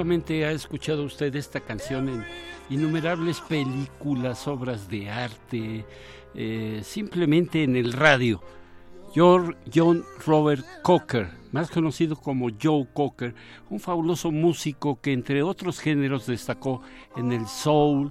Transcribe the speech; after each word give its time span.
Seguramente 0.00 0.46
ha 0.46 0.52
escuchado 0.52 1.04
usted 1.04 1.36
esta 1.36 1.60
canción 1.60 2.08
en 2.08 2.24
innumerables 2.70 3.38
películas, 3.42 4.48
obras 4.48 4.88
de 4.88 5.10
arte, 5.10 5.84
eh, 6.34 6.80
simplemente 6.82 7.62
en 7.64 7.76
el 7.76 7.92
radio. 7.92 8.40
John 9.14 10.04
Robert 10.24 10.64
Cocker, 10.82 11.28
más 11.52 11.70
conocido 11.70 12.16
como 12.16 12.48
Joe 12.48 12.88
Cocker, 12.94 13.34
un 13.68 13.78
fabuloso 13.78 14.30
músico 14.30 14.98
que 15.02 15.12
entre 15.12 15.42
otros 15.42 15.78
géneros 15.78 16.24
destacó 16.24 16.80
en 17.14 17.32
el 17.32 17.46
soul, 17.46 18.10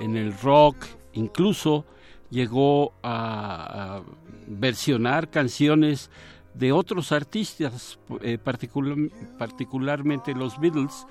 en 0.00 0.16
el 0.16 0.32
rock, 0.38 0.86
incluso 1.12 1.84
llegó 2.30 2.94
a 3.02 4.00
versionar 4.46 5.28
canciones 5.28 6.10
de 6.58 6.72
otros 6.72 7.12
artistas, 7.12 7.98
eh, 8.22 8.38
particularmente 8.38 10.34
los 10.34 10.58
Beatles, 10.58 11.06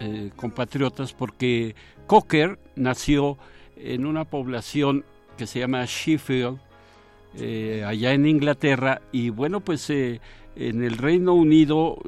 eh, 0.00 0.30
compatriotas, 0.36 1.14
porque 1.14 1.74
Cocker 2.06 2.58
nació 2.76 3.38
en 3.76 4.04
una 4.04 4.24
población 4.26 5.04
que 5.38 5.46
se 5.46 5.60
llama 5.60 5.84
Sheffield, 5.86 6.58
eh, 7.34 7.82
allá 7.86 8.12
en 8.12 8.26
Inglaterra, 8.26 9.00
y 9.10 9.30
bueno, 9.30 9.60
pues 9.60 9.88
en 9.88 10.20
el 10.56 10.98
Reino 10.98 11.32
Unido 11.32 11.98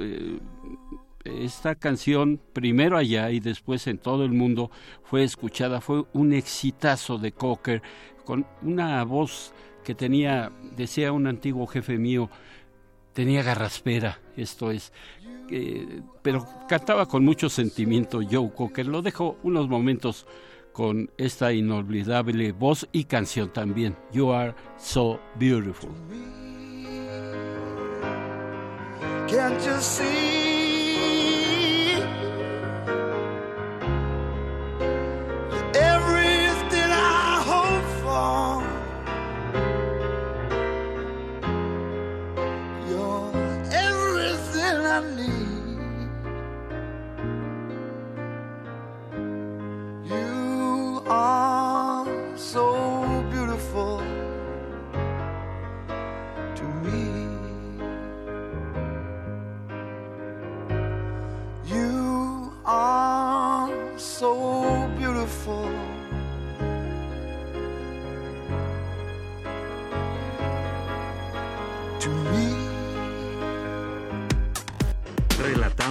esta 1.25 1.75
canción, 1.75 2.39
primero 2.53 2.99
allá 2.99 3.31
y 3.31 3.41
después 3.41 3.87
en 3.87 3.97
todo 3.97 4.27
el 4.27 4.33
mundo, 4.33 4.71
fue 5.03 5.25
escuchada, 5.25 5.81
fue 5.81 6.05
un 6.13 6.35
exitazo 6.35 7.17
de 7.17 7.33
Cocker, 7.33 7.81
con 8.27 8.47
una 8.61 9.03
voz 9.05 9.55
que 9.85 9.95
tenía, 9.95 10.51
decía 10.77 11.13
un 11.13 11.27
antiguo 11.27 11.67
jefe 11.67 11.99
mío, 11.99 12.31
tenía 13.13 13.43
garraspera, 13.43 14.21
esto 14.37 14.71
es, 14.71 14.93
pero 16.23 16.47
cantaba 16.69 17.07
con 17.07 17.25
mucho 17.25 17.49
sentimiento 17.49 18.21
Joe 18.29 18.51
Cocker. 18.53 18.87
Lo 18.87 19.03
dejo 19.03 19.37
unos 19.43 19.69
momentos 19.69 20.27
con 20.73 21.11
esta 21.17 21.53
inolvidable 21.53 22.51
voz 22.53 22.89
y 22.91 23.05
canción 23.05 23.53
también, 23.53 23.97
You 24.13 24.33
Are 24.33 24.55
So 24.77 25.21
Beautiful. 25.39 25.93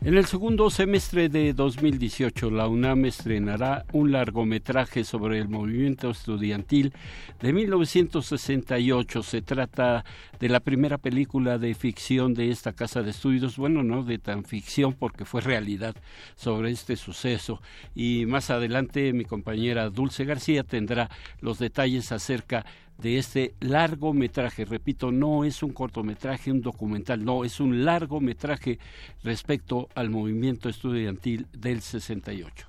En 0.00 0.16
el 0.16 0.26
segundo 0.26 0.70
semestre 0.70 1.28
de 1.28 1.52
2018, 1.52 2.52
la 2.52 2.68
UNAM 2.68 3.04
estrenará 3.06 3.84
un 3.92 4.12
largometraje 4.12 5.02
sobre 5.02 5.38
el 5.38 5.48
movimiento 5.48 6.10
estudiantil 6.10 6.92
de 7.40 7.52
1968. 7.52 9.24
Se 9.24 9.42
trata 9.42 10.04
de 10.38 10.48
la 10.48 10.60
primera 10.60 10.98
película 10.98 11.58
de 11.58 11.74
ficción 11.74 12.32
de 12.34 12.52
esta 12.52 12.74
casa 12.74 13.02
de 13.02 13.10
estudios, 13.10 13.56
bueno, 13.56 13.82
no 13.82 14.04
de 14.04 14.18
tan 14.18 14.44
ficción 14.44 14.92
porque 14.92 15.24
fue 15.24 15.40
realidad 15.40 15.96
sobre 16.36 16.70
este 16.70 16.94
suceso. 16.94 17.60
Y 17.96 18.24
más 18.26 18.50
adelante 18.50 19.12
mi 19.12 19.24
compañera 19.24 19.90
Dulce 19.90 20.24
García 20.24 20.62
tendrá 20.62 21.10
los 21.40 21.58
detalles 21.58 22.12
acerca 22.12 22.64
de 22.64 22.87
este 23.02 23.54
largometraje. 23.60 24.64
Repito, 24.64 25.12
no 25.12 25.44
es 25.44 25.62
un 25.62 25.72
cortometraje, 25.72 26.50
un 26.50 26.60
documental, 26.60 27.24
no, 27.24 27.44
es 27.44 27.60
un 27.60 27.84
largometraje 27.84 28.78
respecto 29.22 29.88
al 29.94 30.10
movimiento 30.10 30.68
estudiantil 30.68 31.46
del 31.52 31.80
68. 31.80 32.66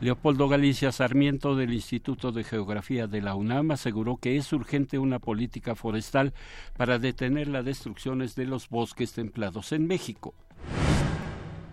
Leopoldo 0.00 0.48
Galicia 0.48 0.92
Sarmiento 0.92 1.54
del 1.54 1.72
Instituto 1.72 2.32
de 2.32 2.44
Geografía 2.44 3.06
de 3.06 3.22
la 3.22 3.34
UNAM 3.34 3.70
aseguró 3.70 4.16
que 4.16 4.36
es 4.36 4.52
urgente 4.52 4.98
una 4.98 5.18
política 5.18 5.74
forestal 5.74 6.34
para 6.76 6.98
detener 6.98 7.48
las 7.48 7.64
destrucciones 7.64 8.34
de 8.34 8.46
los 8.46 8.68
bosques 8.68 9.12
templados 9.12 9.72
en 9.72 9.86
México 9.86 10.34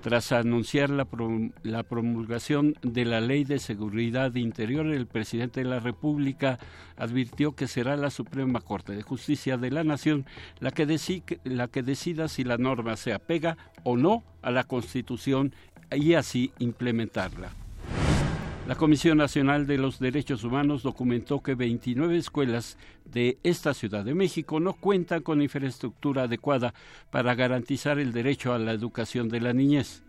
tras 0.02 0.32
anunciar 0.32 0.90
la, 0.90 1.06
promulgación 1.84 2.76
de 2.82 3.06
la 3.06 3.22
Ley 3.22 3.44
de 3.44 3.60
Seguridad 3.60 4.34
Interior, 4.36 4.88
el 4.88 5.06
presidente 5.06 5.62
de 5.62 5.70
la 5.70 5.80
República 5.80 6.60
advirtió 6.98 7.56
que 7.56 7.68
será 7.68 7.96
la 7.96 8.10
Suprema 8.10 8.62
Corte 8.62 8.94
de 8.94 9.04
Justicia 9.04 9.58
de 9.58 9.72
la 9.72 9.84
Nación 9.84 10.26
la 10.60 10.72
que, 10.72 11.40
la 11.44 11.68
que 11.68 11.84
decida 11.84 12.28
si 12.28 12.44
la 12.44 12.58
norma 12.58 12.98
se 12.98 13.14
apega 13.14 13.58
o 13.84 13.96
no 13.96 14.24
a 14.42 14.52
la 14.52 14.64
Constitución 14.64 15.54
y 15.92 16.16
así 16.16 16.52
implementarla. 16.58 17.61
La 18.72 18.78
Comisión 18.78 19.18
Nacional 19.18 19.68
de 19.68 19.78
los 19.78 20.00
Derechos 20.00 20.46
Humanos 20.46 20.82
documentó 20.82 21.44
que 21.44 21.56
29 21.56 22.16
escuelas 22.16 22.78
de 23.04 23.38
esta 23.44 23.74
Ciudad 23.74 24.06
de 24.06 24.16
México 24.16 24.62
no 24.62 24.72
cuentan 24.72 25.24
con 25.24 25.42
infraestructura 25.42 26.24
adecuada 26.24 26.74
para 27.10 27.36
garantizar 27.36 28.00
el 28.00 28.14
derecho 28.14 28.54
a 28.54 28.60
la 28.60 28.72
educación 28.72 29.28
de 29.28 29.42
la 29.42 29.52
niñez. 29.52 30.04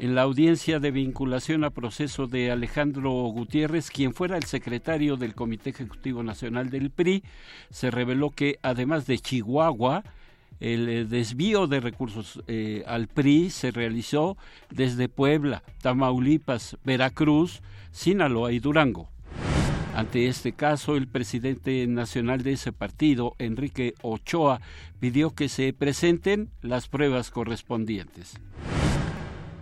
en 0.00 0.16
la 0.16 0.22
audiencia 0.22 0.80
de 0.80 0.90
vinculación 0.90 1.62
a 1.62 1.70
proceso 1.70 2.26
de 2.26 2.50
Alejandro 2.50 3.12
Gutiérrez, 3.12 3.88
quien 3.92 4.14
fuera 4.14 4.36
el 4.36 4.42
secretario 4.42 5.16
del 5.16 5.36
Comité 5.36 5.70
Ejecutivo 5.70 6.24
Nacional 6.24 6.70
del 6.70 6.90
PRI, 6.90 7.22
se 7.70 7.92
reveló 7.92 8.30
que 8.30 8.58
además 8.62 9.06
de 9.06 9.20
Chihuahua, 9.20 10.02
el 10.62 10.88
eh, 10.88 11.04
desvío 11.04 11.66
de 11.66 11.80
recursos 11.80 12.40
eh, 12.46 12.84
al 12.86 13.08
PRI 13.08 13.50
se 13.50 13.72
realizó 13.72 14.36
desde 14.70 15.08
Puebla, 15.08 15.64
Tamaulipas, 15.82 16.78
Veracruz, 16.84 17.62
Sinaloa 17.90 18.52
y 18.52 18.60
Durango. 18.60 19.10
Ante 19.94 20.28
este 20.28 20.52
caso, 20.52 20.96
el 20.96 21.08
presidente 21.08 21.86
nacional 21.88 22.42
de 22.44 22.52
ese 22.52 22.72
partido, 22.72 23.34
Enrique 23.38 23.94
Ochoa, 24.02 24.60
pidió 25.00 25.34
que 25.34 25.48
se 25.48 25.72
presenten 25.72 26.48
las 26.62 26.88
pruebas 26.88 27.30
correspondientes. 27.30 28.38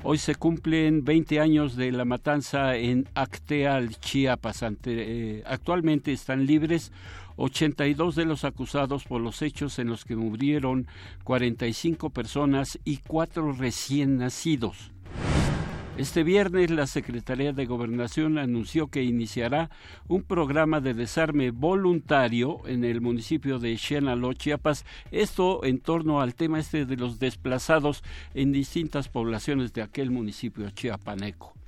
Hoy 0.02 0.18
se 0.18 0.34
cumplen 0.34 1.04
20 1.04 1.40
años 1.40 1.76
de 1.76 1.92
la 1.92 2.04
matanza 2.04 2.76
en 2.76 3.08
Acteal, 3.14 3.96
Chiapas. 4.00 4.64
Eh, 4.84 5.42
actualmente 5.46 6.12
están 6.12 6.46
libres 6.46 6.92
82 7.40 8.14
de 8.14 8.26
los 8.26 8.44
acusados 8.44 9.04
por 9.04 9.20
los 9.20 9.40
hechos 9.40 9.78
en 9.78 9.88
los 9.88 10.04
que 10.04 10.14
murieron 10.14 10.86
45 11.24 12.10
personas 12.10 12.78
y 12.84 12.98
cuatro 12.98 13.52
recién 13.52 14.18
nacidos. 14.18 14.92
Este 15.96 16.22
viernes 16.22 16.70
la 16.70 16.86
Secretaría 16.86 17.52
de 17.52 17.66
Gobernación 17.66 18.38
anunció 18.38 18.88
que 18.88 19.02
iniciará 19.02 19.70
un 20.08 20.22
programa 20.22 20.80
de 20.80 20.94
desarme 20.94 21.50
voluntario 21.50 22.60
en 22.66 22.84
el 22.84 23.00
municipio 23.00 23.58
de 23.58 23.76
Xenaló, 23.76 24.32
Chiapas, 24.32 24.84
esto 25.10 25.64
en 25.64 25.78
torno 25.78 26.20
al 26.20 26.34
tema 26.34 26.58
este 26.58 26.86
de 26.86 26.96
los 26.96 27.18
desplazados 27.18 28.02
en 28.34 28.52
distintas 28.52 29.08
poblaciones 29.08 29.72
de 29.72 29.82
aquel 29.82 30.10
municipio 30.10 30.70
chiapaneco. 30.70 31.59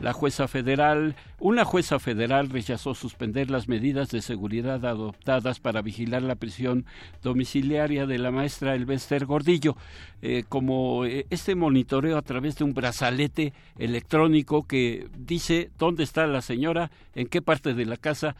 La 0.00 0.14
jueza 0.14 0.48
federal, 0.48 1.14
una 1.38 1.66
jueza 1.66 1.98
federal 1.98 2.48
rechazó 2.48 2.94
suspender 2.94 3.50
las 3.50 3.68
medidas 3.68 4.08
de 4.08 4.22
seguridad 4.22 4.86
adoptadas 4.86 5.60
para 5.60 5.82
vigilar 5.82 6.22
la 6.22 6.36
prisión 6.36 6.86
domiciliaria 7.22 8.06
de 8.06 8.18
la 8.18 8.30
maestra 8.30 8.74
Elvester 8.74 9.26
Gordillo, 9.26 9.76
eh, 10.22 10.44
como 10.48 11.04
eh, 11.04 11.26
este 11.28 11.54
monitoreo 11.54 12.16
a 12.16 12.22
través 12.22 12.56
de 12.56 12.64
un 12.64 12.72
brazalete 12.72 13.52
electrónico 13.78 14.66
que 14.66 15.06
dice 15.18 15.70
dónde 15.76 16.04
está 16.04 16.26
la 16.26 16.40
señora, 16.40 16.90
en 17.14 17.26
qué 17.26 17.42
parte 17.42 17.74
de 17.74 17.84
la 17.84 17.98
casa. 17.98 18.36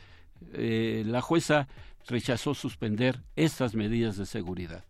Eh, 0.55 1.03
la 1.07 1.21
jueza 1.21 1.69
rechazó 2.09 2.55
suspender 2.55 3.21
estas 3.37 3.75
medidas 3.75 4.17
de 4.17 4.25
seguridad. 4.25 4.90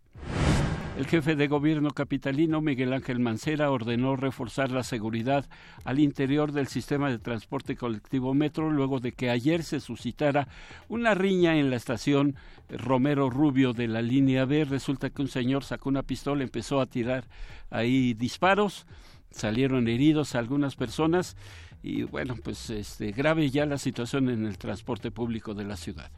El 0.97 1.07
jefe 1.07 1.35
de 1.35 1.49
gobierno 1.49 1.91
capitalino, 1.93 2.61
Miguel 2.61 2.93
Ángel 2.93 3.21
Mancera, 3.21 3.71
ordenó 3.71 4.17
reforzar 4.17 4.71
la 4.71 4.83
seguridad 4.83 5.47
al 5.85 5.99
interior 5.99 6.53
del 6.53 6.67
sistema 6.67 7.09
de 7.09 7.19
transporte 7.19 7.75
colectivo 7.75 8.35
Metro 8.35 8.71
luego 8.71 9.01
de 9.01 9.13
que 9.13 9.31
ayer 9.31 9.63
se 9.63 9.81
suscitara 9.81 10.47
una 10.89 11.15
riña 11.15 11.57
en 11.57 11.71
la 11.71 11.77
estación 11.77 12.37
Romero 12.69 13.31
Rubio 13.31 13.73
de 13.73 13.89
la 13.89 14.03
línea 14.03 14.45
B. 14.45 14.67
Resulta 14.67 15.09
que 15.09 15.23
un 15.23 15.29
señor 15.29 15.65
sacó 15.65 15.89
una 15.89 16.03
pistola, 16.03 16.43
empezó 16.43 16.81
a 16.81 16.87
tirar 16.87 17.25
ahí 17.71 18.13
disparos, 18.13 18.87
salieron 19.31 19.89
heridos 19.89 20.35
algunas 20.35 20.77
personas 20.77 21.37
y 21.83 22.03
bueno, 22.03 22.37
pues 22.43 22.69
este 22.69 23.13
grave 23.13 23.49
ya 23.49 23.65
la 23.65 23.79
situación 23.79 24.29
en 24.29 24.45
el 24.45 24.59
transporte 24.59 25.11
público 25.11 25.55
de 25.55 25.65
la 25.65 25.77
ciudad. 25.77 26.11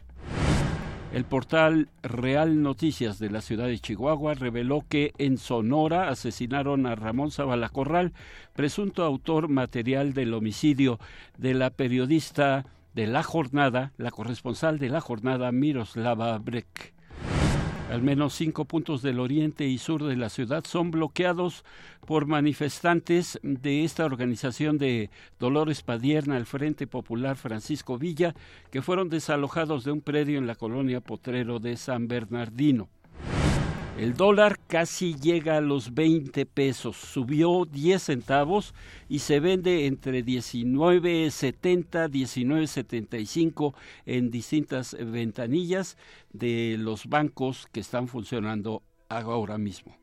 El 1.13 1.27
portal 1.27 1.91
Real 2.03 2.63
Noticias 2.63 3.19
de 3.19 3.29
la 3.29 3.43
ciudad 3.43 3.67
de 3.67 3.79
Chihuahua 3.79 4.33
reveló 4.33 4.83
que 4.89 5.13
en 5.19 5.37
Sonora 5.37 6.09
asesinaron 6.09 6.87
a 6.87 6.95
Ramón 6.95 7.31
Zabalacorral, 7.31 8.15
presunto 8.55 9.05
autor 9.05 9.49
material 9.49 10.15
del 10.15 10.33
homicidio 10.33 10.99
de 11.37 11.53
la 11.53 11.69
periodista 11.69 12.65
de 12.95 13.07
La 13.09 13.23
Jornada, 13.23 13.93
la 13.99 14.11
corresponsal 14.11 14.79
de 14.79 14.89
La 14.89 15.03
Jornada, 15.03 15.53
Miroslava 15.53 16.39
Breck. 16.39 16.95
Al 17.93 18.01
menos 18.01 18.33
cinco 18.33 18.65
puntos 18.65 19.03
del 19.03 19.21
oriente 19.21 19.67
y 19.67 19.77
sur 19.77 20.03
de 20.03 20.17
la 20.17 20.31
ciudad 20.31 20.65
son 20.65 20.91
bloqueados 20.91 21.63
por 22.07 22.25
manifestantes 22.25 23.39
de 23.43 23.85
esta 23.85 24.07
organización 24.07 24.79
de 24.79 25.11
Dolores 25.39 25.83
Padierna, 25.83 26.39
el 26.39 26.47
Frente 26.47 26.87
Popular 26.87 27.37
Francisco 27.37 27.99
Villa, 27.99 28.35
que 28.71 28.81
fueron 28.81 29.11
desalojados 29.11 29.85
de 29.85 29.93
un 29.93 30.01
predio 30.01 30.39
en 30.39 30.47
la 30.47 30.55
colonia 30.55 31.03
Potrero 31.03 31.59
de 31.59 31.77
San 31.77 32.09
Bernardino. 32.09 32.89
El 33.99 34.15
dólar 34.15 34.59
casi 34.69 35.15
llega 35.15 35.59
a 35.59 35.61
los 35.61 35.93
20 35.93 36.47
pesos, 36.47 36.97
subió 36.97 37.67
10 37.67 38.03
centavos 38.03 38.75
y 39.07 39.19
se 39.19 39.39
vende 39.39 39.87
entre 39.87 40.25
19.70, 40.25 42.09
19.75 42.11 43.75
en 44.07 44.31
distintas 44.31 44.97
ventanillas 44.99 45.99
de 46.33 46.77
los 46.79 47.07
bancos 47.07 47.69
que 47.71 47.81
están 47.81 48.09
funcionando 48.09 48.83
ahora 49.11 49.59
mismo. 49.59 49.95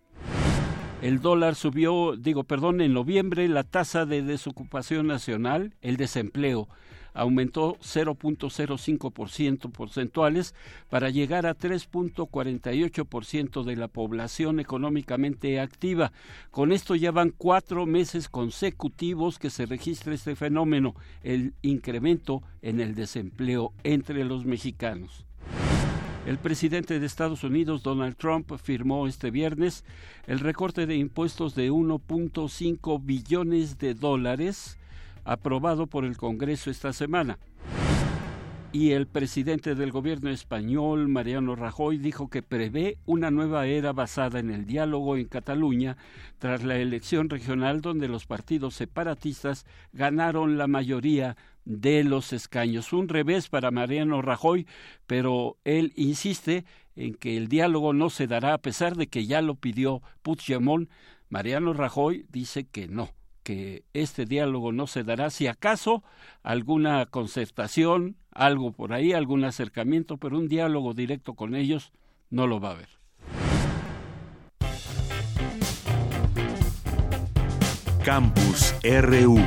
El 1.02 1.20
dólar 1.20 1.56
subió, 1.56 2.16
digo, 2.16 2.44
perdón, 2.44 2.82
en 2.82 2.94
noviembre 2.94 3.48
la 3.48 3.64
tasa 3.64 4.06
de 4.06 4.22
desocupación 4.22 5.08
nacional, 5.08 5.74
el 5.82 5.98
desempleo, 5.98 6.68
aumentó 7.20 7.78
0.05% 7.82 9.72
porcentuales 9.72 10.56
para 10.90 11.10
llegar 11.10 11.46
a 11.46 11.58
3.48% 11.58 13.64
de 13.64 13.76
la 13.76 13.90
población 13.90 14.60
económicamente 14.60 15.60
activa. 15.60 16.12
Con 16.50 16.72
esto 16.72 16.96
ya 16.96 17.12
van 17.12 17.34
cuatro 17.38 17.86
meses 17.86 18.30
consecutivos 18.30 19.38
que 19.38 19.50
se 19.50 19.66
registra 19.66 20.14
este 20.14 20.36
fenómeno, 20.36 20.96
el 21.22 21.54
incremento 21.62 22.42
en 22.62 22.80
el 22.80 22.96
desempleo 22.96 23.74
entre 23.84 24.24
los 24.24 24.46
mexicanos. 24.46 25.26
El 26.26 26.38
presidente 26.38 27.00
de 27.00 27.06
Estados 27.06 27.44
Unidos, 27.44 27.84
Donald 27.84 28.16
Trump, 28.16 28.52
firmó 28.62 29.08
este 29.08 29.32
viernes 29.32 29.84
el 30.28 30.40
recorte 30.40 30.86
de 30.86 30.96
impuestos 30.96 31.56
de 31.56 31.72
1.5 31.72 33.02
billones 33.04 33.78
de 33.78 33.94
dólares 33.94 34.79
aprobado 35.24 35.88
por 35.88 36.06
el 36.06 36.18
Congreso 36.18 36.70
esta 36.70 36.94
semana. 36.94 37.40
Y 38.72 38.92
el 38.92 39.08
presidente 39.08 39.74
del 39.74 39.92
gobierno 39.92 40.30
español, 40.30 41.08
Mariano 41.08 41.56
Rajoy, 41.56 41.98
dijo 41.98 42.30
que 42.30 42.44
prevé 42.44 43.00
una 43.08 43.32
nueva 43.32 43.66
era 43.66 43.94
basada 43.94 44.38
en 44.38 44.52
el 44.52 44.68
diálogo 44.68 45.18
en 45.18 45.26
Cataluña 45.26 45.98
tras 46.38 46.64
la 46.64 46.78
elección 46.78 47.32
regional 47.32 47.82
donde 47.82 48.08
los 48.08 48.28
partidos 48.28 48.76
separatistas 48.76 49.66
ganaron 49.92 50.60
la 50.60 50.68
mayoría 50.68 51.36
de 51.66 52.04
los 52.04 52.32
escaños. 52.32 52.94
Un 52.94 53.10
revés 53.10 53.50
para 53.50 53.72
Mariano 53.72 54.22
Rajoy, 54.22 54.68
pero 55.08 55.58
él 55.64 55.92
insiste 55.96 56.64
en 56.96 57.16
que 57.16 57.38
el 57.38 57.48
diálogo 57.48 57.94
no 57.94 58.12
se 58.12 58.28
dará 58.28 58.54
a 58.54 58.62
pesar 58.62 58.96
de 58.96 59.08
que 59.08 59.26
ya 59.26 59.42
lo 59.42 59.56
pidió 59.56 60.04
Puigdemont. 60.22 60.90
Mariano 61.30 61.74
Rajoy 61.74 62.28
dice 62.30 62.68
que 62.68 62.88
no, 62.88 63.10
que 63.50 63.84
este 63.94 64.28
diálogo 64.28 64.72
no 64.72 64.86
se 64.86 65.04
dará, 65.04 65.32
si 65.32 65.48
acaso 65.48 66.04
alguna 66.44 67.08
concertación, 67.08 68.16
algo 68.32 68.74
por 68.74 68.94
ahí, 68.94 69.12
algún 69.12 69.44
acercamiento, 69.44 70.18
pero 70.18 70.38
un 70.38 70.48
diálogo 70.48 70.94
directo 70.94 71.34
con 71.34 71.56
ellos 71.56 71.92
no 72.30 72.46
lo 72.46 72.60
va 72.60 72.70
a 72.70 72.72
haber. 72.74 72.90
Campus 78.06 78.76
RU 78.84 79.40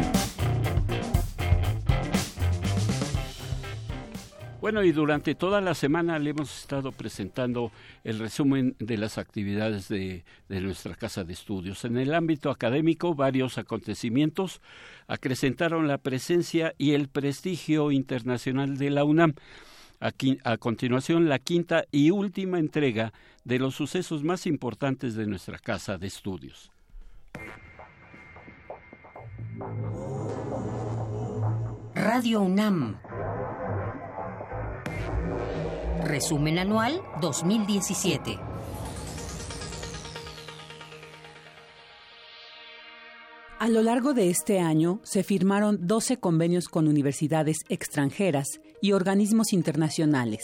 Bueno, 4.62 4.84
y 4.84 4.92
durante 4.92 5.34
toda 5.34 5.60
la 5.60 5.74
semana 5.74 6.20
le 6.20 6.30
hemos 6.30 6.60
estado 6.60 6.92
presentando 6.92 7.72
el 8.04 8.20
resumen 8.20 8.76
de 8.78 8.96
las 8.96 9.18
actividades 9.18 9.88
de, 9.88 10.22
nuestra 10.48 10.94
casa 10.94 11.24
de 11.24 11.32
estudios. 11.32 11.84
En 11.84 11.96
el 11.96 12.14
ámbito 12.14 12.48
académico, 12.48 13.16
varios 13.16 13.58
acontecimientos 13.58 14.60
acrecentaron 15.08 15.88
la 15.88 15.98
presencia 15.98 16.76
y 16.78 16.92
el 16.92 17.08
prestigio 17.08 17.90
internacional 17.90 18.78
de 18.78 18.90
la 18.90 19.02
UNAM. 19.02 19.34
Aquí, 19.98 20.38
a 20.44 20.56
continuación, 20.58 21.28
la 21.28 21.40
quinta 21.40 21.86
y 21.90 22.12
última 22.12 22.60
entrega 22.60 23.12
de 23.42 23.58
los 23.58 23.74
sucesos 23.74 24.22
más 24.22 24.46
importantes 24.46 25.16
de 25.16 25.26
nuestra 25.26 25.58
casa 25.58 25.98
de 25.98 26.06
estudios. 26.06 26.70
Radio 31.96 32.42
UNAM 32.42 33.00
Resumen 36.04 36.58
Anual 36.58 37.00
2017. 37.20 38.38
A 43.60 43.68
lo 43.68 43.82
largo 43.82 44.12
de 44.12 44.28
este 44.28 44.58
año 44.58 44.98
se 45.04 45.22
firmaron 45.22 45.86
12 45.86 46.16
convenios 46.18 46.68
con 46.68 46.88
universidades 46.88 47.58
extranjeras 47.68 48.60
y 48.80 48.92
organismos 48.92 49.52
internacionales, 49.52 50.40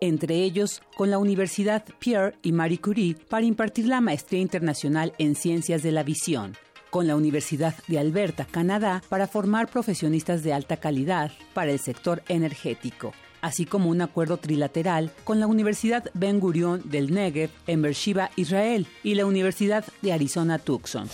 entre 0.00 0.42
ellos 0.42 0.82
con 0.96 1.10
la 1.12 1.18
Universidad 1.18 1.84
Pierre 2.00 2.36
y 2.42 2.50
Marie 2.50 2.80
Curie 2.80 3.16
para 3.28 3.46
impartir 3.46 3.86
la 3.86 4.00
Maestría 4.00 4.40
Internacional 4.40 5.12
en 5.18 5.36
Ciencias 5.36 5.84
de 5.84 5.92
la 5.92 6.02
Visión 6.02 6.56
con 6.90 7.06
la 7.06 7.16
Universidad 7.16 7.74
de 7.88 7.98
Alberta, 7.98 8.46
Canadá, 8.50 9.02
para 9.08 9.26
formar 9.26 9.68
profesionistas 9.68 10.42
de 10.42 10.54
alta 10.54 10.78
calidad 10.78 11.30
para 11.52 11.70
el 11.70 11.78
sector 11.78 12.22
energético 12.28 13.12
así 13.46 13.64
como 13.64 13.90
un 13.90 14.00
acuerdo 14.00 14.38
trilateral 14.38 15.12
con 15.22 15.38
la 15.38 15.46
Universidad 15.46 16.10
Ben 16.14 16.40
Gurion 16.40 16.82
del 16.84 17.14
Negev 17.14 17.50
en 17.68 17.80
Beersheba, 17.80 18.32
Israel, 18.34 18.88
y 19.04 19.14
la 19.14 19.24
Universidad 19.24 19.84
de 20.02 20.12
Arizona 20.12 20.58
Tucson. 20.58 21.08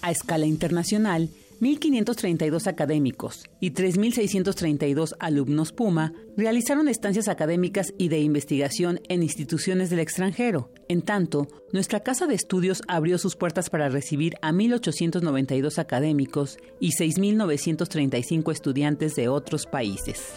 A 0.00 0.10
escala 0.10 0.46
internacional, 0.46 1.28
1.532 1.60 2.68
académicos 2.68 3.44
y 3.60 3.72
3.632 3.72 5.14
alumnos 5.18 5.72
Puma 5.72 6.12
realizaron 6.36 6.88
estancias 6.88 7.26
académicas 7.26 7.92
y 7.98 8.08
de 8.08 8.20
investigación 8.20 9.00
en 9.08 9.22
instituciones 9.24 9.90
del 9.90 9.98
extranjero. 9.98 10.72
En 10.88 11.02
tanto, 11.02 11.48
nuestra 11.72 12.00
casa 12.00 12.26
de 12.26 12.34
estudios 12.34 12.82
abrió 12.86 13.18
sus 13.18 13.34
puertas 13.34 13.70
para 13.70 13.88
recibir 13.88 14.36
a 14.40 14.52
1.892 14.52 15.78
académicos 15.78 16.58
y 16.78 16.92
6.935 16.92 18.52
estudiantes 18.52 19.16
de 19.16 19.28
otros 19.28 19.66
países. 19.66 20.32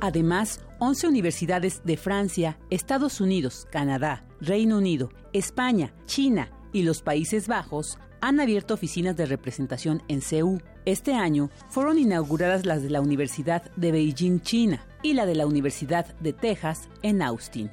Además, 0.00 0.60
11 0.80 1.06
universidades 1.06 1.82
de 1.84 1.96
Francia, 1.96 2.58
Estados 2.70 3.20
Unidos, 3.20 3.68
Canadá, 3.70 4.26
Reino 4.40 4.78
Unido, 4.78 5.10
España, 5.32 5.94
China 6.06 6.50
y 6.72 6.82
los 6.82 7.02
Países 7.02 7.46
Bajos 7.46 7.98
han 8.22 8.40
abierto 8.40 8.72
oficinas 8.72 9.16
de 9.16 9.26
representación 9.26 10.02
en 10.08 10.22
CEU. 10.22 10.62
Este 10.86 11.12
año 11.12 11.50
fueron 11.68 11.98
inauguradas 11.98 12.64
las 12.64 12.82
de 12.82 12.88
la 12.88 13.02
Universidad 13.02 13.70
de 13.76 13.92
Beijing, 13.92 14.40
China, 14.40 14.86
y 15.02 15.12
la 15.12 15.26
de 15.26 15.34
la 15.34 15.46
Universidad 15.46 16.06
de 16.20 16.32
Texas 16.32 16.88
en 17.02 17.20
Austin. 17.20 17.70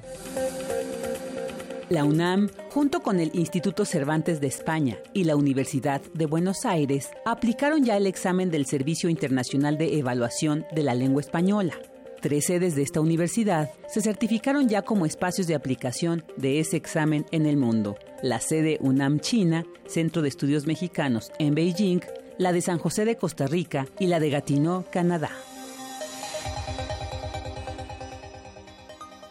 La 1.88 2.04
UNAM, 2.04 2.50
junto 2.70 3.00
con 3.00 3.20
el 3.20 3.30
Instituto 3.34 3.84
Cervantes 3.84 4.40
de 4.40 4.48
España 4.48 4.98
y 5.12 5.24
la 5.24 5.36
Universidad 5.36 6.02
de 6.14 6.26
Buenos 6.26 6.64
Aires, 6.64 7.10
aplicaron 7.24 7.84
ya 7.84 7.96
el 7.96 8.06
examen 8.06 8.50
del 8.50 8.66
Servicio 8.66 9.08
Internacional 9.08 9.78
de 9.78 9.98
Evaluación 9.98 10.66
de 10.72 10.82
la 10.82 10.94
Lengua 10.94 11.20
Española. 11.20 11.74
Tres 12.20 12.46
sedes 12.46 12.74
de 12.74 12.82
esta 12.82 13.00
universidad 13.00 13.70
se 13.88 14.02
certificaron 14.02 14.68
ya 14.68 14.82
como 14.82 15.06
espacios 15.06 15.46
de 15.46 15.54
aplicación 15.54 16.24
de 16.36 16.60
ese 16.60 16.76
examen 16.76 17.24
en 17.30 17.46
el 17.46 17.56
mundo. 17.56 17.96
La 18.22 18.38
sede 18.38 18.76
UNAM 18.82 19.20
China, 19.20 19.64
Centro 19.86 20.20
de 20.20 20.28
Estudios 20.28 20.66
Mexicanos 20.66 21.32
en 21.38 21.54
Beijing, 21.54 22.00
la 22.36 22.52
de 22.52 22.60
San 22.60 22.78
José 22.78 23.06
de 23.06 23.16
Costa 23.16 23.46
Rica 23.46 23.86
y 23.98 24.08
la 24.08 24.20
de 24.20 24.28
Gatineau, 24.28 24.84
Canadá. 24.92 25.30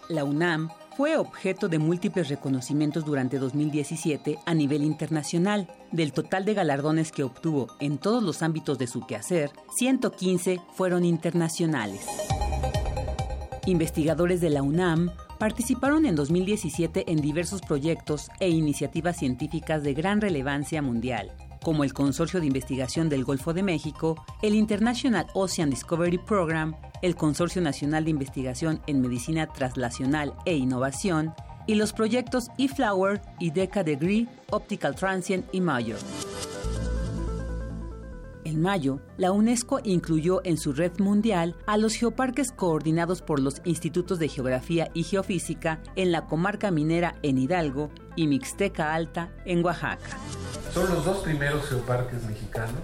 La 0.07 0.23
UNAM 0.23 0.69
fue 0.97 1.17
objeto 1.17 1.69
de 1.69 1.77
múltiples 1.77 2.29
reconocimientos 2.29 3.05
durante 3.05 3.37
2017 3.37 4.39
a 4.43 4.53
nivel 4.55 4.83
internacional. 4.83 5.67
Del 5.91 6.11
total 6.11 6.43
de 6.45 6.55
galardones 6.55 7.11
que 7.11 7.23
obtuvo 7.23 7.67
en 7.79 7.99
todos 7.99 8.23
los 8.23 8.41
ámbitos 8.41 8.79
de 8.79 8.87
su 8.87 9.05
quehacer, 9.05 9.51
115 9.77 10.61
fueron 10.73 11.05
internacionales. 11.05 12.07
Investigadores 13.67 14.41
de 14.41 14.49
la 14.49 14.63
UNAM 14.63 15.11
participaron 15.39 16.05
en 16.05 16.15
2017 16.15 17.05
en 17.07 17.21
diversos 17.21 17.61
proyectos 17.61 18.29
e 18.41 18.49
iniciativas 18.49 19.17
científicas 19.17 19.81
de 19.83 19.93
gran 19.93 20.19
relevancia 20.19 20.81
mundial, 20.81 21.31
como 21.63 21.85
el 21.85 21.93
Consorcio 21.93 22.41
de 22.41 22.47
Investigación 22.47 23.07
del 23.07 23.23
Golfo 23.23 23.53
de 23.53 23.63
México, 23.63 24.23
el 24.41 24.53
International 24.53 25.27
Ocean 25.33 25.69
Discovery 25.69 26.17
Program, 26.17 26.75
el 27.01 27.15
Consorcio 27.15 27.61
Nacional 27.61 28.03
de 28.03 28.11
Investigación 28.11 28.81
en 28.85 28.99
Medicina 28.99 29.47
Translacional 29.47 30.33
e 30.45 30.57
Innovación, 30.57 31.33
y 31.67 31.75
los 31.75 31.93
proyectos 31.93 32.49
eFlower 32.57 33.21
y 33.39 33.51
Deca 33.51 33.83
Degree, 33.83 34.27
Optical 34.49 34.95
Transient 34.95 35.45
y 35.53 35.61
Major. 35.61 35.99
En 38.49 38.63
mayo, 38.63 38.99
la 39.15 39.31
UNESCO 39.31 39.79
incluyó 39.83 40.41
en 40.43 40.57
su 40.57 40.73
red 40.73 40.93
mundial 40.97 41.55
a 41.67 41.77
los 41.77 41.93
geoparques 41.93 42.51
coordinados 42.51 43.21
por 43.21 43.39
los 43.39 43.61
Institutos 43.63 44.17
de 44.17 44.27
Geografía 44.27 44.89
y 44.95 45.03
Geofísica 45.03 45.83
en 45.95 46.11
la 46.11 46.25
comarca 46.25 46.71
minera 46.71 47.13
en 47.21 47.37
Hidalgo 47.37 47.91
y 48.15 48.25
Mixteca 48.25 48.95
Alta 48.95 49.31
en 49.45 49.63
Oaxaca. 49.63 50.17
Son 50.73 50.89
los 50.89 51.05
dos 51.05 51.19
primeros 51.19 51.63
geoparques 51.69 52.23
mexicanos 52.23 52.81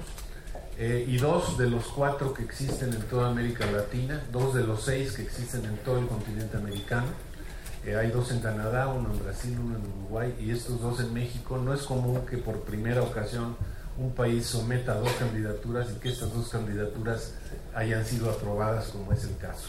eh, 0.77 1.03
y 1.07 1.17
dos 1.17 1.57
de 1.57 1.67
los 1.67 1.85
cuatro 1.85 2.31
que 2.31 2.43
existen 2.43 2.93
en 2.93 3.01
toda 3.01 3.31
América 3.31 3.65
Latina, 3.65 4.23
dos 4.31 4.53
de 4.53 4.67
los 4.67 4.83
seis 4.83 5.13
que 5.13 5.23
existen 5.23 5.65
en 5.65 5.77
todo 5.77 5.97
el 5.97 6.05
continente 6.05 6.57
americano. 6.57 7.07
Eh, 7.83 7.95
hay 7.95 8.11
dos 8.11 8.31
en 8.31 8.39
Canadá, 8.39 8.87
uno 8.89 9.11
en 9.11 9.17
Brasil, 9.17 9.57
uno 9.59 9.77
en 9.77 9.81
Uruguay 9.81 10.35
y 10.39 10.51
estos 10.51 10.79
dos 10.79 10.99
en 10.99 11.11
México. 11.11 11.57
No 11.57 11.73
es 11.73 11.81
común 11.81 12.21
que 12.29 12.37
por 12.37 12.61
primera 12.61 13.01
ocasión 13.01 13.55
un 13.97 14.11
país 14.11 14.45
someta 14.45 14.95
dos 14.95 15.11
candidaturas 15.13 15.87
y 15.95 15.99
que 15.99 16.09
estas 16.09 16.33
dos 16.33 16.49
candidaturas 16.49 17.35
hayan 17.73 18.05
sido 18.05 18.29
aprobadas 18.29 18.89
como 18.89 19.11
es 19.13 19.23
el 19.23 19.37
caso. 19.37 19.67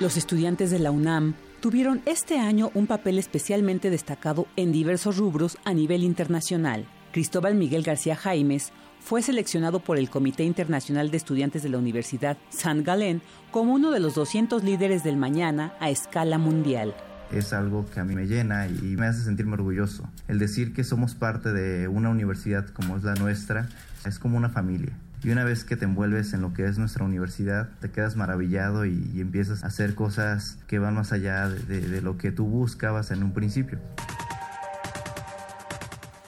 Los 0.00 0.16
estudiantes 0.16 0.70
de 0.70 0.78
la 0.78 0.90
UNAM 0.90 1.34
tuvieron 1.60 2.02
este 2.06 2.38
año 2.38 2.70
un 2.74 2.86
papel 2.86 3.18
especialmente 3.18 3.90
destacado 3.90 4.46
en 4.56 4.72
diversos 4.72 5.16
rubros 5.16 5.58
a 5.64 5.74
nivel 5.74 6.04
internacional. 6.04 6.86
Cristóbal 7.12 7.54
Miguel 7.54 7.82
García 7.82 8.16
Jaimes 8.16 8.72
fue 9.00 9.22
seleccionado 9.22 9.80
por 9.80 9.98
el 9.98 10.10
Comité 10.10 10.44
Internacional 10.44 11.10
de 11.10 11.16
Estudiantes 11.16 11.62
de 11.62 11.70
la 11.70 11.78
Universidad 11.78 12.36
San 12.50 12.84
Galén 12.84 13.22
como 13.50 13.74
uno 13.74 13.90
de 13.90 14.00
los 14.00 14.14
200 14.14 14.62
líderes 14.62 15.02
del 15.02 15.16
mañana 15.16 15.74
a 15.80 15.90
escala 15.90 16.38
mundial 16.38 16.94
es 17.32 17.52
algo 17.52 17.88
que 17.88 18.00
a 18.00 18.04
mí 18.04 18.14
me 18.14 18.26
llena 18.26 18.66
y 18.66 18.96
me 18.96 19.06
hace 19.06 19.22
sentirme 19.22 19.54
orgulloso. 19.54 20.08
El 20.28 20.38
decir 20.38 20.72
que 20.72 20.84
somos 20.84 21.14
parte 21.14 21.52
de 21.52 21.88
una 21.88 22.10
universidad 22.10 22.68
como 22.68 22.96
es 22.96 23.04
la 23.04 23.14
nuestra 23.14 23.68
es 24.04 24.18
como 24.18 24.36
una 24.36 24.48
familia. 24.48 24.92
Y 25.22 25.30
una 25.30 25.44
vez 25.44 25.64
que 25.64 25.76
te 25.76 25.84
envuelves 25.84 26.32
en 26.32 26.40
lo 26.40 26.54
que 26.54 26.64
es 26.64 26.78
nuestra 26.78 27.04
universidad, 27.04 27.68
te 27.80 27.90
quedas 27.90 28.16
maravillado 28.16 28.86
y, 28.86 29.20
empiezas 29.20 29.64
a 29.64 29.66
hacer 29.66 29.94
cosas 29.94 30.58
que 30.66 30.78
van 30.78 30.94
más 30.94 31.12
allá 31.12 31.48
de, 31.48 32.00
lo 32.00 32.16
que 32.16 32.32
tú 32.32 32.46
buscabas 32.46 33.10
en 33.10 33.22
un 33.22 33.32
principio. 33.32 33.78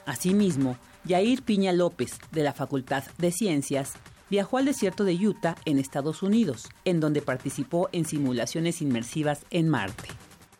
Asimismo, 0.04 0.76
Yair 1.04 1.42
Piña 1.42 1.72
López, 1.72 2.18
de 2.32 2.42
la 2.42 2.52
Facultad 2.52 3.04
de 3.16 3.32
Ciencias, 3.32 3.94
viajó 4.28 4.58
al 4.58 4.66
desierto 4.66 5.04
de 5.04 5.14
Utah, 5.14 5.56
en 5.64 5.78
Estados 5.78 6.22
Unidos, 6.22 6.68
en 6.84 7.00
donde 7.00 7.22
participó 7.22 7.88
en 7.92 8.04
simulaciones 8.04 8.82
inmersivas 8.82 9.46
en 9.50 9.70
Marte. 9.70 10.08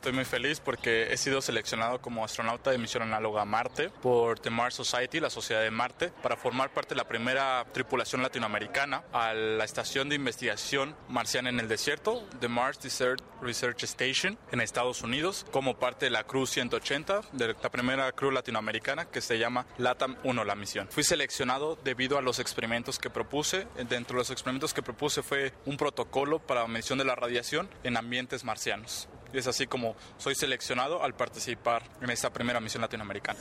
Estoy 0.03 0.15
muy 0.15 0.25
feliz 0.25 0.59
porque 0.59 1.13
he 1.13 1.17
sido 1.17 1.41
seleccionado 1.41 2.01
como 2.01 2.25
astronauta 2.25 2.73
de 2.73 2.79
misión 2.79 3.05
análoga 3.05 3.43
a 3.43 3.45
Marte 3.45 3.89
por 3.89 4.41
The 4.41 4.51
Mars 4.51 4.75
Society, 4.75 5.21
la 5.21 5.31
Sociedad 5.31 5.63
de 5.63 5.71
Marte, 5.71 6.09
para 6.25 6.37
formar 6.37 6.71
parte 6.71 6.89
de 6.89 6.97
la 6.97 7.07
primera 7.07 7.65
tripulación 7.73 8.21
latinoamericana 8.21 9.05
a 9.13 9.33
la 9.33 9.65
estación 9.65 10.09
de 10.09 10.17
investigación 10.17 10.97
marciana 11.09 11.51
en 11.51 11.61
el 11.61 11.69
desierto, 11.69 12.29
The 12.41 12.49
Mars 12.49 12.83
Desert 12.83 13.23
Research 13.41 13.85
Station, 13.85 14.37
en 14.51 14.61
Estados 14.61 15.03
Unidos, 15.03 15.47
como 15.53 15.79
parte 15.79 16.07
de 16.07 16.11
la 16.11 16.25
Cruz 16.25 16.51
180, 16.51 17.21
de 17.31 17.55
la 17.63 17.71
primera 17.71 18.11
cruz 18.11 18.35
latinoamericana 18.35 19.05
que 19.05 19.21
se 19.21 19.39
llama 19.39 19.67
LATAM 19.79 20.17
1, 20.25 20.45
la 20.45 20.57
misión. 20.57 20.89
Fui 20.91 21.05
seleccionado 21.05 21.79
debido 21.85 22.19
a 22.19 22.23
los 22.23 22.41
experimentos 22.41 22.99
que 22.99 23.09
propuse. 23.09 23.69
Dentro 23.89 24.17
de 24.17 24.23
los 24.23 24.31
experimentos 24.33 24.75
que 24.75 24.83
propuse 24.83 25.23
fue 25.23 25.53
un 25.65 25.77
protocolo 25.77 26.41
para 26.41 26.67
medición 26.67 26.99
de 26.99 27.05
la 27.05 27.15
radiación 27.15 27.71
en 27.85 27.97
ambientes 27.97 28.43
marcianos. 28.43 29.09
Y 29.33 29.39
es 29.39 29.47
así 29.47 29.67
como 29.67 29.97
soy 30.19 30.35
seleccionado 30.35 31.03
al 31.03 31.15
participar 31.15 31.83
en 32.01 32.11
esta 32.11 32.31
primera 32.31 32.61
misión 32.61 32.83
latinoamericana. 32.83 33.39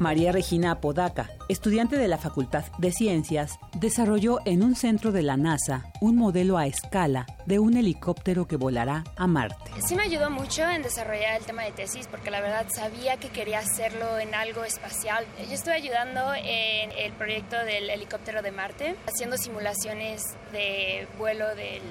María 0.00 0.32
Regina 0.32 0.72
Apodaca, 0.72 1.30
estudiante 1.48 1.96
de 1.96 2.08
la 2.08 2.18
Facultad 2.18 2.64
de 2.78 2.92
Ciencias, 2.92 3.58
desarrolló 3.74 4.38
en 4.44 4.62
un 4.62 4.74
centro 4.74 5.12
de 5.12 5.22
la 5.22 5.36
NASA 5.36 5.84
un 6.00 6.16
modelo 6.16 6.58
a 6.58 6.66
escala 6.66 7.26
de 7.46 7.58
un 7.58 7.76
helicóptero 7.76 8.46
que 8.46 8.56
volará 8.56 9.04
a 9.16 9.26
Marte. 9.26 9.70
Sí 9.86 9.94
me 9.94 10.02
ayudó 10.02 10.30
mucho 10.30 10.68
en 10.68 10.82
desarrollar 10.82 11.36
el 11.36 11.44
tema 11.44 11.62
de 11.62 11.72
tesis 11.72 12.08
porque 12.08 12.30
la 12.30 12.40
verdad 12.40 12.66
sabía 12.68 13.16
que 13.18 13.28
quería 13.28 13.60
hacerlo 13.60 14.18
en 14.18 14.34
algo 14.34 14.64
espacial. 14.64 15.24
Yo 15.48 15.54
estuve 15.54 15.74
ayudando 15.74 16.34
en 16.34 16.90
el 16.92 17.12
proyecto 17.12 17.56
del 17.64 17.88
helicóptero 17.88 18.42
de 18.42 18.50
Marte, 18.50 18.96
haciendo 19.06 19.36
simulaciones 19.36 20.22
de 20.52 21.06
vuelo 21.18 21.54
del 21.54 21.82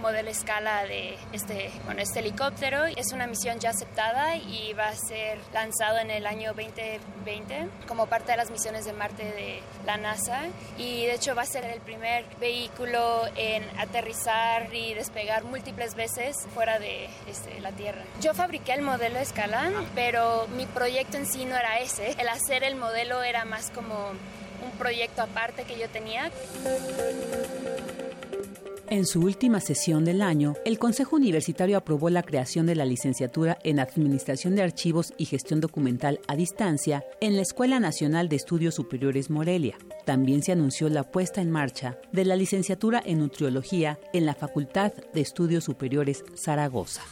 modelo 0.00 0.30
escala 0.30 0.84
de 0.84 1.16
este, 1.32 1.70
bueno, 1.84 2.00
este 2.00 2.20
helicóptero. 2.20 2.84
Es 2.84 3.12
una 3.12 3.26
misión 3.26 3.58
ya 3.58 3.70
aceptada 3.70 4.36
y 4.36 4.72
va 4.72 4.88
a 4.88 4.94
ser 4.94 5.38
lanzado 5.52 5.98
en 5.98 6.10
el 6.10 6.26
año 6.26 6.52
2020 6.54 7.68
como 7.86 8.06
parte 8.06 8.32
de 8.32 8.36
las 8.36 8.50
misiones 8.50 8.84
de 8.84 8.92
Marte 8.92 9.24
de 9.24 9.60
la 9.84 9.96
NASA. 9.96 10.42
Y 10.78 11.06
de 11.06 11.14
hecho 11.14 11.34
va 11.34 11.42
a 11.42 11.46
ser 11.46 11.64
el 11.64 11.80
primer 11.80 12.24
vehículo 12.40 13.22
en 13.36 13.64
aterrizar 13.78 14.72
y 14.74 14.94
despegar 14.94 15.44
múltiples 15.44 15.94
veces 15.94 16.36
fuera 16.54 16.78
de 16.78 17.08
este, 17.26 17.60
la 17.60 17.72
Tierra. 17.72 18.02
Yo 18.20 18.34
fabriqué 18.34 18.72
el 18.72 18.82
modelo 18.82 19.18
escala, 19.18 19.70
pero 19.94 20.46
mi 20.56 20.66
proyecto 20.66 21.16
en 21.16 21.26
sí 21.26 21.44
no 21.44 21.56
era 21.56 21.78
ese. 21.78 22.12
El 22.18 22.28
hacer 22.28 22.64
el 22.64 22.76
modelo 22.76 23.22
era 23.22 23.44
más 23.44 23.70
como 23.70 24.10
un 24.10 24.70
proyecto 24.78 25.22
aparte 25.22 25.64
que 25.64 25.78
yo 25.78 25.88
tenía. 25.88 26.30
En 28.88 29.04
su 29.04 29.20
última 29.20 29.58
sesión 29.58 30.04
del 30.04 30.22
año, 30.22 30.54
el 30.64 30.78
Consejo 30.78 31.16
Universitario 31.16 31.76
aprobó 31.76 32.08
la 32.08 32.22
creación 32.22 32.66
de 32.66 32.76
la 32.76 32.84
licenciatura 32.84 33.58
en 33.64 33.80
Administración 33.80 34.54
de 34.54 34.62
Archivos 34.62 35.12
y 35.18 35.24
Gestión 35.24 35.60
Documental 35.60 36.20
a 36.28 36.36
Distancia 36.36 37.04
en 37.20 37.34
la 37.34 37.42
Escuela 37.42 37.80
Nacional 37.80 38.28
de 38.28 38.36
Estudios 38.36 38.76
Superiores 38.76 39.28
Morelia. 39.28 39.76
También 40.04 40.44
se 40.44 40.52
anunció 40.52 40.88
la 40.88 41.02
puesta 41.02 41.40
en 41.40 41.50
marcha 41.50 41.98
de 42.12 42.24
la 42.24 42.36
licenciatura 42.36 43.02
en 43.04 43.18
Nutriología 43.18 43.98
en 44.12 44.24
la 44.24 44.36
Facultad 44.36 44.92
de 45.12 45.20
Estudios 45.20 45.64
Superiores 45.64 46.24
Zaragoza. 46.36 47.02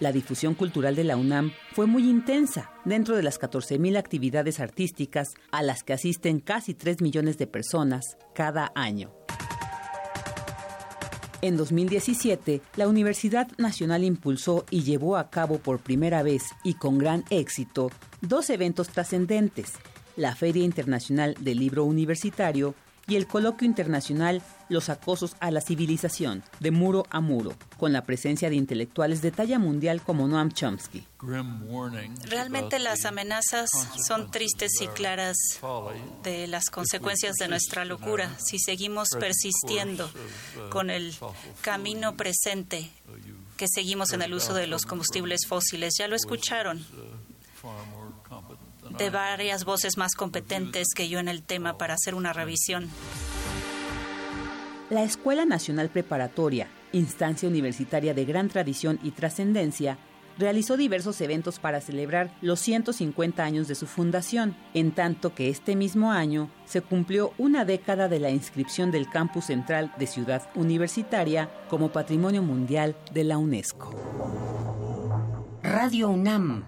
La 0.00 0.12
difusión 0.12 0.54
cultural 0.54 0.94
de 0.94 1.04
la 1.04 1.16
UNAM 1.16 1.52
fue 1.72 1.86
muy 1.86 2.10
intensa 2.10 2.70
dentro 2.84 3.16
de 3.16 3.22
las 3.22 3.40
14.000 3.40 3.96
actividades 3.96 4.60
artísticas 4.60 5.32
a 5.50 5.62
las 5.62 5.82
que 5.82 5.94
asisten 5.94 6.40
casi 6.40 6.74
3 6.74 7.00
millones 7.00 7.38
de 7.38 7.46
personas 7.46 8.18
cada 8.34 8.70
año. 8.74 9.14
En 11.42 11.56
2017, 11.56 12.62
la 12.76 12.88
Universidad 12.88 13.48
Nacional 13.58 14.04
impulsó 14.04 14.64
y 14.70 14.84
llevó 14.84 15.16
a 15.16 15.28
cabo 15.28 15.58
por 15.58 15.80
primera 15.80 16.22
vez 16.22 16.44
y 16.64 16.74
con 16.74 16.98
gran 16.98 17.24
éxito 17.30 17.90
dos 18.22 18.48
eventos 18.48 18.88
trascendentes, 18.88 19.74
la 20.16 20.34
Feria 20.34 20.64
Internacional 20.64 21.36
del 21.38 21.58
Libro 21.58 21.84
Universitario 21.84 22.74
y 23.08 23.16
el 23.16 23.26
coloquio 23.26 23.66
internacional 23.66 24.42
Los 24.68 24.88
acosos 24.88 25.36
a 25.38 25.52
la 25.52 25.60
civilización, 25.60 26.42
de 26.58 26.72
muro 26.72 27.06
a 27.10 27.20
muro, 27.20 27.54
con 27.78 27.92
la 27.92 28.02
presencia 28.02 28.50
de 28.50 28.56
intelectuales 28.56 29.22
de 29.22 29.30
talla 29.30 29.60
mundial 29.60 30.02
como 30.02 30.26
Noam 30.26 30.50
Chomsky. 30.50 31.06
Realmente 31.20 32.80
las 32.80 33.04
amenazas 33.04 33.70
son 34.08 34.30
tristes 34.32 34.72
y 34.80 34.88
claras 34.88 35.36
de 36.24 36.48
las 36.48 36.68
consecuencias 36.68 37.36
de 37.36 37.46
nuestra 37.46 37.84
locura 37.84 38.28
si 38.38 38.58
seguimos 38.58 39.10
persistiendo 39.10 40.10
con 40.70 40.90
el 40.90 41.14
camino 41.60 42.16
presente 42.16 42.90
que 43.56 43.68
seguimos 43.68 44.12
en 44.12 44.22
el 44.22 44.34
uso 44.34 44.52
de 44.52 44.66
los 44.66 44.84
combustibles 44.84 45.46
fósiles. 45.46 45.94
Ya 45.96 46.08
lo 46.08 46.16
escucharon 46.16 46.84
de 48.98 49.10
varias 49.10 49.64
voces 49.64 49.96
más 49.96 50.14
competentes 50.14 50.88
que 50.94 51.08
yo 51.08 51.18
en 51.18 51.28
el 51.28 51.42
tema 51.42 51.76
para 51.76 51.94
hacer 51.94 52.14
una 52.14 52.32
revisión. 52.32 52.88
La 54.88 55.02
Escuela 55.02 55.44
Nacional 55.44 55.90
Preparatoria, 55.90 56.68
instancia 56.92 57.48
universitaria 57.48 58.14
de 58.14 58.24
gran 58.24 58.48
tradición 58.48 58.98
y 59.02 59.10
trascendencia, 59.10 59.98
realizó 60.38 60.76
diversos 60.76 61.20
eventos 61.20 61.58
para 61.58 61.80
celebrar 61.80 62.30
los 62.40 62.60
150 62.60 63.42
años 63.42 63.68
de 63.68 63.74
su 63.74 63.86
fundación, 63.86 64.56
en 64.74 64.92
tanto 64.92 65.34
que 65.34 65.48
este 65.48 65.76
mismo 65.76 66.12
año 66.12 66.50
se 66.66 66.82
cumplió 66.82 67.32
una 67.38 67.64
década 67.64 68.08
de 68.08 68.20
la 68.20 68.30
inscripción 68.30 68.90
del 68.90 69.08
campus 69.08 69.46
central 69.46 69.92
de 69.98 70.06
Ciudad 70.06 70.48
Universitaria 70.54 71.50
como 71.68 71.90
Patrimonio 71.90 72.42
Mundial 72.42 72.96
de 73.12 73.24
la 73.24 73.38
UNESCO. 73.38 73.94
Radio 75.62 76.10
UNAM 76.10 76.66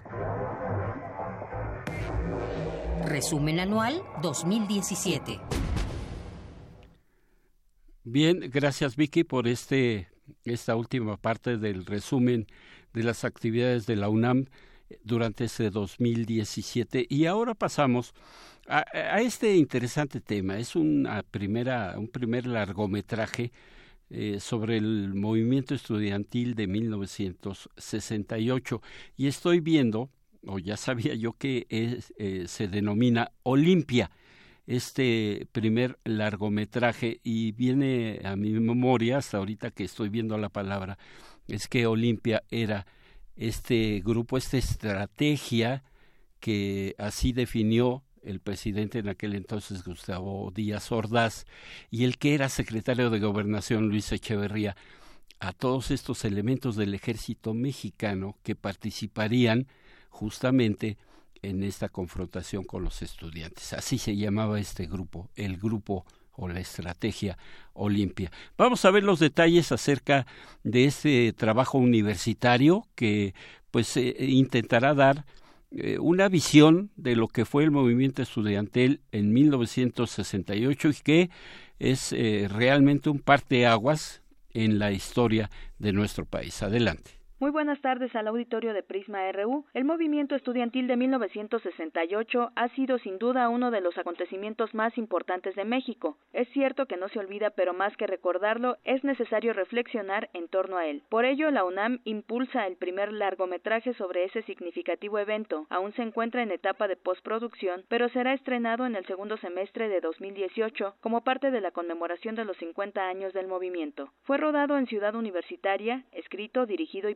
Resumen 3.09 3.59
anual 3.59 4.01
2017. 4.21 5.39
Bien, 8.03 8.39
gracias 8.51 8.95
Vicky 8.95 9.23
por 9.23 9.47
este 9.47 10.09
esta 10.43 10.75
última 10.75 11.17
parte 11.17 11.57
del 11.57 11.87
resumen 11.87 12.45
de 12.93 13.03
las 13.03 13.23
actividades 13.23 13.87
de 13.87 13.95
la 13.95 14.09
UNAM 14.09 14.45
durante 15.03 15.45
este 15.45 15.71
2017 15.71 17.07
y 17.09 17.25
ahora 17.25 17.55
pasamos 17.55 18.13
a, 18.67 18.83
este 19.21 19.55
interesante 19.55 20.21
tema. 20.21 20.59
Es 20.59 20.75
una 20.75 21.23
primera 21.23 21.95
un 21.97 22.09
primer 22.09 22.45
largometraje 22.45 23.51
eh, 24.11 24.39
sobre 24.39 24.77
el 24.77 25.15
movimiento 25.15 25.73
estudiantil 25.73 26.53
de 26.53 26.67
1968 26.67 28.81
y 29.17 29.25
estoy 29.25 29.61
viendo 29.61 30.11
o 30.45 30.59
ya 30.59 30.77
sabía 30.77 31.15
yo 31.15 31.33
que 31.33 31.67
eh, 31.69 32.45
se 32.47 32.67
denomina 32.67 33.31
Olimpia, 33.43 34.11
este 34.67 35.47
primer 35.51 35.97
largometraje, 36.03 37.19
y 37.23 37.53
viene 37.53 38.21
a 38.23 38.35
mi 38.35 38.51
memoria, 38.51 39.17
hasta 39.17 39.37
ahorita 39.37 39.71
que 39.71 39.83
estoy 39.83 40.09
viendo 40.09 40.37
la 40.37 40.49
palabra, 40.49 40.97
es 41.47 41.67
que 41.67 41.87
Olimpia 41.87 42.43
era 42.51 42.85
este 43.35 44.01
grupo, 44.03 44.37
esta 44.37 44.57
estrategia 44.57 45.83
que 46.39 46.95
así 46.97 47.33
definió 47.33 48.03
el 48.21 48.39
presidente 48.39 48.99
en 48.99 49.09
aquel 49.09 49.33
entonces 49.33 49.83
Gustavo 49.83 50.51
Díaz 50.53 50.91
Ordaz 50.91 51.45
y 51.89 52.03
el 52.03 52.17
que 52.17 52.33
era 52.33 52.49
secretario 52.49 53.09
de 53.09 53.19
Gobernación 53.19 53.89
Luis 53.89 54.11
Echeverría 54.11 54.75
a 55.39 55.53
todos 55.53 55.89
estos 55.89 56.25
elementos 56.25 56.75
del 56.75 56.93
ejército 56.93 57.53
mexicano 57.53 58.37
que 58.43 58.55
participarían 58.55 59.67
justamente 60.09 60.97
en 61.41 61.63
esta 61.63 61.89
confrontación 61.89 62.63
con 62.63 62.83
los 62.83 63.01
estudiantes. 63.01 63.73
Así 63.73 63.97
se 63.97 64.15
llamaba 64.15 64.59
este 64.59 64.85
grupo, 64.85 65.29
el 65.35 65.57
grupo 65.57 66.05
o 66.31 66.47
la 66.47 66.59
estrategia 66.59 67.37
Olimpia. 67.73 68.31
Vamos 68.57 68.83
a 68.85 68.91
ver 68.91 69.03
los 69.03 69.19
detalles 69.19 69.71
acerca 69.71 70.25
de 70.63 70.85
este 70.85 71.33
trabajo 71.33 71.77
universitario 71.77 72.87
que 72.95 73.33
pues 73.71 73.95
eh, 73.97 74.15
intentará 74.19 74.93
dar 74.93 75.25
eh, 75.71 75.99
una 75.99 76.29
visión 76.29 76.91
de 76.95 77.15
lo 77.15 77.27
que 77.27 77.45
fue 77.45 77.63
el 77.63 77.71
movimiento 77.71 78.21
estudiantil 78.21 79.01
en 79.11 79.33
1968 79.33 80.89
y 80.89 80.93
que 80.93 81.29
es 81.77 82.11
eh, 82.13 82.47
realmente 82.49 83.09
un 83.09 83.19
parteaguas 83.19 84.21
en 84.51 84.79
la 84.79 84.91
historia 84.91 85.49
de 85.77 85.93
nuestro 85.93 86.25
país. 86.25 86.63
Adelante. 86.63 87.18
Muy 87.41 87.51
buenas 87.51 87.79
tardes 87.79 88.13
al 88.17 88.27
auditorio 88.27 88.73
de 88.73 88.83
Prisma 88.83 89.31
RU. 89.31 89.63
El 89.73 89.85
movimiento 89.85 90.35
estudiantil 90.35 90.87
de 90.87 90.97
1968 90.97 92.51
ha 92.53 92.67
sido 92.75 92.99
sin 92.99 93.17
duda 93.17 93.47
uno 93.47 93.71
de 93.71 93.79
los 93.79 93.97
acontecimientos 93.97 94.73
más 94.73 94.97
importantes 94.97 95.55
de 95.55 95.63
México. 95.63 96.17
Es 96.33 96.49
cierto 96.49 96.85
que 96.85 96.97
no 96.97 97.07
se 97.07 97.17
olvida, 97.19 97.51
pero 97.51 97.73
más 97.73 97.95
que 97.95 98.07
recordarlo, 98.07 98.75
es 98.83 99.05
necesario 99.05 99.53
reflexionar 99.53 100.29
en 100.33 100.49
torno 100.49 100.75
a 100.75 100.87
él. 100.87 101.03
Por 101.07 101.23
ello, 101.23 101.49
la 101.49 101.63
UNAM 101.63 102.01
impulsa 102.03 102.67
el 102.67 102.75
primer 102.75 103.13
largometraje 103.13 103.93
sobre 103.93 104.25
ese 104.25 104.41
significativo 104.41 105.17
evento. 105.17 105.65
Aún 105.69 105.93
se 105.93 106.01
encuentra 106.01 106.43
en 106.43 106.51
etapa 106.51 106.89
de 106.89 106.97
postproducción, 106.97 107.85
pero 107.87 108.09
será 108.09 108.33
estrenado 108.33 108.85
en 108.85 108.97
el 108.97 109.05
segundo 109.05 109.37
semestre 109.37 109.87
de 109.87 110.01
2018 110.01 110.95
como 110.99 111.21
parte 111.21 111.51
de 111.51 111.61
la 111.61 111.71
conmemoración 111.71 112.35
de 112.35 112.43
los 112.43 112.57
50 112.57 113.07
años 113.07 113.31
del 113.31 113.47
movimiento. 113.47 114.11
Fue 114.23 114.35
rodado 114.35 114.77
en 114.77 114.87
Ciudad 114.87 115.15
Universitaria, 115.15 116.03
escrito, 116.11 116.65
dirigido 116.65 117.09
y 117.09 117.15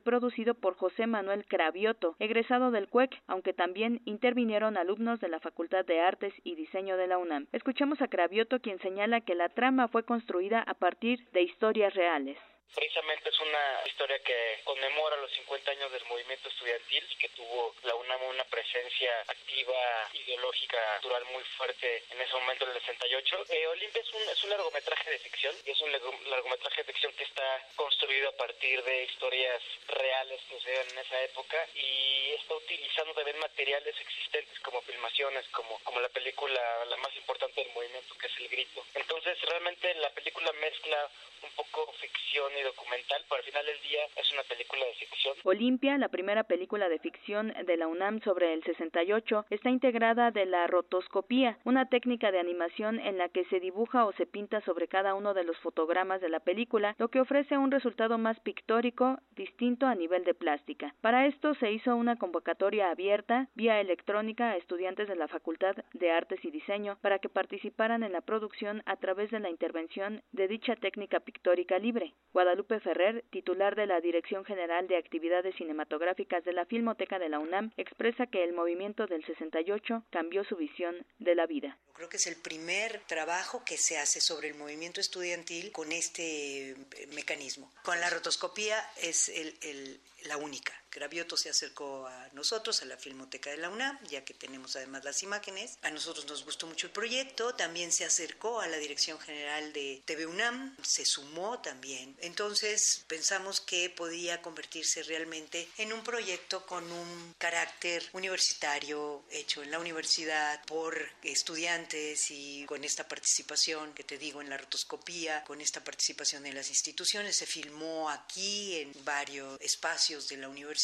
por 0.59 0.75
José 0.75 1.07
Manuel 1.07 1.45
Cravioto, 1.45 2.15
egresado 2.19 2.71
del 2.71 2.87
CUEC, 2.87 3.21
aunque 3.27 3.53
también 3.53 4.01
intervinieron 4.05 4.77
alumnos 4.77 5.19
de 5.19 5.27
la 5.27 5.39
Facultad 5.39 5.85
de 5.85 6.01
Artes 6.01 6.33
y 6.43 6.55
Diseño 6.55 6.97
de 6.97 7.07
la 7.07 7.17
UNAM. 7.17 7.47
Escuchemos 7.51 8.01
a 8.01 8.07
Cravioto 8.07 8.59
quien 8.59 8.79
señala 8.79 9.21
que 9.21 9.33
la 9.33 9.49
trama 9.49 9.87
fue 9.87 10.03
construida 10.03 10.61
a 10.61 10.73
partir 10.75 11.27
de 11.31 11.41
historias 11.41 11.93
reales. 11.95 12.37
Precisamente 12.75 13.29
es 13.29 13.39
una 13.39 13.87
historia 13.87 14.17
que 14.25 14.63
conmemora 14.63 15.17
los 15.17 15.31
50 15.31 15.71
años 15.71 15.91
del 15.91 16.05
movimiento 16.09 16.49
estudiantil 16.63 17.03
y 17.11 17.15
que 17.15 17.29
tuvo 17.29 17.75
la 17.83 17.95
UNAM 17.95 18.23
una 18.23 18.43
presencia 18.45 19.11
activa, 19.27 20.09
ideológica, 20.13 20.77
cultural 21.01 21.25
muy 21.33 21.43
fuerte 21.57 22.03
en 22.09 22.21
ese 22.21 22.33
momento, 22.33 22.63
en 22.63 22.71
el 22.71 22.81
68. 22.81 23.45
Eh, 23.49 23.67
Olimpia 23.67 24.01
es 24.01 24.13
un, 24.13 24.21
es 24.29 24.43
un 24.43 24.49
largometraje 24.49 25.09
de 25.11 25.19
ficción 25.19 25.55
y 25.65 25.71
es 25.71 25.81
un 25.81 25.91
largometraje 25.91 26.83
de 26.83 26.93
ficción 26.93 27.11
que 27.13 27.23
está 27.25 27.67
construido 27.75 28.29
a 28.29 28.37
partir 28.37 28.81
de 28.83 29.03
historias 29.03 29.61
reales 29.87 30.39
que 30.47 30.71
dan 30.71 30.89
en 30.89 30.97
esa 30.99 31.21
época 31.23 31.57
y 31.75 32.31
está 32.39 32.55
utilizando 32.55 33.13
también 33.13 33.37
materiales 33.39 33.95
existentes 33.99 34.59
como 34.61 34.81
filmaciones, 34.81 35.45
como, 35.49 35.77
como 35.83 35.99
la 35.99 36.09
película 36.09 36.61
la 36.85 36.97
más 36.97 37.15
importante 37.17 37.61
del 37.61 37.73
movimiento 37.73 38.15
que 38.15 38.27
es 38.27 38.37
El 38.39 38.47
Grito. 38.47 38.85
Entonces 38.95 39.39
realmente 39.41 39.93
la 39.95 40.09
película 40.11 40.51
mezcla 40.53 41.09
un 41.43 41.51
poco 41.51 41.91
ficción 41.99 42.51
y 42.57 42.61
documental, 42.61 43.23
pero 43.27 43.39
al 43.39 43.43
final 43.43 43.65
del 43.65 43.81
día 43.81 44.07
es 44.15 44.31
una 44.31 44.43
película 44.43 44.85
de 44.85 44.93
ficción. 44.93 45.35
Olimpia, 45.43 45.97
la 45.97 46.07
primera 46.07 46.43
película 46.43 46.52
de 46.57 46.99
ficción 46.99 47.53
de 47.65 47.77
la 47.77 47.87
UNAM 47.87 48.19
sobre 48.21 48.53
el 48.53 48.63
68, 48.63 49.45
está 49.49 49.69
integrada 49.69 50.31
de 50.31 50.45
la 50.45 50.67
rotoscopía, 50.67 51.57
una 51.65 51.87
técnica 51.87 52.31
de 52.31 52.39
animación 52.39 52.99
en 52.99 53.17
la 53.17 53.29
que 53.29 53.45
se 53.45 53.59
dibuja 53.59 54.05
o 54.05 54.13
se 54.13 54.25
pinta 54.25 54.61
sobre 54.61 54.87
cada 54.87 55.13
uno 55.13 55.33
de 55.33 55.43
los 55.43 55.57
fotogramas 55.59 56.21
de 56.21 56.29
la 56.29 56.39
película, 56.39 56.95
lo 56.99 57.09
que 57.09 57.21
ofrece 57.21 57.57
un 57.57 57.71
resultado 57.71 58.17
más 58.17 58.39
pictórico, 58.39 59.17
distinto 59.35 59.85
a 59.85 59.95
nivel 59.95 60.23
de 60.23 60.33
plástica. 60.33 60.95
Para 61.01 61.25
esto 61.25 61.53
se 61.55 61.71
hizo 61.71 61.95
una 61.95 62.17
convocatoria 62.17 62.89
abierta 62.89 63.47
vía 63.55 63.79
electrónica 63.79 64.51
a 64.51 64.57
estudiantes 64.57 65.07
de 65.07 65.15
la 65.15 65.27
Facultad 65.27 65.75
de 65.93 66.11
Artes 66.11 66.43
y 66.43 66.51
Diseño 66.51 66.97
para 67.01 67.19
que 67.19 67.29
participaran 67.29 68.03
en 68.03 68.11
la 68.11 68.21
producción 68.21 68.83
a 68.85 68.95
través 68.97 69.31
de 69.31 69.39
la 69.39 69.49
intervención 69.49 70.21
de 70.31 70.47
dicha 70.47 70.75
técnica 70.75 71.19
pictórica 71.19 71.77
libre. 71.79 72.13
Guadalupe 72.33 72.79
Ferrer, 72.79 73.23
titular 73.31 73.75
de 73.75 73.87
la 73.87 74.01
Dirección 74.01 74.45
General 74.45 74.87
de 74.87 74.97
Actividades 74.97 75.55
Cinematográficas 75.55 76.42
de 76.43 76.53
la 76.53 76.65
Filmoteca 76.65 77.19
de 77.19 77.29
la 77.29 77.39
UNAM, 77.39 77.71
expresa 77.77 78.27
que 78.27 78.43
el 78.43 78.53
movimiento 78.53 79.05
del 79.07 79.25
68 79.25 80.03
cambió 80.09 80.43
su 80.43 80.55
visión 80.55 81.05
de 81.19 81.35
la 81.35 81.45
vida. 81.45 81.77
Creo 81.93 82.09
que 82.09 82.17
es 82.17 82.27
el 82.27 82.35
primer 82.35 83.01
trabajo 83.07 83.63
que 83.65 83.77
se 83.77 83.97
hace 83.97 84.19
sobre 84.19 84.49
el 84.49 84.55
movimiento 84.55 84.99
estudiantil 84.99 85.71
con 85.71 85.91
este 85.91 86.71
eh, 86.71 86.75
mecanismo. 87.13 87.71
Con 87.83 87.99
la 87.99 88.09
rotoscopía 88.09 88.77
es 89.01 89.29
el, 89.29 89.99
la 90.25 90.37
única. 90.37 90.73
Gravioto 90.93 91.37
se 91.37 91.49
acercó 91.49 92.05
a 92.07 92.29
nosotros, 92.33 92.81
a 92.81 92.85
la 92.85 92.97
Filmoteca 92.97 93.49
de 93.49 93.57
la 93.57 93.69
UNAM, 93.69 93.99
ya 94.07 94.23
que 94.23 94.33
tenemos 94.33 94.75
además 94.75 95.03
las 95.03 95.23
imágenes. 95.23 95.77
A 95.81 95.89
nosotros 95.89 96.25
nos 96.27 96.45
gustó 96.45 96.67
mucho 96.67 96.87
el 96.87 96.93
proyecto, 96.93 97.55
también 97.55 97.91
se 97.91 98.05
acercó 98.05 98.61
a 98.61 98.67
la 98.67 98.77
Dirección 98.77 99.19
General 99.19 99.73
de 99.73 100.01
TV 100.05 100.25
UNAM, 100.25 100.75
se 100.83 101.05
sumó 101.05 101.59
también. 101.61 102.15
Entonces 102.21 103.03
pensamos 103.07 103.59
que 103.59 103.89
podía 103.89 104.41
convertirse 104.41 105.03
realmente 105.03 105.67
en 105.77 105.93
un 105.93 106.03
proyecto 106.03 106.65
con 106.65 106.89
un 106.91 107.35
carácter 107.37 108.07
universitario, 108.13 109.23
hecho 109.31 109.63
en 109.63 109.71
la 109.71 109.79
universidad 109.79 110.63
por 110.65 110.95
estudiantes 111.23 112.29
y 112.29 112.65
con 112.67 112.83
esta 112.83 113.07
participación 113.07 113.93
que 113.93 114.03
te 114.03 114.17
digo 114.17 114.41
en 114.41 114.49
la 114.49 114.57
rotoscopía, 114.57 115.43
con 115.43 115.61
esta 115.61 115.83
participación 115.83 116.45
en 116.45 116.55
las 116.55 116.69
instituciones. 116.69 117.35
Se 117.35 117.45
filmó 117.45 118.09
aquí 118.09 118.75
en 118.75 118.93
varios 119.03 119.59
espacios 119.59 120.27
de 120.27 120.37
la 120.37 120.49
universidad, 120.49 120.82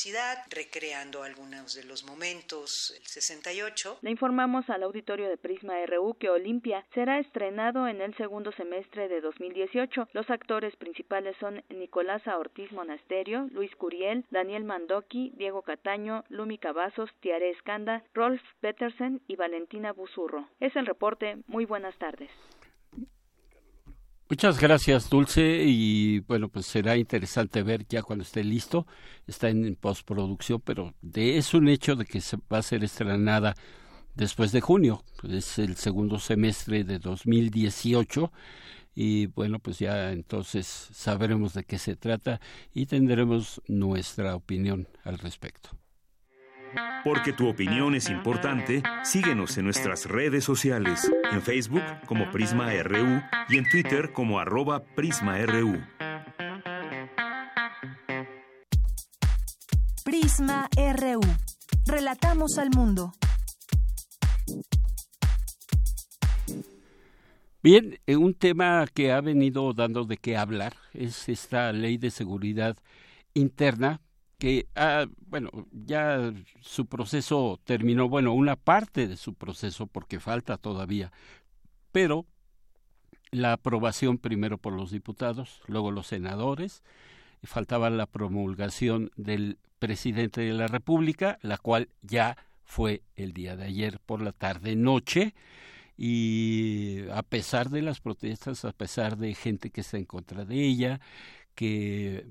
recreando 0.50 1.24
algunos 1.24 1.76
de 1.76 1.84
los 1.84 2.06
momentos 2.06 2.94
del 2.94 3.06
68. 3.06 4.00
Le 4.02 4.12
informamos 4.12 4.70
al 4.70 4.84
auditorio 4.84 5.28
de 5.28 5.36
Prisma 5.36 5.74
RU 5.86 6.14
que 6.18 6.30
Olimpia 6.30 6.86
será 6.94 7.20
estrenado 7.20 7.86
en 7.86 8.00
el 8.02 8.16
segundo 8.16 8.54
semestre 8.54 9.10
de 9.10 9.20
2018. 9.20 10.08
Los 10.14 10.30
actores 10.30 10.74
principales 10.78 11.36
son 11.42 11.64
Nicolasa 11.70 12.38
Ortiz 12.38 12.72
Monasterio, 12.72 13.50
Luis 13.52 13.76
Curiel, 13.76 14.24
Daniel 14.32 14.64
Mandoki, 14.64 15.34
Diego 15.36 15.64
Cataño, 15.64 16.24
Lumi 16.30 16.58
Cavazos, 16.58 17.10
Tiare 17.20 17.50
Escanda, 17.50 18.04
Rolf 18.14 18.42
Petersen 18.62 19.22
y 19.28 19.36
Valentina 19.36 19.92
Busurro. 19.92 20.48
Es 20.62 20.76
el 20.78 20.86
reporte. 20.86 21.40
Muy 21.48 21.66
buenas 21.66 21.98
tardes. 21.98 22.30
Muchas 24.30 24.60
gracias, 24.60 25.10
Dulce. 25.10 25.64
Y 25.66 26.20
bueno, 26.20 26.50
pues 26.50 26.68
será 26.68 26.96
interesante 26.98 27.64
ver 27.64 27.88
ya 27.88 28.04
cuando 28.04 28.24
esté 28.24 28.44
listo. 28.44 28.86
Está 29.26 29.50
en 29.50 29.76
postproducción, 29.76 30.62
pero 30.62 30.94
de, 31.02 31.38
es 31.38 31.54
un 31.56 31.68
hecho 31.68 31.96
de 31.96 32.06
que 32.06 32.22
se 32.22 32.38
va 32.52 32.60
a 32.60 32.62
ser 32.62 32.84
estrenada 32.84 33.56
después 34.16 34.52
de 34.52 34.62
junio. 34.62 35.04
Es 35.28 35.58
el 35.58 35.78
segundo 35.78 36.20
semestre 36.20 36.84
de 36.84 37.00
2018. 37.00 38.32
Y 38.94 39.28
bueno, 39.28 39.58
pues 39.60 39.80
ya 39.80 40.12
entonces 40.12 40.68
sabremos 40.94 41.54
de 41.56 41.64
qué 41.64 41.80
se 41.80 41.96
trata 41.96 42.40
y 42.74 42.86
tendremos 42.86 43.62
nuestra 43.68 44.36
opinión 44.36 44.88
al 45.04 45.18
respecto. 45.18 45.72
Porque 47.04 47.34
tu 47.34 47.48
opinión 47.48 47.96
es 47.96 48.10
importante, 48.10 48.84
síguenos 49.04 49.58
en 49.58 49.66
nuestras 49.66 50.06
redes 50.06 50.44
sociales, 50.44 51.12
en 51.32 51.42
Facebook 51.42 51.84
como 52.06 52.30
Prisma 52.32 52.72
RU 52.84 53.22
y 53.50 53.58
en 53.58 53.70
Twitter 53.70 54.12
como 54.12 54.40
arroba 54.40 54.84
PrismaRU. 54.84 55.82
Prisma 60.04 60.68
RU. 60.76 61.22
Relatamos 61.86 62.58
al 62.58 62.70
mundo. 62.72 63.14
Bien, 67.62 68.00
eh, 68.08 68.16
un 68.16 68.34
tema 68.34 68.86
que 68.94 69.12
ha 69.12 69.20
venido 69.20 69.74
dando 69.74 70.06
de 70.06 70.16
qué 70.18 70.38
hablar 70.38 70.76
es 70.94 71.28
esta 71.28 71.74
ley 71.74 71.98
de 71.98 72.10
seguridad 72.10 72.78
interna 73.34 74.02
que, 74.40 74.68
ah, 74.76 75.06
bueno, 75.28 75.52
ya 75.72 76.34
su 76.62 76.88
proceso 76.88 77.60
terminó, 77.66 78.10
bueno, 78.10 78.34
una 78.34 78.56
parte 78.56 79.08
de 79.08 79.18
su 79.18 79.36
proceso 79.36 79.86
porque 79.86 80.20
falta 80.20 80.58
todavía, 80.58 81.12
pero 81.92 82.26
la 83.32 83.54
aprobación 83.54 84.18
primero 84.18 84.58
por 84.58 84.74
los 84.74 84.92
diputados, 84.92 85.62
luego 85.68 85.92
los 85.92 86.08
senadores, 86.08 86.84
faltaba 87.44 87.90
la 87.90 88.06
promulgación 88.06 89.12
del 89.18 89.60
presidente 89.78 90.42
de 90.42 90.54
la 90.54 90.68
República, 90.68 91.38
la 91.42 91.58
cual 91.58 91.90
ya 92.02 92.38
fue 92.64 93.04
el 93.16 93.34
día 93.34 93.56
de 93.56 93.66
ayer 93.66 94.00
por 94.06 94.22
la 94.22 94.32
tarde 94.32 94.76
noche 94.76 95.36
y 95.98 97.02
a 97.12 97.24
pesar 97.24 97.70
de 97.70 97.82
las 97.82 98.00
protestas, 98.00 98.64
a 98.64 98.72
pesar 98.72 99.18
de 99.18 99.34
gente 99.34 99.70
que 99.70 99.82
está 99.82 99.98
en 99.98 100.06
contra 100.06 100.46
de 100.46 100.66
ella, 100.66 101.02
que 101.56 102.26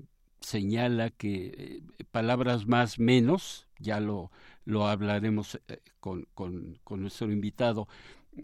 señala 0.49 1.11
que 1.11 1.81
eh, 1.99 2.05
palabras 2.11 2.65
más 2.65 2.97
menos, 2.99 3.67
ya 3.79 3.99
lo, 3.99 4.31
lo 4.65 4.87
hablaremos 4.87 5.59
eh, 5.67 5.79
con, 5.99 6.27
con, 6.33 7.01
nuestro 7.01 7.31
invitado, 7.31 7.87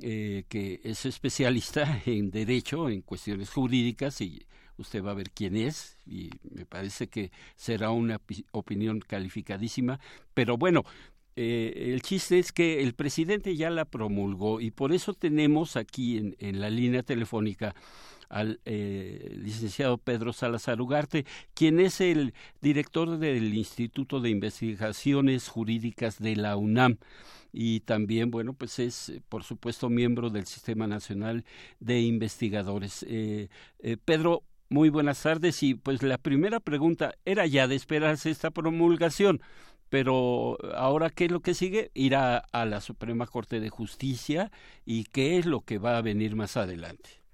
eh, 0.01 0.43
que 0.47 0.81
es 0.83 1.05
especialista 1.05 2.01
en 2.05 2.31
derecho, 2.31 2.89
en 2.89 3.01
cuestiones 3.01 3.49
jurídicas, 3.49 4.21
y 4.21 4.45
usted 4.77 5.03
va 5.03 5.11
a 5.11 5.15
ver 5.15 5.31
quién 5.31 5.55
es, 5.55 5.97
y 6.05 6.29
me 6.43 6.65
parece 6.65 7.07
que 7.07 7.31
será 7.55 7.89
una 7.89 8.21
opinión 8.51 8.99
calificadísima, 8.99 9.99
pero 10.33 10.57
bueno, 10.57 10.83
eh, 11.37 11.91
el 11.93 12.01
chiste 12.01 12.39
es 12.39 12.51
que 12.51 12.81
el 12.81 12.93
presidente 12.93 13.57
ya 13.57 13.69
la 13.69 13.83
promulgó 13.83 14.61
y 14.61 14.71
por 14.71 14.93
eso 14.93 15.13
tenemos 15.13 15.75
aquí 15.75 16.17
en, 16.17 16.35
en 16.39 16.61
la 16.61 16.69
línea 16.69 17.03
telefónica 17.03 17.75
al 18.29 18.59
eh, 18.65 19.35
licenciado 19.41 19.97
Pedro 19.97 20.33
Salazar 20.33 20.81
Ugarte, 20.81 21.25
quien 21.53 21.79
es 21.79 22.01
el 22.01 22.33
director 22.61 23.17
del 23.17 23.53
Instituto 23.53 24.19
de 24.19 24.29
Investigaciones 24.29 25.47
Jurídicas 25.47 26.19
de 26.19 26.35
la 26.35 26.57
UNAM. 26.57 26.97
Y 27.51 27.81
también, 27.81 28.31
bueno, 28.31 28.53
pues 28.53 28.79
es, 28.79 29.13
por 29.29 29.43
supuesto, 29.43 29.89
miembro 29.89 30.29
del 30.29 30.45
Sistema 30.45 30.87
Nacional 30.87 31.45
de 31.79 32.01
Investigadores. 32.01 33.05
Eh, 33.07 33.47
eh, 33.79 33.97
Pedro, 34.03 34.43
muy 34.69 34.89
buenas 34.89 35.21
tardes. 35.21 35.63
Y 35.63 35.75
pues 35.75 36.03
la 36.03 36.17
primera 36.17 36.59
pregunta 36.59 37.15
era 37.23 37.45
ya 37.45 37.67
de 37.67 37.75
esperarse 37.75 38.29
esta 38.29 38.51
promulgación 38.51 39.41
pero 39.89 40.57
ahora 40.75 41.09
qué 41.09 41.25
es 41.25 41.31
lo 41.31 41.41
que 41.41 41.53
sigue 41.53 41.91
irá 41.93 42.37
a 42.37 42.65
la 42.65 42.81
Suprema 42.81 43.27
Corte 43.27 43.59
de 43.59 43.69
Justicia 43.69 44.51
y 44.85 45.05
qué 45.05 45.37
es 45.37 45.45
lo 45.45 45.61
que 45.61 45.77
va 45.77 45.97
a 45.97 46.01
venir 46.01 46.35
más 46.35 46.57
adelante 46.57 47.24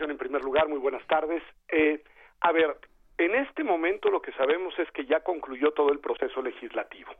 en 0.00 0.18
primer 0.18 0.42
lugar, 0.42 0.68
muy 0.68 0.78
buenas 0.78 1.06
tardes. 1.06 1.42
Eh, 1.68 2.02
a 2.40 2.52
ver, 2.52 2.76
en 3.16 3.34
este 3.34 3.64
momento 3.64 4.10
lo 4.10 4.22
que 4.22 4.32
sabemos 4.32 4.78
es 4.78 4.90
que 4.92 5.06
ya 5.06 5.20
concluyó 5.20 5.72
todo 5.72 5.90
el 5.92 5.98
proceso 5.98 6.42
legislativo. 6.42 7.10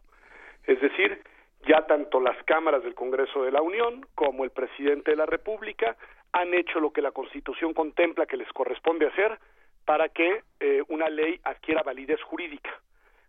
Es 0.65 0.81
decir, 0.81 1.23
ya 1.67 1.87
tanto 1.87 2.21
las 2.21 2.37
cámaras 2.45 2.83
del 2.85 2.95
Congreso 2.95 3.43
de 3.43 3.51
la 3.51 3.63
Unión 3.63 4.07
como 4.15 4.45
el 4.45 4.51
presidente 4.51 5.11
de 5.11 5.17
la 5.17 5.27
República 5.27 5.97
han 6.33 6.55
hecho 6.55 6.79
lo 6.79 6.93
que 6.93 7.03
la 7.03 7.11
Constitución 7.13 7.75
contempla 7.75 8.27
que 8.27 8.37
les 8.37 8.49
corresponde 8.53 9.07
hacer 9.07 9.39
para 9.85 10.11
que 10.11 10.43
eh, 10.61 10.83
una 10.89 11.09
ley 11.09 11.41
adquiera 11.45 11.83
validez 11.83 12.23
jurídica. 12.23 12.71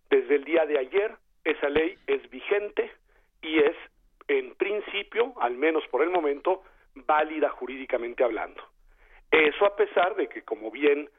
Desde 0.09 0.35
el 0.35 0.43
día 0.43 0.65
de 0.65 0.77
ayer, 0.77 1.15
esa 1.43 1.69
ley 1.69 1.97
es 2.05 2.29
vigente 2.29 2.91
y 3.41 3.59
es, 3.59 3.75
en 4.27 4.53
principio, 4.55 5.33
al 5.39 5.55
menos 5.55 5.87
por 5.87 6.03
el 6.03 6.09
momento, 6.09 6.63
válida 6.95 7.49
jurídicamente 7.49 8.23
hablando. 8.23 8.61
Eso 9.31 9.65
a 9.65 9.75
pesar 9.75 10.15
de 10.15 10.27
que, 10.27 10.41
como 10.43 10.71
bien 10.71 11.09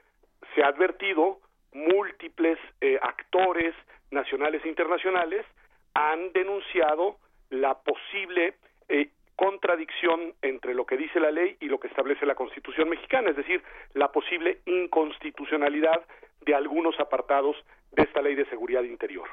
se 0.55 0.62
ha 0.62 0.68
advertido, 0.68 1.38
múltiples 1.73 2.59
eh, 2.81 2.99
actores 3.01 3.75
nacionales 4.11 4.64
e 4.64 4.68
internacionales 4.68 5.46
han 5.94 6.33
denunciado 6.33 7.16
la 7.51 7.75
posible 7.75 8.55
eh, 8.88 9.11
contradicción 9.37 10.35
entre 10.42 10.75
lo 10.75 10.85
que 10.85 10.96
dice 10.96 11.20
la 11.20 11.31
ley 11.31 11.57
y 11.61 11.66
lo 11.66 11.79
que 11.79 11.88
establece 11.88 12.27
la 12.27 12.35
Constitución 12.35 12.88
mexicana, 12.88 13.31
es 13.31 13.37
decir, 13.37 13.62
la 13.94 14.12
posible 14.12 14.59
inconstitucionalidad 14.66 16.05
de 16.42 16.55
algunos 16.55 16.99
apartados 17.01 17.57
de 17.92 18.03
esta 18.03 18.23
ley 18.23 18.35
de 18.35 18.46
seguridad 18.46 18.83
interior. 18.83 19.29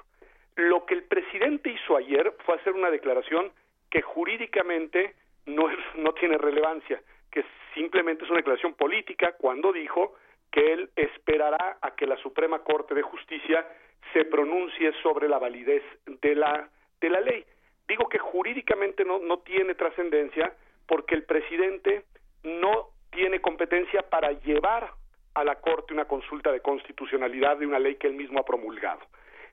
Lo 0.56 0.86
que 0.86 0.94
el 0.94 1.04
presidente 1.04 1.72
hizo 1.72 1.98
ayer 1.98 2.34
fue 2.46 2.56
hacer 2.56 2.74
una 2.74 2.90
declaración 2.90 3.52
que 3.90 4.02
jurídicamente 4.02 5.14
no, 5.46 5.68
no 5.96 6.14
tiene 6.14 6.38
relevancia, 6.38 7.02
que 7.32 7.44
simplemente 7.74 8.24
es 8.24 8.30
una 8.30 8.40
declaración 8.40 8.74
política 8.74 9.34
cuando 9.38 9.72
dijo 9.72 10.16
que 10.52 10.74
él 10.74 10.90
esperará 10.96 11.78
a 11.82 11.96
que 11.96 12.08
la 12.08 12.18
Suprema 12.18 12.60
Corte 12.60 12.96
de 12.96 13.02
Justicia 13.02 13.68
se 14.14 14.26
pronuncie 14.26 14.94
sobre 15.04 15.28
la 15.28 15.38
validez 15.38 15.84
de 16.06 16.36
la, 16.36 16.70
de 17.02 17.10
la 17.10 17.20
ley. 17.20 17.46
Digo 17.88 18.08
que 18.10 18.18
jurídicamente 18.18 19.06
no, 19.06 19.20
no 19.20 19.40
tiene 19.40 19.76
trascendencia 19.76 20.54
porque 20.88 21.16
el 21.16 21.24
presidente 21.24 22.06
no 22.44 22.90
tiene 23.12 23.42
competencia 23.42 24.02
para 24.04 24.32
llevar 24.32 24.92
a 25.34 25.44
la 25.44 25.56
Corte 25.56 25.94
una 25.94 26.06
consulta 26.06 26.52
de 26.52 26.62
constitucionalidad 26.62 27.58
de 27.58 27.68
una 27.68 27.80
ley 27.80 27.96
que 27.96 28.08
él 28.08 28.14
mismo 28.14 28.40
ha 28.40 28.46
promulgado. 28.46 29.02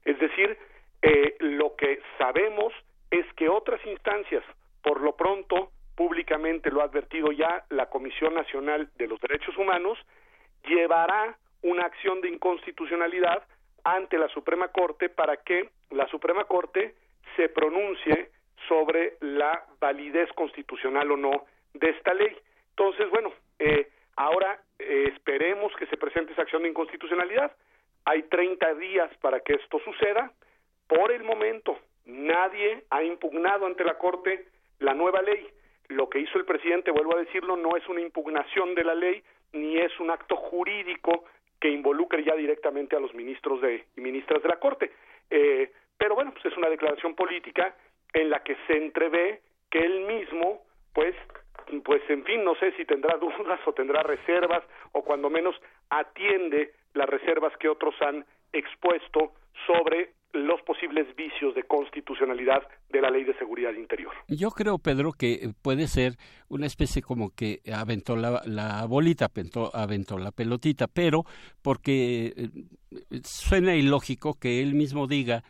Es 0.04 0.18
decir, 0.18 0.56
eh, 1.02 1.37
lo 1.40 1.76
que 1.76 2.00
sabemos 2.18 2.72
es 3.10 3.26
que 3.34 3.48
otras 3.48 3.84
instancias, 3.87 4.42
por 4.82 5.00
lo 5.00 5.16
pronto, 5.16 5.70
públicamente 5.94 6.70
lo 6.70 6.80
ha 6.80 6.85
advertido 6.85 7.33
ya 7.33 7.64
la 7.70 7.87
Comisión 7.87 8.35
Nacional 8.35 8.90
de 8.96 9.07
los 9.07 9.20
Derechos 9.20 9.57
Humanos, 9.57 9.98
llevará 10.66 11.37
una 11.62 11.85
acción 11.87 12.20
de 12.20 12.28
inconstitucionalidad 12.28 13.42
ante 13.85 14.18
la 14.18 14.28
Suprema 14.28 14.68
Corte 14.68 15.09
para 15.09 15.37
que 15.38 15.70
la 15.90 16.09
Suprema 16.09 16.44
Corte 16.44 16.94
se 17.37 17.48
pronuncie 17.48 18.30
sobre 18.68 19.16
la 19.20 19.66
validez 19.80 20.30
constitucional 20.33 21.11
o 21.11 21.16
no 21.16 21.44
de 21.74 21.90
esta 21.90 22.14
ley. 22.14 22.37
Entonces, 22.70 23.09
bueno, 23.11 23.33
eh, 23.59 23.88
ahora 24.16 24.61
eh, 24.78 25.11
esperemos 25.14 25.74
que 25.76 25.87
se 25.87 25.96
presente 25.96 26.33
esa 26.33 26.42
acción 26.42 26.62
de 26.62 26.70
inconstitucionalidad. 26.70 27.52
Hay 28.04 28.22
30 28.24 28.74
días 28.74 29.11
para 29.20 29.40
que 29.40 29.54
esto 29.54 29.78
suceda. 29.85 30.33
Por 30.87 31.12
el 31.12 31.24
momento, 31.24 31.78
nadie 32.04 32.85
ha 32.90 33.02
impugnado 33.02 33.66
ante 33.66 33.85
la 33.85 33.98
Corte 33.98 34.46
la 34.78 34.94
nueva 34.94 35.22
ley. 35.22 35.46
Lo 35.88 36.08
que 36.08 36.20
hizo 36.20 36.38
el 36.38 36.44
presidente, 36.44 36.90
vuelvo 36.90 37.16
a 37.16 37.20
decirlo, 37.20 37.56
no 37.56 37.76
es 37.76 37.86
una 37.88 38.00
impugnación 38.00 38.74
de 38.74 38.84
la 38.84 38.94
ley 38.94 39.22
ni 39.52 39.76
es 39.78 39.98
un 40.00 40.10
acto 40.10 40.36
jurídico 40.36 41.24
que 41.60 41.68
involucre 41.68 42.24
ya 42.24 42.34
directamente 42.34 42.96
a 42.96 43.00
los 43.00 43.14
ministros 43.14 43.60
de, 43.60 43.84
y 43.96 44.00
ministras 44.00 44.42
de 44.42 44.48
la 44.48 44.58
Corte. 44.58 44.92
Eh, 45.30 45.70
pero 45.96 46.14
bueno, 46.14 46.32
pues 46.32 46.44
es 46.46 46.56
una 46.56 46.68
declaración 46.68 47.14
política 47.14 47.74
en 48.12 48.30
la 48.30 48.42
que 48.42 48.56
se 48.66 48.76
entrevé 48.76 49.40
que 49.70 49.78
él 49.78 50.00
mismo, 50.02 50.62
pues, 50.92 51.14
pues 51.84 52.02
en 52.08 52.24
fin, 52.24 52.44
no 52.44 52.54
sé 52.56 52.72
si 52.72 52.84
tendrá 52.84 53.16
dudas 53.20 53.60
o 53.66 53.72
tendrá 53.72 54.02
reservas 54.02 54.64
o 54.92 55.02
cuando 55.02 55.30
menos 55.30 55.56
atiende 55.90 56.72
las 56.94 57.08
reservas 57.08 57.56
que 57.58 57.68
otros 57.68 57.94
han 58.02 58.24
expuesto 58.52 59.32
sobre 59.66 60.10
los 60.34 60.60
posibles 60.62 61.06
vicios 61.16 61.54
de 61.54 61.62
constitucionalidad 61.62 62.62
de 62.90 63.00
la 63.00 63.10
Ley 63.10 63.24
de 63.24 63.34
Seguridad 63.38 63.72
Interior. 63.72 64.12
Yo 64.28 64.50
creo, 64.50 64.78
Pedro, 64.78 65.12
que 65.12 65.50
puede 65.62 65.86
ser 65.86 66.16
una 66.48 66.66
especie 66.66 67.02
como 67.02 67.30
que 67.30 67.60
aventó 67.72 68.16
la, 68.16 68.84
bolita, 68.86 69.26
aventó, 69.26 69.70
aventó, 69.74 70.18
la 70.18 70.32
pelotita, 70.32 70.88
pero 70.88 71.24
porque 71.62 72.34
eh, 72.36 73.20
suena 73.22 73.76
ilógico 73.76 74.34
que 74.34 74.60
él 74.60 74.74
mismo 74.74 75.06
diga 75.06 75.44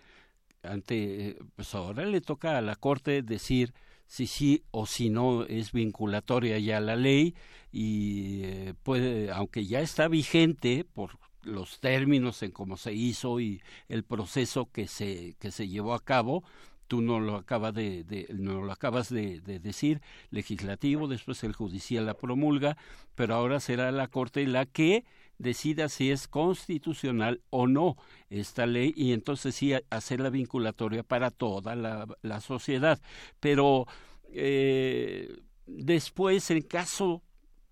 ante, 0.62 1.36
pues 1.56 1.74
ahora 1.74 2.04
le 2.04 2.20
toca 2.20 2.58
a 2.58 2.62
la 2.62 2.76
Corte 2.76 3.22
decir 3.22 3.72
si 4.06 4.26
sí 4.26 4.62
o 4.70 4.86
si 4.86 5.10
no 5.10 5.44
es 5.44 5.72
vinculatoria 5.72 6.58
ya 6.58 6.80
la 6.80 6.96
ley 6.96 7.34
y 7.72 8.42
eh, 8.44 8.74
puede, 8.82 9.30
aunque 9.30 9.66
ya 9.66 9.80
está 9.80 10.08
vigente 10.08 10.84
por 10.84 11.18
los 11.44 11.80
términos 11.80 12.42
en 12.42 12.50
cómo 12.50 12.76
se 12.76 12.92
hizo 12.92 13.40
y 13.40 13.62
el 13.88 14.04
proceso 14.04 14.70
que 14.70 14.88
se, 14.88 15.37
que 15.38 15.50
se 15.50 15.68
llevó 15.68 15.94
a 15.94 16.04
cabo, 16.04 16.44
tú 16.87 17.00
no 17.00 17.20
lo 17.20 17.37
acabas 17.37 17.74
de, 17.74 18.26
no 18.35 18.62
lo 18.62 18.72
acabas 18.72 19.09
de, 19.09 19.40
de, 19.40 19.59
decir 19.59 20.02
legislativo 20.30 21.09
después 21.09 21.42
el 21.42 21.54
judicial 21.54 22.04
la 22.04 22.12
promulga 22.12 22.76
pero 23.14 23.35
ahora 23.35 23.59
será 23.59 23.90
la 23.90 24.09
corte 24.09 24.46
la 24.46 24.66
que 24.66 25.04
decida 25.38 25.88
si 25.88 26.11
es 26.11 26.28
constitucional 26.28 27.40
o 27.50 27.66
no 27.66 27.96
esta 28.30 28.66
ley 28.66 28.92
y 28.96 29.12
entonces 29.12 29.54
sí 29.54 29.72
hacerla 29.90 30.30
vinculatoria 30.30 31.02
para 31.02 31.30
toda 31.30 31.74
la, 31.74 32.07
la 32.22 32.40
sociedad. 32.40 33.00
Pero 33.40 33.87
eh, 34.33 35.40
después, 35.66 36.50
en 36.50 36.62
caso, 36.62 37.22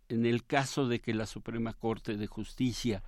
en 0.09 0.27
el 0.27 0.45
caso 0.45 0.89
de 0.89 1.01
que 1.01 1.15
la 1.15 1.27
Suprema 1.27 1.73
Corte 1.73 2.17
de 2.17 2.27
Justicia 2.27 3.03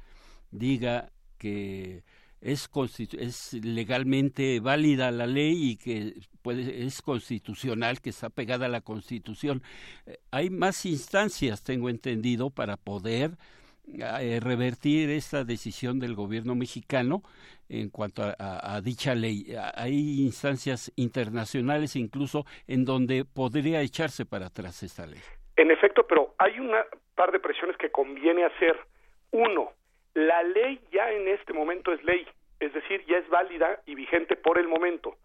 diga 0.55 1.11
que 1.39 2.03
es, 2.41 2.71
es 3.19 3.53
legalmente 3.65 4.61
válida 4.61 5.11
la 5.11 5.27
ley 5.27 5.71
y 5.71 5.77
que 5.77 6.15
puede, 6.43 6.85
es 6.85 7.03
constitucional, 7.03 8.01
que 8.01 8.11
está 8.11 8.31
pegada 8.31 8.67
a 8.67 8.69
la 8.69 8.83
Constitución. 8.83 9.63
Eh, 10.07 10.19
hay 10.31 10.51
más 10.51 10.85
instancias, 10.87 11.65
tengo 11.65 11.89
entendido, 11.89 12.51
para 12.51 12.77
poder 12.77 13.33
eh, 13.87 14.41
revertir 14.41 15.11
esta 15.11 15.45
decisión 15.45 15.99
del 15.99 16.15
gobierno 16.15 16.55
mexicano 16.55 17.23
en 17.69 17.91
cuanto 17.91 18.23
a, 18.39 18.81
dicha 18.83 19.15
ley. 19.15 19.55
Hay 19.75 20.23
instancias 20.23 20.93
internacionales 20.97 21.97
incluso 21.97 22.45
en 22.67 22.85
donde 22.85 23.25
podría 23.25 23.81
echarse 23.81 24.27
para 24.27 24.47
atrás 24.47 24.83
esta 24.83 25.07
ley. 25.07 25.21
En 25.57 25.71
efecto, 25.71 26.07
pero 26.07 26.35
hay 26.39 26.61
una 26.61 26.85
par 27.15 27.33
de 27.33 27.41
presiones 27.41 27.77
que 27.79 27.91
conviene 27.91 28.45
hacer. 28.45 28.77
Uno, 29.31 29.73
la 30.15 30.43
ley 30.43 30.81
ya 30.93 31.11
en 31.11 31.29
este 31.29 31.53
momento 31.53 31.93
es 31.93 32.03
ley, 32.05 32.27
es 32.61 32.73
decir, 32.73 33.05
ya 33.07 33.19
es 33.19 33.29
válida 33.29 33.81
y 33.87 33.95
vigente 33.95 34.37
por 34.37 34.59
el 34.59 34.69
momento. 34.69 35.17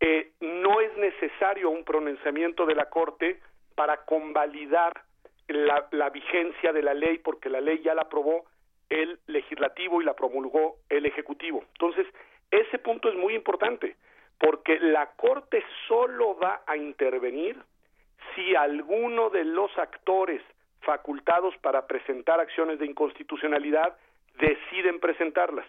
Eh, 0.00 0.32
no 0.40 0.80
es 0.80 0.96
necesario 0.96 1.70
un 1.70 1.84
pronunciamiento 1.84 2.66
de 2.66 2.74
la 2.74 2.86
Corte 2.86 3.40
para 3.74 4.04
convalidar 4.04 4.92
la, 5.48 5.86
la 5.90 6.10
vigencia 6.10 6.72
de 6.72 6.82
la 6.82 6.94
ley 6.94 7.18
porque 7.18 7.48
la 7.50 7.60
ley 7.60 7.80
ya 7.82 7.94
la 7.94 8.02
aprobó 8.02 8.44
el 8.88 9.18
legislativo 9.26 10.00
y 10.00 10.04
la 10.04 10.14
promulgó 10.14 10.76
el 10.88 11.06
ejecutivo. 11.06 11.64
Entonces, 11.72 12.06
ese 12.50 12.78
punto 12.78 13.08
es 13.08 13.14
muy 13.16 13.34
importante 13.34 13.96
porque 14.38 14.78
la 14.80 15.06
Corte 15.16 15.62
solo 15.86 16.36
va 16.38 16.62
a 16.66 16.76
intervenir 16.76 17.56
si 18.34 18.54
alguno 18.54 19.30
de 19.30 19.44
los 19.44 19.76
actores 19.78 20.42
facultados 20.80 21.56
para 21.58 21.86
presentar 21.86 22.40
acciones 22.40 22.78
de 22.78 22.86
inconstitucionalidad 22.86 23.96
deciden 24.38 25.00
presentarlas. 25.00 25.66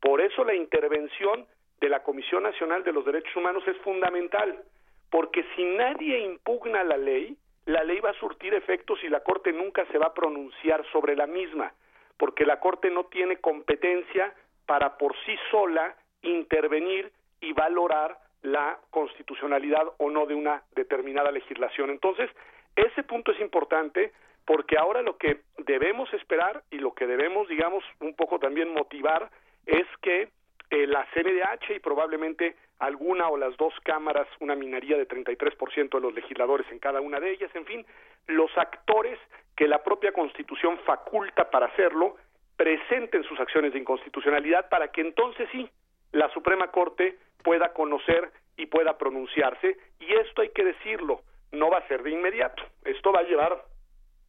Por 0.00 0.20
eso 0.20 0.44
la 0.44 0.54
intervención 0.54 1.46
de 1.80 1.88
la 1.88 2.02
Comisión 2.02 2.42
Nacional 2.42 2.84
de 2.84 2.92
los 2.92 3.04
Derechos 3.04 3.36
Humanos 3.36 3.62
es 3.66 3.76
fundamental, 3.78 4.62
porque 5.10 5.44
si 5.54 5.64
nadie 5.64 6.18
impugna 6.20 6.84
la 6.84 6.96
ley, 6.96 7.36
la 7.66 7.84
ley 7.84 8.00
va 8.00 8.10
a 8.10 8.20
surtir 8.20 8.54
efectos 8.54 9.02
y 9.02 9.08
la 9.08 9.20
Corte 9.20 9.52
nunca 9.52 9.84
se 9.86 9.98
va 9.98 10.06
a 10.06 10.14
pronunciar 10.14 10.84
sobre 10.92 11.16
la 11.16 11.26
misma, 11.26 11.72
porque 12.16 12.46
la 12.46 12.60
Corte 12.60 12.90
no 12.90 13.06
tiene 13.06 13.38
competencia 13.38 14.32
para 14.66 14.96
por 14.96 15.14
sí 15.24 15.36
sola 15.50 15.96
intervenir 16.22 17.12
y 17.40 17.52
valorar 17.52 18.18
la 18.42 18.78
constitucionalidad 18.90 19.86
o 19.98 20.10
no 20.10 20.26
de 20.26 20.34
una 20.34 20.62
determinada 20.74 21.30
legislación. 21.30 21.90
Entonces, 21.90 22.30
ese 22.76 23.02
punto 23.02 23.32
es 23.32 23.40
importante 23.40 24.12
porque 24.46 24.78
ahora 24.78 25.02
lo 25.02 25.18
que 25.18 25.40
debemos 25.58 26.12
esperar 26.14 26.62
y 26.70 26.78
lo 26.78 26.94
que 26.94 27.06
debemos, 27.06 27.48
digamos, 27.48 27.84
un 28.00 28.14
poco 28.14 28.38
también 28.38 28.72
motivar 28.72 29.28
es 29.66 29.86
que 30.00 30.28
eh, 30.70 30.86
la 30.86 31.06
CNDH 31.12 31.76
y 31.76 31.80
probablemente 31.80 32.56
alguna 32.78 33.28
o 33.28 33.36
las 33.36 33.56
dos 33.56 33.74
cámaras, 33.82 34.28
una 34.40 34.54
minoría 34.54 34.96
de 34.96 35.08
33% 35.08 35.90
de 35.90 36.00
los 36.00 36.14
legisladores 36.14 36.66
en 36.70 36.78
cada 36.78 37.00
una 37.00 37.18
de 37.20 37.32
ellas, 37.32 37.50
en 37.54 37.66
fin, 37.66 37.86
los 38.28 38.50
actores 38.56 39.18
que 39.56 39.66
la 39.66 39.82
propia 39.82 40.12
Constitución 40.12 40.78
faculta 40.84 41.50
para 41.50 41.66
hacerlo, 41.66 42.16
presenten 42.56 43.24
sus 43.24 43.38
acciones 43.40 43.72
de 43.72 43.80
inconstitucionalidad 43.80 44.68
para 44.68 44.88
que 44.88 45.00
entonces 45.00 45.48
sí 45.50 45.68
la 46.12 46.28
Suprema 46.30 46.70
Corte 46.70 47.18
pueda 47.42 47.72
conocer 47.72 48.30
y 48.56 48.66
pueda 48.66 48.96
pronunciarse, 48.96 49.76
y 50.00 50.12
esto 50.14 50.42
hay 50.42 50.48
que 50.50 50.64
decirlo, 50.64 51.20
no 51.52 51.70
va 51.70 51.78
a 51.78 51.88
ser 51.88 52.02
de 52.02 52.10
inmediato, 52.10 52.62
esto 52.84 53.12
va 53.12 53.20
a 53.20 53.24
llevar 53.24 53.62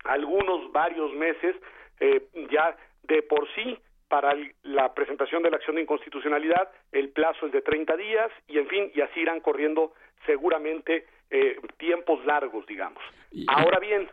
algunos, 0.08 0.72
varios 0.72 1.13
meses, 1.13 1.56
eh, 2.00 2.28
ya 2.52 2.76
de 3.04 3.22
por 3.24 3.48
sí 3.56 3.78
para 4.08 4.34
la 4.63 4.93
presentación 4.93 5.43
de 5.43 5.50
la 5.52 5.58
acción 5.58 5.76
de 5.76 5.82
inconstitucionalidad 5.82 6.70
el 6.91 7.10
plazo 7.10 7.48
es 7.48 7.52
de 7.52 7.62
30 7.62 7.98
días 7.98 8.32
y 8.48 8.58
en 8.58 8.67
fin 8.67 8.91
y 8.93 9.02
así 9.02 9.20
irán 9.20 9.41
corriendo 9.41 9.93
seguramente 10.26 11.06
eh, 11.30 11.58
tiempos 11.78 12.26
largos 12.26 12.65
digamos. 12.67 13.04
Ahora 13.48 13.80
bien 13.80 14.08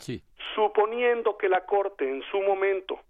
suponiendo 0.55 1.37
que 1.37 1.49
la 1.49 1.65
corte 1.65 2.09
en 2.09 2.23
su 2.31 2.41
momento 2.41 3.01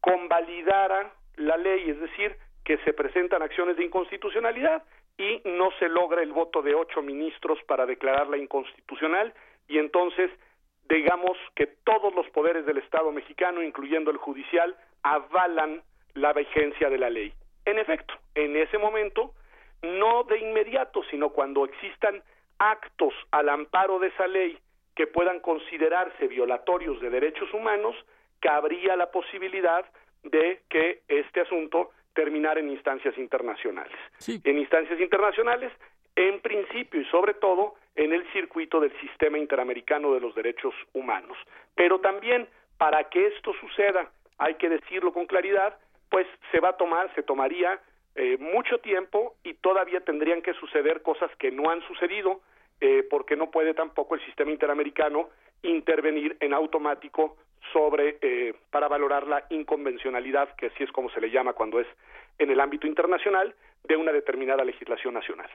convalidara 0.00 1.12
la 1.36 1.56
ley 1.56 1.90
es 1.90 2.00
decir 2.00 2.36
que 2.64 2.78
se 2.78 2.94
presentan 2.94 3.42
acciones 3.42 3.76
de 3.76 3.84
inconstitucionalidad 3.84 4.82
y 5.18 5.42
no 5.44 5.70
se 5.78 5.88
logra 5.88 6.22
el 6.22 6.32
voto 6.32 6.62
de 6.62 6.74
ocho 6.74 7.02
ministros 7.02 7.58
para 7.66 7.84
declararla 7.84 8.38
inconstitucional 8.38 9.34
y 9.68 9.78
entonces 9.78 10.30
digamos 10.88 11.36
que 11.54 11.66
todos 11.66 12.14
los 12.14 12.28
poderes 12.30 12.66
del 12.66 12.78
Estado 12.78 13.10
mexicano 13.12 13.62
incluyendo 13.62 14.10
el 14.10 14.16
judicial 14.16 14.76
avalan 15.02 15.82
la 16.14 16.32
vigencia 16.32 16.90
de 16.90 16.98
la 16.98 17.10
ley. 17.10 17.32
En 17.64 17.78
efecto, 17.78 18.14
en 18.34 18.56
ese 18.56 18.78
momento, 18.78 19.32
no 19.82 20.24
de 20.24 20.38
inmediato, 20.38 21.02
sino 21.10 21.30
cuando 21.30 21.64
existan 21.64 22.22
actos 22.58 23.14
al 23.30 23.48
amparo 23.48 23.98
de 23.98 24.08
esa 24.08 24.26
ley 24.26 24.58
que 24.94 25.06
puedan 25.06 25.40
considerarse 25.40 26.28
violatorios 26.28 27.00
de 27.00 27.10
derechos 27.10 27.52
humanos, 27.52 27.96
cabría 28.40 28.96
la 28.96 29.10
posibilidad 29.10 29.84
de 30.22 30.62
que 30.68 31.02
este 31.08 31.40
asunto 31.40 31.90
terminara 32.14 32.60
en 32.60 32.70
instancias 32.70 33.16
internacionales. 33.18 33.96
En 34.26 34.58
instancias 34.58 35.00
internacionales, 35.00 35.72
en 36.16 36.40
principio 36.40 37.00
y 37.00 37.04
sobre 37.06 37.34
todo 37.34 37.74
en 37.96 38.12
el 38.12 38.24
circuito 38.32 38.80
del 38.80 38.92
sistema 39.00 39.38
interamericano 39.38 40.12
de 40.14 40.20
los 40.20 40.34
derechos 40.34 40.74
humanos. 40.92 41.36
Pero 41.74 42.00
también, 42.00 42.48
para 42.78 43.04
que 43.04 43.26
esto 43.28 43.52
suceda, 43.60 44.10
hay 44.38 44.54
que 44.54 44.68
decirlo 44.68 45.12
con 45.12 45.26
claridad, 45.26 45.78
pues 46.10 46.26
se 46.50 46.60
va 46.60 46.70
a 46.70 46.76
tomar, 46.76 47.12
se 47.14 47.22
tomaría 47.22 47.80
eh, 48.16 48.36
mucho 48.38 48.78
tiempo 48.78 49.34
y 49.42 49.54
todavía 49.54 50.00
tendrían 50.00 50.42
que 50.42 50.54
suceder 50.54 51.02
cosas 51.02 51.30
que 51.38 51.50
no 51.50 51.70
han 51.70 51.82
sucedido 51.82 52.40
eh, 52.80 53.06
porque 53.08 53.36
no 53.36 53.50
puede 53.50 53.74
tampoco 53.74 54.14
el 54.14 54.24
sistema 54.24 54.50
interamericano 54.50 55.30
intervenir 55.62 56.36
en 56.40 56.52
automático 56.52 57.36
sobre 57.72 58.18
eh, 58.20 58.54
para 58.70 58.88
valorar 58.88 59.26
la 59.26 59.44
inconvencionalidad, 59.50 60.54
que 60.56 60.66
así 60.66 60.84
es 60.84 60.92
como 60.92 61.10
se 61.10 61.20
le 61.20 61.30
llama 61.30 61.54
cuando 61.54 61.80
es 61.80 61.86
en 62.38 62.50
el 62.50 62.60
ámbito 62.60 62.86
internacional, 62.86 63.54
de 63.86 63.96
una 63.96 64.12
determinada 64.12 64.64
legislación 64.64 65.14
nacional. 65.14 65.50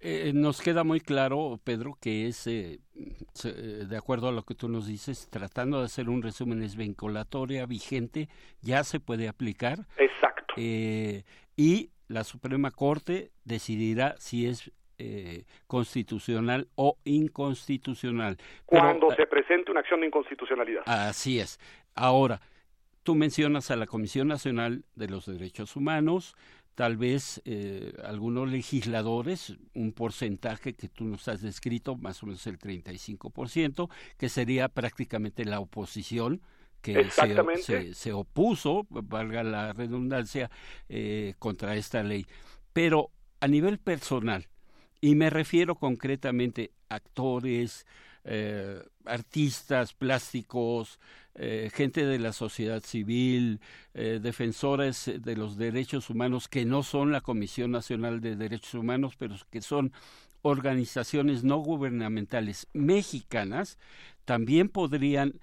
Eh, 0.00 0.32
nos 0.34 0.60
queda 0.60 0.84
muy 0.84 1.00
claro, 1.00 1.58
Pedro, 1.62 1.96
que 2.00 2.26
es, 2.26 2.46
eh, 2.46 2.78
de 2.94 3.96
acuerdo 3.96 4.28
a 4.28 4.32
lo 4.32 4.42
que 4.42 4.54
tú 4.54 4.68
nos 4.68 4.86
dices, 4.86 5.28
tratando 5.30 5.78
de 5.78 5.86
hacer 5.86 6.08
un 6.08 6.22
resumen, 6.22 6.62
es 6.62 6.76
vinculatoria, 6.76 7.66
vigente, 7.66 8.28
ya 8.62 8.84
se 8.84 9.00
puede 9.00 9.28
aplicar. 9.28 9.78
Exacto. 9.98 10.54
y 10.56 11.90
la 12.08 12.22
Suprema 12.22 12.70
Corte 12.70 13.30
decidirá 13.44 14.14
si 14.18 14.46
es 14.46 14.70
eh, 14.98 15.44
constitucional 15.66 16.68
o 16.76 16.98
inconstitucional. 17.04 18.36
Cuando 18.64 19.10
se 19.10 19.26
presente 19.26 19.72
una 19.72 19.80
acción 19.80 20.00
de 20.00 20.06
inconstitucionalidad. 20.06 20.82
Así 20.86 21.40
es. 21.40 21.58
Ahora, 21.96 22.40
tú 23.02 23.16
mencionas 23.16 23.72
a 23.72 23.76
la 23.76 23.86
Comisión 23.86 24.28
Nacional 24.28 24.84
de 24.94 25.08
los 25.08 25.26
Derechos 25.26 25.74
Humanos, 25.74 26.36
tal 26.74 26.96
vez 26.96 27.40
eh, 27.44 27.92
algunos 28.04 28.50
legisladores, 28.50 29.56
un 29.74 29.92
porcentaje 29.92 30.74
que 30.74 30.88
tú 30.88 31.04
nos 31.04 31.28
has 31.28 31.40
descrito, 31.40 31.96
más 31.96 32.22
o 32.22 32.26
menos 32.26 32.46
el 32.46 32.58
35%, 32.58 33.88
que 34.16 34.28
sería 34.28 34.68
prácticamente 34.68 35.44
la 35.44 35.60
oposición 35.60 36.42
que 36.82 37.08
se, 37.62 37.94
se, 37.94 38.12
opuso, 38.12 38.86
valga 38.90 39.42
la 39.42 39.72
redundancia, 39.72 40.50
eh, 40.90 41.34
contra 41.38 41.76
esta 41.76 42.02
ley. 42.02 42.26
Pero 42.74 43.10
a 43.40 43.48
nivel 43.48 43.78
personal, 43.78 44.48
y 45.00 45.14
me 45.14 45.30
refiero 45.30 45.76
concretamente 45.76 46.72
a 46.90 46.96
actores, 46.96 47.86
eh, 48.24 48.82
artistas 49.04 49.92
plásticos, 49.92 50.98
eh, 51.34 51.70
gente 51.72 52.06
de 52.06 52.18
la 52.18 52.32
sociedad 52.32 52.82
civil, 52.82 53.60
defensores 53.92 55.10
de 55.18 55.36
los 55.36 55.56
derechos 55.56 56.10
humanos 56.10 56.48
que 56.48 56.64
no 56.64 56.82
son 56.82 57.12
la 57.12 57.20
Comisión 57.20 57.70
Nacional 57.70 58.20
de 58.20 58.36
Derechos 58.36 58.74
Humanos, 58.74 59.14
pero 59.16 59.36
que 59.50 59.60
son 59.60 59.92
organizaciones 60.42 61.44
no 61.44 61.58
gubernamentales 61.58 62.66
mexicanas, 62.72 63.78
también 64.24 64.68
podrían 64.68 65.40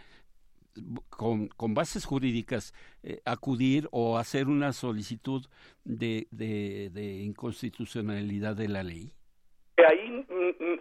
con, 1.09 1.47
con 1.49 1.73
bases 1.73 2.05
jurídicas 2.05 2.73
eh, 3.03 3.21
acudir 3.25 3.87
o 3.91 4.17
hacer 4.17 4.47
una 4.47 4.73
solicitud 4.73 5.45
de, 5.83 7.21
inconstitucionalidad 7.23 8.55
de 8.55 8.67
la 8.67 8.83
ley? 8.83 9.11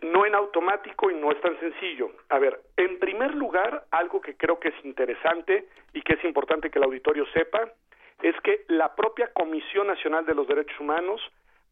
No 0.03 0.27
en 0.27 0.35
automático 0.35 1.11
y 1.11 1.15
no 1.15 1.31
es 1.33 1.41
tan 1.41 1.59
sencillo. 1.61 2.11
A 2.29 2.39
ver, 2.39 2.61
en 2.77 2.99
primer 2.99 3.35
lugar, 3.35 3.85
algo 3.91 4.21
que 4.21 4.37
creo 4.37 4.59
que 4.59 4.69
es 4.69 4.85
interesante 4.85 5.69
y 5.93 6.03
que 6.03 6.15
es 6.15 6.25
importante 6.25 6.71
que 6.71 6.79
el 6.79 6.85
auditorio 6.85 7.27
sepa, 7.33 7.69
es 8.23 8.39
que 8.43 8.65
la 8.69 8.95
propia 8.95 9.33
Comisión 9.33 9.87
Nacional 9.87 10.27
de 10.27 10.35
los 10.35 10.47
Derechos 10.47 10.79
Humanos 10.79 11.21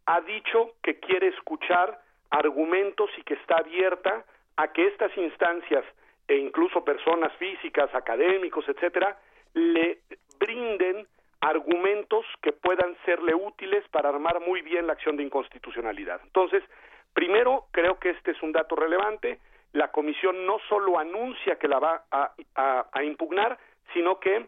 ha 0.07 0.21
dicho 0.23 0.73
que 0.83 0.99
quiere 0.99 1.29
escuchar 1.29 2.01
argumentos 2.31 3.11
y 3.19 3.23
que 3.23 3.35
está 3.35 3.59
abierta 3.59 4.25
a 4.57 4.73
que 4.73 4.87
estas 4.87 5.17
instancias 5.17 5.85
e 6.27 6.37
incluso 6.37 6.85
personas 6.85 7.33
físicas, 7.37 7.95
académicos, 7.95 8.69
etcétera, 8.69 9.19
le 9.55 9.99
brinden 10.39 11.07
argumentos 11.41 12.27
que 12.43 12.53
puedan 12.53 12.97
serle 13.05 13.35
útiles 13.35 13.85
para 13.91 14.09
armar 14.09 14.41
muy 14.41 14.61
bien 14.63 14.87
la 14.87 14.95
acción 14.95 15.17
de 15.17 15.23
inconstitucionalidad. 15.23 16.21
Entonces, 16.25 16.63
primero, 17.12 17.66
creo 17.71 17.99
que 17.99 18.11
este 18.11 18.33
es 18.33 18.42
un 18.42 18.53
dato 18.53 18.77
relevante. 18.77 19.38
La 19.73 19.90
comisión 19.90 20.47
no 20.47 20.59
solo 20.68 20.99
anuncia 20.99 21.57
que 21.57 21.68
la 21.68 21.79
va 21.79 22.05
a, 22.11 22.33
a 22.92 23.03
impugnar, 23.05 23.59
sino 23.92 24.18
que 24.18 24.47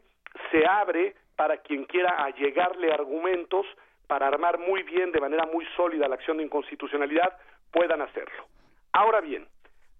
se 0.50 0.66
abre 0.66 1.14
para 1.36 1.58
quien 1.58 1.84
quiera 1.84 2.22
allegarle 2.22 2.92
argumentos 2.92 3.66
para 4.06 4.26
armar 4.26 4.58
muy 4.58 4.82
bien, 4.82 5.12
de 5.12 5.20
manera 5.20 5.46
muy 5.46 5.64
sólida, 5.76 6.08
la 6.08 6.16
acción 6.16 6.38
de 6.38 6.42
inconstitucionalidad, 6.42 7.38
puedan 7.70 8.02
hacerlo. 8.02 8.44
Ahora 8.92 9.20
bien, 9.20 9.46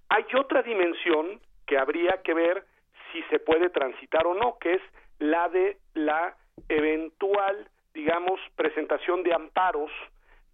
hay 0.09 0.25
otra 0.37 0.63
dimensión 0.63 1.41
que 1.65 1.79
habría 1.79 2.21
que 2.23 2.35
ver 2.35 2.65
si 3.13 3.23
se 3.31 3.39
puede 3.39 3.71
transitar 3.71 4.27
o 4.27 4.35
no, 4.35 4.59
que 4.59 4.75
es 4.75 4.83
la 5.21 5.49
de 5.49 5.79
la 5.95 6.35
eventual, 6.69 7.69
digamos, 7.95 8.41
presentación 8.57 9.23
de 9.23 9.33
amparos, 9.33 9.93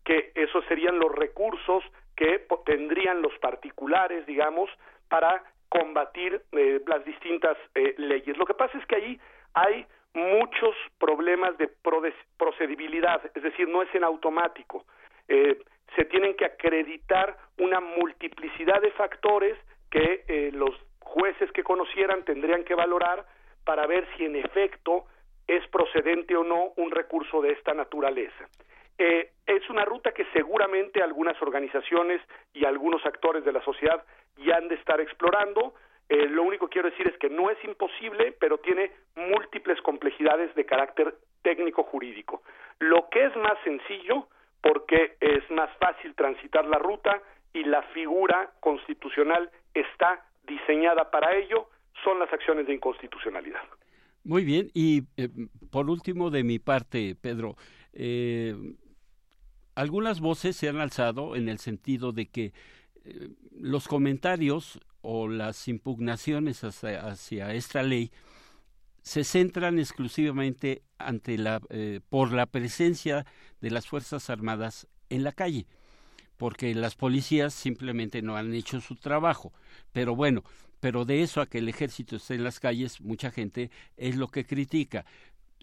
que 0.07 0.31
esos 0.37 0.65
serían 0.67 0.99
los 0.99 1.13
recursos 1.13 1.85
que 2.17 2.47
tendrían 2.65 3.21
los 3.21 3.37
particulares, 3.41 4.25
digamos, 4.25 4.71
para 5.09 5.43
combatir 5.69 6.41
eh, 6.53 6.81
las 6.87 7.05
distintas 7.05 7.59
eh, 7.75 7.95
leyes. 7.99 8.39
Lo 8.39 8.47
que 8.47 8.55
pasa 8.55 8.79
es 8.79 8.87
que 8.87 8.97
ahí 8.97 9.21
hay 9.53 9.85
muchos 10.15 10.75
problemas 10.99 11.59
de 11.59 11.69
procedibilidad, 12.39 13.21
es 13.35 13.43
decir, 13.43 13.69
no 13.69 13.83
es 13.83 13.95
en 13.95 14.05
automático. 14.05 14.87
Eh, 15.29 15.59
se 15.97 16.05
tienen 16.05 16.35
que 16.37 16.47
acreditar 16.47 17.37
una 17.59 17.81
multiplicidad 17.81 18.81
de 18.81 18.93
factores 18.93 19.59
que 19.91 20.51
los 20.53 20.75
jueces 21.01 21.51
que 21.53 21.63
conocieran 21.63 22.25
tendrían 22.25 22.65
que 22.65 22.75
valorar 22.75 23.25
para 23.65 23.87
ver 23.87 24.07
si 24.17 24.25
en 24.25 24.37
efecto 24.37 25.05
es 25.47 25.67
procedente 25.69 26.37
o 26.37 26.45
no 26.45 26.73
un 26.77 26.91
recurso 26.91 27.41
de 27.41 27.53
esta 27.53 27.73
naturaleza. 27.73 28.49
Eh, 28.99 29.31
es 29.47 29.69
una 29.71 29.85
ruta 29.85 30.13
que 30.13 30.27
seguramente 30.33 31.03
algunas 31.03 31.41
organizaciones 31.43 32.21
y 32.55 32.65
algunos 32.65 33.05
actores 33.05 33.45
de 33.45 33.53
la 33.53 33.63
sociedad 33.63 34.05
ya 34.39 34.57
han 34.57 34.69
de 34.69 34.77
estar 34.77 35.01
explorando. 35.01 35.75
Eh, 36.09 36.29
lo 36.29 36.43
único 36.43 36.69
que 36.69 36.75
quiero 36.75 36.91
decir 36.91 37.09
es 37.09 37.19
que 37.19 37.29
no 37.29 37.51
es 37.51 37.63
imposible, 37.65 38.35
pero 38.39 38.59
tiene 38.59 38.93
múltiples 39.15 39.81
complejidades 39.83 40.55
de 40.55 40.65
carácter 40.65 41.15
técnico 41.43 41.83
jurídico. 41.85 42.43
Lo 42.79 43.09
que 43.11 43.25
es 43.25 43.37
más 43.37 43.59
sencillo, 43.65 44.29
porque 44.63 45.17
es 45.21 45.49
más 45.51 45.71
fácil 45.79 46.15
transitar 46.15 46.65
la 46.65 46.79
ruta 46.79 47.21
y 47.53 47.65
la 47.65 47.83
figura 47.95 48.51
constitucional 48.61 49.51
está 49.75 50.25
diseñada 50.47 51.11
para 51.11 51.35
ello 51.37 51.69
son 52.05 52.19
las 52.19 52.33
acciones 52.33 52.67
de 52.67 52.75
inconstitucionalidad. 52.75 53.63
Muy 54.25 54.45
bien, 54.45 54.71
y 54.75 55.05
eh, 55.17 55.29
por 55.71 55.89
último 55.89 56.31
de 56.31 56.43
mi 56.43 56.59
parte, 56.59 57.17
Pedro, 57.21 57.57
eh, 57.93 58.55
algunas 59.77 60.21
voces 60.21 60.57
se 60.57 60.69
han 60.69 60.81
alzado 60.81 61.37
en 61.37 61.49
el 61.49 61.59
sentido 61.61 62.11
de 62.13 62.27
que 62.27 62.53
eh, 63.05 63.29
los 63.53 63.87
comentarios 63.87 64.81
o 65.03 65.29
las 65.29 65.69
impugnaciones 65.69 66.65
hacia, 66.65 67.55
esta 67.55 67.85
ley 67.85 68.11
se 69.03 69.23
centran 69.23 69.79
exclusivamente 69.79 70.83
ante 70.99 71.39
la, 71.39 71.61
por 72.09 72.33
la 72.33 72.47
presencia 72.47 73.25
de 73.61 73.71
las 73.71 73.87
Fuerzas 73.87 74.31
Armadas 74.31 74.89
en 75.11 75.23
la 75.23 75.31
calle 75.31 75.69
porque 76.37 76.75
las 76.75 76.95
policías 76.95 77.55
simplemente 77.55 78.23
no 78.23 78.37
han 78.37 78.53
hecho 78.55 78.81
su 78.81 78.97
trabajo. 78.97 79.53
Pero 79.93 80.15
bueno, 80.15 80.45
pero 80.81 81.05
de 81.05 81.23
eso 81.23 81.41
a 81.41 81.47
que 81.47 81.59
el 81.59 81.69
ejército 81.69 82.17
esté 82.17 82.35
en 82.35 82.45
las 82.45 82.61
calles, 82.61 83.01
mucha 83.01 83.31
gente 83.31 83.71
es 83.97 84.17
lo 84.17 84.29
que 84.29 84.45
critica. 84.45 85.05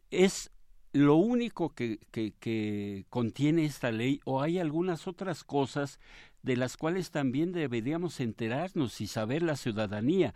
¿Es 0.10 0.52
lo 0.94 1.16
único 1.16 1.74
que, 1.74 2.00
que, 2.12 2.34
que 2.40 3.06
contiene 3.10 3.66
esta 3.66 3.92
ley 3.92 4.22
o 4.26 4.42
hay 4.42 4.60
algunas 4.60 5.08
otras 5.08 5.44
cosas 5.44 6.00
de 6.44 6.58
las 6.58 6.78
cuales 6.78 7.10
también 7.10 7.54
deberíamos 7.54 8.20
enterarnos 8.20 9.00
y 9.02 9.08
saber 9.08 9.42
la 9.42 9.56
ciudadanía. 9.56 10.34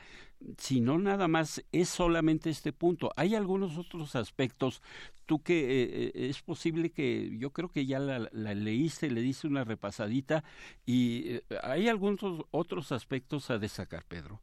Si 0.58 0.80
no, 0.80 0.98
nada 0.98 1.28
más 1.28 1.64
es 1.72 1.90
solamente 1.90 2.50
este 2.50 2.72
punto. 2.72 3.12
Hay 3.18 3.36
algunos 3.36 3.78
otros 3.78 4.16
aspectos. 4.16 4.82
Tú 5.26 5.44
que 5.44 5.60
eh, 5.60 6.12
eh, 6.16 6.30
es 6.30 6.42
posible 6.42 6.92
que 6.92 7.38
yo 7.38 7.52
creo 7.52 7.70
que 7.70 7.86
ya 7.86 8.00
la, 8.00 8.20
leíste, 8.32 9.12
le 9.12 9.22
diste 9.22 9.48
una 9.48 9.66
repasadita 9.66 10.44
y 10.86 11.36
eh, 11.36 11.42
hay 11.62 11.90
algunos 11.90 12.46
otros 12.52 12.94
aspectos 12.94 13.52
a 13.52 13.58
destacar, 13.58 14.04
Pedro. 14.08 14.40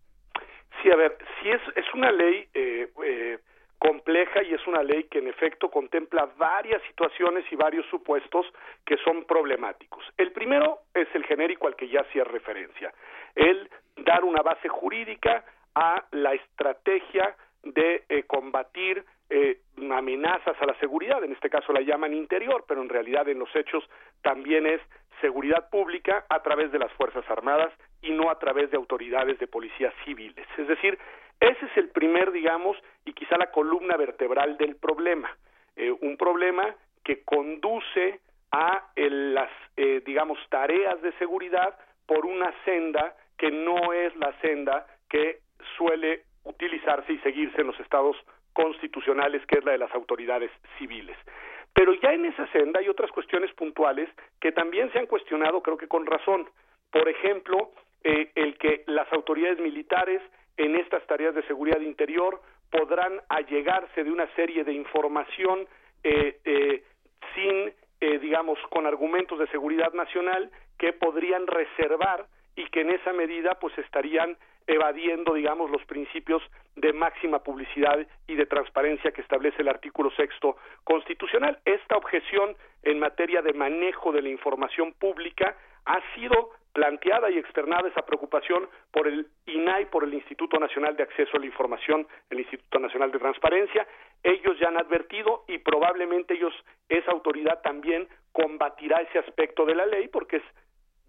Sí, 0.83 0.91
a 0.91 0.97
ver, 0.97 1.17
si 1.43 1.49
es, 1.49 1.63
es 1.77 1.87
una 1.95 2.13
ley 2.13 2.47
compleja 3.85 4.43
y 4.43 4.55
es 4.55 4.67
una 4.67 4.83
ley 4.83 5.05
que 5.05 5.19
en 5.19 5.29
efecto 5.29 5.71
contempla 5.71 6.27
varias 6.39 6.81
situaciones 6.85 7.45
y 7.51 7.57
varios 7.57 7.85
supuestos 7.91 8.47
que 8.87 8.97
son 9.05 9.25
problemáticos. 9.25 10.03
El 10.17 10.33
primero 10.33 10.79
es 10.95 11.07
el 11.15 11.25
genérico 11.27 11.67
al 11.67 11.77
que 11.77 11.89
ya 11.89 12.01
hacía 12.01 12.25
referencia, 12.25 12.95
el 13.35 13.69
dar 13.97 14.25
una 14.25 14.41
base 14.41 14.69
jurídica 14.69 15.45
a 15.75 16.03
la 16.13 16.33
estrategia 16.33 17.37
de 17.63 18.05
eh, 18.09 18.23
combatir 18.23 19.05
eh, 19.29 19.61
amenazas 19.91 20.57
a 20.61 20.67
la 20.67 20.79
seguridad, 20.79 21.23
en 21.23 21.33
este 21.33 21.51
caso 21.51 21.73
la 21.73 21.83
llaman 21.83 22.15
interior, 22.15 22.65
pero 22.67 22.81
en 22.81 22.89
realidad 22.89 23.29
en 23.29 23.39
los 23.39 23.55
hechos 23.55 23.85
también 24.23 24.67
es 24.67 24.81
seguridad 25.21 25.69
pública 25.69 26.25
a 26.31 26.43
través 26.43 26.73
de 26.73 26.79
las 26.79 26.93
Fuerzas 26.93 27.25
Armadas 27.29 27.73
y 28.01 28.13
no 28.13 28.31
a 28.31 28.39
través 28.39 28.71
de 28.71 28.79
autoridades 28.79 29.39
de 29.39 29.47
policías 29.47 29.93
civiles. 30.05 30.47
Es 30.57 30.69
decir, 30.69 30.99
ese 31.41 31.67
es 31.67 31.77
el 31.77 31.91
primer, 31.91 32.33
digamos, 32.33 32.77
y 33.05 33.13
quizá 33.13 33.37
la 33.37 33.51
columna 33.51 33.97
vertebral 33.97 34.57
del 34.57 34.77
problema. 34.77 35.37
Eh, 35.77 35.91
un 35.91 36.17
problema 36.17 36.75
que 37.03 37.23
conduce 37.23 38.21
a 38.51 38.91
las, 38.97 39.51
eh, 39.77 40.03
digamos, 40.07 40.39
tareas 40.49 41.01
de 41.03 41.13
seguridad 41.15 41.77
por 42.07 42.25
una 42.25 42.53
senda 42.65 43.17
que 43.37 43.51
no 43.51 43.93
es 43.93 44.15
la 44.17 44.33
senda 44.41 44.87
que 45.09 45.41
suele 45.77 46.23
utilizarse 46.45 47.13
y 47.13 47.19
seguirse 47.19 47.61
en 47.61 47.67
los 47.67 47.81
estados 47.81 48.17
constitucionales, 48.53 49.45
que 49.47 49.59
es 49.59 49.65
la 49.65 49.73
de 49.73 49.79
las 49.79 49.95
autoridades 49.95 50.51
civiles. 50.79 51.17
Pero 51.73 51.95
ya 51.95 52.13
en 52.13 52.27
esa 52.27 52.47
senda 52.53 52.79
hay 52.79 52.89
otras 52.89 53.11
cuestiones 53.11 53.53
puntuales 53.55 54.09
que 54.41 54.53
también 54.53 54.93
se 54.93 55.01
han 55.01 55.07
cuestionado, 55.07 55.61
creo 55.61 55.77
que 55.77 55.89
con 55.89 56.07
razón. 56.07 56.49
Por 56.93 57.09
ejemplo, 57.09 57.73
eh, 58.05 58.31
el 58.37 58.57
que 58.59 58.85
las 58.87 59.13
autoridades 59.13 59.59
militares 59.59 60.23
en 60.57 60.77
estas 60.77 61.07
tareas 61.07 61.35
de 61.35 61.43
seguridad 61.45 61.81
interior 61.81 62.41
podrán 62.71 63.21
allegarse 63.29 64.05
de 64.05 64.11
una 64.11 64.27
serie 64.35 64.65
de 64.65 64.73
información 64.73 65.67
eh, 66.03 66.39
eh, 66.45 66.83
sin, 67.35 67.73
digamos, 68.21 68.59
con 68.71 68.87
argumentos 68.87 69.39
de 69.39 69.47
seguridad 69.49 69.93
nacional 69.95 70.51
que 70.79 70.93
podrían 70.93 71.47
reservar 71.47 72.27
y 72.55 72.67
que 72.67 72.83
en 72.83 72.91
esa 72.91 73.13
medida 73.13 73.59
pues 73.59 73.77
estarían 73.79 74.37
evadiendo, 74.67 75.35
digamos, 75.35 75.71
los 75.71 75.85
principios 75.85 76.43
de 76.77 76.93
máxima 76.93 77.43
publicidad 77.43 77.99
y 78.27 78.35
de 78.35 78.47
transparencia 78.47 79.13
que 79.13 79.21
establece 79.21 79.63
el 79.63 79.69
artículo 79.69 80.11
sexto 80.13 80.57
constitucional. 80.85 81.59
Esta 81.65 81.97
objeción 81.97 82.57
en 82.83 82.99
materia 82.99 83.43
de 83.43 83.53
manejo 83.53 84.13
de 84.13 84.23
la 84.23 84.29
información 84.31 84.93
pública 84.93 85.57
ha 85.85 86.01
sido 86.15 86.51
planteada 86.75 87.31
y 87.31 87.39
externada 87.39 87.89
esa 87.89 88.05
preocupación 88.05 88.69
por 88.91 89.07
el 89.07 89.29
INAI, 89.47 89.87
por 89.87 90.03
el 90.05 90.13
Instituto 90.13 90.59
Nacional 90.59 90.97
de 90.97 91.05
Acceso 91.05 91.37
a 91.37 91.41
la 91.41 91.47
Información, 91.47 92.07
el 92.29 92.41
Instituto 92.41 92.81
Nacional 92.81 93.13
de 93.13 93.21
Transparencia. 93.21 93.87
Ellos 94.23 94.59
ya 94.59 94.69
han 94.69 94.77
advertido 94.77 95.45
y 95.47 95.59
probablemente 95.59 96.35
ellos, 96.35 96.53
esa 96.89 97.13
autoridad 97.13 97.63
también 97.63 98.09
combatirá 98.33 99.01
ese 99.03 99.21
aspecto 99.21 99.65
de 99.65 99.77
la 99.77 99.87
ley 99.87 100.09
porque 100.09 100.39
es 100.39 100.43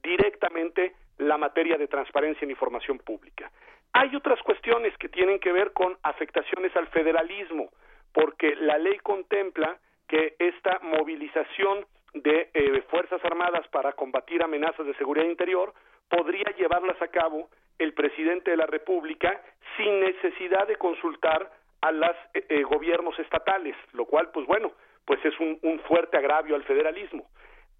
directamente 0.04 0.94
la 1.18 1.38
materia 1.38 1.78
de 1.78 1.88
transparencia 1.88 2.46
en 2.46 2.52
información 2.52 3.00
pública. 3.00 3.52
Hay 3.94 4.16
otras 4.16 4.40
cuestiones 4.44 4.96
que 4.98 5.10
tienen 5.10 5.40
que 5.40 5.52
ver 5.52 5.74
con 5.74 5.98
afectaciones 6.04 6.76
al 6.76 6.88
federalismo, 6.88 7.70
porque 8.14 8.56
la 8.56 8.78
ley 8.78 9.00
contempla 9.00 9.80
que 10.08 10.36
esta 10.38 10.80
movilización 10.84 11.88
de 12.16 12.50
eh, 12.54 12.82
Fuerzas 12.90 13.24
Armadas 13.24 13.68
para 13.70 13.94
combatir 13.94 14.42
amenazas 14.42 14.86
de 14.86 14.96
seguridad 14.96 15.26
interior 15.26 15.74
podría 16.10 16.46
llevarlas 16.58 17.00
a 17.02 17.10
cabo 17.10 17.50
el 17.78 17.94
presidente 17.94 18.52
de 18.52 18.58
la 18.58 18.66
República 18.66 19.42
sin 19.78 20.00
necesidad 20.00 20.68
de 20.68 20.78
consultar 20.78 21.52
a 21.82 21.92
los 21.92 22.16
eh, 22.34 22.46
eh, 22.50 22.64
gobiernos 22.64 23.18
estatales, 23.20 23.76
lo 23.94 24.06
cual, 24.06 24.32
pues 24.32 24.48
bueno, 24.48 24.72
pues 25.06 25.24
es 25.24 25.34
un 25.40 25.80
fuerte 25.88 26.18
agravio 26.18 26.56
al 26.56 26.64
federalismo. 26.64 27.28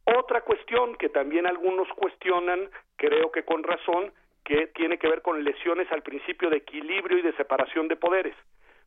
Otra 0.06 0.42
cuestión 0.42 0.96
que 0.98 1.10
también 1.10 1.48
algunos 1.48 1.88
cuestionan, 1.96 2.70
creo 2.98 3.32
que 3.32 3.44
con 3.44 3.64
razón, 3.64 4.14
que 4.44 4.68
tiene 4.68 5.00
que 5.00 5.08
ver 5.08 5.24
con 5.24 5.44
lesiones 5.44 5.92
al 5.92 6.04
principio 6.04 6.52
de 6.52 6.58
equilibrio 6.58 7.18
y 7.18 7.24
de 7.24 7.34
separación 7.34 7.88
de 7.88 7.96
poderes, 7.96 8.36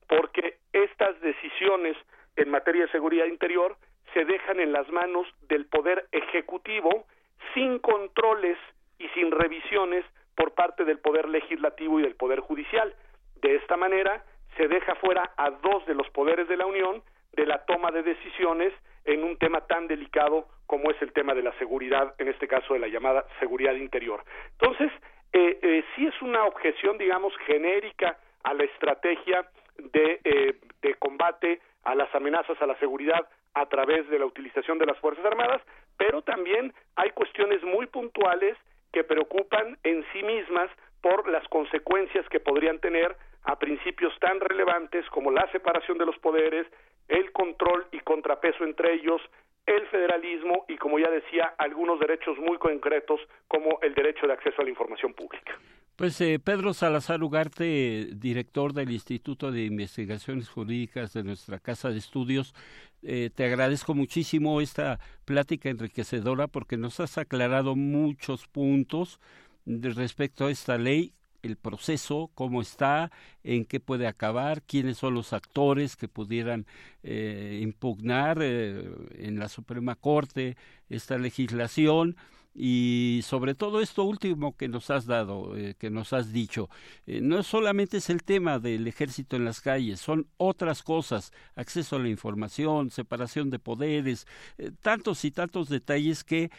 porque 0.07 0.59
estas 0.73 1.21
decisiones 1.21 1.97
en 2.37 2.49
materia 2.51 2.83
de 2.87 2.93
seguridad 2.93 3.27
interior 3.27 3.77
se 4.15 4.25
dejan 4.25 4.61
en 4.61 4.73
las 4.73 4.89
manos 4.91 5.27
del 5.49 5.67
poder 5.67 6.07
ejecutivo 6.13 7.07
sin 7.55 7.79
controles 7.79 8.59
y 8.99 9.09
sin 9.09 9.31
revisiones 9.31 10.05
por 10.35 10.53
parte 10.55 10.85
del 10.85 10.99
poder 10.99 11.29
legislativo 11.29 11.99
y 11.99 12.03
del 12.03 12.15
poder 12.15 12.41
judicial. 12.41 12.95
De 13.41 13.57
esta 13.57 13.77
manera 13.77 14.25
se 14.57 14.69
deja 14.69 14.95
fuera 14.97 15.33
a 15.37 15.51
dos 15.51 15.87
de 15.87 15.95
los 15.95 16.09
poderes 16.11 16.49
de 16.49 16.57
la 16.57 16.67
Unión 16.67 17.03
de 17.33 17.47
la 17.47 17.65
toma 17.65 17.91
de 17.91 18.03
decisiones 18.03 18.73
en 19.05 19.23
un 19.23 19.37
tema 19.37 19.61
tan 19.67 19.87
delicado 19.87 20.49
como 20.67 20.91
es 20.91 21.01
el 21.01 21.13
tema 21.13 21.35
de 21.35 21.43
la 21.43 21.57
seguridad, 21.59 22.15
en 22.19 22.29
este 22.29 22.49
caso 22.49 22.75
de 22.75 22.81
la 22.81 22.89
llamada 22.89 23.25
seguridad 23.39 23.75
interior. 23.75 24.23
Entonces, 24.61 24.91
eh, 25.33 25.59
eh, 25.63 25.85
sí 25.95 26.07
es 26.07 26.21
una 26.21 26.45
objeción, 26.45 26.99
digamos, 26.99 27.33
genérica 27.47 28.19
a 28.43 28.55
la 28.55 28.65
estrategia 28.65 29.49
de, 29.79 30.21
eh, 30.25 30.57
de 30.83 30.95
combate 30.95 31.61
a 31.85 31.95
las 31.95 32.13
amenazas 32.15 32.61
a 32.61 32.67
la 32.67 32.79
seguridad 32.79 33.29
a 33.55 33.67
través 33.67 34.09
de 34.09 34.19
la 34.19 34.27
utilización 34.27 34.79
de 34.79 34.87
las 34.87 34.99
Fuerzas 34.99 35.25
Armadas, 35.25 35.63
pero 35.97 36.23
también 36.23 36.73
hay 36.97 37.11
cuestiones 37.11 37.63
muy 37.63 37.87
puntuales 37.87 38.57
que 38.93 39.05
preocupan 39.05 39.79
en 39.85 40.05
sí 40.13 40.23
mismas 40.23 40.71
por 41.01 41.29
las 41.29 41.47
consecuencias 41.49 42.29
que 42.29 42.41
podrían 42.41 42.79
tener 42.79 43.17
a 43.45 43.59
principios 43.59 44.13
tan 44.21 44.41
relevantes 44.41 45.09
como 45.11 45.31
la 45.31 45.51
separación 45.53 45.99
de 45.99 46.07
los 46.07 46.19
poderes, 46.19 46.67
el 47.09 47.33
control 47.33 47.87
y 47.93 48.01
contrapeso 48.01 48.65
entre 48.65 48.95
ellos, 48.95 49.23
el 49.67 49.87
federalismo 49.89 50.65
y, 50.69 50.77
como 50.77 50.99
ya 50.99 51.11
decía, 51.11 51.55
algunos 51.59 52.01
derechos 52.01 52.39
muy 52.39 52.59
concretos 52.59 53.21
como 53.49 53.79
el 53.83 53.95
derecho 53.95 54.27
de 54.27 54.33
acceso 54.33 54.61
a 54.61 54.65
la 54.65 54.71
información 54.71 55.15
pública. 55.15 55.59
Pues 55.99 56.21
eh, 56.21 56.39
Pedro 56.39 56.75
Salazar 56.75 57.25
Ugarte, 57.25 58.11
director 58.15 58.73
del 58.73 58.93
Instituto 58.93 59.51
de 59.51 59.65
Investigaciones 59.65 60.49
Jurídicas 60.49 61.13
de 61.13 61.25
nuestra 61.25 61.59
Casa 61.59 61.91
de 61.91 61.99
Estudios, 61.99 62.55
eh, 63.03 63.31
te 63.35 63.45
agradezco 63.45 63.95
muchísimo 63.95 64.61
esta 64.61 65.01
plática 65.25 65.71
enriquecedora 65.71 66.47
porque 66.47 66.77
nos 66.77 67.01
has 67.01 67.19
aclarado 67.19 67.75
muchos 67.75 68.47
puntos 68.47 69.19
respecto 69.67 70.47
a 70.47 70.53
esta 70.53 70.79
ley 70.79 71.15
el 71.43 71.57
proceso, 71.57 72.31
cómo 72.35 72.63
está, 72.63 73.11
en 73.43 73.65
qué 73.65 73.81
puede 73.81 74.07
acabar, 74.07 74.63
quiénes 74.63 74.99
son 74.99 75.15
los 75.15 75.33
actores 75.33 75.97
que 75.97 76.07
pudieran 76.07 76.65
eh, 77.03 77.59
impugnar 77.61 78.39
eh, 78.41 78.89
en 79.19 79.41
la 79.41 79.49
Suprema 79.49 79.97
Corte 79.97 80.57
esta 80.89 81.19
legislación 81.19 82.17
y 82.61 83.21
sobre 83.23 83.55
todo 83.55 83.81
esto 83.81 84.03
último 84.03 84.57
que 84.57 84.67
nos 84.67 84.91
has 84.91 85.07
dado, 85.07 85.57
eh, 85.57 85.77
que 85.79 85.91
nos 85.91 86.13
has 86.13 86.33
dicho, 86.33 86.69
eh, 87.07 87.21
no 87.21 87.45
solamente 87.45 87.99
es 87.99 88.11
el 88.11 88.25
tema 88.25 88.59
del 88.59 88.89
ejército 88.89 89.37
en 89.37 89.45
las 89.45 89.61
calles, 89.61 90.01
son 90.01 90.27
otras 90.39 90.83
cosas, 90.83 91.33
acceso 91.55 91.95
a 91.95 91.99
la 92.01 92.09
información, 92.09 92.91
separación 92.91 93.51
de 93.51 93.61
poderes, 93.61 94.27
eh, 94.59 94.73
tantos 94.83 95.25
y 95.25 95.31
tantos 95.31 95.69
detalles 95.69 96.25
que 96.25 96.51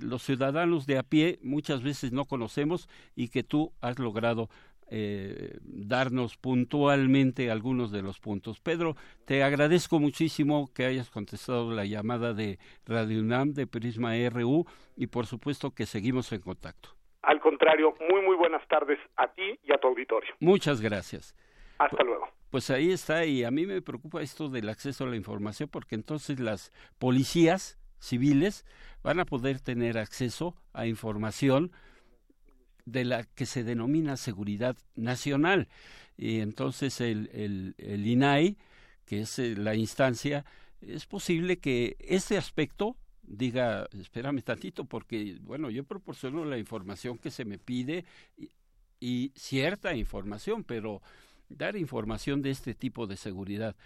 los 0.00 0.22
ciudadanos 0.22 0.86
de 0.86 0.98
a 0.98 1.02
pie 1.02 1.38
muchas 1.42 1.82
veces 1.82 2.12
no 2.12 2.24
conocemos 2.24 2.88
y 3.14 3.28
que 3.28 3.42
tú 3.42 3.72
has 3.80 3.98
logrado 3.98 4.48
eh, 4.90 5.58
darnos 5.62 6.36
puntualmente 6.36 7.50
algunos 7.50 7.90
de 7.92 8.02
los 8.02 8.18
puntos. 8.20 8.60
Pedro, 8.60 8.96
te 9.26 9.42
agradezco 9.42 9.98
muchísimo 9.98 10.70
que 10.74 10.86
hayas 10.86 11.10
contestado 11.10 11.70
la 11.72 11.84
llamada 11.84 12.32
de 12.32 12.58
Radio 12.86 13.20
UNAM 13.20 13.52
de 13.52 13.66
Prisma 13.66 14.12
RU 14.30 14.64
y 14.96 15.08
por 15.08 15.26
supuesto 15.26 15.72
que 15.72 15.86
seguimos 15.86 16.32
en 16.32 16.40
contacto. 16.40 16.90
Al 17.22 17.40
contrario, 17.40 17.94
muy 18.10 18.22
muy 18.22 18.36
buenas 18.36 18.66
tardes 18.68 18.98
a 19.16 19.28
ti 19.28 19.58
y 19.62 19.72
a 19.72 19.78
tu 19.78 19.88
auditorio. 19.88 20.34
Muchas 20.40 20.80
gracias. 20.80 21.34
Hasta 21.78 22.02
luego. 22.02 22.28
Pues 22.50 22.70
ahí 22.70 22.90
está 22.90 23.26
y 23.26 23.44
a 23.44 23.50
mí 23.50 23.66
me 23.66 23.82
preocupa 23.82 24.22
esto 24.22 24.48
del 24.48 24.70
acceso 24.70 25.04
a 25.04 25.08
la 25.08 25.16
información 25.16 25.68
porque 25.68 25.94
entonces 25.94 26.40
las 26.40 26.72
policías 26.98 27.78
civiles 27.98 28.64
van 29.02 29.20
a 29.20 29.26
poder 29.26 29.60
tener 29.60 29.98
acceso 29.98 30.54
a 30.72 30.86
información 30.86 31.72
de 32.92 33.04
la 33.04 33.24
que 33.24 33.46
se 33.46 33.64
denomina 33.64 34.16
seguridad 34.16 34.76
nacional. 34.96 35.68
Y 36.16 36.40
entonces 36.40 37.00
el, 37.00 37.30
el, 37.32 37.74
el 37.78 38.06
INAI, 38.06 38.56
que 39.04 39.20
es 39.20 39.38
eh, 39.38 39.54
la 39.56 39.74
instancia, 39.74 40.44
es 40.80 41.06
posible 41.06 41.58
que 41.58 41.96
este 42.00 42.36
aspecto 42.36 42.96
diga, 43.22 43.88
espérame 43.92 44.42
tantito, 44.42 44.84
porque, 44.84 45.38
bueno, 45.42 45.70
yo 45.70 45.84
proporciono 45.84 46.44
la 46.44 46.58
información 46.58 47.18
que 47.18 47.30
se 47.30 47.44
me 47.44 47.58
pide 47.58 48.04
y, 49.00 49.32
cierta 49.36 49.94
información, 49.94 50.64
pero 50.64 51.02
dar 51.48 51.76
información 51.76 52.42
de 52.42 52.50
este 52.50 52.74
tipo 52.74 53.06
de 53.06 53.16
seguridad 53.16 53.76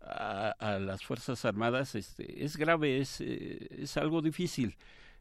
a, 0.00 0.50
a 0.58 0.78
las 0.78 1.04
Fuerzas 1.04 1.44
Armadas 1.44 1.94
este, 1.94 2.44
es 2.44 2.56
grave, 2.56 3.00
es, 3.00 3.20
eh, 3.20 3.68
es 3.82 3.96
algo 3.96 4.22
difícil 4.22 4.76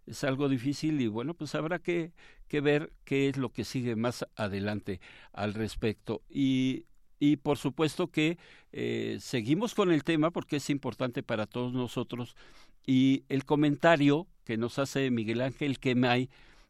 es 0.06 0.24
algo 0.24 0.49
difícil 0.49 1.01
y 1.01 1.08
bueno, 1.08 1.34
pues 1.34 1.56
habrá 1.56 1.80
que, 1.80 2.12
que 2.47 2.62
ver 2.62 2.93
qué 3.03 3.30
es 3.30 3.38
lo 3.38 3.51
que 3.51 3.64
sigue 3.64 3.95
más 3.95 4.26
adelante 4.36 4.99
al 5.34 5.53
respecto. 5.53 6.22
Y, 6.30 6.86
y 7.20 7.38
por 7.38 7.58
supuesto 7.58 8.12
que 8.12 8.38
eh, 8.72 9.18
seguimos 9.20 9.74
con 9.74 9.91
el 9.91 10.03
tema 10.03 10.32
porque 10.32 10.58
es 10.58 10.70
importante 10.70 11.24
para 11.24 11.47
todos 11.47 11.74
nosotros 11.74 12.36
y 12.86 13.24
el 13.30 13.45
comentario 13.45 14.28
que 14.43 14.58
nos 14.58 14.78
hace 14.80 15.10
Miguel 15.10 15.41
Ángel 15.41 15.80
Quemay, 15.80 16.30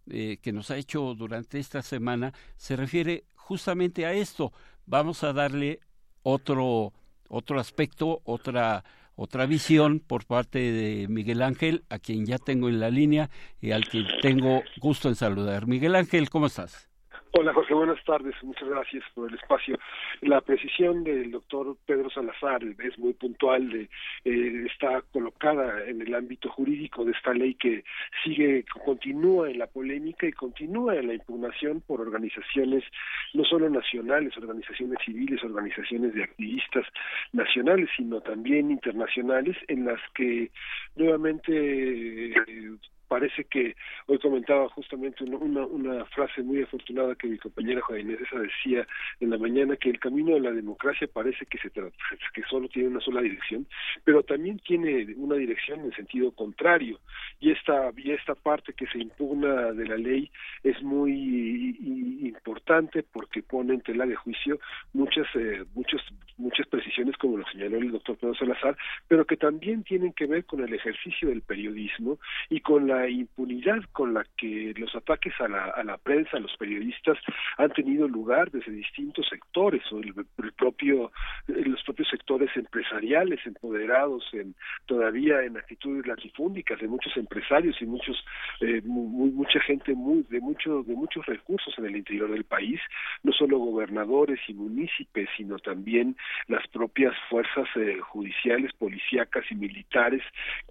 eh, 0.10 0.38
que 0.42 0.54
nos 0.54 0.72
ha 0.72 0.78
hecho 0.78 1.14
durante 1.16 1.60
esta 1.60 1.82
semana, 1.82 2.34
se 2.56 2.76
refiere 2.76 3.26
justamente 3.36 4.06
a 4.06 4.14
esto. 4.14 4.54
Vamos 4.86 5.24
a 5.24 5.34
darle 5.34 5.82
otro, 6.24 6.94
otro 7.28 7.60
aspecto, 7.60 8.22
otra 8.24 8.84
otra 9.16 9.46
visión 9.46 10.00
por 10.00 10.26
parte 10.26 10.60
de 10.60 11.08
Miguel 11.08 11.42
Ángel, 11.42 11.86
a 11.90 12.00
quien 12.00 12.26
ya 12.26 12.38
tengo 12.38 12.70
en 12.70 12.80
la 12.80 12.90
línea 12.90 13.30
y 13.62 13.72
al 13.72 13.88
que 13.88 14.04
tengo 14.22 14.64
gusto 14.82 15.10
en 15.10 15.16
saludar. 15.16 15.68
Miguel 15.68 15.96
Ángel, 15.96 16.30
¿cómo 16.30 16.48
estás? 16.48 16.90
Hola 17.38 17.54
Jorge, 17.54 17.74
buenas 17.74 18.02
tardes. 18.06 18.34
Muchas 18.44 18.70
gracias 18.70 19.04
por 19.14 19.28
el 19.28 19.36
espacio. 19.36 19.78
La 20.22 20.40
precisión 20.40 21.04
del 21.04 21.32
doctor 21.32 21.76
Pedro 21.86 22.10
Salazar 22.10 22.64
es 22.64 22.98
muy 22.98 23.12
puntual. 23.12 23.70
De, 23.70 23.90
eh, 24.24 24.66
está 24.72 25.02
colocada 25.12 25.84
en 25.86 26.02
el 26.02 26.16
ámbito 26.16 26.50
jurídico 26.50 27.04
de 27.04 27.12
esta 27.12 27.34
ley 27.34 27.56
que 27.56 27.84
sigue, 28.24 28.64
continúa 28.86 29.52
en 29.52 29.60
la 29.60 29.68
polémica 29.68 30.26
y 30.26 30.32
continúa 30.32 30.96
en 30.96 31.08
la 31.08 31.16
impugnación 31.16 31.82
por 31.82 32.00
organizaciones 32.00 32.86
no 33.34 33.44
solo 33.44 33.70
nacionales, 33.70 34.38
organizaciones 34.38 35.00
civiles, 35.04 35.44
organizaciones 35.44 36.14
de 36.14 36.24
activistas 36.24 36.86
nacionales, 37.34 37.90
sino 37.98 38.22
también 38.22 38.72
internacionales, 38.72 39.58
en 39.68 39.84
las 39.84 40.00
que 40.14 40.52
nuevamente 40.96 42.32
eh, 42.32 42.78
parece 43.16 43.46
que 43.46 43.78
hoy 44.08 44.20
comentaba 44.20 44.68
justamente 44.68 45.24
una, 45.24 45.66
una, 45.66 46.04
frase 46.08 46.44
muy 46.44 46.62
afortunada 46.62 47.16
que 47.16 47.28
mi 47.28 47.38
compañera 47.38 47.80
Juan 47.80 48.02
Inés 48.02 48.20
decía 48.20 48.86
en 49.22 49.30
la 49.30 49.38
mañana 49.38 49.78
que 49.78 49.90
el 49.90 50.02
camino 50.02 50.34
de 50.34 50.42
la 50.42 50.52
democracia 50.52 51.08
parece 51.08 51.46
que 51.46 51.58
se 51.60 51.70
que 51.72 52.44
solo 52.50 52.68
tiene 52.68 52.90
una 52.90 53.00
sola 53.00 53.22
dirección, 53.22 53.68
pero 54.04 54.22
también 54.24 54.60
tiene 54.60 55.14
una 55.16 55.36
dirección 55.36 55.80
en 55.80 55.94
sentido 55.94 56.32
contrario. 56.32 57.00
Y 57.40 57.52
esta 57.52 57.92
y 57.96 58.12
esta 58.12 58.36
parte 58.36 58.74
que 58.74 58.88
se 58.88 59.00
impugna 59.00 59.72
de 59.72 59.86
la 59.88 59.96
ley 59.96 60.30
es 60.64 60.82
muy 60.84 61.78
importante 62.22 63.02
porque 63.04 63.44
pone 63.44 63.76
en 63.76 63.82
tela 63.82 64.06
de 64.06 64.16
juicio 64.16 64.60
muchas 64.92 65.28
eh, 65.36 65.64
muchas 65.74 66.02
muchas 66.38 66.68
precisiones 66.68 67.16
como 67.18 67.38
lo 67.38 67.46
señaló 67.46 67.78
el 67.78 67.92
doctor 67.92 68.18
Pedro 68.18 68.36
Salazar, 68.36 68.78
pero 69.08 69.26
que 69.26 69.38
también 69.38 69.84
tienen 69.84 70.12
que 70.12 70.26
ver 70.26 70.44
con 70.44 70.62
el 70.62 70.74
ejercicio 70.74 71.30
del 71.30 71.42
periodismo 71.42 72.20
y 72.50 72.60
con 72.60 72.88
la 72.88 73.05
impunidad 73.10 73.82
con 73.92 74.14
la 74.14 74.26
que 74.38 74.74
los 74.78 74.94
ataques 74.96 75.34
a 75.40 75.48
la, 75.48 75.66
a 75.66 75.84
la 75.84 75.98
prensa, 75.98 76.38
a 76.38 76.40
los 76.40 76.56
periodistas, 76.58 77.18
han 77.58 77.72
tenido 77.72 78.08
lugar 78.08 78.52
desde 78.52 78.72
distintos 78.72 79.28
sectores, 79.30 79.82
o 79.92 80.00
el, 80.00 80.14
propio, 80.58 81.12
los 81.48 81.84
propios 81.84 82.10
sectores 82.10 82.50
empresariales 82.56 83.40
empoderados 83.46 84.24
en 84.34 84.56
todavía 84.86 85.42
en 85.44 85.58
actitudes 85.58 86.06
latifúndicas 86.06 86.80
de 86.80 86.88
muchos 86.88 87.16
empresarios 87.18 87.76
y 87.82 87.86
muchos 87.86 88.24
eh, 88.62 88.82
mucha 88.84 89.60
gente 89.62 89.92
de 89.94 90.40
mucho 90.40 90.84
de 90.84 90.96
muchos 90.96 91.26
recursos 91.26 91.74
en 91.78 91.86
el 91.86 91.96
interior 91.98 92.32
del 92.32 92.44
país, 92.44 92.80
no 93.24 93.32
solo 93.32 93.58
gobernadores 93.58 94.40
y 94.48 94.54
municipios, 94.54 95.30
sino 95.38 95.58
también 95.60 96.16
las 96.48 96.68
propias 96.68 97.14
fuerzas 97.30 97.68
eh, 97.76 98.00
judiciales, 98.00 98.72
policíacas 98.74 99.46
y 99.50 99.56
militares 99.56 100.22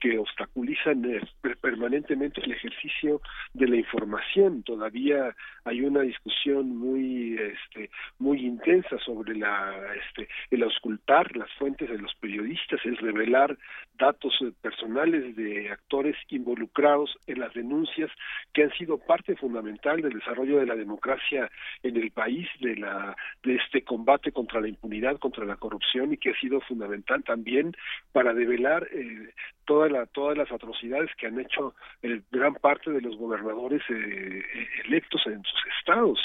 que 0.00 0.18
obstaculizan 0.18 1.04
eh, 1.04 1.20
permanentemente 1.60 2.13
el 2.22 2.52
ejercicio 2.52 3.20
de 3.52 3.68
la 3.68 3.76
información. 3.76 4.62
Todavía 4.62 5.34
hay 5.64 5.80
una 5.82 6.00
discusión 6.00 6.76
muy, 6.76 7.36
este, 7.38 7.90
muy 8.18 8.44
intensa 8.44 8.98
sobre 8.98 9.34
la, 9.36 9.74
este, 9.94 10.28
el 10.50 10.62
auscultar 10.62 11.36
las 11.36 11.50
fuentes 11.54 11.88
de 11.88 11.98
los 11.98 12.14
periodistas, 12.16 12.80
el 12.84 12.96
revelar 12.96 13.56
datos 13.98 14.38
personales 14.60 15.36
de 15.36 15.70
actores 15.70 16.16
involucrados 16.28 17.16
en 17.26 17.40
las 17.40 17.52
denuncias 17.54 18.10
que 18.52 18.64
han 18.64 18.72
sido 18.72 18.98
parte 18.98 19.36
fundamental 19.36 20.00
del 20.00 20.18
desarrollo 20.18 20.58
de 20.58 20.66
la 20.66 20.74
democracia 20.74 21.50
en 21.82 21.96
el 21.96 22.10
país, 22.10 22.48
de 22.60 22.76
la 22.76 23.16
de 23.42 23.56
este 23.56 23.82
combate 23.82 24.32
contra 24.32 24.60
la 24.60 24.68
impunidad, 24.68 25.18
contra 25.18 25.44
la 25.44 25.56
corrupción 25.56 26.12
y 26.12 26.16
que 26.16 26.30
ha 26.30 26.40
sido 26.40 26.60
fundamental 26.62 27.22
también 27.24 27.72
para 28.12 28.34
develar 28.34 28.88
eh, 28.92 29.32
toda 29.64 29.88
la, 29.88 30.06
todas 30.06 30.36
las 30.36 30.50
atrocidades 30.50 31.10
que 31.16 31.26
han 31.26 31.40
hecho 31.40 31.74
el, 32.04 32.22
gran 32.30 32.54
parte 32.54 32.90
de 32.90 33.00
los 33.00 33.16
gobernadores 33.16 33.82
eh, 33.88 34.42
electos 34.84 35.22
en 35.26 35.42
sus 35.42 35.60
estados. 35.78 36.20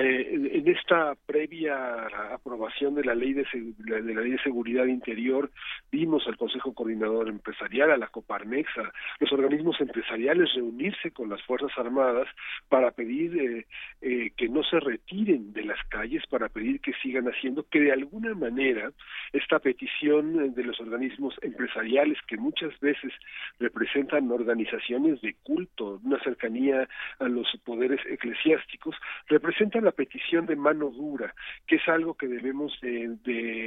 Eh, 0.00 0.50
en 0.50 0.66
esta 0.66 1.14
previa 1.26 2.06
aprobación 2.32 2.94
de 2.94 3.04
la 3.04 3.14
ley 3.14 3.34
de, 3.34 3.44
de 3.52 4.14
la 4.14 4.22
ley 4.22 4.30
de 4.30 4.42
seguridad 4.42 4.86
interior 4.86 5.50
vimos 5.92 6.26
al 6.26 6.38
Consejo 6.38 6.72
Coordinador 6.72 7.28
Empresarial, 7.28 7.90
a 7.90 7.98
la 7.98 8.06
Coparmex, 8.06 8.66
a 8.78 8.90
los 9.20 9.30
organismos 9.30 9.78
empresariales 9.82 10.54
reunirse 10.54 11.10
con 11.10 11.28
las 11.28 11.42
fuerzas 11.42 11.70
armadas 11.76 12.26
para 12.70 12.92
pedir 12.92 13.38
eh, 13.38 13.66
eh, 14.00 14.30
que 14.38 14.48
no 14.48 14.62
se 14.62 14.80
retiren 14.80 15.52
de 15.52 15.64
las 15.64 15.78
calles, 15.90 16.22
para 16.30 16.48
pedir 16.48 16.80
que 16.80 16.94
sigan 17.02 17.26
haciendo 17.26 17.62
que 17.68 17.80
de 17.80 17.92
alguna 17.92 18.34
manera 18.34 18.90
esta 19.34 19.58
petición 19.58 20.54
de 20.54 20.64
los 20.64 20.80
organismos 20.80 21.34
empresariales 21.42 22.16
que 22.26 22.38
muchas 22.38 22.72
veces 22.80 23.12
representan 23.60 24.30
organizaciones 24.30 24.93
de 25.02 25.34
culto, 25.42 26.00
una 26.04 26.22
cercanía 26.22 26.88
a 27.18 27.24
los 27.24 27.48
poderes 27.64 28.00
eclesiásticos, 28.06 28.94
representan 29.26 29.84
la 29.84 29.90
petición 29.90 30.46
de 30.46 30.56
mano 30.56 30.90
dura, 30.90 31.34
que 31.66 31.76
es 31.76 31.88
algo 31.88 32.14
que 32.14 32.28
debemos 32.28 32.78
de, 32.80 33.04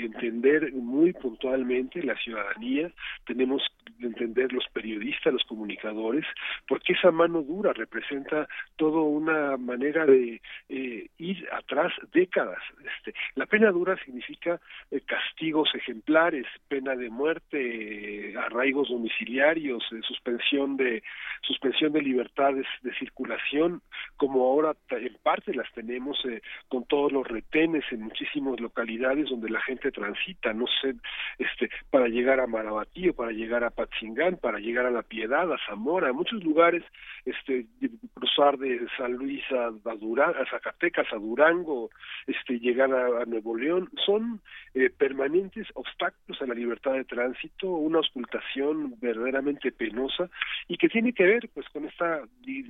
entender 0.06 0.72
muy 0.74 1.14
puntualmente 1.14 2.02
la 2.02 2.16
ciudadanía, 2.18 2.90
tenemos 3.26 3.62
que 4.00 4.06
entender 4.06 4.54
los 4.54 4.66
periodistas, 4.72 5.34
los 5.34 5.44
comunicadores, 5.44 6.26
porque 6.68 6.94
esa 6.94 7.12
mano 7.12 7.42
dura 7.42 7.74
representa 7.74 8.48
toda 8.78 9.02
una 9.02 9.58
manera 9.58 10.06
de 10.06 10.42
eh, 10.70 11.08
ir 11.18 11.48
atrás 11.52 11.92
décadas. 12.14 12.62
Este, 12.80 13.14
la 13.36 13.46
pena 13.46 13.72
dura 13.72 13.98
significa 14.06 14.60
eh, 14.92 15.02
castigos 15.02 15.70
ejemplares, 15.76 16.46
pena 16.68 16.96
de 16.96 17.10
muerte, 17.10 18.34
arraigos 18.38 18.90
domiciliarios, 18.90 19.84
eh, 19.92 20.00
suspensión 20.08 20.78
de 20.78 21.04
suspensión 21.42 21.94
de 21.94 22.02
libertades 22.02 22.66
de 22.82 22.94
circulación, 22.96 23.82
como 24.18 24.44
ahora 24.44 24.76
en 24.90 25.16
parte 25.24 25.54
las 25.54 25.72
tenemos 25.74 26.18
eh, 26.26 26.42
con 26.68 26.86
todos 26.86 27.12
los 27.12 27.28
retenes 27.28 27.84
en 27.92 28.02
muchísimas 28.02 28.60
localidades 28.60 29.30
donde 29.30 29.50
la 29.50 29.62
gente 29.62 29.92
transita, 29.92 30.54
no 30.54 30.66
sé, 30.82 30.96
este, 31.38 31.70
para 31.90 32.08
llegar 32.08 32.40
a 32.40 32.48
Marabatío, 32.48 33.14
para 33.14 33.32
llegar 33.32 33.64
a 33.64 33.70
Patzingán, 33.70 34.38
para 34.38 34.60
llegar 34.60 34.86
a 34.86 34.92
La 34.92 35.04
Piedad, 35.04 35.52
a 35.52 35.58
Zamora, 35.68 36.10
a 36.10 36.14
muchos 36.14 36.44
lugares, 36.44 36.84
este, 37.26 37.66
cruzar 38.14 38.58
de 38.58 38.88
San 38.98 39.14
Luis 39.14 39.44
a, 39.52 39.68
a, 39.68 40.46
Zacatecas, 40.50 41.08
a 41.12 41.18
Durango, 41.18 41.90
este, 42.26 42.60
llegar 42.60 42.94
a, 42.94 43.26
Nuevo 43.26 43.58
León, 43.58 43.90
son 44.06 44.42
eh, 44.74 44.90
permanentes 44.90 45.68
obstáculos 45.74 46.42
a 46.42 46.46
la 46.46 46.54
libertad 46.54 46.94
de 46.94 47.04
tránsito, 47.04 47.68
una 47.68 47.98
auscultación 48.00 48.96
verdaderamente 49.00 49.72
penosa 49.72 50.30
y 50.68 50.78
que 50.78 50.90
tiene 50.90 51.07
que 51.14 51.26
ver 51.26 51.50
pues 51.54 51.68
con 51.70 51.86
esta 51.86 52.22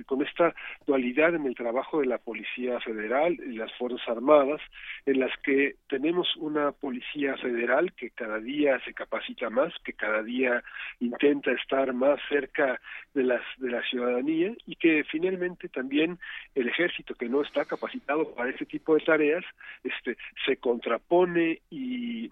con 0.06 0.22
esta 0.22 0.54
dualidad 0.86 1.34
en 1.34 1.46
el 1.46 1.54
trabajo 1.54 2.00
de 2.00 2.06
la 2.06 2.18
Policía 2.18 2.80
Federal 2.80 3.32
y 3.34 3.56
las 3.56 3.72
Fuerzas 3.74 4.06
Armadas, 4.08 4.60
en 5.06 5.20
las 5.20 5.30
que 5.42 5.76
tenemos 5.88 6.36
una 6.36 6.72
policía 6.72 7.36
federal 7.36 7.92
que 7.94 8.10
cada 8.10 8.38
día 8.38 8.80
se 8.84 8.94
capacita 8.94 9.50
más, 9.50 9.72
que 9.84 9.92
cada 9.92 10.22
día 10.22 10.62
intenta 11.00 11.52
estar 11.52 11.92
más 11.92 12.20
cerca 12.28 12.80
de 13.14 13.24
las 13.24 13.42
de 13.58 13.70
la 13.70 13.82
ciudadanía 13.82 14.52
y 14.66 14.76
que 14.76 15.04
finalmente 15.04 15.68
también 15.68 16.18
el 16.54 16.68
ejército 16.68 17.14
que 17.14 17.28
no 17.28 17.42
está 17.42 17.64
capacitado 17.64 18.34
para 18.34 18.50
ese 18.50 18.66
tipo 18.66 18.94
de 18.94 19.00
tareas, 19.00 19.44
este 19.84 20.16
se 20.44 20.56
contrapone 20.56 21.60
y 21.70 22.30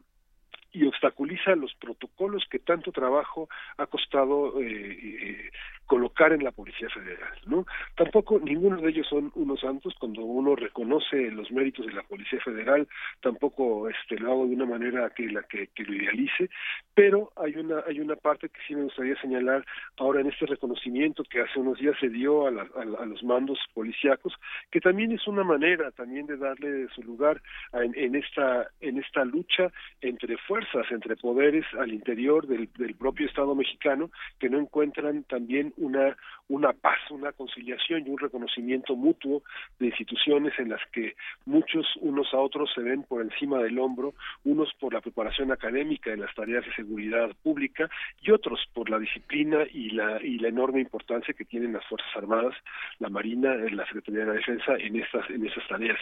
y 0.77 0.85
obstaculiza 0.85 1.57
los 1.57 1.75
protocolos 1.77 2.45
que 2.51 2.59
tanto 2.59 2.93
trabajo 2.93 3.49
ha 3.79 3.87
costado 3.87 4.61
eh, 4.61 4.67
eh, 4.69 5.51
colocar 5.87 6.32
en 6.32 6.45
la 6.45 6.51
Policía 6.51 6.89
Federal, 6.91 7.32
¿no? 7.47 7.66
Tampoco 7.97 8.39
ninguno 8.39 8.80
de 8.80 8.91
ellos 8.91 9.07
son 9.09 9.32
unos 9.34 9.61
santos 9.61 9.95
cuando 9.99 10.22
uno 10.22 10.57
reconoce 10.57 11.30
los 11.30 11.51
méritos 11.51 11.87
de 11.87 11.93
la 11.93 12.03
Policía 12.03 12.41
Federal, 12.41 12.89
tampoco 13.20 13.89
este 13.89 14.18
lo 14.18 14.32
hago 14.32 14.47
de 14.47 14.55
una 14.55 14.66
manera 14.66 15.11
que 15.11 15.28
la 15.30 15.43
que, 15.45 15.68
lo 15.78 15.95
idealice, 15.95 16.51
pero 16.95 17.32
hay 17.37 17.57
una 17.57 17.82
hay 17.87 18.01
una 18.01 18.16
parte 18.16 18.49
que 18.49 18.61
sí 18.66 18.74
me 18.74 18.84
gustaría 18.84 19.20
señalar 19.20 19.64
ahora 19.99 20.20
en 20.20 20.28
este 20.28 20.47
reconocimiento 20.47 21.22
que 21.24 21.41
hace 21.41 21.59
unos 21.59 21.78
días 21.78 21.97
se 22.01 22.09
dio 22.09 22.47
a, 22.47 22.51
a, 22.51 23.07
los 23.07 23.22
mandos 23.22 23.59
policíacos, 23.72 24.34
que 24.70 24.80
también 24.80 25.12
es 25.12 25.26
una 25.26 25.45
manera 25.45 25.91
también 25.93 26.26
de 26.26 26.37
darle 26.37 26.89
su 26.95 27.03
lugar 27.03 27.41
en, 27.72 27.95
en 27.97 28.16
esta 28.16 28.68
en 28.80 28.99
esta 28.99 29.24
lucha 29.24 29.70
entre 30.01 30.37
fuerzas 30.39 30.87
entre 30.91 31.16
poderes 31.16 31.64
al 31.78 31.93
interior 31.93 32.47
del, 32.47 32.68
propio 32.99 33.26
Estado 33.26 33.55
mexicano 33.55 34.11
que 34.39 34.49
no 34.49 34.59
encuentran 34.59 35.24
también 35.24 35.72
una, 35.77 36.16
una 36.49 36.72
paz, 36.72 36.99
una 37.11 37.33
conciliación 37.33 38.07
y 38.07 38.11
un 38.11 38.18
reconocimiento 38.18 38.97
mutuo 38.97 39.43
de 39.79 39.87
instituciones 39.87 40.53
en 40.59 40.70
las 40.70 40.81
que 40.93 41.14
muchos 41.45 41.87
unos 42.01 42.33
a 42.33 42.39
otros 42.39 42.70
se 42.74 42.83
ven 42.83 43.03
por 43.03 43.22
encima 43.22 43.59
del 43.59 43.79
hombro, 43.79 44.14
unos 44.45 44.72
por 44.81 44.95
la 44.95 45.01
preparación 45.01 45.53
académica 45.53 46.12
en 46.12 46.20
las 46.20 46.35
tareas 46.35 46.64
de 46.64 46.74
seguridad 46.74 47.31
pública 47.43 47.89
y 48.20 48.31
otros 48.31 48.61
por 48.72 48.91
la 48.91 48.99
disciplina 48.99 49.64
y 49.72 49.91
la, 49.91 50.22
y 50.22 50.39
la 50.39 50.49
enorme 50.49 50.81
importancia 50.81 51.35
que 51.35 51.45
tienen 51.45 51.72
las 51.72 51.85
Fuerzas 51.87 52.11
Armadas, 52.16 52.55
la 52.99 53.09
Marina, 53.09 53.55
la 53.55 53.87
Secretaría 53.87 54.20
de 54.20 54.27
la 54.27 54.33
Defensa 54.33 54.77
en 54.79 54.97
estas, 54.97 55.29
en 55.31 55.47
estas 55.47 55.66
tareas. 55.68 55.99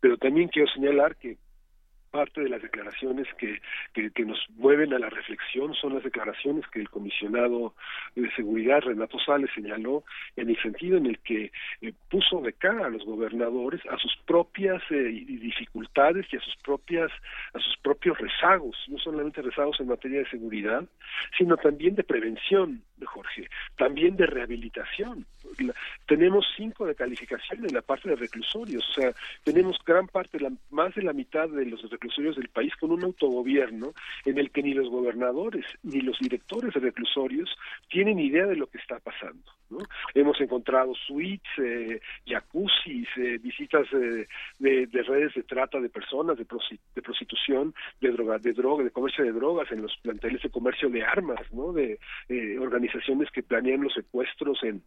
Pero 0.00 0.16
también 0.16 0.48
quiero 0.48 0.68
señalar 0.72 1.16
que 1.16 1.36
parte 2.12 2.42
de 2.42 2.50
las 2.50 2.62
declaraciones 2.62 3.26
que, 3.38 3.60
que, 3.94 4.24
nos 4.24 4.38
mueven 4.56 4.92
a 4.92 4.98
la 4.98 5.08
reflexión 5.08 5.74
son 5.74 5.94
las 5.94 6.04
declaraciones 6.04 6.64
que 6.68 6.80
el 6.80 6.90
comisionado 6.90 7.74
de 8.14 8.30
seguridad 8.36 8.82
Renato 8.82 9.18
Sales 9.18 9.50
señaló 9.54 10.04
en 10.36 10.50
el 10.50 10.62
sentido 10.62 10.98
en 10.98 11.06
el 11.06 11.18
que 11.20 11.50
eh, 11.80 11.92
puso 12.10 12.40
de 12.42 12.52
cara 12.52 12.86
a 12.86 12.90
los 12.90 13.04
gobernadores 13.04 13.80
a 13.90 13.96
sus 13.96 14.14
propias 14.26 14.82
eh, 14.90 15.24
dificultades 15.26 16.26
y 16.30 16.36
a 16.36 16.40
sus 16.40 16.54
propias 16.56 17.10
a 17.54 17.58
sus 17.58 17.76
propios 17.78 18.18
rezagos 18.18 18.76
no 18.88 18.98
solamente 18.98 19.40
rezagos 19.40 19.80
en 19.80 19.88
materia 19.88 20.18
de 20.20 20.30
seguridad 20.30 20.84
sino 21.38 21.56
también 21.56 21.94
de 21.94 22.04
prevención 22.04 22.82
Jorge 23.06 23.48
también 23.76 24.16
de 24.16 24.26
rehabilitación 24.26 25.26
tenemos 26.06 26.46
cinco 26.56 26.86
de 26.86 26.94
calificación 26.94 27.64
en 27.66 27.74
la 27.74 27.82
parte 27.82 28.08
de 28.08 28.16
reclusorios 28.16 28.88
o 28.90 28.92
sea 29.00 29.12
tenemos 29.44 29.78
gran 29.84 30.06
parte 30.08 30.38
la, 30.40 30.50
más 30.70 30.94
de 30.94 31.02
la 31.02 31.12
mitad 31.12 31.48
de 31.48 31.66
los 31.66 31.88
reclusorios 31.90 32.36
del 32.36 32.48
país 32.48 32.74
con 32.76 32.90
un 32.90 33.04
autogobierno 33.04 33.92
en 34.24 34.38
el 34.38 34.50
que 34.50 34.62
ni 34.62 34.74
los 34.74 34.88
gobernadores 34.88 35.64
ni 35.82 36.00
los 36.00 36.18
directores 36.18 36.72
de 36.74 36.80
reclusorios 36.80 37.50
tienen 37.88 38.18
idea 38.18 38.46
de 38.46 38.56
lo 38.56 38.66
que 38.66 38.78
está 38.78 38.98
pasando. 39.00 39.42
¿No? 39.72 39.78
Hemos 40.14 40.40
encontrado 40.40 40.94
suites, 40.94 41.50
eh, 41.58 42.00
jacuzzis, 42.26 43.08
eh, 43.16 43.38
visitas 43.38 43.86
eh, 43.92 44.28
de, 44.58 44.86
de, 44.86 45.02
redes 45.02 45.34
de 45.34 45.42
trata 45.42 45.80
de 45.80 45.88
personas, 45.88 46.36
de, 46.38 46.46
de 46.94 47.02
prostitución, 47.02 47.74
de 48.00 48.10
droga, 48.10 48.38
de 48.38 48.52
droga, 48.52 48.84
de 48.84 48.90
comercio 48.90 49.24
de 49.24 49.32
drogas 49.32 49.70
en 49.72 49.82
los 49.82 49.96
planteles 50.02 50.42
de 50.42 50.50
comercio 50.50 50.88
de 50.88 51.02
armas, 51.02 51.40
¿no? 51.52 51.72
de 51.72 51.98
eh, 52.28 52.58
organizaciones 52.58 53.30
que 53.30 53.42
planean 53.42 53.82
los 53.82 53.94
secuestros 53.94 54.62
en 54.62 54.82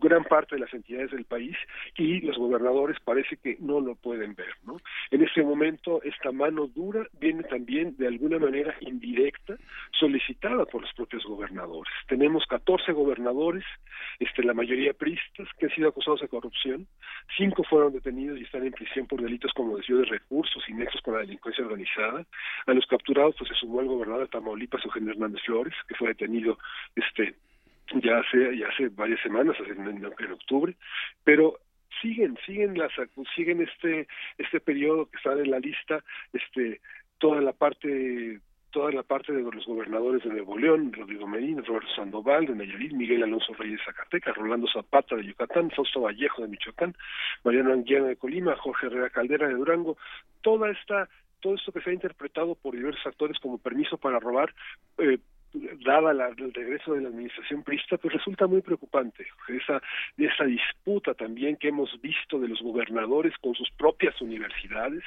gran 0.00 0.24
parte 0.24 0.56
de 0.56 0.60
las 0.60 0.74
entidades 0.74 1.10
del 1.10 1.24
país 1.24 1.56
y 1.96 2.20
los 2.20 2.36
gobernadores 2.36 2.98
parece 3.04 3.36
que 3.36 3.56
no 3.60 3.80
lo 3.80 3.94
pueden 3.94 4.34
ver, 4.34 4.54
¿no? 4.64 4.76
En 5.10 5.22
este 5.22 5.42
momento 5.42 6.02
esta 6.02 6.32
mano 6.32 6.66
dura 6.66 7.06
viene 7.20 7.42
también 7.44 7.96
de 7.96 8.08
alguna 8.08 8.38
manera 8.38 8.74
indirecta 8.80 9.56
solicitada 9.98 10.64
por 10.66 10.82
los 10.82 10.92
propios 10.94 11.24
gobernadores. 11.24 11.92
Tenemos 12.08 12.44
14 12.46 12.92
gobernadores, 12.92 13.64
este 14.18 14.42
la 14.42 14.54
mayoría 14.54 14.92
pristas 14.92 15.48
que 15.58 15.66
han 15.66 15.74
sido 15.74 15.88
acusados 15.88 16.20
de 16.20 16.28
corrupción, 16.28 16.86
cinco 17.36 17.64
fueron 17.64 17.92
detenidos 17.92 18.38
y 18.38 18.42
están 18.42 18.64
en 18.64 18.72
prisión 18.72 19.06
por 19.06 19.20
delitos 19.20 19.52
como 19.52 19.76
desvío 19.76 19.98
de 19.98 20.04
recursos 20.04 20.62
y 20.68 20.72
nexos 20.72 21.00
con 21.02 21.14
la 21.14 21.20
delincuencia 21.20 21.64
organizada. 21.64 22.26
A 22.66 22.72
los 22.72 22.86
capturados 22.86 23.34
pues 23.38 23.48
se 23.50 23.56
sumó 23.56 23.80
el 23.80 23.86
gobernador 23.86 24.24
de 24.24 24.28
Tamaulipas 24.28 24.84
Eugenio 24.84 25.12
Hernández 25.12 25.42
Flores, 25.44 25.74
que 25.88 25.94
fue 25.94 26.08
detenido 26.08 26.58
este 26.94 27.34
ya 28.02 28.18
hace 28.18 28.56
ya 28.56 28.68
hace 28.68 28.88
varias 28.88 29.20
semanas 29.20 29.56
en, 29.66 29.86
en, 29.86 30.32
octubre 30.32 30.74
pero 31.22 31.58
siguen 32.00 32.36
siguen 32.46 32.78
las 32.78 32.92
siguen 33.34 33.62
este 33.62 34.06
este 34.38 34.60
periodo 34.60 35.06
que 35.06 35.18
sale 35.22 35.42
en 35.42 35.50
la 35.50 35.58
lista 35.58 36.02
este 36.32 36.80
toda 37.18 37.40
la 37.40 37.52
parte 37.52 38.40
toda 38.74 38.90
la 38.90 39.04
parte 39.04 39.32
de 39.32 39.40
los 39.40 39.64
gobernadores 39.66 40.24
de 40.24 40.30
Nuevo 40.30 40.58
León, 40.58 40.92
Rodrigo 40.92 41.28
Medina, 41.28 41.62
Roberto 41.64 41.94
Sandoval 41.94 42.46
de 42.46 42.56
Nayarit, 42.56 42.92
Miguel 42.92 43.22
Alonso 43.22 43.54
Reyes 43.54 43.80
Zacatecas, 43.86 44.36
Rolando 44.36 44.66
Zapata 44.66 45.14
de 45.14 45.24
Yucatán, 45.24 45.70
Fausto 45.70 46.00
Vallejo 46.00 46.42
de 46.42 46.48
Michoacán, 46.48 46.96
Mariano 47.44 47.72
Anguiano 47.72 48.06
de 48.06 48.16
Colima, 48.16 48.56
Jorge 48.56 48.86
Herrera 48.86 49.10
Caldera 49.10 49.46
de 49.46 49.54
Durango, 49.54 49.96
toda 50.42 50.70
esta 50.70 51.08
todo 51.38 51.54
esto 51.54 51.70
que 51.70 51.82
se 51.82 51.90
ha 51.90 51.92
interpretado 51.92 52.56
por 52.56 52.74
diversos 52.74 53.06
actores 53.06 53.38
como 53.38 53.58
permiso 53.58 53.96
para 53.96 54.18
robar 54.18 54.52
eh, 54.98 55.18
dada 55.84 56.12
la, 56.12 56.28
el 56.28 56.52
regreso 56.52 56.94
de 56.94 57.02
la 57.02 57.08
administración 57.08 57.62
prista, 57.62 57.96
pues 57.96 58.14
resulta 58.14 58.46
muy 58.46 58.60
preocupante 58.60 59.26
esa, 59.48 59.80
esa 60.16 60.44
disputa 60.44 61.14
también 61.14 61.56
que 61.56 61.68
hemos 61.68 61.90
visto 62.00 62.38
de 62.38 62.48
los 62.48 62.60
gobernadores 62.60 63.32
con 63.38 63.54
sus 63.54 63.70
propias 63.72 64.20
universidades, 64.20 65.02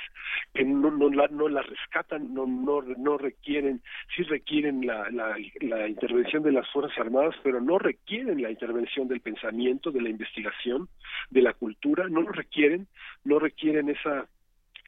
que 0.53 0.63
no, 0.63 0.91
no, 0.91 1.09
la, 1.09 1.27
no 1.27 1.47
la 1.49 1.61
rescatan, 1.61 2.33
no, 2.33 2.45
no, 2.45 2.81
no 2.81 3.17
requieren, 3.17 3.81
sí 4.15 4.23
requieren 4.23 4.85
la, 4.85 5.09
la, 5.11 5.35
la 5.61 5.87
intervención 5.87 6.43
de 6.43 6.53
las 6.53 6.69
Fuerzas 6.71 6.97
Armadas, 6.97 7.35
pero 7.43 7.59
no 7.59 7.77
requieren 7.77 8.41
la 8.41 8.49
intervención 8.49 9.07
del 9.07 9.21
pensamiento, 9.21 9.91
de 9.91 10.01
la 10.01 10.09
investigación, 10.09 10.87
de 11.29 11.41
la 11.41 11.53
cultura, 11.53 12.07
no 12.09 12.21
lo 12.21 12.31
requieren, 12.31 12.87
no 13.23 13.39
requieren 13.39 13.89
esa 13.89 14.27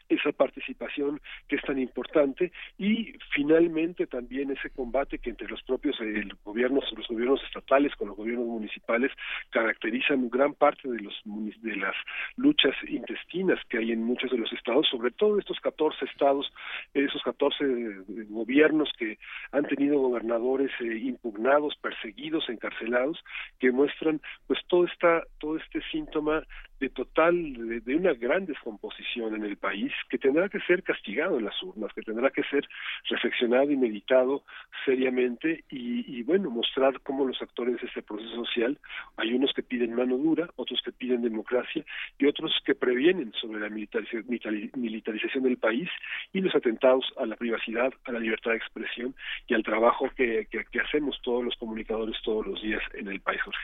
esa 0.09 0.31
participación 0.31 1.21
que 1.47 1.55
es 1.55 1.61
tan 1.61 1.79
importante 1.79 2.51
y 2.77 3.13
finalmente 3.33 4.07
también 4.07 4.51
ese 4.51 4.69
combate 4.71 5.19
que 5.19 5.29
entre 5.29 5.47
los 5.47 5.61
propios 5.63 5.95
eh, 6.01 6.27
gobiernos 6.43 6.83
los 6.97 7.07
gobiernos 7.07 7.41
estatales 7.43 7.95
con 7.95 8.09
los 8.09 8.17
gobiernos 8.17 8.47
municipales 8.47 9.11
caracterizan 9.51 10.29
gran 10.29 10.53
parte 10.53 10.89
de 10.89 10.99
los 10.99 11.13
de 11.23 11.75
las 11.75 11.95
luchas 12.35 12.75
intestinas 12.87 13.59
que 13.69 13.77
hay 13.77 13.91
en 13.91 14.03
muchos 14.03 14.31
de 14.31 14.37
los 14.37 14.51
estados 14.51 14.87
sobre 14.89 15.11
todo 15.11 15.39
estos 15.39 15.59
14 15.59 16.05
estados 16.05 16.51
esos 16.93 17.21
14 17.23 17.63
eh, 17.63 17.95
gobiernos 18.29 18.89
que 18.97 19.17
han 19.51 19.65
tenido 19.65 19.99
gobernadores 19.99 20.71
eh, 20.79 20.97
impugnados 20.97 21.75
perseguidos 21.77 22.49
encarcelados 22.49 23.23
que 23.59 23.71
muestran 23.71 24.21
pues 24.47 24.59
todo 24.67 24.85
esta 24.85 25.23
todo 25.39 25.57
este 25.57 25.81
síntoma 25.91 26.43
de 26.79 26.89
total, 26.89 27.83
de, 27.83 27.95
una 27.95 28.13
gran 28.13 28.45
descomposición 28.45 29.35
en 29.35 29.43
el 29.43 29.57
país, 29.57 29.91
que 30.09 30.17
tendrá 30.17 30.47
que 30.49 30.59
ser 30.61 30.83
castigado 30.83 31.37
en 31.37 31.45
las 31.45 31.61
urnas, 31.61 31.93
que 31.93 32.01
tendrá 32.01 32.29
que 32.29 32.43
ser 32.43 32.67
reflexionado 33.09 33.69
y 33.71 33.77
meditado 33.77 34.43
seriamente 34.85 35.63
y, 35.69 36.23
bueno, 36.23 36.49
mostrar 36.49 37.01
cómo 37.01 37.25
los 37.25 37.41
actores 37.41 37.79
de 37.81 37.87
este 37.87 38.01
proceso 38.01 38.45
social, 38.45 38.77
hay 39.17 39.33
unos 39.33 39.53
que 39.53 39.63
piden 39.63 39.93
mano 39.93 40.17
dura, 40.17 40.49
otros 40.55 40.81
que 40.83 40.91
piden 40.91 41.21
democracia 41.21 41.83
y 42.17 42.25
otros 42.25 42.57
que 42.65 42.75
previenen 42.75 43.33
sobre 43.33 43.59
la 43.59 43.69
militarización 43.69 45.43
del 45.43 45.57
país 45.57 45.89
y 46.33 46.41
los 46.41 46.55
atentados 46.55 47.05
a 47.17 47.25
la 47.25 47.35
privacidad, 47.35 47.93
a 48.05 48.11
la 48.11 48.19
libertad 48.19 48.51
de 48.51 48.57
expresión 48.57 49.15
y 49.47 49.53
al 49.53 49.63
trabajo 49.63 50.09
que, 50.15 50.47
que, 50.49 50.79
hacemos 50.79 51.19
todos 51.23 51.43
los 51.43 51.55
comunicadores 51.57 52.15
todos 52.23 52.45
los 52.47 52.61
días 52.61 52.81
en 52.93 53.07
el 53.07 53.19
país, 53.19 53.41
Jorge. 53.41 53.59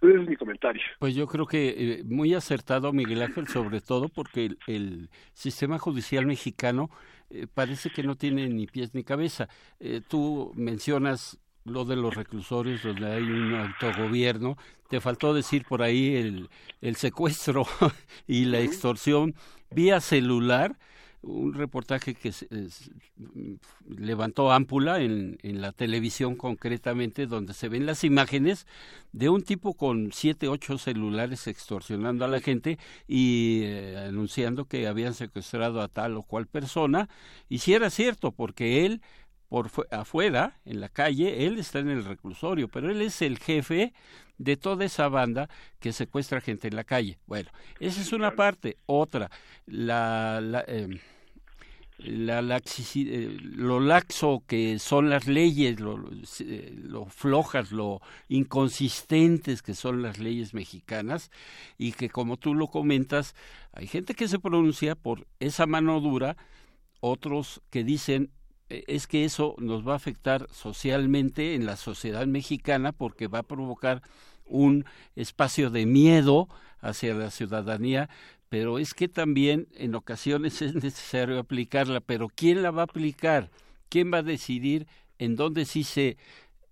Ese 0.00 0.14
es 0.14 0.28
mi 0.28 0.36
comentario. 0.36 0.82
Pues 0.98 1.14
yo 1.14 1.26
creo 1.26 1.46
que 1.46 1.68
eh, 1.76 2.04
muy 2.04 2.34
acertado 2.34 2.92
Miguel 2.92 3.22
Ángel, 3.22 3.48
sobre 3.48 3.80
todo 3.80 4.08
porque 4.08 4.56
el, 4.66 5.10
sistema 5.32 5.78
judicial 5.78 6.26
mexicano 6.26 6.90
eh, 7.30 7.46
parece 7.52 7.90
que 7.90 8.02
no 8.02 8.16
tiene 8.16 8.48
ni 8.48 8.66
pies 8.66 8.94
ni 8.94 9.02
cabeza. 9.02 9.48
Eh, 9.80 10.00
tú 10.06 10.52
mencionas 10.54 11.38
lo 11.64 11.84
de 11.84 11.96
los 11.96 12.14
reclusorios 12.14 12.82
donde 12.82 13.06
hay 13.06 13.22
un 13.22 13.54
autogobierno. 13.54 14.56
Te 14.88 15.00
faltó 15.00 15.34
decir 15.34 15.64
por 15.68 15.82
ahí 15.82 16.16
el, 16.16 16.48
el 16.80 16.96
secuestro 16.96 17.66
y 18.26 18.44
la 18.44 18.60
extorsión 18.60 19.34
vía 19.70 20.00
celular 20.00 20.78
un 21.22 21.52
reportaje 21.52 22.14
que 22.14 22.32
levantó 23.88 24.52
ámpula 24.52 25.00
en, 25.00 25.38
en, 25.42 25.60
la 25.60 25.72
televisión 25.72 26.36
concretamente, 26.36 27.26
donde 27.26 27.54
se 27.54 27.68
ven 27.68 27.86
las 27.86 28.04
imágenes 28.04 28.66
de 29.12 29.28
un 29.28 29.42
tipo 29.42 29.74
con 29.74 30.12
siete, 30.12 30.48
ocho 30.48 30.78
celulares 30.78 31.46
extorsionando 31.46 32.24
a 32.24 32.28
la 32.28 32.40
gente 32.40 32.78
y 33.06 33.62
eh, 33.64 33.96
anunciando 33.96 34.66
que 34.66 34.86
habían 34.86 35.14
secuestrado 35.14 35.80
a 35.80 35.88
tal 35.88 36.16
o 36.16 36.22
cual 36.22 36.46
persona. 36.46 37.08
Y 37.48 37.58
si 37.58 37.74
era 37.74 37.90
cierto, 37.90 38.32
porque 38.32 38.86
él 38.86 39.02
por 39.48 39.70
afuera, 39.90 40.60
en 40.64 40.80
la 40.80 40.88
calle, 40.88 41.46
él 41.46 41.58
está 41.58 41.78
en 41.78 41.88
el 41.88 42.04
reclusorio, 42.04 42.68
pero 42.68 42.90
él 42.90 43.00
es 43.00 43.22
el 43.22 43.38
jefe 43.38 43.94
de 44.36 44.56
toda 44.56 44.84
esa 44.84 45.08
banda 45.08 45.48
que 45.80 45.92
secuestra 45.92 46.40
gente 46.40 46.68
en 46.68 46.76
la 46.76 46.84
calle. 46.84 47.18
Bueno, 47.26 47.50
esa 47.80 48.00
es 48.00 48.12
una 48.12 48.36
parte. 48.36 48.76
Otra, 48.86 49.30
la, 49.66 50.40
la, 50.40 50.64
em, 50.68 50.98
la 51.98 52.60
eh, 52.94 53.38
lo 53.40 53.80
laxo 53.80 54.44
que 54.46 54.78
son 54.78 55.10
las 55.10 55.26
leyes, 55.26 55.80
lo, 55.80 55.96
lo, 55.96 57.06
flojas, 57.06 57.72
lo 57.72 58.00
inconsistentes 58.28 59.62
que 59.62 59.74
son 59.74 60.02
las 60.02 60.18
leyes 60.18 60.54
mexicanas 60.54 61.30
y 61.76 61.92
que 61.92 62.08
como 62.08 62.36
tú 62.36 62.54
lo 62.54 62.68
comentas, 62.68 63.34
hay 63.72 63.86
gente 63.86 64.14
que 64.14 64.28
se 64.28 64.38
pronuncia 64.38 64.94
por 64.94 65.26
esa 65.40 65.66
mano 65.66 66.00
dura, 66.00 66.36
otros 67.00 67.62
que 67.70 67.82
dicen 67.82 68.30
es 68.68 69.06
que 69.06 69.24
eso 69.24 69.54
nos 69.58 69.86
va 69.86 69.94
a 69.94 69.96
afectar 69.96 70.46
socialmente 70.52 71.54
en 71.54 71.66
la 71.66 71.76
sociedad 71.76 72.26
mexicana 72.26 72.92
porque 72.92 73.26
va 73.26 73.40
a 73.40 73.44
provocar 73.44 74.02
un 74.46 74.84
espacio 75.16 75.70
de 75.70 75.86
miedo 75.86 76.48
hacia 76.80 77.14
la 77.14 77.30
ciudadanía, 77.30 78.08
pero 78.48 78.78
es 78.78 78.94
que 78.94 79.08
también 79.08 79.68
en 79.76 79.94
ocasiones 79.94 80.62
es 80.62 80.74
necesario 80.74 81.38
aplicarla, 81.38 82.00
pero 82.00 82.28
¿quién 82.28 82.62
la 82.62 82.70
va 82.70 82.82
a 82.82 82.84
aplicar? 82.84 83.50
¿Quién 83.88 84.12
va 84.12 84.18
a 84.18 84.22
decidir 84.22 84.86
en 85.18 85.36
dónde 85.36 85.64
sí 85.64 85.84
se 85.84 86.16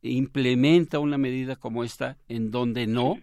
implementa 0.02 0.98
una 0.98 1.18
medida 1.18 1.56
como 1.56 1.82
esta, 1.82 2.16
en 2.28 2.50
dónde 2.50 2.86
no? 2.86 3.18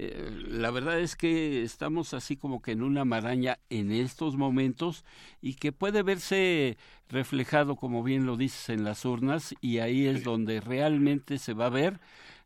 Eh, 0.00 0.30
la 0.46 0.70
verdad 0.70 1.00
es 1.00 1.16
que 1.16 1.64
estamos 1.64 2.14
así 2.14 2.36
como 2.36 2.62
que 2.62 2.70
en 2.70 2.84
una 2.84 3.04
maraña 3.04 3.58
en 3.68 3.90
estos 3.90 4.36
momentos 4.36 5.04
y 5.42 5.54
que 5.54 5.72
puede 5.72 6.04
verse 6.04 6.76
reflejado, 7.08 7.74
como 7.74 8.04
bien 8.04 8.24
lo 8.24 8.36
dices, 8.36 8.68
en 8.68 8.84
las 8.84 9.04
urnas 9.04 9.56
y 9.60 9.80
ahí 9.80 10.06
es 10.06 10.22
donde 10.22 10.60
realmente 10.60 11.38
se 11.38 11.52
va 11.52 11.66
a 11.66 11.70
ver 11.70 11.98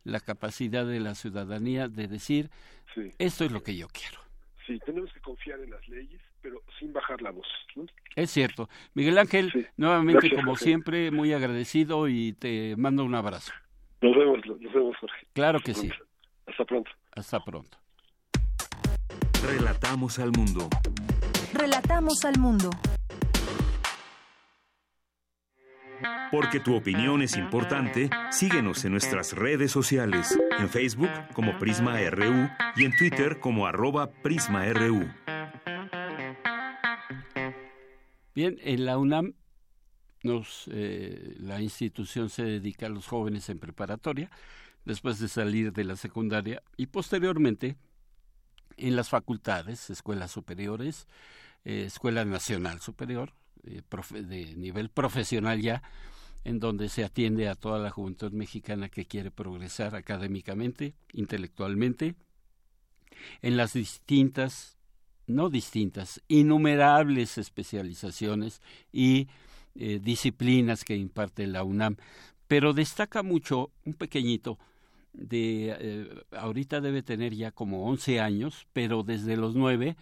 la 0.02 0.20
capacidad 0.20 0.86
de 0.86 0.98
la 0.98 1.14
ciudadanía 1.14 1.88
de 1.88 2.08
decir, 2.08 2.48
esto 3.18 3.44
es 3.44 3.52
lo 3.52 3.62
que 3.62 3.76
yo 3.76 3.86
quiero. 3.88 4.18
Sí, 4.66 4.78
tenemos 4.86 5.12
que 5.12 5.20
confiar 5.20 5.60
en 5.60 5.72
las 5.72 5.86
leyes, 5.88 6.22
pero 6.40 6.62
sin 6.78 6.94
bajar 6.94 7.20
la 7.20 7.32
voz. 7.32 7.46
Es 8.16 8.30
cierto. 8.30 8.70
Miguel 8.94 9.18
Ángel, 9.18 9.68
nuevamente, 9.76 10.34
como 10.34 10.56
siempre, 10.56 11.10
muy 11.10 11.34
agradecido 11.34 12.08
y 12.08 12.32
te 12.32 12.76
mando 12.78 13.04
un 13.04 13.14
abrazo. 13.14 13.52
Nos 14.00 14.16
vemos, 14.16 14.38
nos 14.46 14.72
vemos, 14.72 14.96
Jorge. 14.96 15.26
Claro 15.34 15.60
que 15.60 15.74
sí. 15.74 15.90
Hasta 16.46 16.64
pronto. 16.64 16.90
Hasta 17.14 17.44
pronto. 17.44 17.78
Relatamos 19.44 20.18
al 20.18 20.32
mundo. 20.32 20.68
Relatamos 21.52 22.24
al 22.24 22.38
mundo. 22.38 22.70
Porque 26.30 26.60
tu 26.60 26.74
opinión 26.74 27.20
es 27.20 27.36
importante, 27.36 28.08
síguenos 28.30 28.84
en 28.86 28.92
nuestras 28.92 29.34
redes 29.34 29.70
sociales, 29.70 30.38
en 30.58 30.70
Facebook 30.70 31.10
como 31.34 31.58
Prisma 31.58 31.98
RU 32.08 32.48
y 32.76 32.84
en 32.84 32.96
Twitter 32.96 33.38
como 33.40 33.66
arroba 33.66 34.10
PrismaRU. 34.10 35.10
Bien, 38.34 38.56
en 38.62 38.86
la 38.86 38.96
UNAM 38.96 39.34
nos, 40.22 40.70
eh, 40.72 41.36
la 41.38 41.60
institución 41.60 42.30
se 42.30 42.44
dedica 42.44 42.86
a 42.86 42.88
los 42.88 43.06
jóvenes 43.06 43.50
en 43.50 43.58
preparatoria, 43.58 44.30
después 44.84 45.18
de 45.18 45.28
salir 45.28 45.72
de 45.72 45.84
la 45.84 45.96
secundaria 45.96 46.62
y 46.76 46.86
posteriormente 46.86 47.76
en 48.76 48.96
las 48.96 49.08
facultades, 49.08 49.90
escuelas 49.90 50.30
superiores, 50.30 51.06
eh, 51.64 51.84
Escuela 51.86 52.24
Nacional 52.24 52.80
Superior, 52.80 53.32
eh, 53.64 53.82
de 54.22 54.56
nivel 54.56 54.88
profesional 54.88 55.60
ya, 55.60 55.82
en 56.44 56.58
donde 56.58 56.88
se 56.88 57.04
atiende 57.04 57.48
a 57.48 57.54
toda 57.54 57.78
la 57.78 57.90
juventud 57.90 58.32
mexicana 58.32 58.88
que 58.88 59.06
quiere 59.06 59.30
progresar 59.30 59.94
académicamente, 59.94 60.94
intelectualmente, 61.12 62.16
en 63.42 63.56
las 63.56 63.74
distintas, 63.74 64.76
no 65.26 65.50
distintas, 65.50 66.20
innumerables 66.26 67.38
especializaciones 67.38 68.60
y 68.90 69.28
eh, 69.76 70.00
disciplinas 70.02 70.84
que 70.84 70.96
imparte 70.96 71.46
la 71.46 71.62
UNAM. 71.62 71.96
Pero 72.48 72.72
destaca 72.72 73.22
mucho 73.22 73.70
un 73.84 73.94
pequeñito 73.94 74.58
de, 75.12 75.76
eh, 75.78 76.24
ahorita 76.32 76.80
debe 76.80 77.02
tener 77.02 77.34
ya 77.34 77.52
como 77.52 77.86
11 77.88 78.20
años, 78.20 78.66
pero 78.72 79.02
desde 79.02 79.36
los 79.36 79.54
9 79.54 79.96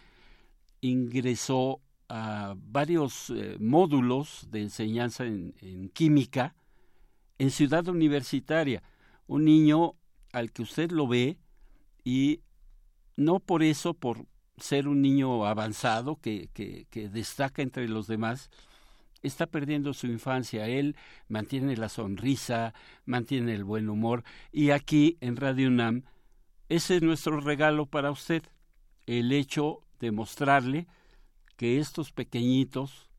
ingresó 0.81 1.81
a 2.09 2.55
varios 2.57 3.31
eh, 3.31 3.57
módulos 3.61 4.49
de 4.51 4.63
enseñanza 4.63 5.25
en, 5.25 5.53
química 5.93 6.55
en 7.39 7.51
Ciudad 7.51 7.87
Universitaria. 7.89 8.83
Un 9.27 9.45
niño 9.45 9.95
al 10.33 10.53
que 10.53 10.63
usted 10.63 10.91
lo 10.91 11.07
ve 11.07 11.39
y 12.05 12.41
no 13.17 13.39
por 13.39 13.63
eso, 13.63 13.95
por 13.95 14.27
ser 14.57 14.89
un 14.89 15.03
niño 15.03 15.47
avanzado 15.47 16.17
que, 16.17 16.49
que, 16.53 16.87
que 16.91 17.09
destaca 17.09 17.63
entre 17.63 17.89
los 17.89 18.07
demás, 18.07 18.51
está 19.23 19.47
perdiendo 19.47 19.93
su 19.95 20.07
infancia. 20.07 20.67
Él 20.67 20.97
mantiene 21.29 21.77
la 21.77 21.89
sonrisa, 21.89 22.75
mantiene 23.05 23.55
el 23.55 23.65
buen 23.65 23.89
humor 23.89 24.25
y 24.53 24.71
aquí 24.71 25.19
en 25.21 25.37
Radio 25.37 25.69
UNAM 25.69 26.05
ese 26.71 26.95
es 26.95 27.03
nuestro 27.03 27.41
regalo 27.41 27.87
para 27.87 28.13
usted, 28.13 28.45
el 29.05 29.33
hecho 29.33 29.83
de 29.99 30.13
mostrarle 30.13 30.87
que 31.57 31.81
estos 31.81 32.13
pequeñitos 32.13 33.11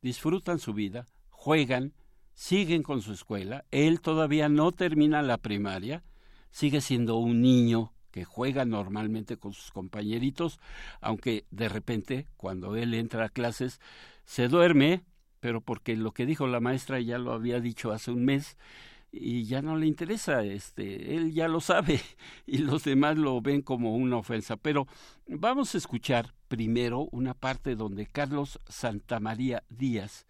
disfrutan 0.00 0.58
su 0.58 0.72
vida, 0.72 1.04
juegan, 1.28 1.92
siguen 2.32 2.82
con 2.82 3.02
su 3.02 3.12
escuela, 3.12 3.66
él 3.70 4.00
todavía 4.00 4.48
no 4.48 4.72
termina 4.72 5.20
la 5.20 5.36
primaria, 5.36 6.02
sigue 6.50 6.80
siendo 6.80 7.16
un 7.16 7.42
niño 7.42 7.92
que 8.10 8.24
juega 8.24 8.64
normalmente 8.64 9.36
con 9.36 9.52
sus 9.52 9.70
compañeritos, 9.70 10.58
aunque 11.02 11.44
de 11.50 11.68
repente 11.68 12.26
cuando 12.38 12.74
él 12.74 12.94
entra 12.94 13.26
a 13.26 13.28
clases 13.28 13.82
se 14.24 14.48
duerme, 14.48 15.04
pero 15.40 15.60
porque 15.60 15.96
lo 15.96 16.12
que 16.12 16.26
dijo 16.26 16.46
la 16.46 16.60
maestra 16.60 17.00
ya 17.00 17.18
lo 17.18 17.32
había 17.32 17.60
dicho 17.60 17.92
hace 17.92 18.10
un 18.10 18.24
mes, 18.24 18.56
y 19.10 19.44
ya 19.44 19.62
no 19.62 19.76
le 19.76 19.86
interesa, 19.86 20.44
este, 20.44 21.16
él 21.16 21.32
ya 21.32 21.48
lo 21.48 21.60
sabe 21.60 22.00
y 22.46 22.58
los 22.58 22.84
demás 22.84 23.16
lo 23.16 23.40
ven 23.40 23.62
como 23.62 23.94
una 23.94 24.16
ofensa. 24.16 24.56
Pero 24.56 24.86
vamos 25.26 25.74
a 25.74 25.78
escuchar 25.78 26.34
primero 26.48 27.08
una 27.12 27.34
parte 27.34 27.74
donde 27.74 28.06
Carlos 28.06 28.60
Santamaría 28.68 29.62
Díaz, 29.70 30.26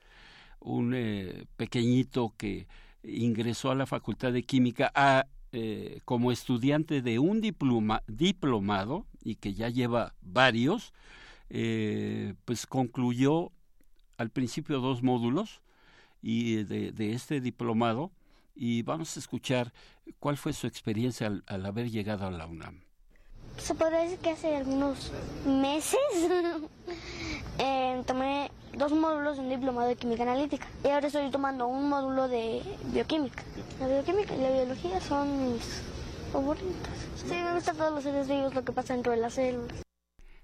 un 0.60 0.92
eh, 0.94 1.46
pequeñito 1.56 2.34
que 2.36 2.66
ingresó 3.02 3.70
a 3.70 3.74
la 3.74 3.86
Facultad 3.86 4.32
de 4.32 4.42
Química 4.42 4.90
a, 4.94 5.26
eh, 5.52 6.00
como 6.04 6.30
estudiante 6.30 7.02
de 7.02 7.18
un 7.18 7.40
diploma, 7.40 8.02
diplomado 8.06 9.06
y 9.22 9.36
que 9.36 9.54
ya 9.54 9.68
lleva 9.68 10.14
varios, 10.20 10.92
eh, 11.50 12.34
pues 12.44 12.66
concluyó 12.66 13.50
al 14.18 14.30
principio 14.30 14.80
dos 14.80 15.02
módulos 15.02 15.62
y 16.20 16.64
de, 16.64 16.92
de 16.92 17.12
este 17.12 17.40
diplomado 17.40 18.10
y 18.58 18.82
vamos 18.82 19.16
a 19.16 19.20
escuchar 19.20 19.72
cuál 20.18 20.36
fue 20.36 20.52
su 20.52 20.66
experiencia 20.66 21.32
al, 21.46 21.66
haber 21.66 21.90
llegado 21.90 22.26
a 22.26 22.30
la 22.30 22.46
UNAM. 22.46 22.80
Se 23.56 23.74
podría 23.74 24.00
decir 24.00 24.18
que 24.18 24.30
hace 24.30 24.56
algunos 24.56 25.12
meses 25.46 25.98
eh, 27.58 28.02
tomé 28.06 28.50
dos 28.76 28.92
módulos 28.92 29.36
de 29.36 29.44
un 29.44 29.50
diplomado 29.50 29.88
de 29.88 29.96
química 29.96 30.24
analítica 30.24 30.66
y 30.84 30.88
ahora 30.88 31.06
estoy 31.06 31.30
tomando 31.30 31.66
un 31.66 31.88
módulo 31.88 32.28
de 32.28 32.62
bioquímica. 32.92 33.42
La 33.80 33.86
bioquímica 33.86 34.34
y 34.34 34.40
la 34.40 34.50
biología 34.50 35.00
son 35.00 35.54
mis 35.54 35.82
favoritas. 36.32 36.92
Sí, 37.16 37.34
me 37.34 37.54
gustan 37.54 37.76
todos 37.76 37.92
los 37.92 38.02
seres 38.02 38.28
vivos, 38.28 38.54
lo 38.54 38.64
que 38.64 38.72
pasa 38.72 38.94
dentro 38.94 39.12
de 39.12 39.18
las 39.18 39.34
células. 39.34 39.82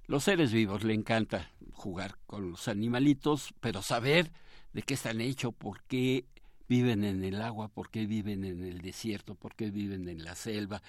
Los 0.06 0.24
seres 0.24 0.52
vivos 0.52 0.84
le 0.84 0.94
encanta 0.94 1.50
jugar 1.74 2.16
con 2.26 2.50
los 2.50 2.68
animalitos, 2.68 3.54
pero 3.60 3.82
saber 3.82 4.32
de 4.72 4.82
qué 4.82 4.94
están 4.94 5.20
hechos, 5.20 5.54
por 5.54 5.82
qué 5.82 6.24
viven 6.68 7.04
en 7.04 7.22
el 7.24 7.42
agua, 7.42 7.68
por 7.68 7.90
qué 7.90 8.06
viven 8.06 8.44
en 8.44 8.64
el 8.64 8.80
desierto, 8.80 9.34
por 9.34 9.54
qué 9.54 9.70
viven 9.70 10.08
en 10.08 10.24
la 10.24 10.34
selva. 10.34 10.82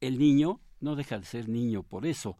El 0.00 0.18
niño 0.18 0.60
no 0.80 0.96
deja 0.96 1.18
de 1.18 1.26
ser 1.26 1.48
niño 1.48 1.82
por 1.82 2.06
eso. 2.06 2.38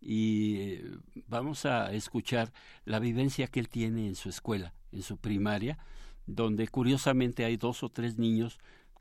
Y 0.00 0.56
eh, 0.58 0.84
vamos 1.26 1.64
a 1.64 1.92
escuchar 1.92 2.52
la 2.84 2.98
vivencia 2.98 3.46
que 3.46 3.60
él 3.60 3.68
tiene 3.68 4.06
en 4.06 4.14
su 4.14 4.28
escuela, 4.28 4.74
en 4.92 5.02
su 5.02 5.16
primaria, 5.16 5.78
donde 6.26 6.68
curiosamente 6.68 7.44
hay 7.44 7.56
dos 7.56 7.82
o 7.82 7.88
tres 7.88 8.18
niños 8.18 8.58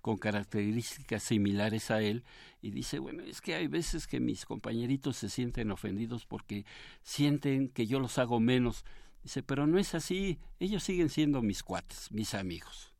con 0.08 0.18
características 0.18 1.22
similares 1.22 1.92
a 1.92 2.02
él 2.02 2.24
y 2.62 2.72
dice, 2.72 2.98
bueno, 2.98 3.24
es 3.24 3.42
que 3.42 3.56
hay 3.56 3.68
veces 3.68 4.08
que 4.08 4.22
mis 4.22 4.46
compañeritos 4.46 5.18
se 5.18 5.28
sienten 5.28 5.70
ofendidos 5.70 6.26
porque 6.26 6.66
sienten 7.04 7.68
que 7.68 7.88
yo 7.88 8.00
los 8.00 8.18
hago 8.18 8.40
menos. 8.40 8.86
Dice, 9.22 9.44
pero 9.44 9.68
no 9.68 9.78
es 9.78 9.96
así, 9.96 10.40
ellos 10.62 10.84
siguen 10.84 11.10
siendo 11.10 11.42
mis 11.42 11.62
cuates, 11.62 12.10
mis 12.14 12.36
amigos 12.36 12.97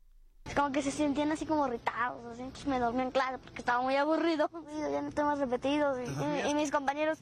como 0.54 0.72
que 0.72 0.82
se 0.82 0.90
sentían 0.90 1.30
así 1.32 1.46
como 1.46 1.66
irritados, 1.66 2.20
así, 2.32 2.42
pues 2.50 2.66
me 2.66 2.78
dormí 2.78 3.02
en 3.02 3.10
clase 3.10 3.38
porque 3.38 3.60
estaba 3.60 3.82
muy 3.82 3.96
aburrido, 3.96 4.50
y 4.76 4.92
ya 4.92 5.02
temas 5.10 5.38
repetidos, 5.38 5.98
y, 6.46 6.54
mis 6.54 6.70
compañeros 6.70 7.18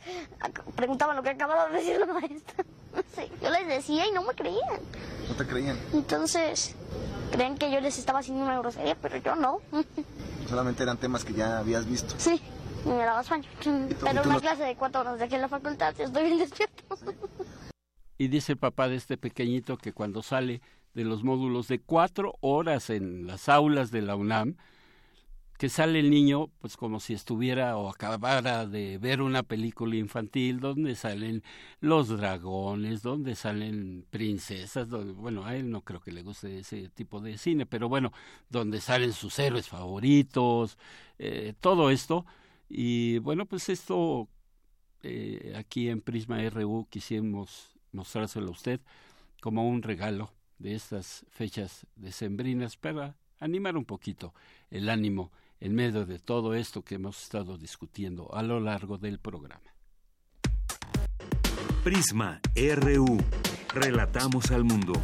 preguntaban 0.75 1.17
lo 1.17 1.23
que 1.23 1.31
acababa 1.31 1.69
de 1.69 1.77
decir 1.77 1.99
la 1.99 2.07
maestra. 2.07 2.65
yo 3.43 3.51
les 3.51 3.67
decía 3.67 4.07
y 4.07 4.13
no 4.13 4.23
me 4.23 4.35
creían. 4.35 4.81
¿No 5.29 5.35
te 5.35 5.47
creían? 5.47 5.79
Entonces, 5.93 6.75
creen 7.31 7.57
que 7.59 7.71
yo 7.71 7.81
les 7.81 7.99
estaba 7.99 8.21
haciendo 8.21 8.45
una 8.45 8.59
grosería, 8.59 8.97
pero 9.01 9.17
yo 9.19 9.35
no. 9.37 9.61
Solamente 10.49 10.83
eran 10.83 10.97
temas 10.97 11.25
que 11.25 11.35
ya 11.35 11.59
habías 11.59 11.87
visto. 11.87 12.15
Sí, 12.19 12.41
y 12.85 12.89
me 12.89 13.05
daba 13.05 13.23
sueño. 13.23 13.49
Pero 14.01 14.23
una 14.23 14.41
clase 14.41 14.63
de 14.63 14.77
cuatro 14.77 15.01
horas 15.01 15.19
de 15.19 15.25
aquí 15.25 15.35
en 15.35 15.43
la 15.43 15.49
facultad, 15.49 15.95
estoy 15.99 16.25
bien 16.25 16.39
despierto. 16.39 16.97
Y 18.19 18.29
dice 18.29 18.53
el 18.53 18.59
papá 18.59 18.89
de 18.89 18.97
este 18.97 19.19
pequeñito 19.19 19.77
que 19.77 19.93
cuando 19.93 20.23
sale 20.23 20.63
de 20.97 21.05
los 21.05 21.25
módulos 21.25 21.69
de 21.69 21.79
cuatro 21.79 22.39
horas 22.41 22.89
en 22.89 23.27
las 23.27 23.51
aulas 23.51 23.91
de 23.91 24.01
la 24.01 24.17
UNAM, 24.17 24.57
que 25.59 25.69
sale 25.69 26.01
el 26.01 26.09
niño 26.11 26.49
pues 26.59 26.79
como 26.79 27.01
si 27.01 27.13
estuviera 27.13 27.77
o 27.77 27.91
acabara 27.91 28.67
de 28.67 28.97
ver 28.97 29.21
una 29.21 29.43
película 29.43 29.95
infantil 29.97 30.59
donde 30.59 30.95
salen 30.97 31.43
los 31.81 32.09
dragones, 32.09 33.03
donde 33.03 33.35
salen 33.35 34.07
princesas, 34.09 34.89
bueno, 34.89 35.45
a 35.45 35.55
él 35.57 35.71
no 35.71 35.83
creo 35.83 36.01
que 36.01 36.13
le 36.13 36.23
guste 36.23 36.61
ese 36.61 36.89
tipo 36.89 37.21
de 37.21 37.37
cine, 37.37 37.67
pero 37.67 37.91
bueno, 37.91 38.13
donde 38.49 38.81
salen 38.81 39.13
sus 39.13 39.39
héroes 39.39 39.69
favoritos, 39.69 40.79
eh, 41.19 41.53
todo 41.61 41.91
esto. 41.91 42.25
Y 42.71 43.19
bueno, 43.19 43.45
pues 43.45 43.69
esto 43.69 44.29
eh, 45.03 45.55
aquí 45.57 45.91
en 45.91 46.01
Prisma 46.01 46.39
RU 46.49 46.87
quisimos 46.91 47.77
mostrárselo 47.93 48.49
a 48.49 48.53
usted 48.53 48.81
como 49.41 49.69
un 49.69 49.83
regalo 49.83 50.31
de 50.59 50.75
estas 50.75 51.25
fechas 51.31 51.87
decembrinas 51.97 52.77
para 52.77 53.17
animar 53.39 53.77
un 53.77 53.85
poquito 53.85 54.35
el 54.71 54.89
ánimo 54.89 55.31
en 55.61 55.75
medio 55.75 56.05
de 56.05 56.19
todo 56.19 56.55
esto 56.55 56.83
que 56.83 56.97
hemos 56.97 57.23
estado 57.23 57.59
discutiendo 57.59 58.35
a 58.35 58.43
lo 58.43 58.61
largo 58.61 58.99
del 58.99 59.19
programa. 59.19 59.63
Prisma 61.83 62.41
RU. 62.55 63.19
Relatamos 63.75 64.51
al 64.51 64.65
mundo. 64.65 64.95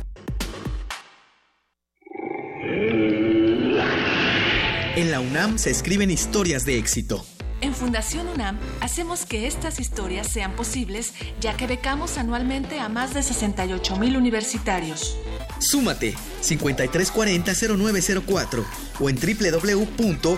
En 4.94 5.10
la 5.10 5.20
UNAM 5.20 5.58
se 5.58 5.70
escriben 5.70 6.10
historias 6.10 6.64
de 6.64 6.78
éxito 6.78 7.24
En 7.62 7.74
Fundación 7.74 8.28
UNAM 8.28 8.58
hacemos 8.80 9.24
que 9.24 9.46
estas 9.46 9.80
historias 9.80 10.26
sean 10.26 10.52
posibles 10.52 11.14
ya 11.40 11.56
que 11.56 11.66
becamos 11.66 12.18
anualmente 12.18 12.78
a 12.78 12.88
más 12.88 13.14
de 13.14 13.22
68 13.22 13.96
mil 13.96 14.16
universitarios. 14.16 15.16
Súmate 15.62 16.14
5340-0904 16.42 18.64
o 19.00 19.08
en 19.08 19.16
www.funam.mx. 19.16 20.32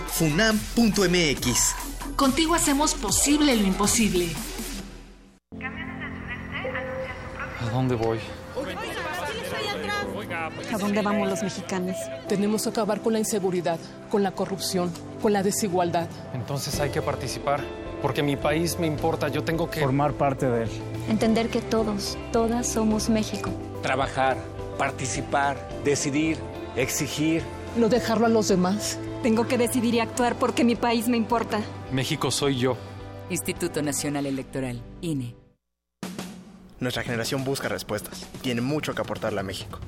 Contigo 2.15 2.55
hacemos 2.55 2.93
posible 2.93 3.53
lo 3.55 3.67
imposible. 3.67 4.29
¿A 7.59 7.69
dónde 7.71 7.95
voy? 7.95 8.19
¿A 10.71 10.77
dónde 10.77 11.01
vamos 11.01 11.27
los 11.27 11.43
mexicanos? 11.43 11.97
Tenemos 12.27 12.63
que 12.63 12.69
acabar 12.69 13.01
con 13.01 13.11
la 13.13 13.19
inseguridad, 13.19 13.79
con 14.09 14.23
la 14.23 14.31
corrupción, 14.31 14.91
con 15.21 15.33
la 15.33 15.43
desigualdad. 15.43 16.07
Entonces 16.33 16.79
hay 16.79 16.91
que 16.91 17.01
participar, 17.01 17.61
porque 18.01 18.23
mi 18.23 18.37
país 18.37 18.79
me 18.79 18.87
importa, 18.87 19.27
yo 19.27 19.43
tengo 19.43 19.69
que... 19.69 19.81
Formar 19.81 20.13
parte 20.13 20.49
de 20.49 20.63
él. 20.63 20.69
Entender 21.09 21.49
que 21.49 21.61
todos, 21.61 22.17
todas 22.31 22.65
somos 22.67 23.09
México. 23.09 23.49
Trabajar, 23.81 24.37
participar, 24.77 25.57
decidir, 25.83 26.37
exigir. 26.75 27.43
No 27.77 27.89
dejarlo 27.89 28.25
a 28.25 28.29
los 28.29 28.47
demás. 28.47 28.97
Tengo 29.23 29.47
que 29.47 29.57
decidir 29.57 29.95
y 29.95 29.99
actuar 29.99 30.35
porque 30.35 30.63
mi 30.63 30.75
país 30.75 31.07
me 31.07 31.17
importa. 31.17 31.61
México 31.91 32.31
soy 32.31 32.57
yo. 32.57 32.77
Instituto 33.29 33.81
Nacional 33.81 34.25
Electoral, 34.25 34.81
INE. 35.01 35.35
Nuestra 36.79 37.03
generación 37.03 37.43
busca 37.43 37.69
respuestas. 37.69 38.27
Tiene 38.41 38.61
mucho 38.61 38.93
que 38.93 39.01
aportarle 39.01 39.39
a 39.39 39.43
México. 39.43 39.79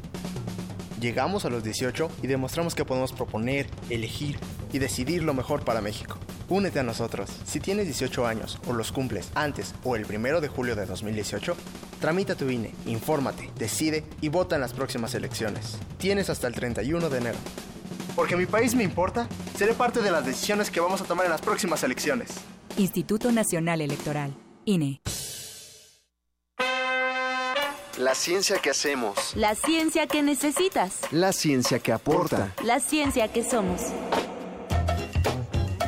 Llegamos 1.00 1.46
a 1.46 1.50
los 1.50 1.64
18 1.64 2.10
y 2.24 2.28
demostramos 2.28 2.74
que 2.74 2.84
podemos 2.84 3.14
proponer, 3.14 3.68
elegir 3.90 4.40
y 4.74 4.80
decidir 4.80 5.22
lo 5.22 5.36
mejor 5.36 5.64
para 5.64 5.82
México. 5.82 6.18
Únete 6.50 6.80
a 6.80 6.84
nosotros. 6.84 7.30
Si 7.46 7.60
tienes 7.60 7.86
18 7.86 8.26
años 8.26 8.58
o 8.68 8.74
los 8.74 8.92
cumples 8.92 9.30
antes 9.36 9.76
o 9.84 9.96
el 9.96 10.06
1 10.06 10.40
de 10.40 10.48
julio 10.48 10.76
de 10.76 10.86
2018, 10.86 11.56
tramita 12.00 12.36
tu 12.36 12.50
INE, 12.50 12.74
infórmate, 12.86 13.50
decide 13.58 14.06
y 14.22 14.30
vota 14.30 14.56
en 14.56 14.62
las 14.62 14.74
próximas 14.74 15.14
elecciones. 15.14 15.78
Tienes 15.98 16.30
hasta 16.30 16.48
el 16.48 16.54
31 16.54 17.10
de 17.10 17.18
enero. 17.18 17.38
Porque 18.16 18.38
mi 18.38 18.46
país 18.46 18.76
me 18.76 18.84
importa, 18.84 19.28
seré 19.58 19.74
parte 19.74 20.02
de 20.02 20.10
las 20.10 20.26
decisiones 20.26 20.72
que 20.72 20.80
vamos 20.80 21.02
a 21.02 21.04
tomar 21.04 21.26
en 21.26 21.32
las 21.32 21.42
próximas 21.42 21.84
elecciones. 21.84 22.30
Instituto 22.78 23.32
Nacional 23.32 23.82
Electoral, 23.82 24.34
INE. 24.66 25.02
La 27.98 28.14
ciencia 28.14 28.60
que 28.60 28.70
hacemos. 28.70 29.36
La 29.36 29.56
ciencia 29.56 30.08
que 30.08 30.22
necesitas. 30.22 31.00
La 31.12 31.34
ciencia 31.34 31.80
que 31.80 31.92
aporta. 31.92 32.54
La 32.64 32.80
ciencia 32.80 33.28
que 33.34 33.44
somos. 33.44 33.82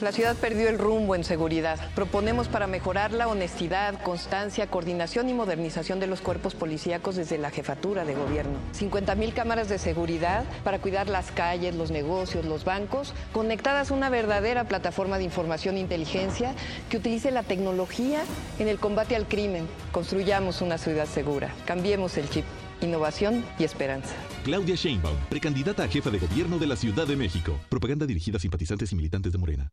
La 0.00 0.10
ciudad 0.10 0.34
perdió 0.34 0.68
el 0.68 0.78
rumbo 0.78 1.14
en 1.14 1.22
seguridad. 1.22 1.78
Proponemos 1.94 2.48
para 2.48 2.66
mejorar 2.66 3.12
la 3.12 3.28
honestidad, 3.28 4.02
constancia, 4.02 4.66
coordinación 4.66 5.28
y 5.28 5.34
modernización 5.34 6.00
de 6.00 6.08
los 6.08 6.20
cuerpos 6.20 6.54
policíacos 6.54 7.14
desde 7.14 7.38
la 7.38 7.50
jefatura 7.50 8.04
de 8.04 8.14
gobierno. 8.14 8.58
50 8.72 9.14
mil 9.14 9.32
cámaras 9.32 9.68
de 9.68 9.78
seguridad 9.78 10.44
para 10.64 10.80
cuidar 10.80 11.08
las 11.08 11.30
calles, 11.30 11.76
los 11.76 11.90
negocios, 11.90 12.44
los 12.44 12.64
bancos, 12.64 13.14
conectadas 13.32 13.90
a 13.90 13.94
una 13.94 14.10
verdadera 14.10 14.64
plataforma 14.64 15.18
de 15.18 15.24
información 15.24 15.76
e 15.76 15.80
inteligencia 15.80 16.54
que 16.88 16.96
utilice 16.96 17.30
la 17.30 17.44
tecnología 17.44 18.22
en 18.58 18.68
el 18.68 18.78
combate 18.78 19.14
al 19.14 19.28
crimen. 19.28 19.68
Construyamos 19.92 20.62
una 20.62 20.78
ciudad 20.78 21.06
segura. 21.06 21.54
Cambiemos 21.64 22.16
el 22.16 22.28
chip. 22.28 22.44
Innovación 22.82 23.44
y 23.58 23.64
esperanza. 23.64 24.14
Claudia 24.44 24.74
Sheinbaum, 24.74 25.16
precandidata 25.28 25.84
a 25.84 25.88
jefa 25.88 26.10
de 26.10 26.18
gobierno 26.18 26.58
de 26.58 26.66
la 26.66 26.76
Ciudad 26.76 27.06
de 27.06 27.16
México. 27.16 27.58
Propaganda 27.68 28.06
dirigida 28.06 28.36
a 28.38 28.40
simpatizantes 28.40 28.92
y 28.92 28.96
militantes 28.96 29.32
de 29.32 29.38
Morena. 29.38 29.72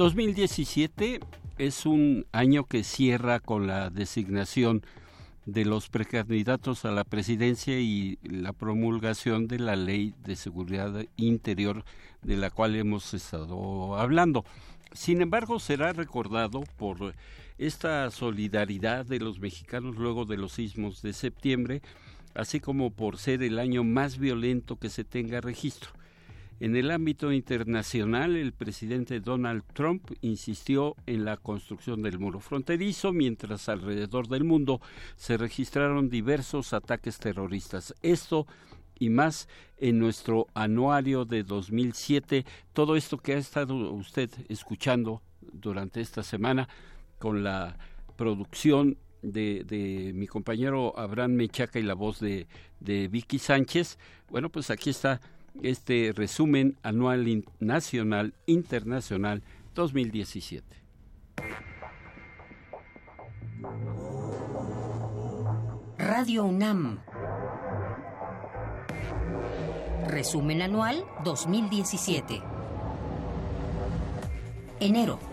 ...2017 0.00 1.20
es 1.58 1.84
un 1.84 2.24
año 2.32 2.64
que 2.64 2.84
cierra 2.84 3.38
con 3.38 3.66
la 3.66 3.90
designación 3.90 4.82
de 5.44 5.66
los 5.66 5.90
precandidatos 5.90 6.86
a 6.86 6.90
la 6.90 7.04
presidencia 7.04 7.78
y 7.78 8.18
la 8.22 8.54
promulgación 8.54 9.46
de 9.46 9.58
la 9.58 9.76
ley 9.76 10.14
de 10.24 10.36
seguridad 10.36 11.04
interior 11.18 11.84
de 12.22 12.38
la 12.38 12.48
cual 12.48 12.76
hemos 12.76 13.12
estado 13.12 13.94
hablando. 13.98 14.46
Sin 14.94 15.20
embargo, 15.20 15.60
será 15.60 15.92
recordado 15.92 16.62
por 16.78 17.14
esta 17.58 18.10
solidaridad 18.10 19.04
de 19.04 19.20
los 19.20 19.38
mexicanos 19.38 19.96
luego 19.96 20.24
de 20.24 20.38
los 20.38 20.52
sismos 20.52 21.02
de 21.02 21.12
septiembre, 21.12 21.82
así 22.34 22.58
como 22.58 22.90
por 22.90 23.18
ser 23.18 23.42
el 23.42 23.58
año 23.58 23.84
más 23.84 24.16
violento 24.16 24.76
que 24.76 24.88
se 24.88 25.04
tenga 25.04 25.42
registro. 25.42 25.90
En 26.60 26.76
el 26.76 26.90
ámbito 26.90 27.32
internacional, 27.32 28.36
el 28.36 28.52
presidente 28.52 29.20
Donald 29.20 29.64
Trump 29.72 30.10
insistió 30.20 30.94
en 31.06 31.24
la 31.24 31.38
construcción 31.38 32.02
del 32.02 32.18
muro 32.18 32.38
fronterizo, 32.38 33.14
mientras 33.14 33.70
alrededor 33.70 34.28
del 34.28 34.44
mundo 34.44 34.82
se 35.16 35.38
registraron 35.38 36.10
diversos 36.10 36.74
ataques 36.74 37.18
terroristas. 37.18 37.94
Esto 38.02 38.46
y 38.98 39.08
más 39.08 39.48
en 39.78 39.98
nuestro 39.98 40.48
anuario 40.52 41.24
de 41.24 41.44
2007. 41.44 42.44
Todo 42.74 42.94
esto 42.94 43.16
que 43.16 43.32
ha 43.32 43.38
estado 43.38 43.74
usted 43.92 44.28
escuchando 44.50 45.22
durante 45.40 46.02
esta 46.02 46.22
semana 46.22 46.68
con 47.18 47.42
la 47.42 47.78
producción 48.16 48.98
de, 49.22 50.12
mi 50.14 50.26
compañero 50.26 50.92
Abraham 50.98 51.32
Mechaca 51.32 51.78
y 51.78 51.84
la 51.84 51.94
voz 51.94 52.20
de, 52.20 52.48
de 52.80 53.08
Vicky 53.08 53.38
Sánchez. 53.38 53.98
Bueno, 54.28 54.50
pues 54.50 54.68
aquí 54.68 54.90
está 54.90 55.22
este 55.62 56.12
resumen 56.14 56.76
anual 56.82 57.44
nacional 57.58 58.34
internacional 58.46 59.42
2017. 59.74 60.64
Radio 65.98 66.44
UNAM. 66.44 67.00
Resumen 70.06 70.62
anual 70.62 71.04
2017. 71.24 72.42
Enero. 74.80 75.29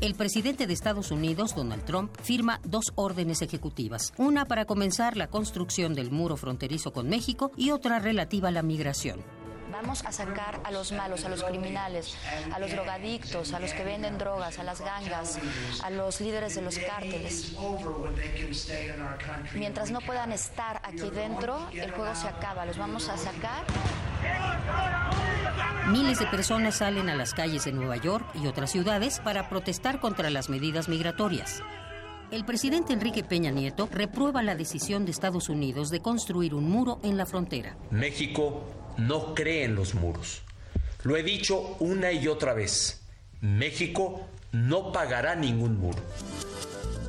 El 0.00 0.14
presidente 0.14 0.66
de 0.66 0.72
Estados 0.72 1.10
Unidos, 1.10 1.54
Donald 1.54 1.84
Trump, 1.84 2.10
firma 2.22 2.58
dos 2.64 2.92
órdenes 2.94 3.42
ejecutivas, 3.42 4.14
una 4.16 4.46
para 4.46 4.64
comenzar 4.64 5.18
la 5.18 5.26
construcción 5.26 5.92
del 5.92 6.10
muro 6.10 6.38
fronterizo 6.38 6.94
con 6.94 7.10
México 7.10 7.52
y 7.54 7.70
otra 7.70 7.98
relativa 7.98 8.48
a 8.48 8.52
la 8.52 8.62
migración. 8.62 9.20
Vamos 9.72 10.04
a 10.04 10.12
sacar 10.12 10.60
a 10.64 10.70
los 10.70 10.92
malos, 10.92 11.24
a 11.24 11.28
los 11.28 11.42
criminales, 11.44 12.16
a 12.52 12.58
los 12.58 12.70
drogadictos, 12.70 13.52
a 13.52 13.60
los 13.60 13.72
que 13.72 13.84
venden 13.84 14.18
drogas, 14.18 14.58
a 14.58 14.64
las 14.64 14.80
gangas, 14.80 15.38
a 15.82 15.90
los 15.90 16.20
líderes 16.20 16.54
de 16.54 16.62
los 16.62 16.78
cárteles. 16.78 17.54
Mientras 19.54 19.90
no 19.90 20.00
puedan 20.00 20.32
estar 20.32 20.80
aquí 20.84 21.10
dentro, 21.10 21.68
el 21.72 21.90
juego 21.92 22.14
se 22.14 22.28
acaba. 22.28 22.66
Los 22.66 22.78
vamos 22.78 23.08
a 23.08 23.16
sacar. 23.16 23.64
Miles 25.88 26.18
de 26.18 26.26
personas 26.26 26.76
salen 26.76 27.08
a 27.08 27.14
las 27.14 27.34
calles 27.34 27.64
de 27.64 27.72
Nueva 27.72 27.96
York 27.96 28.24
y 28.34 28.46
otras 28.46 28.70
ciudades 28.70 29.20
para 29.20 29.48
protestar 29.48 30.00
contra 30.00 30.30
las 30.30 30.48
medidas 30.48 30.88
migratorias. 30.88 31.62
El 32.30 32.44
presidente 32.44 32.92
Enrique 32.92 33.24
Peña 33.24 33.50
Nieto 33.50 33.88
reprueba 33.90 34.42
la 34.44 34.54
decisión 34.54 35.04
de 35.04 35.10
Estados 35.10 35.48
Unidos 35.48 35.90
de 35.90 36.00
construir 36.00 36.54
un 36.54 36.70
muro 36.70 37.00
en 37.02 37.16
la 37.16 37.26
frontera. 37.26 37.76
México 37.90 38.62
no 38.96 39.34
cree 39.34 39.64
en 39.64 39.74
los 39.74 39.94
muros. 39.94 40.42
Lo 41.02 41.16
he 41.16 41.22
dicho 41.22 41.76
una 41.80 42.12
y 42.12 42.28
otra 42.28 42.54
vez. 42.54 43.02
México 43.40 44.26
no 44.52 44.92
pagará 44.92 45.34
ningún 45.34 45.78
muro. 45.78 45.98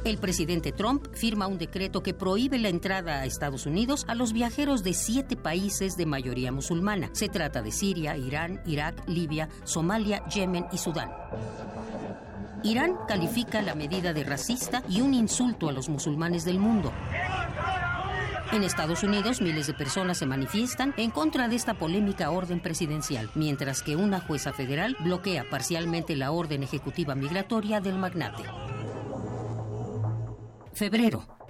El 0.04 0.18
presidente 0.18 0.72
Trump 0.72 1.14
firma 1.14 1.46
un 1.46 1.60
decreto 1.60 2.02
que 2.02 2.16
prohíbe 2.16 2.58
la 2.58 2.70
entrada 2.70 3.20
a 3.20 3.26
Estados 3.26 3.68
Unidos 3.68 4.04
a 4.08 4.16
los 4.16 4.34
viajeros 4.34 4.82
de 4.82 4.94
siete 4.94 5.36
países 5.36 5.96
de 5.96 6.08
mayoría 6.08 6.52
musulmana. 6.52 7.12
Se 7.14 7.30
trata 7.30 7.62
de 7.62 7.72
Siria, 7.72 8.18
Irán, 8.18 8.62
Irak, 8.66 9.08
Libia, 9.08 9.48
Somalia, 9.64 10.26
Yemen 10.28 10.66
y 10.72 10.80
Sudán. 10.80 11.12
Irán 12.64 12.96
califica 13.08 13.62
la 13.62 13.76
medida 13.76 14.12
de 14.14 14.24
racista 14.24 14.82
y 14.90 15.02
un 15.02 15.14
insulto 15.14 15.70
a 15.70 15.72
los 15.72 15.88
musulmanes 15.88 16.46
del 16.46 16.60
mundo. 16.60 16.92
En 18.54 18.64
Estados 18.64 19.04
Unidos, 19.04 19.42
miles 19.42 19.68
de 19.68 19.74
personas 19.74 20.18
se 20.18 20.26
manifiestan 20.26 20.94
en 20.98 21.10
contra 21.10 21.48
de 21.48 21.56
esta 21.56 21.74
polémica 21.74 22.32
orden 22.32 22.60
presidencial, 22.60 23.30
mientras 23.34 23.82
que 23.82 23.96
una 23.96 24.20
jueza 24.20 24.52
federal 24.52 24.98
bloquea 25.00 25.46
parcialmente 25.50 26.18
la 26.18 26.32
orden 26.32 26.62
ejecutiva 26.62 27.16
migratoria 27.16 27.80
del 27.80 27.98
magnate. 27.98 28.44
Febrero. 30.74 31.41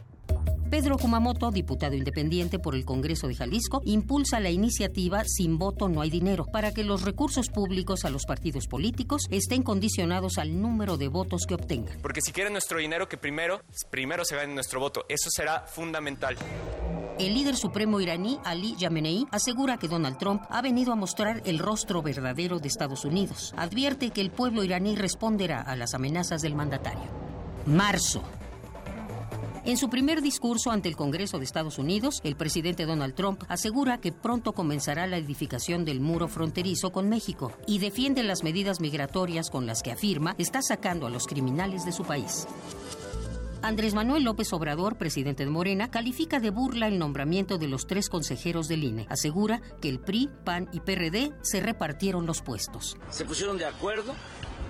Pedro 0.72 0.98
Kumamoto, 0.98 1.52
diputado 1.52 1.96
independiente 1.96 2.58
por 2.58 2.76
el 2.76 2.86
Congreso 2.86 3.28
de 3.28 3.36
Jalisco, 3.36 3.82
impulsa 3.84 4.40
la 4.40 4.52
iniciativa 4.52 5.22
Sin 5.26 5.58
voto 5.58 5.90
no 5.90 6.00
hay 6.00 6.10
dinero 6.10 6.46
para 6.46 6.74
que 6.74 6.86
los 6.86 7.02
recursos 7.02 7.50
públicos 7.50 8.06
a 8.06 8.10
los 8.10 8.26
partidos 8.26 8.68
políticos 8.68 9.24
estén 9.32 9.64
condicionados 9.64 10.38
al 10.38 10.62
número 10.62 10.96
de 10.96 11.10
votos 11.10 11.42
que 11.46 11.56
obtengan. 11.56 12.00
Porque 12.02 12.22
si 12.22 12.32
quieren 12.32 12.54
nuestro 12.54 12.80
dinero, 12.80 13.10
que 13.10 13.18
primero, 13.18 13.62
primero 13.90 14.24
se 14.24 14.38
gane 14.38 14.54
nuestro 14.54 14.80
voto. 14.80 15.04
Eso 15.10 15.30
será 15.30 15.60
fundamental. 15.68 16.38
El 17.20 17.34
líder 17.34 17.58
supremo 17.58 18.00
iraní, 18.00 18.40
Ali 18.46 18.78
Yamenei, 18.78 19.26
asegura 19.30 19.76
que 19.76 19.90
Donald 19.90 20.18
Trump 20.20 20.44
ha 20.50 20.62
venido 20.62 20.94
a 20.94 20.96
mostrar 20.96 21.42
el 21.44 21.60
rostro 21.60 22.02
verdadero 22.02 22.60
de 22.60 22.70
Estados 22.70 23.04
Unidos. 23.04 23.54
Advierte 23.58 24.12
que 24.12 24.22
el 24.22 24.32
pueblo 24.32 24.64
iraní 24.64 24.96
responderá 24.96 25.62
a 25.62 25.76
las 25.76 25.94
amenazas 25.96 26.42
del 26.42 26.56
mandatario. 26.56 27.10
Marzo. 27.66 28.24
En 29.64 29.78
su 29.78 29.92
primer 29.92 30.24
discurso 30.24 30.72
ante 30.72 30.90
el 30.90 30.96
Congreso 30.96 31.38
de 31.38 31.44
Estados 31.44 31.78
Unidos, 31.78 32.20
el 32.24 32.36
presidente 32.36 32.88
Donald 32.88 33.14
Trump 33.14 33.44
asegura 33.48 34.00
que 34.00 34.12
pronto 34.12 34.54
comenzará 34.54 35.06
la 35.06 35.18
edificación 35.18 35.86
del 35.86 36.00
muro 36.00 36.28
fronterizo 36.28 36.92
con 36.92 37.10
México 37.10 37.54
y 37.68 37.78
defiende 37.78 38.24
las 38.24 38.44
medidas 38.44 38.82
migratorias 38.82 39.52
con 39.52 39.68
las 39.68 39.84
que 39.84 39.92
afirma 39.92 40.34
está 40.40 40.64
sacando 40.64 41.06
a 41.06 41.12
los 41.12 41.28
criminales 41.28 41.86
de 41.86 41.92
su 41.92 42.04
país. 42.04 42.48
Andrés 43.62 43.94
Manuel 43.94 44.24
López 44.24 44.52
Obrador, 44.54 44.98
presidente 44.98 45.46
de 45.46 45.52
Morena, 45.52 45.92
califica 45.92 46.40
de 46.40 46.50
burla 46.50 46.88
el 46.88 46.98
nombramiento 46.98 47.60
de 47.60 47.68
los 47.68 47.86
tres 47.86 48.10
consejeros 48.10 48.68
del 48.68 48.84
INE. 48.84 49.06
Asegura 49.10 49.62
que 49.80 49.90
el 49.90 50.00
PRI, 50.00 50.28
PAN 50.44 50.70
y 50.74 50.80
PRD 50.80 51.34
se 51.44 51.62
repartieron 51.62 52.26
los 52.26 52.42
puestos. 52.42 52.98
Se 53.12 53.26
pusieron 53.26 53.60
de 53.60 53.66
acuerdo, 53.66 54.16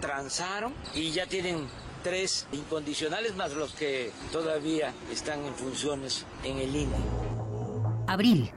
transaron 0.01 0.73
y 0.93 1.11
ya 1.11 1.25
tienen 1.27 1.69
tres 2.03 2.47
incondicionales 2.51 3.35
más 3.35 3.53
los 3.53 3.73
que 3.73 4.11
todavía 4.31 4.93
están 5.11 5.43
en 5.45 5.53
funciones 5.53 6.25
en 6.43 6.57
el 6.57 6.75
INE. 6.75 6.95
Abril. 8.07 8.51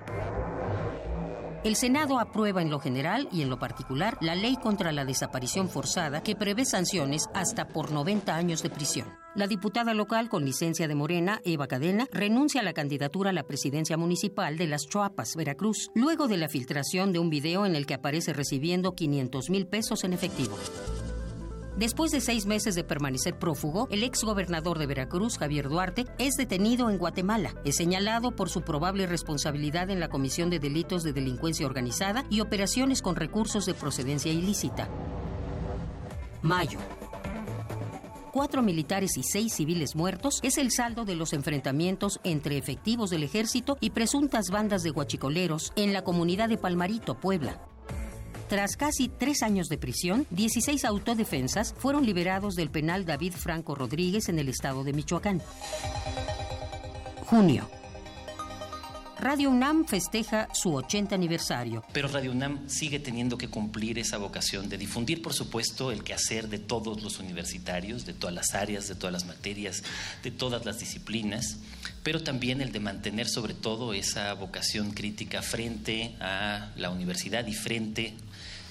El 1.65 1.77
Senado 1.77 2.19
aprueba 2.19 2.61
en 2.61 2.69
lo 2.69 2.79
general 2.79 3.27
y 3.33 3.41
en 3.41 3.49
lo 3.49 3.59
particular 3.59 4.19
la 4.21 4.35
ley 4.35 4.57
contra 4.57 4.93
la 4.93 5.07
desaparición 5.07 5.71
forzada 5.71 6.23
que 6.23 6.37
prevé 6.37 6.67
sanciones 6.67 7.31
hasta 7.33 7.69
por 7.69 7.91
90 7.91 8.37
años 8.37 8.63
de 8.63 8.69
prisión. 8.69 9.09
La 9.35 9.47
diputada 9.47 9.95
local 9.95 10.29
con 10.29 10.45
licencia 10.45 10.87
de 10.87 10.95
Morena, 10.95 11.41
Eva 11.43 11.67
Cadena, 11.67 12.07
renuncia 12.13 12.61
a 12.61 12.65
la 12.65 12.75
candidatura 12.75 13.31
a 13.31 13.33
la 13.33 13.45
presidencia 13.45 13.97
municipal 13.97 14.59
de 14.59 14.67
Las 14.67 14.87
Chuapas, 14.87 15.37
Veracruz, 15.37 15.91
luego 15.95 16.29
de 16.29 16.37
la 16.37 16.51
filtración 16.51 17.15
de 17.15 17.19
un 17.19 17.31
video 17.31 17.65
en 17.65 17.77
el 17.77 17.87
que 17.87 17.95
aparece 17.95 18.35
recibiendo 18.35 18.95
500 18.95 19.49
mil 19.49 19.67
pesos 19.67 20.05
en 20.05 20.13
efectivo. 20.13 20.59
Después 21.77 22.13
de 22.13 22.21
seis 22.21 22.47
meses 22.47 22.77
de 22.77 22.85
permanecer 22.85 23.37
prófugo, 23.37 23.89
el 23.91 24.05
ex 24.05 24.23
gobernador 24.23 24.79
de 24.79 24.87
Veracruz, 24.87 25.39
Javier 25.39 25.69
Duarte, 25.69 26.07
es 26.19 26.35
detenido 26.35 26.89
en 26.89 26.99
Guatemala. 26.99 27.53
Es 27.65 27.77
señalado 27.77 28.31
por 28.31 28.49
su 28.49 28.63
probable 28.63 29.09
responsabilidad 29.09 29.91
en 29.91 29.99
la 29.99 30.09
comisión 30.09 30.51
de 30.51 30.61
delitos 30.61 31.03
de 31.03 31.13
delincuencia 31.13 31.67
organizada 31.67 32.25
y 32.31 32.41
operaciones 32.41 33.03
con 33.03 33.17
recursos 33.17 33.67
de 33.67 33.75
procedencia 33.75 34.31
ilícita. 34.31 34.89
Mayo. 36.43 36.79
Cuatro 38.31 38.63
militares 38.63 39.17
y 39.17 39.25
seis 39.25 39.55
civiles 39.55 39.97
muertos 39.97 40.39
es 40.43 40.59
el 40.59 40.71
saldo 40.71 41.05
de 41.05 41.17
los 41.17 41.33
enfrentamientos 41.33 42.21
entre 42.23 42.57
efectivos 42.57 43.11
del 43.11 43.25
ejército 43.25 43.79
y 43.81 43.91
presuntas 43.91 44.51
bandas 44.51 44.83
de 44.85 44.91
guachicoleros 44.91 45.73
en 45.75 45.93
la 45.93 46.03
comunidad 46.03 46.49
de 46.49 46.59
Palmarito, 46.59 47.15
Puebla. 47.15 47.61
Tras 48.49 48.77
casi 48.77 49.09
tres 49.09 49.43
años 49.43 49.69
de 49.69 49.79
prisión, 49.79 50.27
16 50.31 50.85
autodefensas 50.85 51.75
fueron 51.79 52.05
liberados 52.05 52.55
del 52.55 52.71
penal 52.71 53.07
David 53.07 53.33
Franco 53.33 53.75
Rodríguez 53.75 54.29
en 54.29 54.39
el 54.39 54.49
estado 54.49 54.85
de 54.85 54.93
Michoacán. 54.93 55.41
Junio. 57.27 57.69
Radio 59.19 59.49
UNAM 59.49 59.87
festeja 59.87 60.49
su 60.53 60.75
80 60.75 61.15
aniversario. 61.15 61.83
Pero 61.95 62.09
Radio 62.09 62.33
UNAM 62.33 62.69
sigue 62.69 62.99
teniendo 62.99 63.39
que 63.39 63.49
cumplir 63.49 63.99
esa 63.99 64.19
vocación 64.19 64.69
de 64.69 64.77
difundir, 64.77 65.23
por 65.23 65.33
supuesto, 65.33 65.91
el 65.91 66.05
quehacer 66.05 66.49
de 66.49 66.59
todos 66.59 67.03
los 67.03 67.21
universitarios, 67.21 68.05
de 68.05 68.13
todas 68.13 68.35
las 68.35 68.55
áreas, 68.55 68.87
de 68.87 68.95
todas 68.97 69.13
las 69.15 69.25
materias, 69.25 69.83
de 70.23 70.31
todas 70.31 70.67
las 70.67 70.79
disciplinas, 70.79 71.59
pero 72.03 72.23
también 72.23 72.61
el 72.61 72.73
de 72.73 72.81
mantener 72.81 73.27
sobre 73.27 73.55
todo 73.55 73.95
esa 73.95 74.35
vocación 74.35 74.91
crítica 74.91 75.41
frente 75.41 76.15
a 76.21 76.73
la 76.77 76.91
universidad 76.91 77.47
y 77.47 77.55
frente 77.55 78.15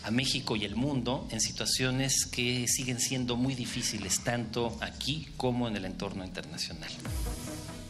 a 0.04 0.12
México 0.12 0.56
y 0.56 0.66
el 0.66 0.76
mundo 0.76 1.28
en 1.32 1.40
situaciones 1.40 2.26
que 2.26 2.68
siguen 2.68 3.00
siendo 3.00 3.36
muy 3.36 3.56
difíciles 3.56 4.22
tanto 4.24 4.78
aquí 4.82 5.28
como 5.38 5.68
en 5.68 5.76
el 5.76 5.86
entorno 5.86 6.24
internacional. 6.24 6.92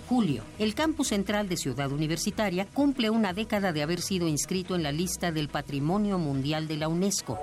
Julio, 0.08 0.44
el 0.60 0.76
campus 0.76 1.08
central 1.08 1.50
de 1.50 1.58
Ciudad 1.58 1.92
Universitaria 1.92 2.66
cumple 2.66 3.10
una 3.10 3.34
década 3.34 3.72
de 3.74 3.82
haber 3.82 4.02
sido 4.02 4.28
inscrito 4.28 4.76
en 4.76 4.84
la 4.84 4.92
lista 4.92 5.32
del 5.32 5.48
Patrimonio 5.48 6.20
Mundial 6.20 6.68
de 6.68 6.78
la 6.78 6.88
UNESCO. 6.88 7.40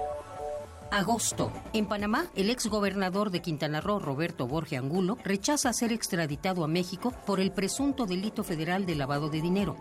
Agosto. 0.92 1.52
En 1.72 1.86
Panamá, 1.86 2.26
el 2.34 2.50
ex 2.50 2.66
gobernador 2.66 3.30
de 3.30 3.40
Quintana 3.40 3.80
Roo, 3.80 4.00
Roberto 4.00 4.46
Borge 4.48 4.76
Angulo, 4.76 5.18
rechaza 5.24 5.72
ser 5.72 5.92
extraditado 5.92 6.64
a 6.64 6.68
México 6.68 7.14
por 7.26 7.40
el 7.40 7.52
presunto 7.52 8.06
delito 8.06 8.42
federal 8.42 8.86
de 8.86 8.96
lavado 8.96 9.30
de 9.30 9.40
dinero. 9.40 9.76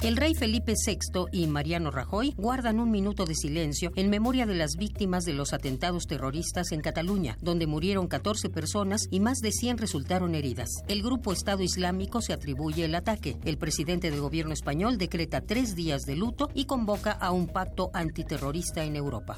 El 0.00 0.16
rey 0.16 0.36
Felipe 0.36 0.74
VI 0.74 1.26
y 1.32 1.48
Mariano 1.48 1.90
Rajoy 1.90 2.32
guardan 2.36 2.78
un 2.78 2.88
minuto 2.88 3.24
de 3.24 3.34
silencio 3.34 3.90
en 3.96 4.10
memoria 4.10 4.46
de 4.46 4.54
las 4.54 4.76
víctimas 4.76 5.24
de 5.24 5.32
los 5.32 5.52
atentados 5.52 6.06
terroristas 6.06 6.70
en 6.70 6.80
Cataluña, 6.80 7.36
donde 7.40 7.66
murieron 7.66 8.06
14 8.06 8.48
personas 8.48 9.08
y 9.10 9.18
más 9.18 9.38
de 9.38 9.50
100 9.50 9.78
resultaron 9.78 10.36
heridas. 10.36 10.70
El 10.86 11.02
grupo 11.02 11.32
Estado 11.32 11.64
Islámico 11.64 12.22
se 12.22 12.32
atribuye 12.32 12.84
el 12.84 12.94
ataque. 12.94 13.38
El 13.44 13.58
presidente 13.58 14.12
del 14.12 14.20
gobierno 14.20 14.52
español 14.52 14.98
decreta 14.98 15.40
tres 15.40 15.74
días 15.74 16.02
de 16.02 16.14
luto 16.14 16.48
y 16.54 16.66
convoca 16.66 17.10
a 17.10 17.32
un 17.32 17.48
pacto 17.48 17.90
antiterrorista 17.92 18.84
en 18.84 18.94
Europa. 18.94 19.36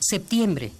Septiembre. 0.00 0.72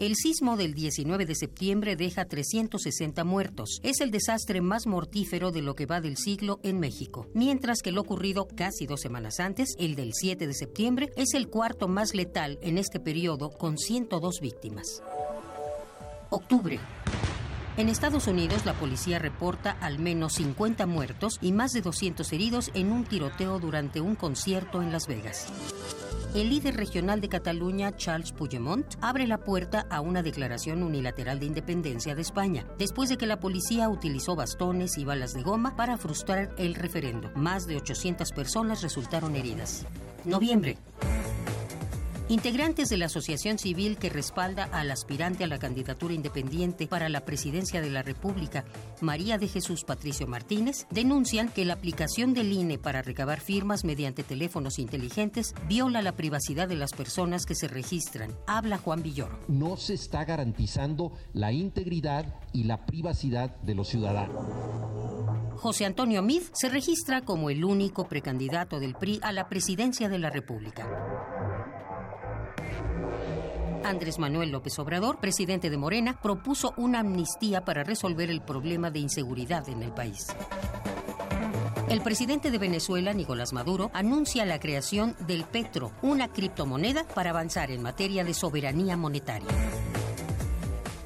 El 0.00 0.16
sismo 0.16 0.56
del 0.56 0.72
19 0.72 1.26
de 1.26 1.34
septiembre 1.34 1.94
deja 1.94 2.24
360 2.24 3.22
muertos. 3.22 3.80
Es 3.82 4.00
el 4.00 4.10
desastre 4.10 4.62
más 4.62 4.86
mortífero 4.86 5.50
de 5.50 5.60
lo 5.60 5.74
que 5.74 5.84
va 5.84 6.00
del 6.00 6.16
siglo 6.16 6.58
en 6.62 6.80
México, 6.80 7.26
mientras 7.34 7.82
que 7.82 7.92
lo 7.92 8.00
ocurrido 8.00 8.48
casi 8.48 8.86
dos 8.86 9.02
semanas 9.02 9.40
antes, 9.40 9.74
el 9.78 9.96
del 9.96 10.14
7 10.14 10.46
de 10.46 10.54
septiembre, 10.54 11.10
es 11.16 11.34
el 11.34 11.48
cuarto 11.48 11.86
más 11.86 12.14
letal 12.14 12.58
en 12.62 12.78
este 12.78 12.98
periodo 12.98 13.50
con 13.50 13.76
102 13.76 14.40
víctimas. 14.40 15.02
Octubre. 16.30 16.80
En 17.80 17.88
Estados 17.88 18.26
Unidos, 18.26 18.66
la 18.66 18.74
policía 18.74 19.18
reporta 19.18 19.74
al 19.80 19.98
menos 19.98 20.34
50 20.34 20.84
muertos 20.84 21.38
y 21.40 21.52
más 21.52 21.72
de 21.72 21.80
200 21.80 22.30
heridos 22.30 22.70
en 22.74 22.92
un 22.92 23.04
tiroteo 23.04 23.58
durante 23.58 24.02
un 24.02 24.16
concierto 24.16 24.82
en 24.82 24.92
Las 24.92 25.06
Vegas. 25.06 25.46
El 26.34 26.50
líder 26.50 26.76
regional 26.76 27.22
de 27.22 27.30
Cataluña, 27.30 27.96
Charles 27.96 28.32
Puigdemont, 28.32 28.84
abre 29.00 29.26
la 29.26 29.38
puerta 29.38 29.86
a 29.88 30.02
una 30.02 30.22
declaración 30.22 30.82
unilateral 30.82 31.40
de 31.40 31.46
independencia 31.46 32.14
de 32.14 32.20
España, 32.20 32.66
después 32.76 33.08
de 33.08 33.16
que 33.16 33.26
la 33.26 33.40
policía 33.40 33.88
utilizó 33.88 34.36
bastones 34.36 34.98
y 34.98 35.06
balas 35.06 35.32
de 35.32 35.40
goma 35.40 35.74
para 35.74 35.96
frustrar 35.96 36.54
el 36.58 36.74
referendo. 36.74 37.30
Más 37.34 37.66
de 37.66 37.78
800 37.78 38.30
personas 38.32 38.82
resultaron 38.82 39.36
heridas. 39.36 39.86
Noviembre. 40.26 40.76
Integrantes 42.30 42.88
de 42.88 42.96
la 42.96 43.06
asociación 43.06 43.58
civil 43.58 43.96
que 43.96 44.08
respalda 44.08 44.68
al 44.70 44.92
aspirante 44.92 45.42
a 45.42 45.48
la 45.48 45.58
candidatura 45.58 46.14
independiente 46.14 46.86
para 46.86 47.08
la 47.08 47.24
presidencia 47.24 47.80
de 47.80 47.90
la 47.90 48.04
República, 48.04 48.64
María 49.00 49.36
de 49.36 49.48
Jesús 49.48 49.82
Patricio 49.82 50.28
Martínez, 50.28 50.86
denuncian 50.90 51.48
que 51.48 51.64
la 51.64 51.72
aplicación 51.72 52.32
del 52.32 52.52
INE 52.52 52.78
para 52.78 53.02
recabar 53.02 53.40
firmas 53.40 53.84
mediante 53.84 54.22
teléfonos 54.22 54.78
inteligentes 54.78 55.56
viola 55.66 56.02
la 56.02 56.12
privacidad 56.12 56.68
de 56.68 56.76
las 56.76 56.92
personas 56.92 57.46
que 57.46 57.56
se 57.56 57.66
registran. 57.66 58.30
Habla 58.46 58.78
Juan 58.78 59.02
Villoro. 59.02 59.36
No 59.48 59.76
se 59.76 59.94
está 59.94 60.24
garantizando 60.24 61.10
la 61.32 61.50
integridad 61.50 62.32
y 62.52 62.62
la 62.62 62.86
privacidad 62.86 63.56
de 63.56 63.74
los 63.74 63.88
ciudadanos. 63.88 64.46
José 65.56 65.84
Antonio 65.84 66.22
Mid 66.22 66.42
se 66.52 66.68
registra 66.68 67.22
como 67.22 67.50
el 67.50 67.64
único 67.64 68.06
precandidato 68.06 68.78
del 68.78 68.94
PRI 68.94 69.18
a 69.24 69.32
la 69.32 69.48
presidencia 69.48 70.08
de 70.08 70.20
la 70.20 70.30
República. 70.30 70.86
Andrés 73.84 74.18
Manuel 74.18 74.50
López 74.50 74.78
Obrador, 74.78 75.18
presidente 75.18 75.70
de 75.70 75.76
Morena, 75.76 76.20
propuso 76.20 76.74
una 76.76 77.00
amnistía 77.00 77.64
para 77.64 77.82
resolver 77.82 78.30
el 78.30 78.40
problema 78.40 78.90
de 78.90 79.00
inseguridad 79.00 79.68
en 79.68 79.82
el 79.82 79.92
país. 79.92 80.28
El 81.88 82.02
presidente 82.02 82.52
de 82.52 82.58
Venezuela, 82.58 83.12
Nicolás 83.12 83.52
Maduro, 83.52 83.90
anuncia 83.94 84.44
la 84.44 84.60
creación 84.60 85.16
del 85.26 85.44
Petro, 85.44 85.90
una 86.02 86.28
criptomoneda 86.28 87.04
para 87.04 87.30
avanzar 87.30 87.72
en 87.72 87.82
materia 87.82 88.22
de 88.22 88.32
soberanía 88.32 88.96
monetaria. 88.96 89.48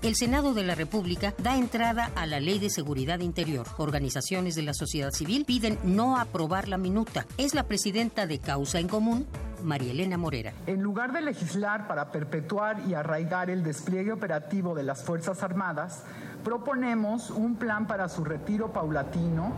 El 0.03 0.15
Senado 0.17 0.53
de 0.53 0.65
la 0.65 0.75
República 0.75 1.33
da 1.39 1.57
entrada 1.57 2.11
a 2.15 2.27
la 2.27 2.39
Ley 2.39 2.59
de 2.59 2.69
Seguridad 2.69 3.21
Interior. 3.21 3.67
Organizaciones 3.79 4.55
de 4.55 4.61
la 4.61 4.75
sociedad 4.75 5.11
civil 5.13 5.47
piden 5.47 5.79
no 5.83 6.19
aprobar 6.19 6.69
la 6.69 6.77
minuta. 6.77 7.27
Es 7.39 7.55
la 7.55 7.63
presidenta 7.63 8.27
de 8.27 8.39
Causa 8.39 8.79
en 8.81 8.89
Común, 8.89 9.27
María 9.65 9.93
Elena 9.93 10.17
Morera. 10.17 10.53
En 10.67 10.83
lugar 10.83 11.13
de 11.13 11.23
legislar 11.23 11.89
para 11.89 12.13
perpetuar 12.13 12.83
y 12.87 12.95
arraigar 12.95 13.51
el 13.51 13.63
despliegue 13.63 14.13
operativo 14.13 14.75
de 14.75 14.83
las 14.83 15.03
Fuerzas 15.05 15.43
Armadas, 15.43 16.05
proponemos 16.45 17.31
un 17.31 17.57
plan 17.57 17.87
para 17.87 18.09
su 18.09 18.25
retiro 18.25 18.73
paulatino. 18.73 19.53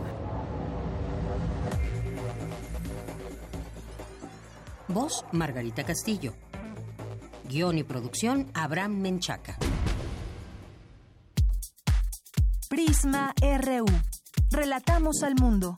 Voz 4.87 5.25
Margarita 5.33 5.83
Castillo. 5.83 6.33
Guión 7.43 7.77
y 7.77 7.83
producción 7.83 8.47
Abraham 8.53 8.99
Menchaca. 8.99 9.57
Prisma 12.69 13.33
RU. 13.41 13.85
Relatamos 14.51 15.23
al 15.23 15.35
mundo. 15.35 15.77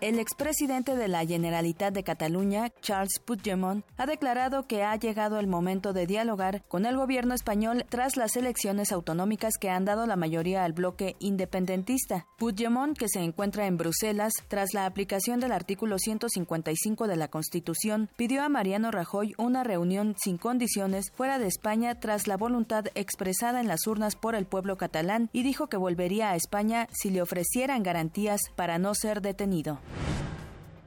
El 0.00 0.18
expresidente 0.18 0.96
de 0.96 1.08
la 1.08 1.26
Generalitat 1.26 1.92
de 1.92 2.02
Cataluña, 2.02 2.70
Charles 2.80 3.18
Puigdemont, 3.22 3.84
ha 3.98 4.06
declarado 4.06 4.66
que 4.66 4.82
ha 4.82 4.96
llegado 4.96 5.38
el 5.38 5.46
momento 5.46 5.92
de 5.92 6.06
dialogar 6.06 6.64
con 6.68 6.86
el 6.86 6.96
gobierno 6.96 7.34
español 7.34 7.84
tras 7.86 8.16
las 8.16 8.34
elecciones 8.36 8.92
autonómicas 8.92 9.58
que 9.60 9.68
han 9.68 9.84
dado 9.84 10.06
la 10.06 10.16
mayoría 10.16 10.64
al 10.64 10.72
bloque 10.72 11.16
independentista. 11.18 12.26
Puigdemont, 12.38 12.96
que 12.96 13.10
se 13.10 13.20
encuentra 13.20 13.66
en 13.66 13.76
Bruselas 13.76 14.32
tras 14.48 14.72
la 14.72 14.86
aplicación 14.86 15.38
del 15.38 15.52
artículo 15.52 15.98
155 15.98 17.06
de 17.06 17.16
la 17.16 17.28
Constitución, 17.28 18.08
pidió 18.16 18.42
a 18.42 18.48
Mariano 18.48 18.90
Rajoy 18.90 19.34
una 19.36 19.64
reunión 19.64 20.16
sin 20.18 20.38
condiciones 20.38 21.12
fuera 21.14 21.38
de 21.38 21.46
España 21.46 22.00
tras 22.00 22.26
la 22.26 22.38
voluntad 22.38 22.86
expresada 22.94 23.60
en 23.60 23.68
las 23.68 23.86
urnas 23.86 24.16
por 24.16 24.34
el 24.34 24.46
pueblo 24.46 24.78
catalán 24.78 25.28
y 25.34 25.42
dijo 25.42 25.66
que 25.66 25.76
volvería 25.76 26.30
a 26.30 26.36
España 26.36 26.88
si 26.90 27.10
le 27.10 27.20
ofrecieran 27.20 27.82
garantías 27.82 28.40
para 28.56 28.78
no 28.78 28.94
ser 28.94 29.20
detenido. 29.20 29.78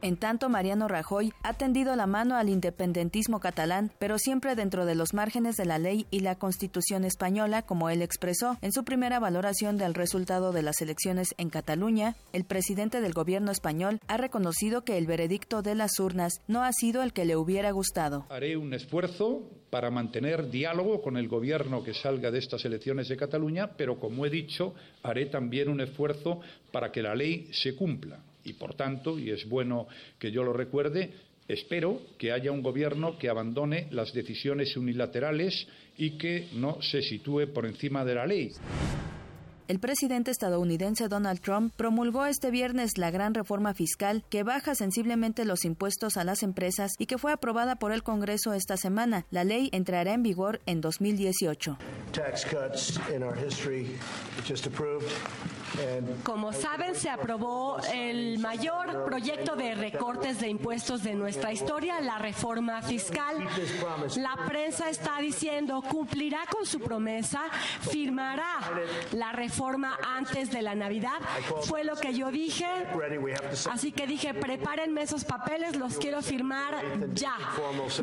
En 0.04 0.18
tanto, 0.18 0.50
Mariano 0.50 0.90
Rajoy 0.90 1.32
ha 1.44 1.54
tendido 1.54 1.96
la 1.96 2.08
mano 2.08 2.36
al 2.36 2.50
independentismo 2.50 3.40
catalán, 3.40 3.90
pero 4.00 4.18
siempre 4.18 4.54
dentro 4.54 4.86
de 4.86 4.96
los 4.96 5.14
márgenes 5.14 5.56
de 5.56 5.64
la 5.64 5.80
ley 5.80 6.08
y 6.12 6.20
la 6.20 6.36
Constitución 6.36 7.06
española, 7.06 7.62
como 7.62 7.90
él 7.90 8.02
expresó 8.02 8.58
en 8.62 8.74
su 8.74 8.84
primera 8.84 9.22
valoración 9.22 9.78
del 9.78 9.94
resultado 9.94 10.52
de 10.52 10.62
las 10.62 10.82
elecciones 10.82 11.34
en 11.38 11.50
Cataluña. 11.50 12.18
El 12.34 12.44
presidente 12.44 13.00
del 13.00 13.14
gobierno 13.14 13.50
español 13.50 14.02
ha 14.10 14.18
reconocido 14.18 14.84
que 14.84 14.98
el 14.98 15.08
veredicto 15.08 15.62
de 15.62 15.76
las 15.76 15.98
urnas 16.02 16.42
no 16.50 16.66
ha 16.66 16.74
sido 16.74 17.02
el 17.02 17.14
que 17.14 17.24
le 17.24 17.38
hubiera 17.38 17.72
gustado. 17.72 18.26
Haré 18.28 18.58
un 18.58 18.74
esfuerzo 18.74 19.50
para 19.70 19.90
mantener 19.90 20.50
diálogo 20.50 21.02
con 21.02 21.16
el 21.16 21.30
gobierno 21.30 21.82
que 21.82 21.94
salga 21.94 22.30
de 22.30 22.40
estas 22.40 22.66
elecciones 22.66 23.08
de 23.08 23.16
Cataluña, 23.16 23.72
pero 23.78 23.98
como 23.98 24.26
he 24.26 24.30
dicho, 24.30 24.76
haré 25.02 25.28
también 25.28 25.70
un 25.70 25.80
esfuerzo 25.80 26.42
para 26.74 26.92
que 26.92 27.02
la 27.02 27.16
ley 27.16 27.48
se 27.54 27.74
cumpla 27.74 28.20
y, 28.44 28.54
por 28.54 28.76
tanto, 28.76 29.18
y 29.18 29.30
es 29.30 29.48
bueno 29.48 29.88
que 30.20 30.32
yo 30.32 30.44
lo 30.44 30.54
recuerde, 30.54 31.12
espero 31.48 32.02
que 32.18 32.32
haya 32.32 32.52
un 32.52 32.62
gobierno 32.62 33.18
que 33.18 33.30
abandone 33.30 33.88
las 33.92 34.14
decisiones 34.14 34.76
unilaterales 34.78 35.68
y 35.98 36.12
que 36.18 36.48
no 36.54 36.82
se 36.82 37.02
sitúe 37.02 37.48
por 37.54 37.66
encima 37.66 38.04
de 38.06 38.16
la 38.16 38.26
ley. 38.26 38.52
El 39.70 39.80
presidente 39.80 40.30
estadounidense 40.30 41.08
Donald 41.08 41.40
Trump 41.40 41.74
promulgó 41.78 42.26
este 42.26 42.52
viernes 42.52 42.98
la 42.98 43.12
gran 43.12 43.34
reforma 43.34 43.74
fiscal 43.74 44.22
que 44.30 44.44
baja 44.44 44.76
sensiblemente 44.76 45.46
los 45.46 45.64
impuestos 45.64 46.18
a 46.18 46.26
las 46.26 46.44
empresas 46.44 46.96
y 46.98 47.06
que 47.06 47.18
fue 47.18 47.32
aprobada 47.32 47.78
por 47.78 47.94
el 47.94 48.04
Congreso 48.04 48.52
esta 48.52 48.76
semana. 48.76 49.26
La 49.32 49.46
ley 49.46 49.70
entrará 49.72 50.14
en 50.14 50.22
vigor 50.22 50.60
en 50.66 50.82
2018. 50.82 51.78
Como 56.24 56.54
saben, 56.54 56.94
se 56.94 57.10
aprobó 57.10 57.80
el 57.94 58.40
mayor 58.40 59.06
proyecto 59.06 59.56
de 59.56 59.76
recortes 59.76 60.42
de 60.42 60.50
impuestos 60.50 61.04
de 61.04 61.16
nuestra 61.16 61.54
historia, 61.54 62.02
la 62.02 62.20
reforma 62.20 62.82
fiscal. 62.82 63.38
La 64.18 64.36
prensa 64.46 64.90
está 64.90 65.20
diciendo 65.20 65.82
cumplirá 65.82 66.42
con 66.52 66.66
su 66.66 66.80
promesa, 66.80 67.42
firmará 67.90 68.60
la 69.14 69.32
reforma 69.32 69.53
antes 70.04 70.52
de 70.52 70.62
la 70.62 70.76
Navidad. 70.76 71.20
Fue 71.64 71.84
lo 71.84 71.96
que 71.96 72.14
yo 72.14 72.32
dije. 72.32 72.66
Así 73.72 73.92
que 73.92 74.08
dije, 74.08 74.34
prepárenme 74.34 75.02
esos 75.04 75.24
papeles, 75.24 75.76
los 75.76 75.98
quiero 75.98 76.22
firmar 76.22 76.82
ya. 77.14 77.36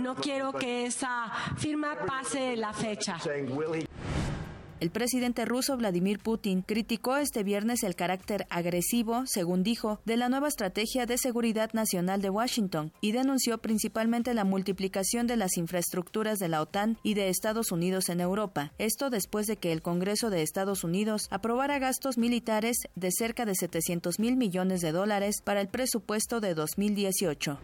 No 0.00 0.14
quiero 0.14 0.52
que 0.52 0.86
esa 0.86 1.30
firma 1.56 1.96
pase 2.06 2.56
la 2.56 2.72
fecha. 2.72 3.18
El 4.80 4.90
presidente 4.90 5.44
ruso 5.44 5.76
Vladimir 5.76 6.20
Putin 6.20 6.62
criticó 6.62 7.18
este 7.18 7.42
viernes 7.42 7.82
el 7.82 7.94
carácter 7.94 8.46
agresivo, 8.48 9.24
según 9.26 9.62
dijo, 9.62 10.00
de 10.06 10.16
la 10.16 10.30
nueva 10.30 10.48
estrategia 10.48 11.04
de 11.04 11.18
seguridad 11.18 11.70
nacional 11.74 12.22
de 12.22 12.30
Washington 12.30 12.90
y 13.02 13.12
denunció 13.12 13.58
principalmente 13.58 14.32
la 14.32 14.44
multiplicación 14.44 15.26
de 15.26 15.36
las 15.36 15.58
infraestructuras 15.58 16.38
de 16.38 16.48
la 16.48 16.62
OTAN 16.62 16.96
y 17.02 17.12
de 17.12 17.28
Estados 17.28 17.72
Unidos 17.72 18.08
en 18.08 18.22
Europa. 18.22 18.72
Esto 18.78 19.10
después 19.10 19.46
de 19.46 19.58
que 19.58 19.72
el 19.72 19.82
Congreso 19.82 20.30
de 20.30 20.40
Estados 20.40 20.82
Unidos 20.82 21.28
aprobara 21.30 21.78
gastos 21.78 22.16
militares 22.16 22.78
de 22.94 23.10
cerca 23.12 23.44
de 23.44 23.54
700 23.54 24.18
mil 24.18 24.38
millones 24.38 24.80
de 24.80 24.92
dólares 24.92 25.42
para 25.44 25.60
el 25.60 25.68
presupuesto 25.68 26.40
de 26.40 26.54
2018. 26.54 27.58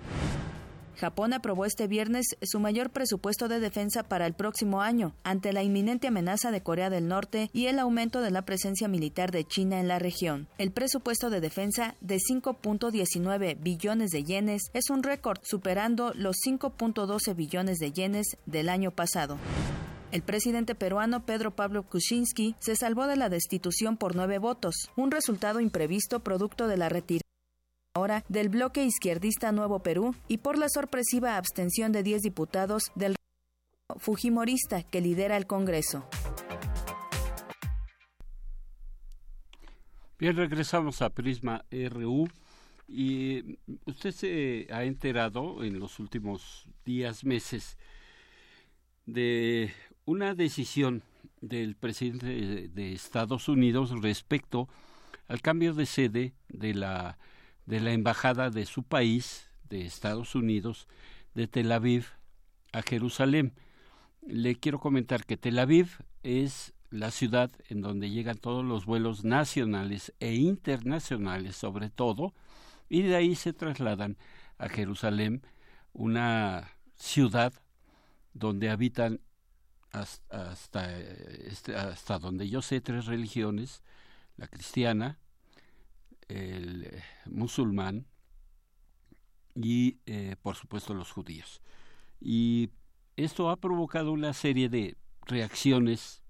Japón 0.96 1.34
aprobó 1.34 1.66
este 1.66 1.86
viernes 1.86 2.26
su 2.42 2.58
mayor 2.58 2.90
presupuesto 2.90 3.48
de 3.48 3.60
defensa 3.60 4.02
para 4.02 4.26
el 4.26 4.34
próximo 4.34 4.80
año, 4.80 5.14
ante 5.24 5.52
la 5.52 5.62
inminente 5.62 6.08
amenaza 6.08 6.50
de 6.50 6.62
Corea 6.62 6.90
del 6.90 7.06
Norte 7.06 7.50
y 7.52 7.66
el 7.66 7.78
aumento 7.78 8.22
de 8.22 8.30
la 8.30 8.42
presencia 8.42 8.88
militar 8.88 9.30
de 9.30 9.44
China 9.44 9.78
en 9.78 9.88
la 9.88 9.98
región. 9.98 10.48
El 10.58 10.70
presupuesto 10.70 11.28
de 11.28 11.40
defensa 11.40 11.94
de 12.00 12.16
5.19 12.16 13.58
billones 13.60 14.10
de 14.10 14.24
yenes 14.24 14.70
es 14.72 14.88
un 14.90 15.02
récord, 15.02 15.38
superando 15.42 16.12
los 16.14 16.36
5.12 16.46 17.34
billones 17.34 17.78
de 17.78 17.92
yenes 17.92 18.36
del 18.46 18.68
año 18.68 18.90
pasado. 18.90 19.38
El 20.12 20.22
presidente 20.22 20.74
peruano 20.74 21.26
Pedro 21.26 21.54
Pablo 21.54 21.82
Kuczynski 21.82 22.54
se 22.58 22.76
salvó 22.76 23.06
de 23.06 23.16
la 23.16 23.28
destitución 23.28 23.96
por 23.96 24.16
nueve 24.16 24.38
votos, 24.38 24.90
un 24.96 25.10
resultado 25.10 25.60
imprevisto 25.60 26.20
producto 26.20 26.68
de 26.68 26.76
la 26.76 26.88
retirada 26.88 27.26
ahora 27.96 28.24
del 28.28 28.50
bloque 28.50 28.84
izquierdista 28.84 29.52
Nuevo 29.52 29.78
Perú 29.78 30.14
y 30.28 30.38
por 30.38 30.58
la 30.58 30.68
sorpresiva 30.68 31.38
abstención 31.38 31.92
de 31.92 32.02
10 32.02 32.20
diputados 32.20 32.92
del 32.94 33.16
Fujimorista 33.96 34.82
que 34.82 35.00
lidera 35.00 35.38
el 35.38 35.46
Congreso. 35.46 36.06
Bien, 40.18 40.36
regresamos 40.36 41.00
a 41.00 41.08
Prisma 41.08 41.64
RU 41.70 42.28
y 42.86 43.58
usted 43.86 44.10
se 44.10 44.66
ha 44.70 44.84
enterado 44.84 45.64
en 45.64 45.80
los 45.80 45.98
últimos 45.98 46.68
días, 46.84 47.24
meses, 47.24 47.78
de 49.06 49.72
una 50.04 50.34
decisión 50.34 51.02
del 51.40 51.76
presidente 51.76 52.68
de 52.68 52.92
Estados 52.92 53.48
Unidos 53.48 53.90
respecto 54.02 54.68
al 55.28 55.40
cambio 55.40 55.72
de 55.72 55.86
sede 55.86 56.34
de 56.48 56.74
la 56.74 57.16
de 57.66 57.80
la 57.80 57.92
embajada 57.92 58.50
de 58.50 58.64
su 58.64 58.82
país, 58.82 59.50
de 59.68 59.84
Estados 59.84 60.34
Unidos, 60.34 60.86
de 61.34 61.48
Tel 61.48 61.70
Aviv 61.72 62.06
a 62.72 62.82
Jerusalén. 62.82 63.54
Le 64.26 64.56
quiero 64.56 64.78
comentar 64.78 65.24
que 65.24 65.36
Tel 65.36 65.58
Aviv 65.58 65.98
es 66.22 66.72
la 66.90 67.10
ciudad 67.10 67.50
en 67.68 67.80
donde 67.80 68.10
llegan 68.10 68.38
todos 68.38 68.64
los 68.64 68.86
vuelos 68.86 69.24
nacionales 69.24 70.12
e 70.20 70.34
internacionales 70.34 71.56
sobre 71.56 71.90
todo, 71.90 72.34
y 72.88 73.02
de 73.02 73.16
ahí 73.16 73.34
se 73.34 73.52
trasladan 73.52 74.16
a 74.58 74.68
Jerusalén, 74.68 75.42
una 75.92 76.70
ciudad 76.94 77.52
donde 78.32 78.70
habitan 78.70 79.20
hasta, 79.90 80.50
hasta, 80.50 80.98
este, 80.98 81.74
hasta 81.74 82.18
donde 82.18 82.48
yo 82.48 82.62
sé 82.62 82.80
tres 82.80 83.06
religiones, 83.06 83.82
la 84.36 84.46
cristiana, 84.46 85.18
el 86.28 86.84
eh, 86.84 87.02
musulmán 87.26 88.06
y 89.54 89.98
eh, 90.06 90.36
por 90.42 90.56
supuesto 90.56 90.94
los 90.94 91.10
judíos. 91.10 91.60
Y 92.20 92.70
esto 93.16 93.50
ha 93.50 93.56
provocado 93.56 94.12
una 94.12 94.32
serie 94.32 94.68
de 94.68 94.96
reacciones 95.22 96.22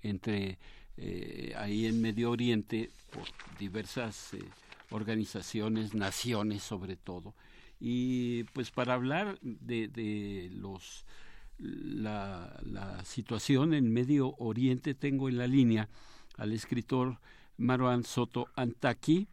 entre 0.00 0.58
eh, 0.96 1.54
ahí 1.56 1.86
en 1.86 2.00
Medio 2.00 2.30
Oriente 2.30 2.90
por 3.12 3.24
diversas 3.58 4.36
organizaciones, 4.90 5.94
naciones 5.94 6.62
sobre 6.62 6.96
todo. 6.96 7.34
Y 7.80 8.44
pues 8.52 8.70
para 8.70 8.94
hablar 8.94 9.38
de, 9.40 10.48
los 10.52 11.04
la, 11.58 12.60
la 12.62 13.04
situación 13.04 13.74
en 13.74 13.92
Medio 13.92 14.34
Oriente 14.38 14.94
tengo 14.94 15.28
en 15.28 15.38
la 15.38 15.46
línea 15.46 15.88
al 16.36 16.52
escritor 16.52 17.20
Marwan 17.56 18.04
Soto 18.04 18.48
Antaki, 18.56 19.28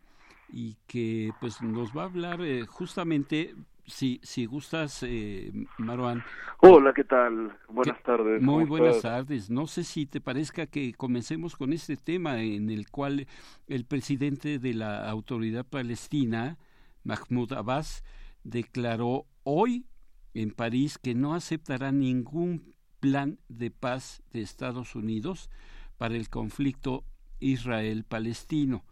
y 0.52 0.78
que 0.88 1.32
pues 1.40 1.62
nos 1.62 1.96
va 1.96 2.04
a 2.04 2.06
hablar 2.06 2.42
eh, 2.42 2.66
justamente 2.66 3.56
si, 3.90 4.20
si 4.24 4.46
gustas, 4.46 5.04
eh, 5.04 5.52
Marwan. 5.78 6.24
Hola, 6.60 6.94
¿qué 6.94 7.04
tal? 7.04 7.58
Buenas 7.68 8.02
tardes. 8.04 8.42
Muy 8.42 8.66
buenas 8.66 9.02
tardes. 9.02 9.50
No 9.50 9.68
sé 9.68 9.84
si 9.84 10.06
te 10.06 10.22
parezca 10.22 10.68
que 10.68 10.94
comencemos 10.94 11.56
con 11.56 11.74
este 11.74 11.98
tema 11.98 12.42
en 12.42 12.70
el 12.70 12.90
cual 12.90 13.28
el 13.68 13.86
presidente 13.86 14.60
de 14.60 14.74
la 14.74 15.10
autoridad 15.10 15.66
palestina, 15.66 16.58
Mahmoud 17.04 17.54
Abbas, 17.54 18.04
declaró 18.44 19.26
hoy 19.44 19.86
en 20.34 20.52
París 20.52 20.98
que 20.98 21.16
no 21.16 21.34
aceptará 21.34 21.92
ningún 21.92 22.76
plan 23.00 23.40
de 23.48 23.72
paz 23.72 24.22
de 24.32 24.42
Estados 24.42 24.96
Unidos 24.96 25.50
para 25.98 26.16
el 26.16 26.30
conflicto 26.30 27.04
Israel-Palestino 27.40 28.84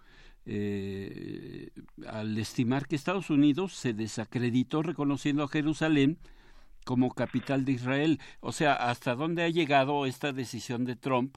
eh, 0.50 1.72
al 2.08 2.38
estimar 2.38 2.88
que 2.88 2.96
Estados 2.96 3.30
Unidos 3.30 3.74
se 3.74 3.94
desacreditó 3.94 4.82
reconociendo 4.82 5.44
a 5.44 5.50
Jerusalén 5.50 6.18
como 6.86 7.14
capital 7.14 7.66
de 7.66 7.74
Israel. 7.74 8.22
O 8.40 8.54
sea, 8.54 8.74
hasta 8.74 9.14
dónde 9.16 9.44
ha 9.44 9.50
llegado 9.50 10.06
esta 10.06 10.32
decisión 10.32 10.86
de 10.86 10.96
Trump, 10.96 11.36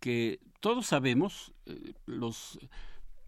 que 0.00 0.40
todos 0.58 0.86
sabemos, 0.86 1.52
eh, 1.66 1.92
los, 2.06 2.58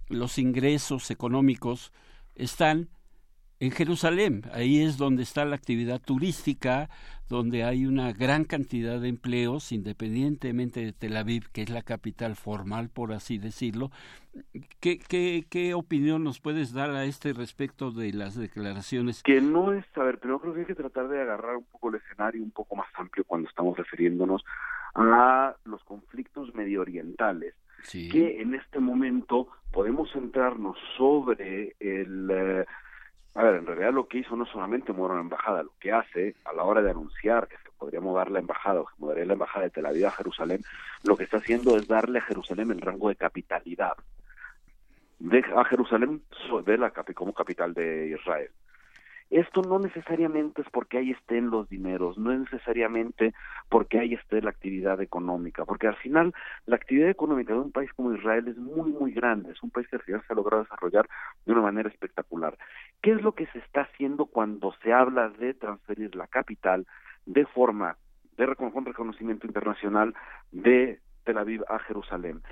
los 0.09 0.39
ingresos 0.39 1.09
económicos 1.13 1.93
están 2.35 2.89
en 3.63 3.71
Jerusalén. 3.71 4.43
Ahí 4.53 4.83
es 4.83 4.99
donde 4.99 5.23
está 5.23 5.45
la 5.45 5.55
actividad 5.55 6.01
turística, 6.01 6.91
donde 7.29 7.63
hay 7.63 7.87
una 7.87 8.13
gran 8.13 8.43
cantidad 8.43 9.01
de 9.01 9.09
empleos, 9.09 9.71
independientemente 9.71 10.85
de 10.85 10.93
Tel 10.93 11.17
Aviv, 11.17 11.49
que 11.53 11.63
es 11.63 11.71
la 11.71 11.83
capital 11.83 12.35
formal, 12.35 12.91
por 12.93 13.13
así 13.13 13.39
decirlo. 13.39 13.93
¿Qué, 14.81 14.99
qué, 14.99 15.45
qué 15.49 15.75
opinión 15.75 16.25
nos 16.25 16.41
puedes 16.41 16.73
dar 16.73 16.91
a 16.91 17.05
este 17.05 17.35
respecto 17.35 17.93
de 17.93 18.13
las 18.13 18.35
declaraciones? 18.35 19.23
Que 19.23 19.41
no 19.41 19.73
es, 19.73 19.85
a 19.95 20.03
ver, 20.03 20.19
pero 20.19 20.41
creo 20.41 20.55
que 20.55 20.61
hay 20.63 20.67
que 20.67 20.75
tratar 20.75 21.07
de 21.07 21.23
agarrar 21.23 21.55
un 21.55 21.65
poco 21.65 21.91
el 21.91 21.95
escenario 21.95 22.43
un 22.43 22.51
poco 22.51 22.75
más 22.75 22.89
amplio 22.97 23.25
cuando 23.25 23.49
estamos 23.49 23.79
refiriéndonos 23.79 24.45
a 24.97 25.55
los 25.67 25.85
conflictos 25.85 26.53
medioorientales. 26.57 27.55
que 27.93 28.43
en 28.43 28.55
este 28.55 28.81
momento 28.81 29.47
podemos 29.73 30.11
centrarnos 30.13 30.77
sobre 30.97 31.77
el 31.79 32.29
eh, 32.31 32.67
a 33.35 33.43
ver, 33.43 33.55
en 33.57 33.67
realidad 33.67 33.93
lo 33.93 34.09
que 34.09 34.19
hizo 34.19 34.37
no 34.37 34.45
solamente 34.45 34.93
mover 34.93 35.13
una 35.13 35.23
embajada, 35.23 35.63
lo 35.63 35.73
que 35.81 35.93
hace 35.93 36.35
a 36.45 36.53
la 36.53 36.65
hora 36.65 36.83
de 36.83 36.91
anunciar 36.91 37.49
que 37.49 37.57
se 37.57 37.71
podría 37.79 38.01
mover 38.01 38.31
la 38.31 38.41
embajada 38.41 38.81
o 38.81 38.87
que 38.87 38.95
movería 38.99 39.25
la 39.25 39.33
embajada 39.33 39.65
de 39.65 39.71
Tel 39.71 39.87
Aviv 39.87 40.07
a 40.07 40.11
Jerusalén, 40.11 40.61
lo 41.05 41.17
que 41.17 41.25
está 41.25 41.39
haciendo 41.39 41.77
es 41.77 41.89
darle 41.89 42.19
a 42.19 42.23
Jerusalén 42.23 42.71
el 42.71 42.81
rango 42.81 43.09
de 43.09 43.17
capitalidad. 43.17 43.95
De, 45.19 45.43
a 45.57 45.65
Jerusalén 45.65 46.23
de 46.67 46.79
la, 46.79 46.91
como 46.91 47.33
capital 47.33 47.73
de 47.73 48.09
Israel. 48.09 48.51
Esto 49.33 49.63
no 49.63 49.79
necesariamente 49.79 50.61
es 50.61 50.69
porque 50.69 50.99
ahí 50.99 51.13
estén 51.13 51.49
los 51.49 51.67
dineros, 51.71 52.19
no 52.19 52.33
es 52.33 52.41
necesariamente 52.41 53.33
porque 53.71 53.99
ahí 53.99 54.13
esté 54.13 54.43
la 54.43 54.51
actividad 54.51 55.01
económica, 55.01 55.65
porque 55.65 55.87
al 55.87 55.97
final 55.97 56.35
la 56.67 56.77
actividad 56.77 57.09
económica 57.09 57.55
de 57.55 57.61
un 57.61 57.73
país 57.73 57.91
como 57.95 58.13
Israel 58.13 58.49
es 58.49 58.59
muy, 58.59 58.93
muy 58.93 59.11
grande, 59.13 59.53
es 59.53 59.63
un 59.63 59.71
país 59.71 59.89
que 59.89 59.97
al 59.97 60.03
final 60.03 60.23
se 60.27 60.35
ha 60.35 60.37
logrado 60.37 60.65
desarrollar 60.65 61.09
de 61.47 61.53
una 61.53 61.63
manera 61.63 61.89
espectacular. 61.89 62.59
¿Qué 63.01 63.13
es 63.13 63.23
lo 63.23 63.33
que 63.33 63.47
se 63.47 63.61
está 63.61 63.83
haciendo 63.91 64.27
cuando 64.27 64.75
se 64.83 64.93
habla 64.93 65.31
de 65.31 65.55
transferir 65.55 66.15
la 66.15 66.27
capital 66.27 66.87
de 67.25 67.47
forma 67.47 67.97
de 68.37 68.55
con 68.55 68.85
reconocimiento 68.85 69.47
internacional 69.47 70.15
de 70.51 71.01
Tel 71.25 71.39
Aviv 71.39 71.65
a 71.71 71.79
Jerusalén? 71.79 72.43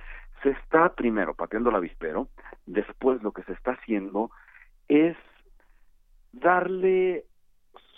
Se 0.42 0.48
está 0.48 0.94
primero 0.94 1.34
pateando 1.34 1.70
la 1.70 1.76
avispero, 1.76 2.28
después 2.64 3.22
lo 3.22 3.32
que 3.32 3.42
se 3.42 3.52
está 3.52 3.72
haciendo 3.72 4.30
es 4.88 5.14
darle 6.32 7.24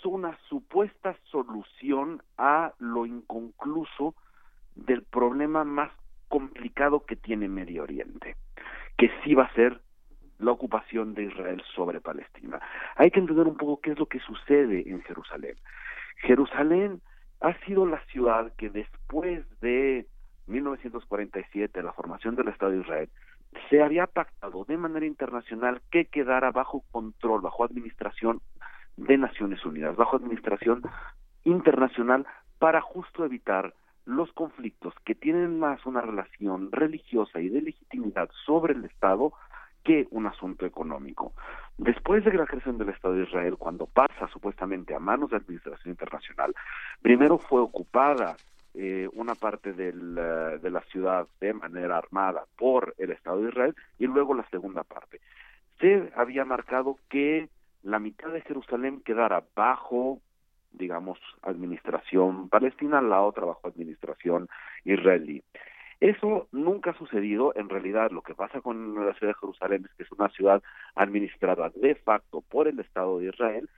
una 0.05 0.37
supuesta 0.49 1.15
solución 1.31 2.21
a 2.37 2.73
lo 2.79 3.05
inconcluso 3.05 4.15
del 4.75 5.03
problema 5.03 5.63
más 5.63 5.91
complicado 6.27 7.05
que 7.05 7.15
tiene 7.15 7.47
Medio 7.47 7.83
Oriente, 7.83 8.35
que 8.97 9.11
sí 9.23 9.33
va 9.33 9.43
a 9.43 9.53
ser 9.53 9.81
la 10.39 10.51
ocupación 10.51 11.13
de 11.13 11.23
Israel 11.23 11.63
sobre 11.75 12.01
Palestina. 12.01 12.59
Hay 12.95 13.11
que 13.11 13.19
entender 13.19 13.47
un 13.47 13.55
poco 13.55 13.79
qué 13.81 13.91
es 13.91 13.99
lo 13.99 14.07
que 14.07 14.19
sucede 14.19 14.89
en 14.89 15.01
Jerusalén. 15.03 15.55
Jerusalén 16.17 17.01
ha 17.39 17.53
sido 17.65 17.85
la 17.85 18.03
ciudad 18.05 18.51
que 18.57 18.69
después 18.69 19.45
de 19.61 20.07
1947, 20.47 21.81
la 21.81 21.93
formación 21.93 22.35
del 22.35 22.49
Estado 22.49 22.71
de 22.71 22.81
Israel, 22.81 23.09
se 23.69 23.81
había 23.81 24.07
pactado 24.07 24.65
de 24.65 24.77
manera 24.77 25.05
internacional 25.05 25.81
que 25.91 26.05
quedara 26.05 26.51
bajo 26.51 26.83
control, 26.91 27.41
bajo 27.41 27.63
administración 27.63 28.41
de 28.97 29.17
Naciones 29.17 29.65
Unidas, 29.65 29.95
bajo 29.95 30.17
administración 30.17 30.83
internacional 31.43 32.25
para 32.59 32.81
justo 32.81 33.25
evitar 33.25 33.73
los 34.05 34.31
conflictos 34.33 34.93
que 35.05 35.15
tienen 35.15 35.59
más 35.59 35.85
una 35.85 36.01
relación 36.01 36.71
religiosa 36.71 37.39
y 37.39 37.49
de 37.49 37.61
legitimidad 37.61 38.29
sobre 38.45 38.73
el 38.73 38.85
Estado 38.85 39.33
que 39.83 40.07
un 40.11 40.27
asunto 40.27 40.65
económico. 40.65 41.33
Después 41.77 42.23
de 42.23 42.33
la 42.33 42.45
creación 42.45 42.77
del 42.77 42.89
Estado 42.89 43.15
de 43.15 43.23
Israel, 43.23 43.57
cuando 43.57 43.85
pasa 43.85 44.27
supuestamente 44.31 44.95
a 44.95 44.99
manos 44.99 45.31
de 45.31 45.37
administración 45.37 45.91
internacional, 45.91 46.55
primero 47.01 47.37
fue 47.37 47.61
ocupada 47.61 48.37
eh, 48.75 49.07
una 49.13 49.35
parte 49.35 49.69
eh, 49.69 49.73
de 49.73 50.69
la 50.71 50.81
ciudad 50.91 51.27
de 51.39 51.53
manera 51.53 51.97
armada 51.97 52.45
por 52.57 52.95
el 52.97 53.11
Estado 53.11 53.41
de 53.41 53.49
Israel 53.49 53.75
y 53.99 54.07
luego 54.07 54.33
la 54.33 54.49
segunda 54.49 54.83
parte. 54.83 55.19
Se 55.79 56.11
había 56.15 56.45
marcado 56.45 56.97
que 57.09 57.49
la 57.83 57.99
mitad 57.99 58.29
de 58.29 58.41
Jerusalén 58.41 59.01
quedara 59.01 59.43
bajo, 59.55 60.21
digamos, 60.71 61.19
administración 61.41 62.49
palestina, 62.49 63.01
la 63.01 63.21
otra 63.21 63.45
bajo 63.45 63.67
administración 63.67 64.47
israelí. 64.85 65.43
Eso 65.99 66.47
nunca 66.51 66.91
ha 66.91 66.97
sucedido. 66.97 67.53
En 67.55 67.69
realidad, 67.69 68.11
lo 68.11 68.23
que 68.23 68.35
pasa 68.35 68.59
con 68.61 68.95
la 69.05 69.13
ciudad 69.13 69.33
de 69.33 69.39
Jerusalén 69.39 69.85
es 69.85 69.93
que 69.95 70.03
es 70.03 70.11
una 70.11 70.29
ciudad 70.29 70.61
administrada 70.95 71.71
de 71.75 71.95
facto 71.95 72.41
por 72.41 72.67
el 72.67 72.79
Estado 72.79 73.19
de 73.19 73.27
Israel, 73.29 73.69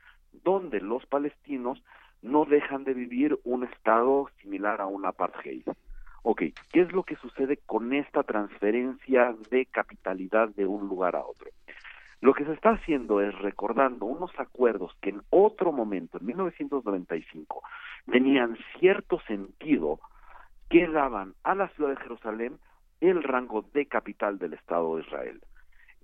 donde 0.43 0.79
los 0.79 1.05
palestinos 1.05 1.83
no 2.21 2.45
dejan 2.45 2.83
de 2.83 2.93
vivir 2.93 3.39
un 3.43 3.63
estado 3.63 4.29
similar 4.41 4.81
a 4.81 4.87
un 4.87 5.05
apartheid. 5.05 5.63
Ok, 6.23 6.41
¿qué 6.71 6.81
es 6.81 6.91
lo 6.91 7.03
que 7.03 7.15
sucede 7.17 7.57
con 7.65 7.93
esta 7.93 8.23
transferencia 8.23 9.35
de 9.51 9.65
capitalidad 9.67 10.49
de 10.49 10.65
un 10.65 10.87
lugar 10.87 11.15
a 11.15 11.25
otro? 11.25 11.49
Lo 12.21 12.33
que 12.33 12.45
se 12.45 12.53
está 12.53 12.71
haciendo 12.71 13.21
es 13.21 13.37
recordando 13.39 14.05
unos 14.05 14.31
acuerdos 14.39 14.95
que 15.01 15.11
en 15.11 15.21
otro 15.29 15.71
momento, 15.71 16.17
en 16.17 16.25
1995, 16.25 17.61
tenían 18.11 18.57
cierto 18.79 19.19
sentido 19.27 19.99
que 20.69 20.87
daban 20.87 21.35
a 21.43 21.53
la 21.53 21.67
ciudad 21.69 21.91
de 21.91 22.01
Jerusalén 22.01 22.57
el 23.01 23.21
rango 23.21 23.63
de 23.73 23.85
capital 23.85 24.39
del 24.39 24.53
Estado 24.53 24.95
de 24.95 25.03
Israel. 25.03 25.41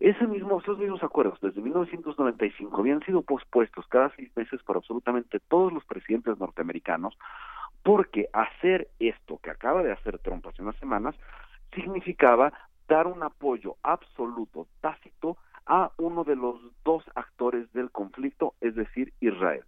Ese 0.02 0.26
mismo, 0.26 0.60
esos 0.60 0.80
mismos 0.80 1.04
acuerdos 1.04 1.40
desde 1.42 1.62
1995 1.62 2.76
habían 2.76 3.02
sido 3.02 3.22
pospuestos 3.22 3.86
cada 3.88 4.10
seis 4.16 4.36
meses 4.36 4.60
por 4.64 4.76
absolutamente 4.76 5.40
todos 5.40 5.72
los 5.72 5.86
presidentes 5.86 6.40
norteamericanos 6.40 7.16
porque 7.84 8.28
hacer 8.34 8.88
esto 8.98 9.38
que 9.44 9.52
acaba 9.52 9.84
de 9.84 9.92
hacer 9.92 10.18
Trump 10.18 10.44
hace 10.48 10.64
unas 10.64 10.76
semanas 10.78 11.14
significaba 11.76 12.52
dar 12.88 13.06
un 13.06 13.22
apoyo 13.22 13.76
absoluto, 13.84 14.66
tácito, 14.82 15.38
a 15.68 15.92
uno 16.00 16.24
de 16.24 16.36
los 16.36 16.60
dos 16.84 17.04
actores 17.14 17.72
del 17.72 17.92
conflicto, 17.92 18.56
es 18.60 18.74
decir, 18.74 19.14
Israel 19.20 19.64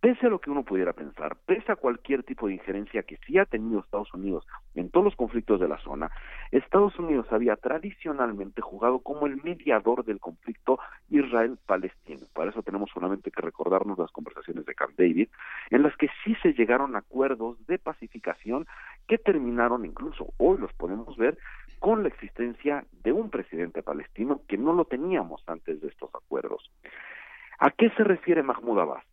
pese 0.00 0.26
a 0.26 0.30
lo 0.30 0.40
que 0.40 0.50
uno 0.50 0.62
pudiera 0.62 0.92
pensar, 0.92 1.36
pese 1.46 1.72
a 1.72 1.76
cualquier 1.76 2.22
tipo 2.22 2.46
de 2.46 2.54
injerencia 2.54 3.02
que 3.02 3.16
sí 3.26 3.38
ha 3.38 3.44
tenido 3.44 3.80
Estados 3.80 4.12
Unidos 4.14 4.46
en 4.74 4.90
todos 4.90 5.04
los 5.04 5.16
conflictos 5.16 5.60
de 5.60 5.68
la 5.68 5.78
zona, 5.78 6.10
Estados 6.50 6.98
Unidos 6.98 7.26
había 7.30 7.56
tradicionalmente 7.56 8.60
jugado 8.60 9.00
como 9.00 9.26
el 9.26 9.42
mediador 9.42 10.04
del 10.04 10.20
conflicto 10.20 10.78
Israel-Palestino. 11.08 12.26
Para 12.34 12.50
eso 12.50 12.62
tenemos 12.62 12.90
solamente 12.90 13.30
que 13.30 13.42
recordarnos 13.42 13.98
las 13.98 14.10
conversaciones 14.12 14.66
de 14.66 14.74
Camp 14.74 14.96
David, 14.96 15.28
en 15.70 15.82
las 15.82 15.96
que 15.96 16.08
sí 16.24 16.34
se 16.42 16.52
llegaron 16.52 16.96
acuerdos 16.96 17.64
de 17.66 17.78
pacificación 17.78 18.66
que 19.08 19.18
terminaron 19.18 19.84
incluso, 19.84 20.32
hoy 20.36 20.58
los 20.58 20.72
podemos 20.74 21.16
ver, 21.16 21.38
con 21.78 22.02
la 22.02 22.08
existencia 22.08 22.84
de 23.02 23.12
un 23.12 23.30
presidente 23.30 23.82
palestino 23.82 24.40
que 24.48 24.56
no 24.56 24.72
lo 24.72 24.84
teníamos 24.86 25.42
antes 25.46 25.80
de 25.80 25.88
estos 25.88 26.14
acuerdos. 26.14 26.70
¿A 27.58 27.70
qué 27.70 27.90
se 27.90 28.04
refiere 28.04 28.42
Mahmoud 28.42 28.80
Abbas? 28.80 29.04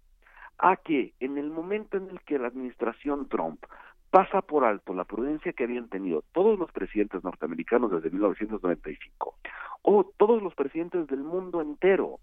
A 0.58 0.76
que 0.78 1.14
en 1.20 1.38
el 1.38 1.50
momento 1.50 1.98
en 1.98 2.10
el 2.10 2.22
que 2.22 2.40
la 2.40 2.48
administración 2.48 3.28
Trump 3.28 3.66
pasa 4.12 4.42
por 4.42 4.64
alto 4.64 4.94
la 4.94 5.06
prudencia 5.06 5.54
que 5.54 5.64
habían 5.64 5.90
tenido 5.90 6.24
todos 6.34 6.60
los 6.60 6.72
presidentes 6.72 7.24
norteamericanos 7.24 7.92
desde 7.92 8.12
1995 8.12 9.36
o 9.82 10.04
todos 10.18 10.42
los 10.42 10.54
presidentes 10.54 11.08
del 11.08 11.24
mundo 11.24 11.62
entero 11.62 12.20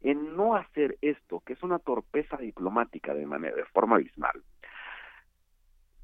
en 0.00 0.36
no 0.36 0.54
hacer 0.54 0.96
esto, 1.02 1.42
que 1.44 1.54
es 1.54 1.62
una 1.62 1.78
torpeza 1.78 2.36
diplomática 2.36 3.14
de 3.14 3.26
manera 3.26 3.56
de 3.56 3.64
forma 3.66 3.96
abismal, 3.96 4.42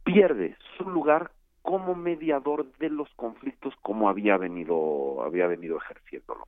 pierde 0.04 0.56
su 0.76 0.88
lugar 0.88 1.30
como 1.62 1.94
mediador 1.94 2.70
de 2.78 2.90
los 2.90 3.08
conflictos 3.14 3.74
como 3.82 4.08
había 4.08 4.36
venido 4.36 5.22
había 5.22 5.46
venido 5.46 5.78
ejerciéndolo. 5.78 6.46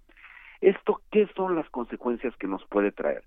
Esto 0.61 1.01
qué 1.11 1.29
son 1.37 1.55
las 1.57 1.69
consecuencias 1.71 2.37
que 2.37 2.49
nos 2.49 2.65
puede 2.67 2.91
traer? 2.91 3.25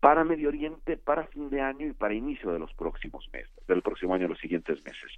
Para 0.00 0.24
Medio 0.24 0.48
Oriente 0.48 0.96
para 0.96 1.26
fin 1.26 1.50
de 1.50 1.60
año 1.60 1.86
y 1.86 1.92
para 1.92 2.14
inicio 2.14 2.52
de 2.52 2.58
los 2.58 2.72
próximos 2.74 3.28
meses, 3.32 3.52
del 3.68 3.82
próximo 3.82 4.14
año, 4.14 4.28
los 4.28 4.38
siguientes 4.38 4.82
meses. 4.84 5.12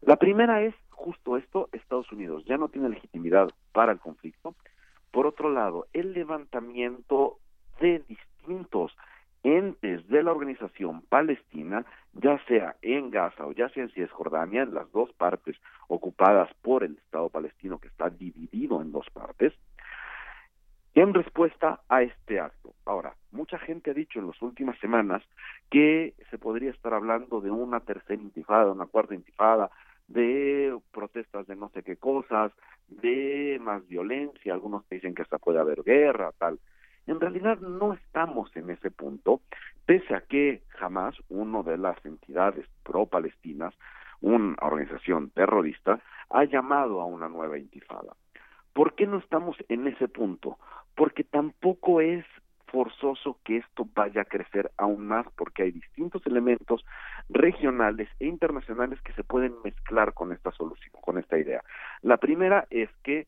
La 0.00 0.16
primera 0.16 0.62
es 0.62 0.74
justo 0.90 1.36
esto, 1.36 1.68
Estados 1.72 2.10
Unidos 2.12 2.44
ya 2.46 2.56
no 2.56 2.68
tiene 2.68 2.88
legitimidad 2.88 3.50
para 3.72 3.92
el 3.92 3.98
conflicto. 3.98 4.54
Por 5.10 5.26
otro 5.26 5.50
lado, 5.50 5.86
el 5.92 6.12
levantamiento 6.12 7.38
de 7.80 8.02
distintos 8.08 8.96
entes 9.42 10.06
de 10.08 10.22
la 10.22 10.30
organización 10.30 11.02
palestina, 11.02 11.84
ya 12.12 12.38
sea 12.46 12.76
en 12.82 13.10
Gaza 13.10 13.44
o 13.46 13.52
ya 13.52 13.68
sea 13.70 13.82
en 13.82 13.90
Cisjordania, 13.90 14.62
en 14.62 14.74
las 14.74 14.90
dos 14.92 15.12
partes 15.14 15.56
ocupadas 15.88 16.48
por 16.62 16.84
el 16.84 16.96
Estado 16.98 17.28
palestino 17.28 17.78
que 17.78 17.88
está 17.88 18.08
dividido 18.08 18.80
en 18.80 18.92
dos 18.92 19.06
partes, 19.10 19.52
en 20.94 21.12
respuesta 21.12 21.80
a 21.88 22.02
este 22.02 22.38
acto. 22.38 22.61
Mucha 23.52 23.66
gente 23.66 23.90
ha 23.90 23.94
dicho 23.94 24.18
en 24.18 24.28
las 24.28 24.40
últimas 24.40 24.78
semanas 24.78 25.22
que 25.70 26.14
se 26.30 26.38
podría 26.38 26.70
estar 26.70 26.94
hablando 26.94 27.42
de 27.42 27.50
una 27.50 27.80
tercera 27.80 28.22
intifada, 28.22 28.72
una 28.72 28.86
cuarta 28.86 29.14
intifada, 29.14 29.70
de 30.08 30.74
protestas 30.90 31.46
de 31.46 31.54
no 31.54 31.68
sé 31.68 31.82
qué 31.82 31.96
cosas, 31.96 32.50
de 32.88 33.58
más 33.60 33.86
violencia, 33.86 34.54
algunos 34.54 34.88
dicen 34.88 35.14
que 35.14 35.20
hasta 35.20 35.36
puede 35.36 35.58
haber 35.58 35.82
guerra, 35.82 36.32
tal. 36.38 36.60
En 37.06 37.20
realidad 37.20 37.60
no 37.60 37.92
estamos 37.92 38.56
en 38.56 38.70
ese 38.70 38.90
punto, 38.90 39.42
pese 39.84 40.14
a 40.14 40.22
que 40.22 40.62
jamás 40.68 41.14
uno 41.28 41.62
de 41.62 41.76
las 41.76 42.02
entidades 42.06 42.66
pro-palestinas, 42.84 43.74
una 44.22 44.56
organización 44.62 45.28
terrorista, 45.28 46.00
ha 46.30 46.44
llamado 46.44 47.02
a 47.02 47.04
una 47.04 47.28
nueva 47.28 47.58
intifada. 47.58 48.16
¿Por 48.72 48.94
qué 48.94 49.06
no 49.06 49.18
estamos 49.18 49.58
en 49.68 49.88
ese 49.88 50.08
punto? 50.08 50.56
Porque 50.94 51.22
tampoco 51.22 52.00
es 52.00 52.24
forzoso 52.72 53.38
que 53.44 53.58
esto 53.58 53.86
vaya 53.94 54.22
a 54.22 54.24
crecer 54.24 54.72
aún 54.78 55.06
más 55.06 55.26
porque 55.36 55.62
hay 55.62 55.72
distintos 55.72 56.26
elementos 56.26 56.84
regionales 57.28 58.08
e 58.18 58.26
internacionales 58.26 59.00
que 59.02 59.12
se 59.12 59.22
pueden 59.22 59.54
mezclar 59.62 60.14
con 60.14 60.32
esta 60.32 60.50
solución, 60.52 60.92
con 61.02 61.18
esta 61.18 61.38
idea. 61.38 61.62
La 62.00 62.16
primera 62.16 62.66
es 62.70 62.88
que 63.04 63.26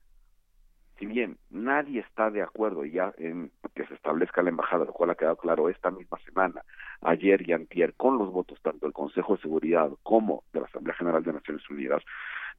si 0.99 1.07
bien 1.07 1.37
nadie 1.51 2.01
está 2.01 2.31
de 2.31 2.43
acuerdo 2.43 2.85
ya 2.85 3.13
en 3.19 3.51
que 3.75 3.87
se 3.87 3.95
establezca 3.95 4.43
la 4.43 4.51
embajada, 4.51 4.85
lo 4.85 4.93
cual 4.93 5.11
ha 5.11 5.17
quedado 5.17 5.37
claro 5.37 5.69
esta 5.69 5.91
misma 5.91 6.19
semana, 6.25 6.63
ayer 7.03 7.47
y 7.47 7.53
antier, 7.53 7.95
con 7.95 8.17
los 8.17 8.33
votos 8.33 8.61
tanto 8.63 8.87
del 8.87 8.93
Consejo 8.93 9.35
de 9.35 9.43
Seguridad 9.43 9.91
como 10.03 10.45
de 10.53 10.61
la 10.61 10.67
Asamblea 10.67 10.95
General 10.95 11.23
de 11.23 11.33
Naciones 11.33 11.69
Unidas, 11.69 12.03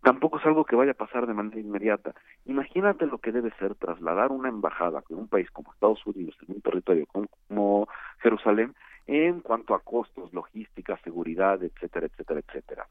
tampoco 0.06 0.38
es 0.38 0.45
algo 0.45 0.65
que 0.65 0.76
vaya 0.76 0.91
a 0.91 0.94
pasar 1.06 1.26
de 1.26 1.34
manera 1.34 1.60
inmediata. 1.60 2.14
Imagínate 2.45 3.07
lo 3.07 3.18
que 3.18 3.32
debe 3.32 3.49
ser 3.57 3.73
trasladar 3.73 4.32
una 4.32 4.49
embajada 4.49 5.03
de 5.10 5.15
un 5.15 5.27
país 5.27 5.49
como 5.49 5.73
Estados 5.73 6.06
Unidos 6.06 6.38
en 6.48 6.57
un 6.57 6.61
territorio 6.61 7.07
como 7.07 7.88
Jerusalén 8.19 8.76
en 9.07 9.40
cuanto 9.40 9.73
a 9.73 9.80
costos, 9.80 10.32
logística, 10.32 10.95
seguridad, 11.03 11.64
etcétera, 11.64 12.06
etcétera, 12.06 12.40
etcétera. 12.48 12.88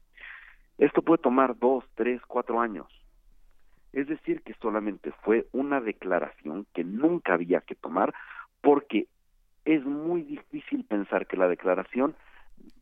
Esto 0.77 1.01
puede 1.03 1.21
tomar 1.21 1.57
dos, 1.57 1.85
tres, 1.95 2.21
cuatro 2.27 2.59
años. 2.59 2.87
Es 3.93 4.07
decir, 4.07 4.41
que 4.41 4.53
solamente 4.55 5.13
fue 5.23 5.47
una 5.53 5.79
declaración 5.79 6.67
que 6.73 6.83
nunca 6.83 7.35
había 7.35 7.61
que 7.61 7.75
tomar 7.75 8.13
porque 8.59 9.07
es 9.63 9.85
muy 9.85 10.23
difícil 10.23 10.83
pensar 10.83 11.27
que 11.27 11.37
la 11.37 11.47
declaración 11.47 12.13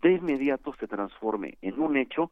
de 0.02 0.14
inmediato 0.14 0.74
se 0.80 0.88
transforme 0.88 1.60
en 1.62 1.80
un 1.80 1.98
hecho 1.98 2.32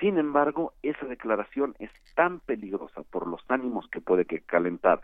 sin 0.00 0.18
embargo, 0.18 0.74
esa 0.82 1.06
declaración 1.06 1.74
es 1.78 1.90
tan 2.14 2.40
peligrosa 2.40 3.02
por 3.02 3.26
los 3.26 3.42
ánimos 3.48 3.88
que 3.88 4.00
puede 4.00 4.24
calentar, 4.24 5.00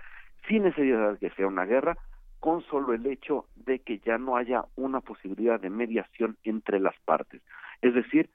sin 0.49 0.65
necesidad 0.65 1.13
de 1.13 1.19
que 1.19 1.35
sea 1.35 1.47
una 1.47 1.65
guerra, 1.65 1.97
con 2.41 2.63
solo 2.63 2.93
el 2.93 3.07
hecho 3.07 3.47
de 3.55 3.79
que 3.79 4.01
ya 4.01 4.19
no 4.19 4.37
haya 4.37 4.65
una 4.75 5.01
posibilidad 5.01 5.61
de 5.61 5.71
mediación 5.71 6.37
entre 6.43 6.81
las 6.81 6.99
partes. 7.05 7.41
Es 7.81 7.95
decir, 7.95 8.31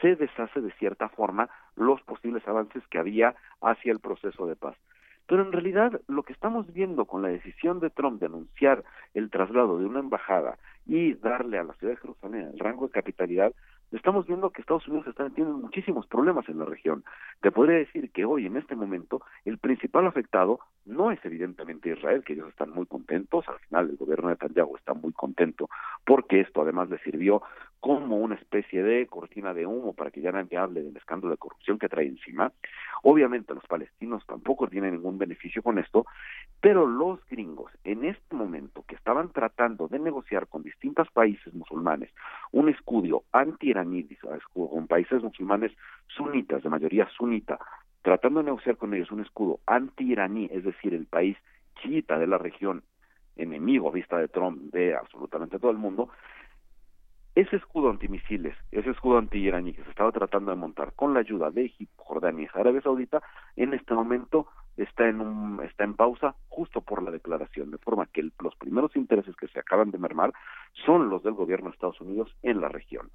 se 0.00 0.16
deshace 0.16 0.60
de 0.60 0.72
cierta 0.72 1.08
forma 1.08 1.48
los 1.76 2.02
posibles 2.02 2.46
avances 2.48 2.82
que 2.88 2.98
había 2.98 3.36
hacia 3.60 3.92
el 3.92 4.00
proceso 4.00 4.46
de 4.46 4.56
paz. 4.56 4.76
Pero 5.28 5.42
en 5.42 5.52
realidad 5.52 6.00
lo 6.08 6.24
que 6.24 6.32
estamos 6.32 6.72
viendo 6.72 7.04
con 7.04 7.22
la 7.22 7.28
decisión 7.28 7.78
de 7.78 7.90
Trump 7.90 8.20
de 8.20 8.26
anunciar 8.26 8.82
el 9.14 9.30
traslado 9.30 9.78
de 9.78 9.86
una 9.86 10.00
embajada 10.00 10.58
y 10.84 11.14
darle 11.14 11.58
a 11.58 11.64
la 11.64 11.74
ciudad 11.74 11.94
de 11.94 12.00
Jerusalén 12.00 12.50
el 12.52 12.58
rango 12.58 12.86
de 12.86 12.92
capitalidad 12.92 13.52
estamos 13.92 14.26
viendo 14.26 14.50
que 14.50 14.60
Estados 14.60 14.86
Unidos 14.88 15.06
está 15.06 15.28
teniendo 15.30 15.58
muchísimos 15.58 16.06
problemas 16.06 16.48
en 16.48 16.58
la 16.58 16.64
región. 16.64 17.04
Te 17.40 17.50
podría 17.50 17.78
decir 17.78 18.10
que 18.10 18.24
hoy, 18.24 18.46
en 18.46 18.56
este 18.56 18.74
momento, 18.74 19.22
el 19.44 19.58
principal 19.58 20.06
afectado 20.06 20.60
no 20.84 21.10
es 21.10 21.24
evidentemente 21.24 21.90
Israel, 21.90 22.24
que 22.24 22.32
ellos 22.32 22.48
están 22.48 22.70
muy 22.70 22.86
contentos, 22.86 23.46
al 23.48 23.58
final 23.60 23.90
el 23.90 23.96
gobierno 23.96 24.28
de 24.28 24.34
Netanyahu 24.34 24.76
está 24.76 24.94
muy 24.94 25.12
contento, 25.12 25.68
porque 26.04 26.40
esto 26.40 26.62
además 26.62 26.90
le 26.90 26.98
sirvió 26.98 27.42
como 27.82 28.16
una 28.16 28.36
especie 28.36 28.80
de 28.80 29.08
cortina 29.08 29.52
de 29.52 29.66
humo 29.66 29.92
para 29.92 30.12
que 30.12 30.20
ya 30.20 30.30
nadie 30.30 30.56
hable 30.56 30.84
del 30.84 30.96
escándalo 30.96 31.32
de 31.32 31.36
corrupción 31.36 31.80
que 31.80 31.88
trae 31.88 32.06
encima. 32.06 32.52
Obviamente 33.02 33.54
los 33.54 33.66
palestinos 33.66 34.24
tampoco 34.24 34.68
tienen 34.68 34.92
ningún 34.92 35.18
beneficio 35.18 35.64
con 35.64 35.80
esto, 35.80 36.06
pero 36.60 36.86
los 36.86 37.18
gringos 37.26 37.72
en 37.82 38.04
este 38.04 38.36
momento 38.36 38.84
que 38.86 38.94
estaban 38.94 39.32
tratando 39.32 39.88
de 39.88 39.98
negociar 39.98 40.46
con 40.46 40.62
distintos 40.62 41.10
países 41.10 41.52
musulmanes 41.54 42.08
un 42.52 42.68
escudo 42.68 43.24
anti-iraní, 43.32 44.06
con 44.52 44.86
países 44.86 45.20
musulmanes 45.20 45.72
sunitas, 46.06 46.62
de 46.62 46.68
mayoría 46.68 47.08
sunita, 47.16 47.58
tratando 48.02 48.38
de 48.38 48.44
negociar 48.44 48.76
con 48.76 48.94
ellos 48.94 49.10
un 49.10 49.22
escudo 49.22 49.58
anti-iraní, 49.66 50.48
es 50.52 50.62
decir, 50.62 50.94
el 50.94 51.06
país 51.06 51.36
chiita 51.82 52.16
de 52.16 52.28
la 52.28 52.38
región 52.38 52.84
enemigo 53.34 53.88
a 53.88 53.92
vista 53.92 54.18
de 54.18 54.28
Trump 54.28 54.72
de 54.72 54.94
absolutamente 54.94 55.58
todo 55.58 55.72
el 55.72 55.78
mundo, 55.78 56.10
ese 57.34 57.56
escudo 57.56 57.90
antimisiles, 57.90 58.54
ese 58.70 58.90
escudo 58.90 59.18
anti-iraní 59.18 59.72
que 59.72 59.82
se 59.84 59.90
estaba 59.90 60.12
tratando 60.12 60.50
de 60.50 60.56
montar 60.56 60.92
con 60.94 61.14
la 61.14 61.20
ayuda 61.20 61.50
de 61.50 61.64
Egipto, 61.66 62.02
Jordania 62.02 62.48
y 62.54 62.60
Arabia 62.60 62.82
Saudita, 62.82 63.22
en 63.56 63.72
este 63.74 63.94
momento 63.94 64.46
está 64.76 65.08
en 65.08 65.20
un, 65.20 65.62
está 65.64 65.84
en 65.84 65.94
pausa 65.94 66.34
justo 66.48 66.80
por 66.80 67.02
la 67.02 67.10
declaración, 67.10 67.70
de 67.70 67.78
forma 67.78 68.06
que 68.06 68.28
los 68.40 68.54
primeros 68.56 68.94
intereses 68.96 69.34
que 69.36 69.48
se 69.48 69.58
acaban 69.58 69.90
de 69.90 69.98
mermar 69.98 70.32
son 70.84 71.08
los 71.08 71.22
del 71.22 71.34
gobierno 71.34 71.68
de 71.70 71.74
Estados 71.74 72.00
Unidos 72.00 72.34
en 72.42 72.60
la 72.60 72.68
región. 72.68 73.10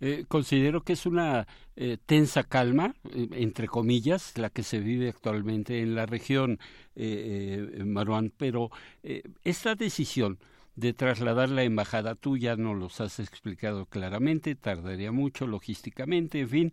Eh, 0.00 0.26
considero 0.28 0.82
que 0.82 0.92
es 0.92 1.06
una 1.06 1.46
eh, 1.74 1.98
tensa 2.06 2.44
calma, 2.44 2.94
eh, 3.12 3.28
entre 3.32 3.66
comillas, 3.66 4.38
la 4.38 4.48
que 4.48 4.62
se 4.62 4.78
vive 4.78 5.08
actualmente 5.08 5.80
en 5.80 5.94
la 5.94 6.06
región, 6.06 6.58
Maruán, 7.84 8.32
pero 8.36 8.70
esta 9.44 9.76
decisión 9.76 10.38
de 10.78 10.92
trasladar 10.92 11.48
la 11.48 11.64
embajada, 11.64 12.14
tú 12.14 12.36
ya 12.36 12.54
no 12.56 12.72
los 12.72 13.00
has 13.00 13.18
explicado 13.18 13.86
claramente, 13.86 14.54
tardaría 14.54 15.10
mucho 15.10 15.46
logísticamente, 15.46 16.40
en 16.40 16.48
fin, 16.48 16.72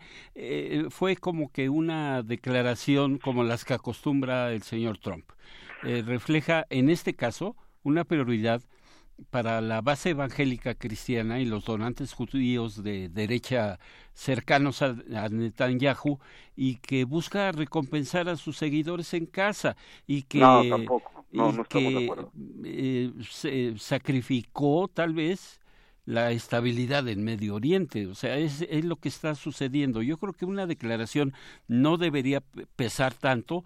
fue 0.92 1.16
como 1.16 1.52
que 1.52 1.70
una 1.70 2.22
declaración 2.22 3.18
como 3.18 3.44
las 3.44 3.66
que 3.66 3.74
acostumbra 3.74 4.54
el 4.54 4.62
señor 4.62 5.00
Trump. 5.00 5.26
refleja, 5.82 6.66
en 6.70 6.90
este 6.90 7.16
caso, 7.16 7.56
una 7.82 8.04
prioridad 8.04 8.62
para 9.30 9.62
la 9.62 9.82
base 9.82 10.10
evangélica 10.12 10.76
cristiana 10.76 11.40
y 11.40 11.46
los 11.46 11.66
donantes 11.66 12.14
judíos 12.14 12.84
de 12.84 13.10
derecha 13.10 13.80
cercanos 14.14 14.82
a, 14.82 14.94
Netanyahu 15.30 16.20
y 16.56 16.76
que 16.78 17.04
busca 17.06 17.52
recompensar 17.52 18.30
a 18.30 18.38
sus 18.38 18.58
seguidores 18.58 19.14
en 19.14 19.26
casa 19.26 19.76
y 20.08 20.24
que, 20.24 20.40
se 23.30 23.74
sacrificó 23.78 24.88
tal 24.88 25.14
vez 25.14 25.60
la 26.06 26.32
estabilidad 26.32 27.08
en 27.08 27.24
Medio 27.24 27.56
Oriente. 27.56 28.08
O 28.08 28.16
sea, 28.16 28.38
es, 28.38 28.62
es 28.70 28.86
lo 28.86 28.98
que 28.98 29.10
está 29.10 29.36
sucediendo. 29.36 30.02
Yo 30.02 30.18
creo 30.18 30.34
que 30.34 30.46
una 30.46 30.68
declaración 30.68 31.34
no 31.68 31.98
debería 31.98 32.42
pesar 32.76 33.14
tanto 33.14 33.64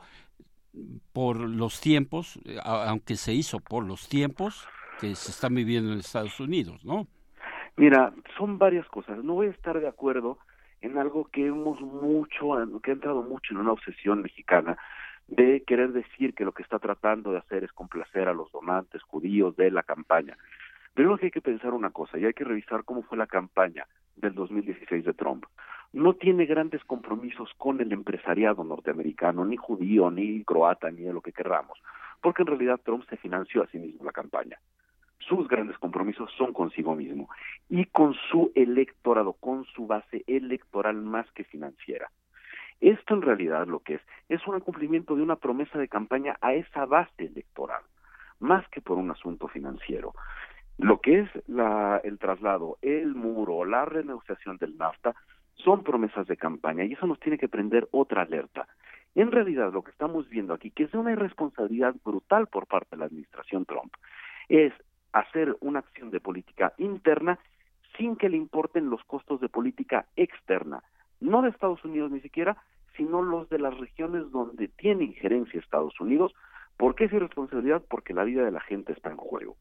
por 1.13 1.37
los 1.37 1.81
tiempos, 1.81 2.39
aunque 2.63 3.17
se 3.17 3.33
hizo 3.33 3.59
por 3.59 3.85
los 3.85 4.07
tiempos, 4.07 4.65
que 4.99 5.15
se 5.15 5.31
están 5.31 5.55
viviendo 5.55 5.93
en 5.93 5.99
Estados 5.99 6.39
Unidos, 6.39 6.83
¿no? 6.83 7.07
Mira, 7.77 8.13
son 8.37 8.57
varias 8.57 8.85
cosas. 8.87 9.23
No 9.23 9.35
voy 9.35 9.47
a 9.47 9.51
estar 9.51 9.79
de 9.79 9.87
acuerdo 9.87 10.37
en 10.81 10.97
algo 10.97 11.25
que 11.31 11.47
hemos 11.47 11.79
mucho, 11.79 12.51
que 12.83 12.91
ha 12.91 12.93
entrado 12.93 13.23
mucho 13.23 13.53
en 13.53 13.61
una 13.61 13.71
obsesión 13.71 14.21
mexicana 14.21 14.77
de 15.27 15.63
querer 15.65 15.93
decir 15.93 16.33
que 16.33 16.43
lo 16.43 16.51
que 16.51 16.63
está 16.63 16.79
tratando 16.79 17.31
de 17.31 17.37
hacer 17.37 17.63
es 17.63 17.71
complacer 17.71 18.27
a 18.27 18.33
los 18.33 18.51
donantes 18.51 19.01
judíos 19.03 19.55
de 19.55 19.71
la 19.71 19.83
campaña. 19.83 20.37
Pero 20.93 21.17
que 21.17 21.27
hay 21.27 21.31
que 21.31 21.41
pensar 21.41 21.73
una 21.73 21.91
cosa 21.91 22.17
y 22.17 22.25
hay 22.25 22.33
que 22.33 22.43
revisar 22.43 22.83
cómo 22.83 23.03
fue 23.03 23.17
la 23.17 23.27
campaña 23.27 23.87
del 24.17 24.33
2016 24.33 25.05
de 25.05 25.13
Trump. 25.13 25.45
No 25.93 26.13
tiene 26.15 26.45
grandes 26.45 26.83
compromisos 26.83 27.49
con 27.57 27.79
el 27.79 27.91
empresariado 27.93 28.63
norteamericano, 28.63 29.45
ni 29.45 29.55
judío, 29.55 30.11
ni 30.11 30.43
croata, 30.43 30.91
ni 30.91 31.03
de 31.03 31.13
lo 31.13 31.21
que 31.21 31.31
querramos, 31.31 31.79
porque 32.21 32.41
en 32.41 32.47
realidad 32.47 32.81
Trump 32.83 33.05
se 33.09 33.17
financió 33.17 33.63
a 33.63 33.67
sí 33.67 33.79
mismo 33.79 34.03
la 34.03 34.11
campaña 34.11 34.59
sus 35.29 35.47
grandes 35.47 35.77
compromisos 35.77 36.31
son 36.37 36.51
consigo 36.53 36.95
mismo 36.95 37.29
y 37.69 37.85
con 37.85 38.15
su 38.29 38.51
electorado, 38.55 39.33
con 39.33 39.63
su 39.65 39.85
base 39.85 40.23
electoral 40.27 40.95
más 40.95 41.31
que 41.31 41.43
financiera. 41.43 42.09
Esto 42.81 43.13
en 43.13 43.21
realidad 43.21 43.67
lo 43.67 43.79
que 43.79 43.95
es 43.95 44.01
es 44.27 44.45
un 44.47 44.59
cumplimiento 44.59 45.15
de 45.15 45.21
una 45.21 45.35
promesa 45.35 45.77
de 45.77 45.87
campaña 45.87 46.35
a 46.41 46.53
esa 46.53 46.85
base 46.85 47.25
electoral, 47.25 47.83
más 48.39 48.67
que 48.69 48.81
por 48.81 48.97
un 48.97 49.11
asunto 49.11 49.47
financiero. 49.47 50.13
Lo 50.77 50.99
que 50.99 51.19
es 51.19 51.29
la, 51.47 52.01
el 52.03 52.17
traslado, 52.17 52.77
el 52.81 53.13
muro, 53.13 53.65
la 53.65 53.85
renegociación 53.85 54.57
del 54.57 54.77
NAFTA 54.77 55.13
son 55.53 55.83
promesas 55.83 56.25
de 56.27 56.37
campaña 56.37 56.85
y 56.85 56.93
eso 56.93 57.05
nos 57.05 57.19
tiene 57.19 57.37
que 57.37 57.49
prender 57.49 57.87
otra 57.91 58.23
alerta. 58.23 58.67
En 59.13 59.31
realidad 59.31 59.73
lo 59.73 59.83
que 59.83 59.91
estamos 59.91 60.29
viendo 60.29 60.53
aquí, 60.53 60.71
que 60.71 60.83
es 60.83 60.93
una 60.93 61.11
irresponsabilidad 61.11 61.95
brutal 62.03 62.47
por 62.47 62.65
parte 62.65 62.91
de 62.91 62.97
la 62.97 63.05
administración 63.05 63.65
Trump, 63.65 63.93
es 64.47 64.73
hacer 65.13 65.57
una 65.61 65.79
acción 65.79 66.11
de 66.11 66.19
política 66.19 66.73
interna 66.77 67.39
sin 67.97 68.15
que 68.15 68.29
le 68.29 68.37
importen 68.37 68.89
los 68.89 69.03
costos 69.03 69.41
de 69.41 69.49
política 69.49 70.05
externa, 70.15 70.83
no 71.19 71.41
de 71.41 71.49
Estados 71.49 71.83
Unidos 71.83 72.11
ni 72.11 72.21
siquiera, 72.21 72.57
sino 72.95 73.21
los 73.21 73.49
de 73.49 73.59
las 73.59 73.77
regiones 73.77 74.29
donde 74.31 74.67
tiene 74.67 75.05
injerencia 75.05 75.59
Estados 75.59 75.99
Unidos. 75.99 76.33
¿Por 76.77 76.95
qué 76.95 77.05
es 77.05 77.13
irresponsabilidad? 77.13 77.83
Porque 77.89 78.13
la 78.13 78.23
vida 78.23 78.43
de 78.43 78.51
la 78.51 78.61
gente 78.61 78.93
está 78.93 79.09
en 79.09 79.17
juego. 79.17 79.57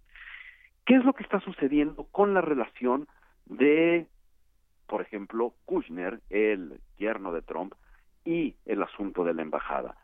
¿Qué 0.85 0.97
es 0.97 1.05
lo 1.05 1.13
que 1.13 1.23
está 1.23 1.41
sucediendo 1.41 2.05
con 2.05 2.35
la 2.35 2.41
relación 2.41 3.07
de, 3.47 4.07
por 4.87 5.03
ejemplo, 5.03 5.55
Kushner, 5.67 6.21
el 6.31 6.81
yerno 6.97 7.33
de 7.33 7.43
Trump, 7.43 7.75
y 8.25 8.57
el 8.67 8.83
asunto 8.83 9.25
de 9.25 9.35
la 9.35 9.43
embajada? 9.43 9.97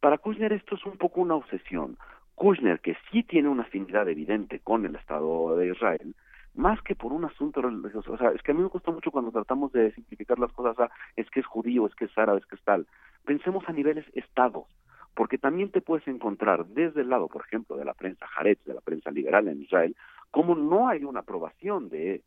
Para 0.00 0.18
Kushner 0.18 0.52
esto 0.52 0.74
es 0.74 0.84
un 0.84 0.96
poco 0.98 1.20
una 1.20 1.34
obsesión, 1.34 1.96
Kushner, 2.34 2.80
que 2.80 2.96
sí 3.10 3.22
tiene 3.22 3.48
una 3.48 3.62
afinidad 3.62 4.08
evidente 4.08 4.60
con 4.60 4.84
el 4.84 4.96
Estado 4.96 5.56
de 5.56 5.68
Israel, 5.68 6.14
más 6.54 6.80
que 6.82 6.94
por 6.94 7.12
un 7.12 7.24
asunto 7.24 7.62
religioso. 7.62 8.12
O 8.12 8.18
sea, 8.18 8.30
es 8.30 8.42
que 8.42 8.52
a 8.52 8.54
mí 8.54 8.62
me 8.62 8.68
gusta 8.68 8.90
mucho 8.90 9.10
cuando 9.10 9.30
tratamos 9.30 9.72
de 9.72 9.92
simplificar 9.92 10.38
las 10.38 10.52
cosas 10.52 10.78
a 10.78 10.90
es 11.16 11.28
que 11.30 11.40
es 11.40 11.46
judío, 11.46 11.86
es 11.86 11.94
que 11.94 12.06
es 12.06 12.18
árabe, 12.18 12.40
es 12.40 12.46
que 12.46 12.56
es 12.56 12.62
tal. 12.62 12.86
Pensemos 13.24 13.64
a 13.68 13.72
niveles 13.72 14.04
estados, 14.14 14.66
porque 15.14 15.38
también 15.38 15.70
te 15.70 15.80
puedes 15.80 16.06
encontrar 16.08 16.66
desde 16.66 17.02
el 17.02 17.10
lado, 17.10 17.28
por 17.28 17.42
ejemplo, 17.42 17.76
de 17.76 17.84
la 17.84 17.94
prensa 17.94 18.26
Haaretz, 18.36 18.64
de 18.64 18.74
la 18.74 18.80
prensa 18.80 19.10
liberal 19.10 19.48
en 19.48 19.62
Israel, 19.62 19.96
como 20.30 20.54
no 20.54 20.88
hay 20.88 21.04
una 21.04 21.20
aprobación 21.20 21.88
de 21.88 22.22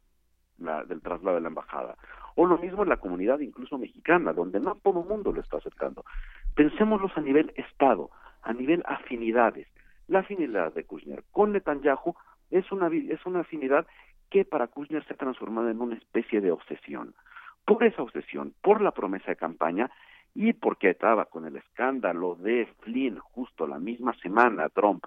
la, 0.59 0.83
del 0.85 1.01
traslado 1.01 1.35
de 1.35 1.41
la 1.41 1.49
embajada. 1.49 1.95
O 2.35 2.45
lo 2.45 2.57
mismo 2.57 2.83
en 2.83 2.89
la 2.89 2.97
comunidad 2.97 3.39
incluso 3.39 3.77
mexicana, 3.77 4.33
donde 4.33 4.59
no 4.59 4.75
todo 4.75 5.01
el 5.01 5.07
mundo 5.07 5.31
lo 5.31 5.41
está 5.41 5.57
aceptando. 5.57 6.05
Pensémoslos 6.53 7.17
a 7.17 7.21
nivel 7.21 7.53
Estado, 7.55 8.09
a 8.41 8.53
nivel 8.53 8.83
afinidades. 8.85 9.67
La 10.07 10.19
afinidad 10.19 10.73
de 10.73 10.83
Kushner 10.83 11.23
con 11.31 11.53
Netanyahu 11.53 12.15
es 12.51 12.71
una, 12.71 12.87
es 12.87 13.25
una 13.25 13.41
afinidad 13.41 13.87
que 14.29 14.45
para 14.45 14.67
Kushner 14.67 15.05
se 15.05 15.13
ha 15.13 15.17
transformado 15.17 15.69
en 15.69 15.81
una 15.81 15.95
especie 15.95 16.41
de 16.41 16.51
obsesión. 16.51 17.15
Por 17.65 17.83
esa 17.83 18.03
obsesión, 18.03 18.53
por 18.61 18.81
la 18.81 18.91
promesa 18.91 19.31
de 19.31 19.35
campaña 19.35 19.89
y 20.35 20.53
porque 20.53 20.91
estaba 20.91 21.25
con 21.25 21.45
el 21.45 21.55
escándalo 21.55 22.35
de 22.35 22.67
Flynn 22.81 23.17
justo 23.19 23.65
la 23.65 23.79
misma 23.79 24.13
semana, 24.21 24.69
Trump, 24.69 25.05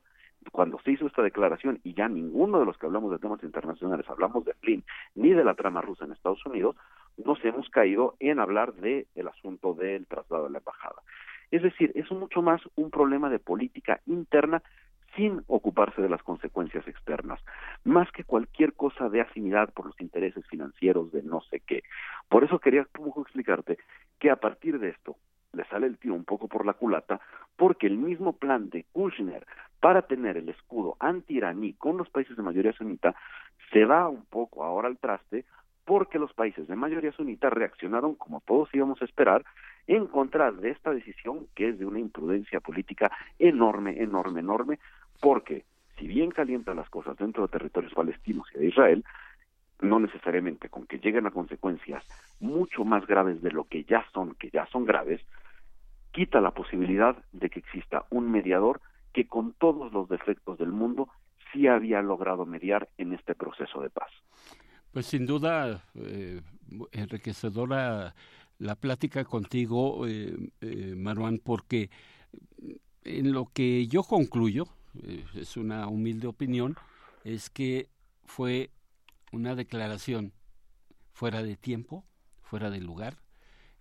cuando 0.51 0.81
se 0.81 0.93
hizo 0.93 1.07
esta 1.07 1.23
declaración 1.23 1.81
y 1.85 1.95
ya 1.95 2.09
ninguno 2.09 2.59
de 2.59 2.67
los 2.67 2.79
que 2.79 2.87
hablamos 2.87 3.11
de 3.11 3.19
temas 3.19 3.43
internacionales 3.43 4.09
hablamos 4.09 4.45
de 4.45 4.55
Flynn 4.55 4.85
ni 5.15 5.31
de 5.31 5.45
la 5.45 5.55
trama 5.55 5.83
rusa 5.83 6.05
en 6.05 6.13
Estados 6.13 6.45
Unidos, 6.47 6.77
nos 7.25 7.45
hemos 7.45 7.69
caído 7.69 8.15
en 8.21 8.41
hablar 8.41 8.73
del 8.75 9.07
el 9.15 9.29
asunto 9.29 9.75
del 9.75 10.07
traslado 10.07 10.45
de 10.45 10.51
la 10.51 10.59
embajada. 10.59 11.03
Es 11.51 11.63
decir, 11.63 11.93
es 11.95 12.11
mucho 12.11 12.43
más 12.43 12.61
un 12.77 12.91
problema 12.91 13.31
de 13.31 13.39
política 13.39 14.01
interna 14.07 14.63
sin 15.17 15.43
ocuparse 15.47 16.01
de 16.03 16.09
las 16.09 16.23
consecuencias 16.23 16.87
externas, 16.87 17.41
más 17.85 18.11
que 18.13 18.25
cualquier 18.25 18.75
cosa 18.75 19.09
de 19.09 19.21
afinidad 19.21 19.73
por 19.73 19.87
los 19.87 20.01
intereses 20.01 20.47
financieros 20.47 21.13
de 21.13 21.23
no 21.23 21.41
sé 21.43 21.61
qué. 21.61 21.83
Por 22.29 22.45
eso 22.45 22.59
quería 22.59 22.85
poco 22.85 23.23
explicarte 23.23 23.79
que 24.19 24.31
a 24.31 24.37
partir 24.37 24.79
de 24.79 24.91
esto 24.91 25.17
le 25.53 25.65
sale 25.65 25.87
el 25.87 25.99
tiro 25.99 26.15
un 26.15 26.25
poco 26.25 26.47
por 26.47 26.67
la 26.67 26.75
culata, 26.75 27.21
porque 27.57 27.87
el 27.87 27.97
mismo 27.97 28.35
plan 28.35 28.69
de 28.71 28.85
Kushner 28.93 29.47
para 29.81 30.03
tener 30.03 30.37
el 30.37 30.49
escudo 30.49 30.97
anti-iraní 31.01 31.73
con 31.75 31.97
los 31.97 32.09
países 32.11 32.37
de 32.37 32.43
mayoría 32.43 32.73
sunita 32.73 33.15
se 33.73 33.85
va 33.85 34.09
un 34.09 34.25
poco 34.27 34.65
ahora 34.65 34.89
al 34.89 34.99
traste 34.99 35.45
porque 35.85 36.19
los 36.19 36.35
países 36.35 36.69
de 36.69 36.77
mayoría 36.77 37.13
sunita 37.13 37.49
reaccionaron, 37.49 38.15
como 38.15 38.43
todos 38.43 38.69
íbamos 38.75 39.01
a 39.01 39.07
esperar, 39.07 39.45
en 39.89 40.07
contra 40.07 40.53
de 40.53 40.71
esta 40.71 40.93
decisión 40.93 41.49
que 41.55 41.71
es 41.71 41.79
de 41.79 41.87
una 41.87 41.99
imprudencia 41.99 42.61
política 42.61 43.11
enorme, 43.39 44.01
enorme, 44.01 44.41
enorme, 44.41 44.79
porque 45.21 45.65
si 45.99 46.07
bien 46.07 46.31
calientan 46.31 46.77
las 46.77 46.91
cosas 46.91 47.17
dentro 47.17 47.43
de 47.43 47.49
territorios 47.49 47.95
palestinos 47.95 48.47
y 48.55 48.59
de 48.59 48.67
Israel, 48.67 49.05
no 49.81 49.99
necesariamente 49.99 50.69
con 50.69 50.87
que 50.87 50.99
lleguen 50.99 51.27
a 51.27 51.31
consecuencias 51.31 52.05
mucho 52.39 52.85
más 52.85 53.07
graves 53.07 53.41
de 53.43 53.51
lo 53.51 53.65
que 53.65 53.85
ya 53.85 54.05
son, 54.13 54.35
que 54.35 54.51
ya 54.51 54.67
son 54.67 54.85
graves, 54.85 55.21
quita 56.13 56.41
la 56.41 56.51
posibilidad 56.51 57.17
de 57.33 57.49
que 57.49 57.61
exista 57.61 58.05
un 58.11 58.31
mediador 58.31 58.83
que 59.15 59.27
con 59.27 59.55
todos 59.55 59.91
los 59.93 60.09
defectos 60.09 60.59
del 60.59 60.71
mundo 60.71 61.09
sí 61.51 61.67
había 61.67 62.03
logrado 62.03 62.45
mediar 62.45 62.91
en 62.99 63.15
este 63.15 63.35
proceso 63.35 63.81
de 63.81 63.89
paz. 63.89 64.11
Pues 64.93 65.07
sin 65.07 65.25
duda, 65.25 65.83
eh, 65.95 66.41
enriquecedora 66.93 68.15
la 68.59 68.77
plática 68.77 69.25
contigo, 69.25 70.07
eh, 70.07 70.51
eh, 70.61 70.95
Maruán, 70.97 71.39
porque 71.39 71.91
en 73.05 73.33
lo 73.33 73.47
que 73.47 73.87
yo 73.87 74.03
concluyo, 74.03 74.69
eh, 75.03 75.25
es 75.35 75.57
una 75.57 75.89
humilde 75.89 76.27
opinión, 76.27 76.77
es 77.25 77.51
que 77.51 77.89
fue 78.25 78.71
una 79.33 79.55
declaración 79.55 80.33
fuera 81.13 81.43
de 81.43 81.57
tiempo, 81.57 82.05
fuera 82.43 82.71
de 82.71 82.81
lugar, 82.81 83.19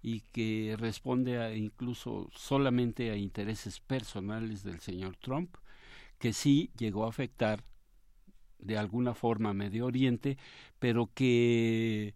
y 0.01 0.21
que 0.31 0.75
responde 0.77 1.39
a, 1.39 1.55
incluso 1.55 2.29
solamente 2.33 3.11
a 3.11 3.15
intereses 3.15 3.79
personales 3.79 4.63
del 4.63 4.79
señor 4.79 5.17
Trump, 5.17 5.55
que 6.19 6.33
sí 6.33 6.71
llegó 6.77 7.05
a 7.05 7.09
afectar 7.09 7.63
de 8.59 8.77
alguna 8.77 9.13
forma 9.13 9.53
Medio 9.53 9.85
Oriente, 9.85 10.37
pero 10.79 11.09
que 11.13 12.13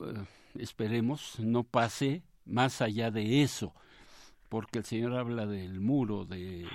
eh, 0.00 0.24
esperemos 0.58 1.38
no 1.38 1.64
pase 1.64 2.22
más 2.44 2.80
allá 2.80 3.10
de 3.10 3.42
eso, 3.42 3.74
porque 4.48 4.78
el 4.78 4.84
Señor 4.84 5.16
habla 5.16 5.46
del 5.46 5.80
muro, 5.80 6.24
de 6.24 6.66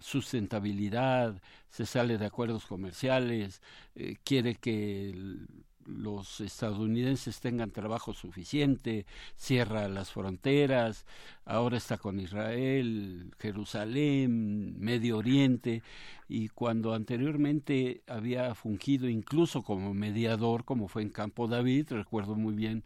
sustentabilidad, 0.00 1.40
se 1.68 1.86
sale 1.86 2.18
de 2.18 2.26
acuerdos 2.26 2.66
comerciales, 2.66 3.62
eh, 3.94 4.16
quiere 4.24 4.56
que 4.56 5.38
los 5.86 6.40
estadounidenses 6.40 7.40
tengan 7.40 7.70
trabajo 7.70 8.14
suficiente, 8.14 9.06
cierra 9.36 9.88
las 9.88 10.10
fronteras, 10.10 11.04
ahora 11.44 11.76
está 11.76 11.98
con 11.98 12.20
Israel, 12.20 13.34
Jerusalén, 13.38 14.78
Medio 14.78 15.18
Oriente, 15.18 15.82
y 16.28 16.48
cuando 16.48 16.94
anteriormente 16.94 18.02
había 18.06 18.54
fungido 18.54 19.08
incluso 19.08 19.62
como 19.62 19.92
mediador, 19.94 20.64
como 20.64 20.88
fue 20.88 21.02
en 21.02 21.10
Campo 21.10 21.48
David, 21.48 21.88
recuerdo 21.90 22.34
muy 22.34 22.54
bien 22.54 22.82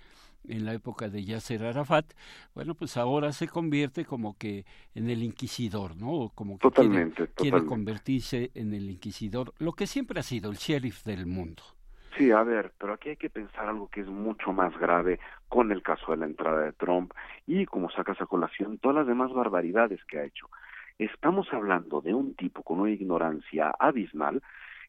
en 0.47 0.65
la 0.65 0.73
época 0.73 1.09
de 1.09 1.25
Yasser 1.25 1.65
Arafat, 1.65 2.13
bueno, 2.55 2.75
pues 2.75 2.97
ahora 2.97 3.33
se 3.33 3.49
convierte 3.49 4.05
como 4.05 4.37
que 4.39 4.65
en 4.95 5.11
el 5.11 5.23
inquisidor, 5.23 5.97
¿no? 5.97 6.31
Como 6.35 6.59
que 6.59 6.71
quiere 7.35 7.65
convertirse 7.65 8.51
en 8.55 8.73
el 8.75 8.91
inquisidor, 8.91 9.53
lo 9.59 9.73
que 9.73 9.87
siempre 9.87 10.21
ha 10.21 10.23
sido 10.23 10.51
el 10.51 10.57
sheriff 10.57 11.05
del 11.05 11.27
mundo. 11.27 11.63
Sí, 12.17 12.33
a 12.33 12.43
ver, 12.43 12.73
pero 12.79 12.95
aquí 12.95 13.11
hay 13.11 13.17
que 13.17 13.31
pensar 13.31 13.69
algo 13.69 13.89
que 13.89 14.01
es 14.01 14.09
mucho 14.09 14.53
más 14.53 14.77
grave 14.77 15.21
con 15.49 15.71
el 15.71 15.83
caso 15.83 16.11
de 16.11 16.19
la 16.19 16.27
entrada 16.27 16.63
de 16.63 16.73
Trump 16.73 17.13
y 17.47 17.65
como 17.67 17.91
sacas 17.91 18.21
a 18.21 18.27
colación 18.27 18.79
todas 18.79 18.97
las 18.97 19.07
demás 19.07 19.33
barbaridades 19.33 20.05
que 20.05 20.19
ha 20.19 20.25
hecho. 20.25 20.49
Estamos 20.99 21.47
hablando 21.53 22.01
de 22.01 22.15
un 22.15 22.35
tipo 22.35 22.65
con 22.65 22.81
una 22.81 22.91
ignorancia 22.91 23.73
abismal 23.79 24.43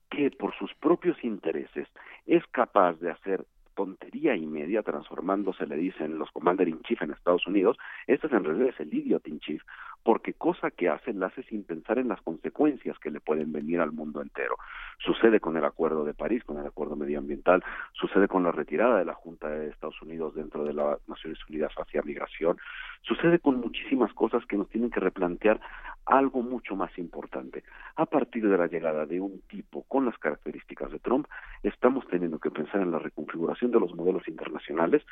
que 0.10 0.32
por 0.32 0.58
sus 0.58 0.74
propios 0.74 1.24
intereses 1.24 1.88
es 2.26 2.44
capaz 2.48 2.94
de 2.94 3.12
hacer 3.12 3.46
tontería 3.80 4.36
y 4.36 4.46
media 4.46 4.84
transformándose, 4.84 5.66
le 5.66 5.78
dicen 5.78 6.20
los 6.20 6.30
commander 6.32 6.68
in 6.68 6.82
chief 6.82 7.02
en 7.02 7.12
Estados 7.12 7.48
Unidos, 7.48 7.78
este 8.08 8.28
es 8.28 8.34
en 8.34 8.44
realidad 8.44 8.68
es 8.68 8.80
el 8.82 8.94
idiot 8.94 9.26
in 9.30 9.40
chief, 9.40 9.64
porque 10.04 10.34
cosa 10.34 10.72
que 10.72 10.90
hace 10.90 11.14
la 11.14 11.28
hace 11.28 11.44
sin 11.44 11.64
pensar 11.64 12.00
en 12.00 12.08
las 12.08 12.22
consecuencias 12.22 12.98
que 13.00 13.12
le 13.12 13.20
pueden 13.20 13.52
venir 13.52 13.80
al 13.80 13.92
mundo 13.92 14.22
entero. 14.22 14.56
Sucede 14.98 15.40
con 15.40 15.56
el 15.58 15.66
Acuerdo 15.66 16.04
de 16.04 16.14
París, 16.14 16.44
con 16.44 16.58
el 16.58 16.66
Acuerdo 16.66 16.96
Medioambiental, 16.96 17.64
sucede 17.94 18.28
con 18.28 18.44
la 18.44 18.52
retirada 18.52 18.98
de 18.98 19.06
la 19.06 19.14
Junta 19.14 19.50
de 19.50 19.70
Estados 19.70 20.02
Unidos 20.02 20.36
dentro 20.36 20.64
de 20.64 20.74
las 20.74 21.08
Naciones 21.08 21.40
Unidas 21.48 21.72
hacia 21.78 22.02
migración, 22.02 22.58
sucede 23.02 23.40
con 23.40 23.60
muchísimas 23.60 24.14
cosas 24.14 24.46
que 24.46 24.58
nos 24.58 24.70
tienen 24.70 24.90
que 24.90 25.00
replantear 25.00 25.60
algo 26.06 26.42
mucho 26.42 26.76
más 26.76 26.98
importante. 26.98 27.64
A 27.96 28.06
partir 28.06 28.48
de 28.48 28.58
la 28.58 28.68
llegada 28.68 29.06
de 29.06 29.22
un 29.22 29.42
tipo 29.48 29.84
con 29.84 30.06
las 30.06 30.18
características 30.18 30.92
de 30.92 31.00
Trump, 31.00 31.28
estamos 31.64 32.08
teniendo 32.08 32.40
que 32.40 32.52
pensar 32.52 32.82
en 32.82 32.92
la 32.92 33.00
reconfiguración 33.00 33.72
de 33.72 33.80
los 33.80 33.94
modelos 33.96 34.28
internacionales, 34.28 35.04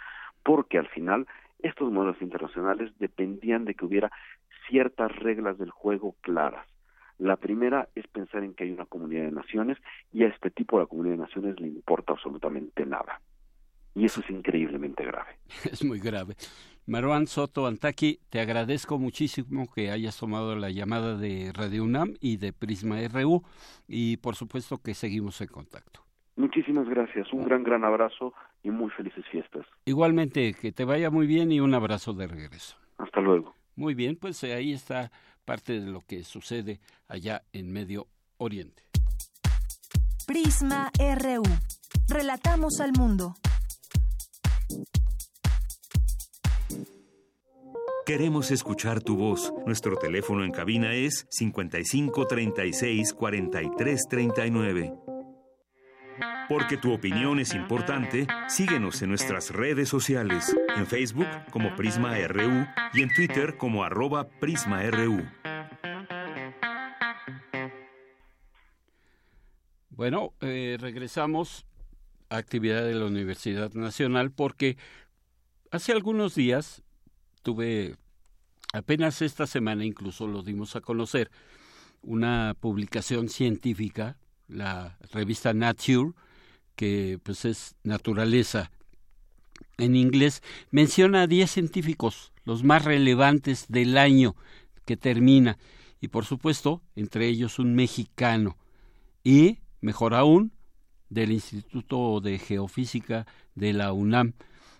porque 0.43 0.77
al 0.77 0.88
final 0.88 1.27
estos 1.60 1.92
modelos 1.92 2.22
internacionales 2.22 2.92
dependían 3.00 3.66
de 3.66 3.76
que 3.76 3.86
hubiera 3.86 4.12
ciertas 4.70 5.16
reglas 5.16 5.58
del 5.58 5.72
juego 5.72 6.16
claras. 6.22 6.68
La 7.18 7.36
primera 7.36 7.90
es 7.96 8.06
pensar 8.08 8.44
en 8.44 8.54
que 8.54 8.66
hay 8.66 8.72
una 8.72 8.86
comunidad 8.86 9.24
de 9.24 9.32
naciones 9.32 9.78
y 10.14 10.24
a 10.24 10.28
este 10.28 10.52
tipo 10.52 10.80
de 10.80 10.88
comunidad 10.88 11.16
de 11.16 11.22
naciones 11.22 11.60
le 11.60 11.68
importa 11.68 12.14
absolutamente 12.14 12.86
nada. 12.86 13.22
Y 13.96 14.06
eso 14.06 14.22
es 14.22 14.30
increíblemente 14.30 15.04
grave. 15.04 15.38
Es 15.72 15.84
muy 15.84 16.00
grave. 16.00 16.36
Marwan 16.86 17.28
Soto 17.28 17.66
Antaki, 17.66 18.20
te 18.30 18.40
agradezco 18.40 19.00
muchísimo 19.00 19.68
que 19.74 19.90
hayas 19.90 20.18
tomado 20.18 20.56
la 20.56 20.70
llamada 20.70 21.18
de 21.18 21.52
Radio 21.54 21.84
UNAM 21.84 22.14
y 22.22 22.38
de 22.38 22.54
Prisma 22.54 23.00
RU 23.12 23.44
y 23.88 24.18
por 24.18 24.36
supuesto 24.36 24.78
que 24.78 24.94
seguimos 24.94 25.42
en 25.42 25.48
contacto. 25.48 26.02
Muchísimas 26.38 26.88
gracias, 26.88 27.34
un 27.34 27.44
gran, 27.44 27.64
gran 27.64 27.84
abrazo 27.84 28.34
y 28.64 28.70
muy 28.70 28.90
felices 28.92 29.26
fiestas. 29.32 29.66
Igualmente, 29.86 30.54
que 30.54 30.72
te 30.72 30.86
vaya 30.86 31.10
muy 31.10 31.28
bien 31.28 31.52
y 31.52 31.60
un 31.60 31.74
abrazo 31.74 32.14
de 32.14 32.28
regreso. 32.28 32.78
Hasta 32.98 33.22
luego. 33.22 33.56
Muy 33.76 33.94
bien, 33.94 34.16
pues 34.16 34.44
eh, 34.44 34.54
ahí 34.54 34.74
está 34.74 35.12
parte 35.46 35.80
de 35.80 35.90
lo 35.92 36.02
que 36.02 36.24
sucede 36.24 36.80
allá 37.08 37.44
en 37.54 37.72
Medio 37.72 38.08
Oriente. 38.38 38.84
Prisma 40.26 40.92
RU. 40.98 41.44
Relatamos 42.10 42.82
al 42.82 42.92
mundo. 42.98 43.36
Queremos 48.06 48.52
escuchar 48.52 49.02
tu 49.02 49.18
voz. 49.18 49.54
Nuestro 49.66 49.98
teléfono 49.98 50.46
en 50.46 50.52
cabina 50.52 50.94
es 50.94 51.28
55 51.30 52.26
36 52.26 53.14
43 53.14 54.08
39. 54.10 54.94
Porque 56.49 56.77
tu 56.77 56.94
opinión 56.94 57.39
es 57.39 57.53
importante, 57.53 58.27
síguenos 58.48 59.02
en 59.02 59.10
nuestras 59.10 59.52
redes 59.52 59.89
sociales, 59.89 60.56
en 60.76 60.88
Facebook 60.88 61.27
como 61.52 61.76
Prisma 61.76 62.18
RU 62.27 62.65
y 62.94 63.02
en 63.02 63.14
Twitter 63.14 63.57
como 63.57 63.84
arroba 63.84 64.27
PrismaRU. 64.27 65.26
Bueno, 69.89 70.34
eh, 70.41 70.77
regresamos 70.80 71.65
a 72.30 72.38
actividad 72.38 72.84
de 72.84 72.94
la 72.94 73.06
Universidad 73.06 73.73
Nacional 73.73 74.31
porque 74.31 74.77
hace 75.72 75.91
algunos 75.91 76.35
días 76.35 76.84
tuve, 77.41 77.95
apenas 78.73 79.22
esta 79.22 79.48
semana 79.48 79.85
incluso 79.85 80.27
lo 80.27 80.44
dimos 80.44 80.76
a 80.76 80.81
conocer, 80.81 81.31
una 82.03 82.56
publicación 82.60 83.27
científica, 83.27 84.18
la 84.48 84.98
revista 85.11 85.53
Nature, 85.53 86.11
que 86.76 87.19
pues 87.24 87.45
es 87.45 87.76
naturaleza 87.84 88.72
en 89.78 89.95
inglés, 89.95 90.41
menciona 90.72 91.24
a 91.24 91.28
10 91.28 91.49
científicos, 91.49 92.32
los 92.45 92.64
más 92.64 92.86
relevantes 92.86 93.65
del 93.68 93.98
año 93.98 94.36
que 94.86 94.98
termina, 94.98 95.57
y 95.99 96.10
por 96.10 96.26
supuesto, 96.26 96.82
entre 96.95 97.28
ellos 97.28 97.60
un 97.60 97.76
mexicano, 97.76 98.57
y, 99.24 99.60
mejor 99.82 100.14
aún, 100.14 100.52
del 101.10 101.32
Instituto 101.32 102.19
de 102.22 102.40
Geofísica 102.40 103.26
de 103.56 103.74
la 103.74 103.94
UNAM, 103.94 104.34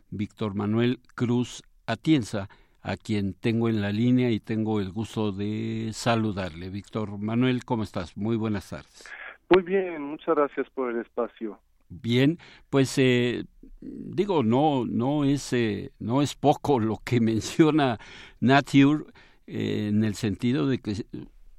Víctor 0.10 0.56
Manuel 0.56 1.00
Cruz 1.16 1.64
Atienza, 1.86 2.50
a 2.82 2.96
quien 2.96 3.34
tengo 3.34 3.68
en 3.68 3.82
la 3.82 3.92
línea 3.92 4.32
y 4.32 4.40
tengo 4.40 4.80
el 4.80 4.92
gusto 4.92 5.32
de 5.34 5.92
saludarle. 5.94 6.70
Víctor 6.70 7.18
Manuel, 7.18 7.66
¿cómo 7.66 7.84
estás? 7.84 8.16
Muy 8.16 8.38
buenas 8.38 8.70
tardes. 8.70 9.04
Muy 9.50 9.64
bien, 9.64 10.02
muchas 10.02 10.36
gracias 10.36 10.70
por 10.72 10.92
el 10.92 11.02
espacio. 11.02 11.60
Bien, 11.90 12.38
pues 12.70 12.98
eh, 12.98 13.46
digo, 13.80 14.44
no, 14.44 14.86
no 14.86 15.24
es, 15.24 15.54
eh, 15.54 15.92
no 16.00 16.22
es 16.22 16.36
poco 16.36 16.80
lo 16.80 16.98
que 17.04 17.22
menciona 17.22 17.98
Nature 18.40 19.06
eh, 19.48 19.88
en 19.90 20.04
el 20.04 20.16
sentido 20.16 20.68
de 20.68 20.80
que 20.80 21.06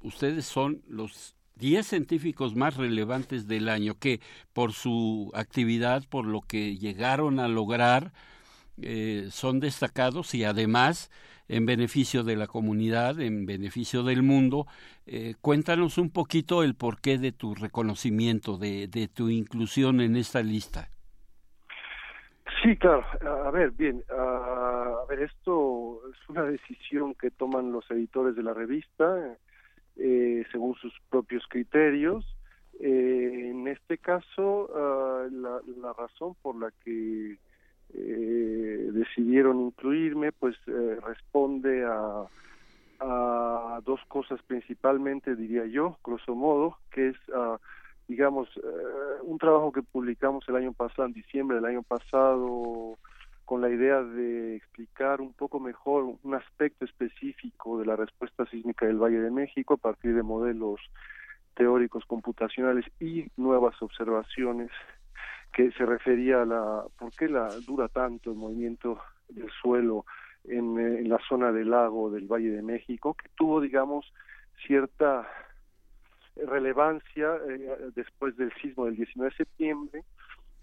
ustedes 0.01 0.45
son 0.45 0.83
los 0.87 1.35
10 1.55 1.85
científicos 1.85 2.55
más 2.55 2.77
relevantes 2.77 3.47
del 3.47 3.69
año 3.69 3.95
que 3.97 4.21
por 4.53 4.71
su 4.73 5.31
actividad, 5.33 6.03
por 6.07 6.25
lo 6.25 6.41
que 6.41 6.77
llegaron 6.77 7.39
a 7.39 7.47
lograr, 7.47 8.13
son 9.29 9.59
destacados 9.59 10.33
y 10.33 10.45
además 10.45 11.11
en 11.49 11.65
beneficio 11.65 12.23
de 12.23 12.37
la 12.37 12.47
comunidad, 12.47 13.19
en 13.19 13.45
beneficio 13.45 14.03
del 14.03 14.23
mundo. 14.23 14.67
Eh, 15.05 15.35
cuéntanos 15.41 15.97
un 15.97 16.11
poquito 16.11 16.63
el 16.63 16.75
porqué 16.75 17.17
de 17.17 17.33
tu 17.33 17.55
reconocimiento, 17.55 18.57
de, 18.57 18.87
de 18.87 19.09
tu 19.09 19.29
inclusión 19.29 19.99
en 19.99 20.15
esta 20.15 20.41
lista. 20.41 20.87
Sí, 22.63 22.77
claro. 22.77 23.05
A 23.45 23.51
ver, 23.51 23.71
bien. 23.71 24.03
A 24.09 25.03
ver, 25.09 25.21
esto 25.23 26.01
es 26.11 26.29
una 26.29 26.43
decisión 26.43 27.15
que 27.15 27.31
toman 27.31 27.71
los 27.71 27.89
editores 27.91 28.35
de 28.35 28.43
la 28.43 28.53
revista 28.53 29.37
eh, 29.99 30.45
según 30.51 30.75
sus 30.75 30.93
propios 31.09 31.43
criterios. 31.49 32.25
Eh, 32.79 33.49
en 33.51 33.67
este 33.67 33.97
caso, 33.97 34.69
ah, 34.73 35.27
la, 35.31 35.59
la, 35.81 35.93
razón 35.93 36.35
por 36.41 36.55
la 36.55 36.71
que 36.83 37.37
eh, 37.93 38.89
decidieron 38.91 39.59
incluirme, 39.61 40.31
pues 40.31 40.55
eh, 40.67 40.97
responde 41.05 41.85
a, 41.85 42.25
a 42.99 43.81
dos 43.85 43.99
cosas 44.07 44.41
principalmente, 44.43 45.35
diría 45.35 45.65
yo, 45.65 45.97
grosso 46.03 46.35
modo, 46.35 46.77
que 46.91 47.09
es, 47.09 47.17
uh, 47.29 47.57
digamos, 48.07 48.49
uh, 48.57 49.23
un 49.23 49.37
trabajo 49.37 49.71
que 49.71 49.81
publicamos 49.81 50.47
el 50.49 50.55
año 50.55 50.73
pasado, 50.73 51.07
en 51.07 51.13
diciembre 51.13 51.57
del 51.57 51.65
año 51.65 51.83
pasado, 51.83 52.97
con 53.45 53.61
la 53.61 53.69
idea 53.69 54.03
de 54.03 54.57
explicar 54.57 55.21
un 55.21 55.33
poco 55.33 55.59
mejor 55.59 56.03
un 56.21 56.35
aspecto 56.35 56.85
específico 56.85 57.79
de 57.79 57.85
la 57.85 57.95
respuesta 57.95 58.45
sísmica 58.45 58.85
del 58.85 59.01
Valle 59.01 59.21
de 59.21 59.31
México 59.31 59.73
a 59.73 59.77
partir 59.77 60.13
de 60.13 60.21
modelos 60.21 60.79
teóricos 61.55 62.05
computacionales 62.05 62.85
y 62.99 63.25
nuevas 63.37 63.81
observaciones 63.81 64.69
que 65.51 65.71
se 65.71 65.85
refería 65.85 66.41
a 66.41 66.45
la 66.45 66.83
por 66.97 67.11
qué 67.11 67.27
la 67.27 67.47
dura 67.65 67.87
tanto 67.87 68.31
el 68.31 68.37
movimiento 68.37 68.99
del 69.29 69.49
suelo 69.61 70.05
en, 70.45 70.79
eh, 70.79 71.03
la 71.07 71.19
zona 71.27 71.51
del 71.51 71.69
lago 71.71 72.09
del 72.09 72.27
Valle 72.27 72.51
de 72.51 72.61
México, 72.61 73.13
que 73.13 73.29
tuvo, 73.35 73.61
digamos, 73.61 74.11
cierta 74.65 75.27
relevancia 76.35 77.35
eh, 77.49 77.91
después 77.95 78.35
del 78.37 78.51
sismo 78.61 78.85
del 78.85 78.95
19 78.95 79.31
de 79.31 79.37
septiembre, 79.37 80.03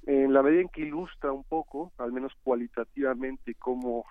en 0.06 0.32
la 0.32 0.42
medida 0.42 0.62
en 0.62 0.68
que 0.68 0.82
ilustra 0.82 1.32
un 1.32 1.44
poco, 1.44 1.92
al 1.98 2.12
menos 2.12 2.32
cualitativamente, 2.42 3.54
cómo 3.54 4.04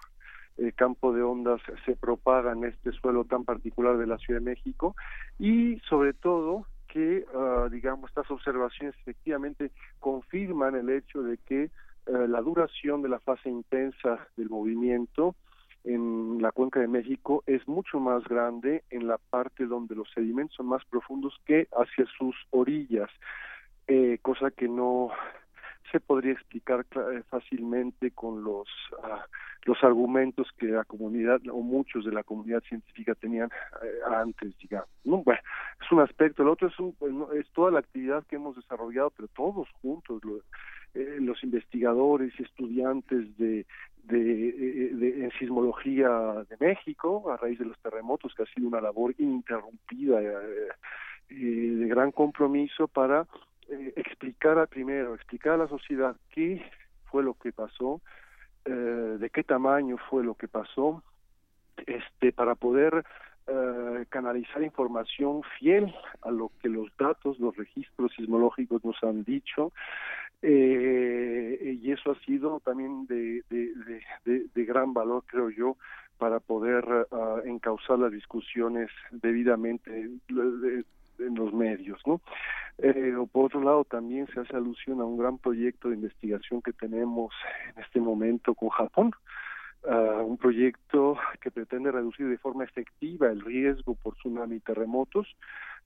el 0.58 0.74
campo 0.74 1.14
de 1.14 1.24
ondas 1.24 1.62
se 1.86 1.96
propaga 1.96 2.54
en 2.54 2.66
este 2.66 2.92
suelo 2.94 3.26
tan 3.26 3.44
particular 3.44 3.98
de 3.98 4.08
la 4.08 4.18
Ciudad 4.18 4.40
de 4.40 4.46
México 4.46 4.96
y 5.38 5.80
sobre 5.90 6.14
todo 6.14 6.66
que, 6.96 7.26
ah, 7.36 7.68
digamos, 7.70 8.10
estas 8.10 8.32
observaciones 8.32 8.96
efectivamente 9.02 9.72
confirman 10.00 10.76
el 10.76 10.90
hecho 10.90 11.22
de 11.24 11.38
que 11.40 11.64
eh, 11.64 11.70
la 12.06 12.40
duración 12.40 13.02
de 13.02 13.10
la 13.10 13.20
fase 13.20 13.50
intensa 13.50 14.26
del 14.38 14.50
movimiento 14.50 15.36
en 15.84 16.42
la 16.42 16.54
cuenca 16.54 16.80
de 16.80 16.88
México 16.88 17.44
es 17.48 17.68
mucho 17.68 18.00
más 18.00 18.24
grande 18.24 18.86
en 18.92 19.08
la 19.08 19.18
parte 19.18 19.66
donde 19.66 19.94
los 19.94 20.10
sedimentos 20.14 20.56
son 20.56 20.68
más 20.68 20.86
profundos 20.86 21.38
que 21.46 21.68
hacia 21.74 22.06
sus 22.18 22.34
orillas, 22.52 23.10
eh, 23.88 24.18
cosa 24.22 24.50
que 24.52 24.70
no 24.70 25.10
se 25.96 26.02
podría 26.02 26.34
explicar 26.34 26.86
eh, 26.94 27.24
fácilmente 27.30 28.12
con 28.12 28.44
los 28.44 28.68
ah, 29.02 29.26
los 29.64 29.82
argumentos 29.82 30.46
que 30.58 30.66
la 30.66 30.84
comunidad 30.84 31.40
o 31.50 31.62
muchos 31.62 32.04
de 32.04 32.12
la 32.12 32.24
comunidad 32.24 32.62
científica 32.64 33.16
tenían 33.16 33.50
eh, 33.82 34.00
antes, 34.14 34.58
digamos. 34.58 34.90
No, 35.06 35.24
bueno, 35.24 35.40
es 35.82 35.90
un 35.90 36.02
aspecto. 36.02 36.44
El 36.44 36.50
otro 36.50 36.68
es, 36.68 36.74
pues, 37.00 37.14
es 37.40 37.50
toda 37.54 37.72
la 37.72 37.80
actividad 37.80 38.26
que 38.26 38.36
hemos 38.36 38.58
desarrollado, 38.58 39.10
pero 39.16 39.30
todos 39.30 39.70
juntos, 39.82 40.22
eh, 40.96 41.18
los 41.22 41.42
investigadores 41.46 42.34
y 42.38 42.44
estudiantes 42.44 43.38
de, 43.38 43.66
de, 44.04 44.92
de, 44.92 45.32
sismología 45.40 46.10
de 46.50 46.58
México 46.60 47.32
a 47.32 47.38
raíz 47.38 47.58
de 47.58 47.66
los 47.66 47.80
terremotos, 47.80 48.36
que 48.36 48.44
ha 48.44 48.54
sido 48.54 48.68
una 48.68 48.82
labor 48.82 49.16
ininterrumpida 49.18 50.20
de 50.20 51.88
gran 51.88 52.12
compromiso 52.12 52.90
para 52.90 53.26
eh, 53.70 53.94
explicar 53.96 54.60
a, 54.60 54.68
primero, 54.68 55.16
explicar 55.16 55.54
a 55.54 55.58
la 55.58 55.68
sociedad 55.68 56.16
qué 56.30 56.64
fue 57.06 57.24
lo 57.24 57.34
que 57.34 57.52
pasó, 57.52 58.02
eh, 58.66 58.72
de 58.72 59.30
qué 59.30 59.44
tamaño 59.44 59.98
fue 60.10 60.24
lo 60.24 60.36
que 60.36 60.48
pasó, 60.48 61.04
este, 61.86 62.32
para 62.32 62.56
poder 62.56 63.04
eh, 63.48 64.06
canalizar 64.10 64.62
información 64.62 65.42
fiel 65.58 65.94
a 66.22 66.32
lo 66.32 66.52
que 66.62 66.70
los 66.70 66.90
datos, 66.98 67.40
los 67.40 67.56
registros 67.56 68.12
sismológicos 68.16 68.84
nos 68.86 69.04
han 69.04 69.24
dicho, 69.24 69.72
y 70.42 71.92
eso 71.92 72.12
ha 72.12 72.20
sido 72.26 72.60
también 72.60 73.08
de, 73.08 73.42
de, 73.50 74.48
de, 74.54 74.66
gran 74.66 74.94
valor, 74.94 75.24
creo 75.26 75.50
yo, 75.50 75.76
para 76.20 76.40
poder 76.40 76.86
uh, 77.10 77.40
encauzar 77.46 77.98
las 77.98 78.12
discusiones 78.12 78.92
debidamente 79.12 80.12
en 81.20 81.36
los 81.36 81.54
medios, 81.54 82.02
¿no? 82.06 82.22
Eh, 82.78 83.14
por 83.32 83.46
otro 83.46 83.62
lado, 83.62 83.86
también 83.86 84.28
se 84.34 84.40
hace 84.40 84.56
alusión 84.56 85.00
a 85.00 85.06
un 85.06 85.18
gran 85.18 85.38
proyecto 85.38 85.90
de 85.90 85.96
investigación 85.96 86.62
que 86.62 86.74
tenemos 86.74 87.34
en 87.76 87.84
este 87.84 88.00
momento 88.00 88.54
con 88.54 88.70
Japón, 88.70 89.12
un 89.88 90.38
proyecto 90.38 91.16
que 91.40 91.52
pretende 91.52 91.92
reducir 91.92 92.28
de 92.28 92.40
forma 92.40 92.64
efectiva 92.64 93.28
el 93.28 93.42
riesgo 93.42 93.94
por 93.94 94.16
tsunami 94.16 94.56
y 94.56 94.60
terremotos 94.60 95.28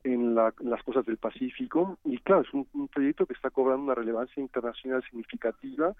en, 0.03 0.35
las 0.35 0.83
costas 0.83 1.05
del 1.05 1.17
Pacífico. 1.17 1.97
Y 2.05 2.17
claro, 2.19 2.41
es 2.41 2.53
un, 2.53 2.87
proyecto 2.87 3.25
que 3.25 3.33
está 3.33 3.49
cobrando 3.49 3.83
una 3.83 3.95
relevancia 3.95 4.41
internacional 4.41 5.03
significativa, 5.03 5.93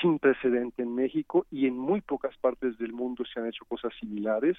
sin 0.00 0.18
precedente 0.18 0.82
en 0.82 0.94
México 0.94 1.46
y 1.50 1.66
en 1.66 1.76
muy 1.76 2.00
pocas 2.00 2.36
partes 2.38 2.78
del 2.78 2.92
mundo 2.92 3.24
se 3.24 3.40
han 3.40 3.46
hecho 3.46 3.64
cosas 3.66 3.92
similares 4.00 4.56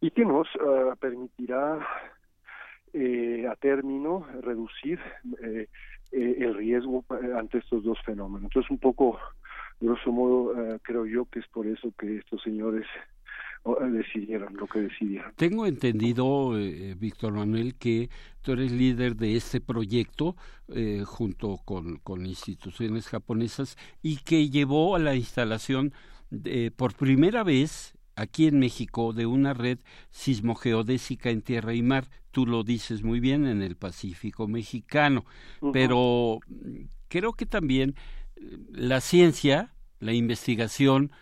y 0.00 0.10
que 0.10 0.24
nos 0.24 0.48
ah, 0.60 0.94
permitirá 0.98 1.78
eh, 2.92 3.46
a 3.50 3.56
término 3.56 4.26
reducir 4.42 4.98
eh, 5.42 5.68
eh, 6.12 6.36
el 6.38 6.54
riesgo 6.54 7.04
ante 7.36 7.58
estos 7.58 7.84
dos 7.84 7.98
fenómenos. 8.04 8.44
Entonces, 8.44 8.70
un 8.70 8.78
poco, 8.78 9.18
grosso 9.80 10.12
modo, 10.12 10.78
creo 10.82 11.04
yo 11.06 11.26
que 11.26 11.40
es 11.40 11.46
por 11.48 11.66
eso 11.66 11.92
que 11.98 12.18
estos 12.18 12.42
señores 12.42 12.86
decidieron 13.90 14.56
lo 14.56 14.68
que 14.68 14.82
decidieron. 14.82 15.32
Tengo 15.34 15.66
entendido, 15.66 16.52
Víctor 16.96 17.32
Manuel, 17.32 17.74
que 17.74 18.08
tú 18.42 18.52
eres 18.52 18.70
líder 18.70 19.16
de 19.16 19.34
este 19.36 19.60
proyecto 19.60 20.36
junto 21.04 21.58
con, 21.64 21.96
con, 21.98 22.24
instituciones 22.24 23.08
japonesas 23.08 23.76
y 24.02 24.18
que 24.18 24.48
llevó 24.48 24.94
a 24.94 25.00
la 25.00 25.16
instalación 25.16 25.92
de, 26.30 26.70
por 26.70 26.94
primera 26.94 27.42
vez 27.42 27.95
aquí 28.16 28.46
en 28.46 28.58
México 28.58 29.12
de 29.12 29.26
una 29.26 29.54
red 29.54 29.78
sismogeodésica 30.10 31.30
en 31.30 31.42
tierra 31.42 31.74
y 31.74 31.82
mar. 31.82 32.08
Tú 32.32 32.46
lo 32.46 32.64
dices 32.64 33.02
muy 33.02 33.20
bien 33.20 33.46
en 33.46 33.62
el 33.62 33.76
Pacífico 33.76 34.48
mexicano, 34.48 35.24
pero 35.72 36.40
creo 37.08 37.34
que 37.34 37.46
también 37.46 37.94
eh, 38.36 38.58
la 38.72 39.00
ciencia, 39.00 39.74
la 40.00 40.12
investigación, 40.12 41.12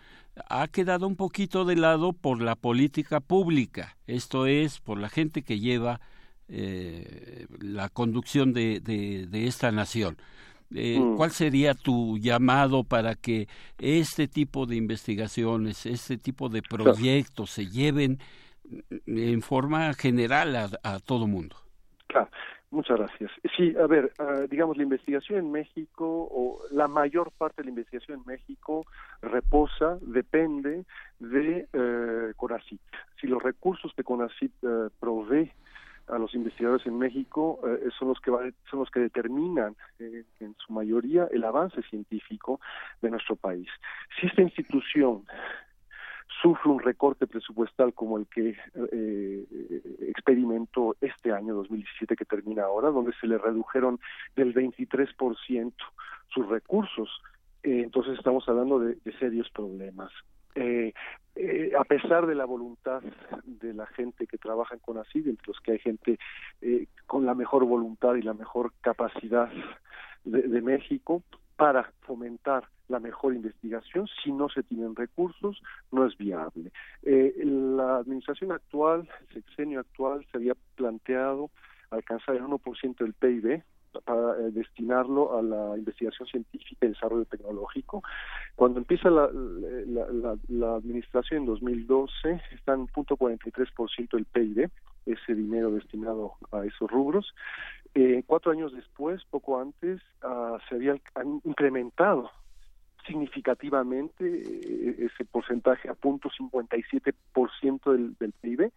ha 0.49 0.67
quedado 0.67 1.07
un 1.07 1.15
poquito 1.15 1.63
de 1.63 1.75
lado 1.75 2.11
por 2.11 2.41
la 2.41 2.55
política 2.55 3.21
pública, 3.21 3.95
esto 4.07 4.47
es, 4.47 4.79
por 4.81 4.97
la 4.97 5.07
gente 5.07 5.43
que 5.43 5.59
lleva 5.59 6.01
eh, 6.49 7.47
la 7.59 7.87
conducción 7.87 8.51
de, 8.51 8.81
de 8.81 9.47
esta 9.47 9.71
nación. 9.71 10.17
Eh, 10.73 10.99
mm. 10.99 11.15
¿Cuál 11.17 11.31
sería 11.31 11.73
tu 11.73 12.17
llamado 12.17 12.83
para 12.83 13.15
que 13.15 13.47
este 13.77 14.27
tipo 14.27 14.65
de 14.65 14.75
investigaciones, 14.75 15.85
este 15.85 16.17
tipo 16.17 16.49
de 16.49 16.61
proyectos 16.61 17.51
se 17.51 17.67
lleven 17.67 18.19
en 19.05 19.41
forma 19.41 19.93
general 19.93 20.55
a, 20.55 20.69
a 20.83 20.99
todo 20.99 21.27
mundo? 21.27 21.55
Claro. 22.07 22.29
Muchas 22.75 22.97
gracias. 22.97 23.31
Sí, 23.55 23.73
a 23.77 23.87
ver, 23.87 24.11
ah, 24.19 24.41
digamos, 24.49 24.75
la 24.75 24.83
investigación 24.83 25.39
en 25.39 25.49
México, 25.49 26.27
o 26.29 26.59
la 26.71 26.89
mayor 26.89 27.31
parte 27.31 27.61
de 27.61 27.67
la 27.67 27.69
investigación 27.69 28.19
en 28.19 28.25
México 28.25 28.85
reposa, 29.21 29.97
depende 30.01 30.83
de 31.19 31.69
eh, 31.71 32.33
CONACYT. 32.35 32.81
Si 33.21 33.27
los 33.27 33.41
recursos 33.41 33.93
que 33.95 34.03
CONACYT 34.03 34.51
eh, 34.63 34.89
provee 34.99 35.49
a 36.07 36.17
los 36.17 36.33
investigadores 36.35 36.85
en 36.85 36.97
México 36.97 37.59
eh, 37.67 37.89
son 37.97 38.09
los 38.09 38.19
que 38.19 38.31
son 38.69 38.79
los 38.79 38.89
que 38.91 38.99
determinan 38.99 39.75
eh, 39.99 40.23
en 40.39 40.55
su 40.57 40.73
mayoría 40.73 41.27
el 41.31 41.43
avance 41.43 41.81
científico 41.83 42.59
de 43.01 43.11
nuestro 43.11 43.35
país. 43.35 43.67
Si 44.19 44.27
esta 44.27 44.41
institución 44.41 45.25
sufre 46.41 46.71
un 46.71 46.79
recorte 46.79 47.27
presupuestal 47.27 47.93
como 47.93 48.17
el 48.17 48.27
que 48.27 48.55
eh, 48.91 49.45
experimentó 50.09 50.95
este 51.01 51.31
año 51.31 51.55
2017 51.55 52.15
que 52.15 52.25
termina 52.25 52.63
ahora, 52.63 52.89
donde 52.89 53.13
se 53.19 53.27
le 53.27 53.37
redujeron 53.37 53.99
del 54.35 54.53
23% 54.53 55.73
sus 56.29 56.49
recursos, 56.49 57.09
entonces 57.63 58.17
estamos 58.17 58.47
hablando 58.47 58.79
de 58.79 58.97
serios 59.17 59.49
problemas. 59.49 60.11
Eh, 60.55 60.93
eh, 61.35 61.71
a 61.77 61.83
pesar 61.83 62.25
de 62.27 62.35
la 62.35 62.45
voluntad 62.45 63.01
de 63.43 63.73
la 63.73 63.85
gente 63.87 64.25
que 64.25 64.37
trabaja 64.37 64.73
en 64.73 64.79
CONACYT, 64.79 65.27
entre 65.27 65.47
los 65.47 65.59
que 65.59 65.73
hay 65.73 65.79
gente 65.79 66.17
eh, 66.61 66.87
con 67.05 67.25
la 67.25 67.33
mejor 67.35 67.65
voluntad 67.65 68.15
y 68.15 68.21
la 68.21 68.33
mejor 68.33 68.71
capacidad 68.79 69.51
de, 70.23 70.61
México 70.61 71.21
para 71.57 71.91
fomentar 72.01 72.63
la 72.87 72.99
mejor 72.99 73.35
investigación, 73.35 74.07
si 74.23 74.31
no 74.31 74.49
se 74.49 74.63
tienen 74.63 74.95
recursos, 74.95 75.61
no 75.91 76.05
es 76.05 76.17
viable. 76.17 76.71
la 77.03 77.97
administración 77.97 78.51
actual, 78.51 79.07
el 79.19 79.33
sexenio 79.33 79.81
actual, 79.81 80.25
se 80.31 80.37
había 80.37 80.53
planteado 80.75 81.51
alcanzar 81.91 82.35
el 82.35 82.43
1% 82.43 82.97
del 82.97 83.13
PIB, 83.13 83.61
para 84.01 84.39
eh, 84.39 84.51
destinarlo 84.51 85.37
a 85.37 85.41
la 85.41 85.77
investigación 85.77 86.27
científica 86.27 86.85
y 86.85 86.89
desarrollo 86.89 87.25
tecnológico. 87.25 88.03
Cuando 88.55 88.79
empieza 88.79 89.09
la, 89.09 89.29
la, 89.31 90.37
la, 90.47 90.75
administración 90.75 91.41
en 91.41 91.45
2012, 91.45 92.41
está 92.51 92.73
en 92.73 92.87
punto 92.87 93.15
43% 93.17 94.11
del 94.11 94.25
PIB, 94.25 94.69
ese 95.05 95.35
dinero 95.35 95.71
destinado 95.71 96.33
a 96.51 96.65
esos 96.65 96.89
rubros. 96.89 97.33
Eh, 97.93 98.23
cuatro 98.25 98.51
años 98.51 98.73
después, 98.73 99.23
poco 99.29 99.59
antes, 99.59 100.01
uh, 100.23 100.57
se 100.67 100.75
había 100.75 100.99
incrementado 101.43 102.29
significativamente 103.07 104.25
eh, 104.25 104.95
ese 105.05 105.25
porcentaje 105.25 105.89
a 105.89 105.93
punto 105.93 106.29
57% 106.29 107.91
del, 107.91 108.15
del 108.15 108.33
PIB, 108.33 108.61
es 108.63 108.71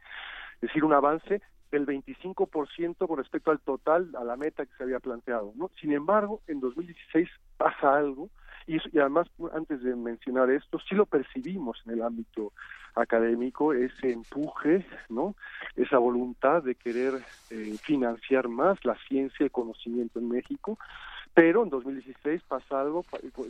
decir, 0.61 0.85
un 0.85 0.93
avance 0.93 1.40
del 1.70 1.86
25% 1.86 3.07
con 3.07 3.19
respecto 3.19 3.51
al 3.51 3.61
total, 3.61 4.11
a 4.19 4.24
la 4.24 4.36
meta 4.36 4.65
que 4.65 4.74
se 4.77 4.82
había 4.82 5.01
planteado. 5.01 5.53
¿no? 5.57 5.70
Sin 5.81 5.93
embargo, 5.93 6.40
en 6.47 6.61
2016 6.61 7.28
pasa 7.57 7.97
algo, 7.97 8.31
y, 8.66 8.77
y 8.93 8.99
además, 8.99 9.28
antes 9.55 9.82
de 9.82 9.97
mencionar 9.97 10.51
esto, 10.51 10.78
sí 10.78 10.95
lo 10.95 11.07
percibimos 11.07 11.81
en 11.86 11.95
el 11.95 12.03
ámbito 12.03 12.53
académico, 12.95 13.73
ese 13.73 14.12
empuje, 14.12 14.85
¿no? 15.09 15.35
esa 15.77 15.99
voluntad 15.99 16.62
de 16.62 16.74
querer 16.74 17.15
eh, 17.51 17.77
financiar 17.82 18.49
más 18.49 18.85
la 18.85 18.97
ciencia 19.09 19.47
y 19.47 19.51
conocimiento 19.51 20.19
en 20.19 20.28
México, 20.28 20.78
pero 21.39 21.62
en 21.62 21.69
2016 21.69 22.43
pasa 22.48 22.81
algo, 22.81 23.05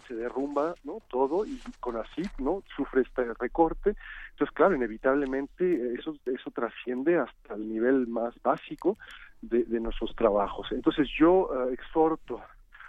se 0.06 0.14
derrumba 0.14 0.74
todo 1.08 1.46
y 1.46 1.58
con 1.80 1.96
¿no? 2.38 2.62
sufre 2.76 3.00
este 3.00 3.32
recorte. 3.32 3.94
Entonces, 4.32 4.54
claro, 4.54 4.76
inevitablemente 4.76 5.94
eso, 5.94 6.14
eso 6.26 6.50
trasciende 6.50 7.16
hasta 7.16 7.54
el 7.54 7.66
nivel 7.66 8.06
más 8.06 8.34
básico 8.42 8.98
de, 9.40 9.64
nuestros 9.80 10.14
trabajos. 10.14 10.70
Entonces, 10.70 11.08
yo 11.18 11.48
eh, 11.50 11.72
exhorto, 11.72 12.42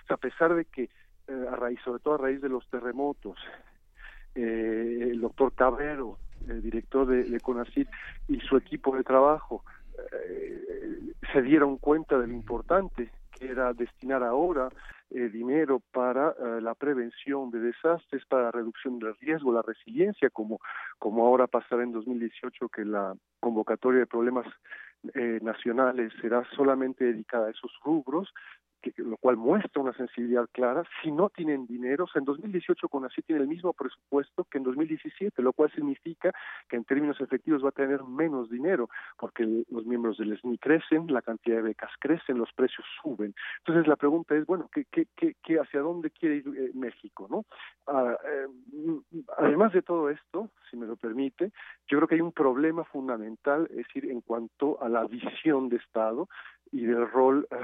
a 0.10 0.18
pesar 0.18 0.54
de 0.54 0.66
que 0.66 0.90
eh, 1.30 1.46
a 1.50 1.56
raíz, 1.56 1.80
sobre 1.86 2.02
todo 2.02 2.16
a 2.16 2.18
raíz 2.18 2.42
de 2.42 2.50
los 2.50 2.68
terremotos, 2.68 3.38
eh, 4.36 5.12
el 5.12 5.22
doctor 5.22 5.54
Cabrero, 5.54 6.18
el 6.50 6.62
director 6.62 7.08
de, 7.08 7.24
de 7.24 7.88
y 8.28 8.40
su 8.42 8.58
equipo 8.58 8.98
de 8.98 9.06
trabajo 9.06 9.64
se 11.32 11.42
dieron 11.42 11.78
cuenta 11.78 12.18
de 12.18 12.28
lo 12.28 12.34
importante 12.34 13.12
era 13.40 13.74
destinar 13.74 14.24
ahora 14.24 14.70
eh, 15.12 15.30
dinero 15.30 15.82
para 15.92 16.30
eh, 16.32 16.62
la 16.62 16.76
prevención 16.76 17.50
de 17.50 17.60
desastres, 17.60 18.26
para 18.28 18.44
la 18.44 18.52
reducción 18.52 19.00
del 19.00 19.16
riesgo, 19.16 19.52
la 19.52 19.62
resiliencia, 19.62 20.30
como, 20.30 20.60
como 21.00 21.26
ahora 21.26 21.48
pasará 21.48 21.84
en 21.84 21.92
2018 21.92 22.70
que 22.70 22.86
la 22.86 23.16
convocatoria 23.40 24.02
de 24.02 24.08
problemas 24.08 24.46
eh, 25.16 25.40
nacionales 25.42 26.14
será 26.22 26.44
solamente 26.56 27.06
dedicada 27.06 27.48
a 27.48 27.52
esos 27.52 27.72
rubros, 27.84 28.32
lo 28.98 29.18
cual 29.18 29.38
muestra 29.38 29.82
una 29.82 29.94
sensibilidad 29.94 30.48
clara. 30.52 30.84
Si 31.02 31.12
no 31.12 31.30
tienen 31.30 31.66
dinero, 31.66 32.06
o 32.06 32.08
sea, 32.08 32.20
en 32.20 32.26
2018 32.26 32.88
con 32.90 33.06
así 33.06 33.22
tiene 33.22 33.42
el 33.42 33.48
mismo 33.48 33.74
presupuesto 33.74 34.46
que 34.46 34.58
en 34.58 34.64
2017, 34.64 35.42
lo 35.42 35.54
cual 35.54 35.72
significa 35.72 36.32
que 36.68 36.76
en 36.76 36.86
términos 36.86 37.20
efectivos 37.22 37.64
va 37.64 37.70
a 37.70 37.74
tener 37.74 38.04
menos 38.04 38.50
dinero, 38.50 38.90
porque 39.18 39.46
los 39.70 39.86
miembros 39.86 40.18
del 40.18 40.38
SNI 40.40 40.58
crecen, 40.58 41.08
la 41.08 41.22
cantidad 41.22 41.58
de 41.58 41.64
becas 41.64 41.92
crecen, 42.00 42.38
los 42.38 42.52
precios 42.54 42.86
suben. 43.02 43.34
Entonces 43.60 43.88
la 43.88 43.96
pregunta 43.96 44.36
es, 44.36 44.46
bueno, 44.46 44.70
¿qué, 44.72 44.86
qué, 44.86 45.08
qué, 45.16 45.60
hacia 45.60 45.82
dónde 45.82 46.12
quiere 46.12 46.38
ir 46.38 46.48
eh, 46.48 46.72
México? 46.74 47.28
¿no? 47.30 47.46
Ah, 47.88 48.18
eh, 48.26 48.48
además 49.38 49.74
de 49.74 49.82
todo 49.82 50.10
esto, 50.10 50.50
si 50.70 50.78
me 50.78 50.86
lo 50.86 50.96
permite, 50.96 51.52
yo 51.88 51.98
creo 51.98 52.08
que 52.08 52.16
hay 52.16 52.22
un 52.22 52.32
problema 52.32 52.84
fundamental, 52.86 53.68
es 53.72 53.78
decir, 53.78 54.10
en 54.10 54.22
cuanto 54.22 54.82
a 54.82 54.90
la 54.90 55.06
visión 55.06 55.70
de 55.70 55.78
Estado 55.78 56.28
y 56.72 56.86
del 56.86 57.10
rol 57.10 57.48
ah, 57.52 57.58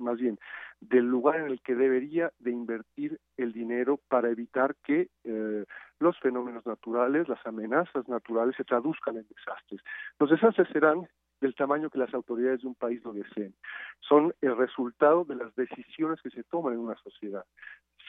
más 0.00 0.18
bien 0.18 0.38
del 0.80 1.04
lugar 1.04 1.36
en 1.36 1.46
el 1.46 1.60
que 1.60 1.74
debería 1.74 2.32
de 2.38 2.50
invertir 2.50 3.18
el 3.36 3.52
dinero 3.52 4.00
para 4.08 4.30
evitar 4.30 4.74
que 4.84 5.08
eh, 5.24 5.64
los 5.98 6.18
fenómenos 6.20 6.66
naturales, 6.66 7.28
las 7.28 7.44
amenazas 7.46 8.08
naturales 8.08 8.54
se 8.56 8.64
traduzcan 8.64 9.16
en 9.16 9.26
desastres. 9.28 9.80
Los 10.18 10.30
desastres 10.30 10.68
serán 10.72 11.08
del 11.40 11.54
tamaño 11.54 11.90
que 11.90 11.98
las 11.98 12.12
autoridades 12.14 12.62
de 12.62 12.68
un 12.68 12.74
país 12.74 13.02
lo 13.04 13.12
deseen. 13.12 13.54
Son 14.00 14.34
el 14.40 14.56
resultado 14.56 15.24
de 15.24 15.36
las 15.36 15.54
decisiones 15.54 16.20
que 16.22 16.30
se 16.30 16.44
toman 16.44 16.74
en 16.74 16.80
una 16.80 16.96
sociedad. 16.96 17.44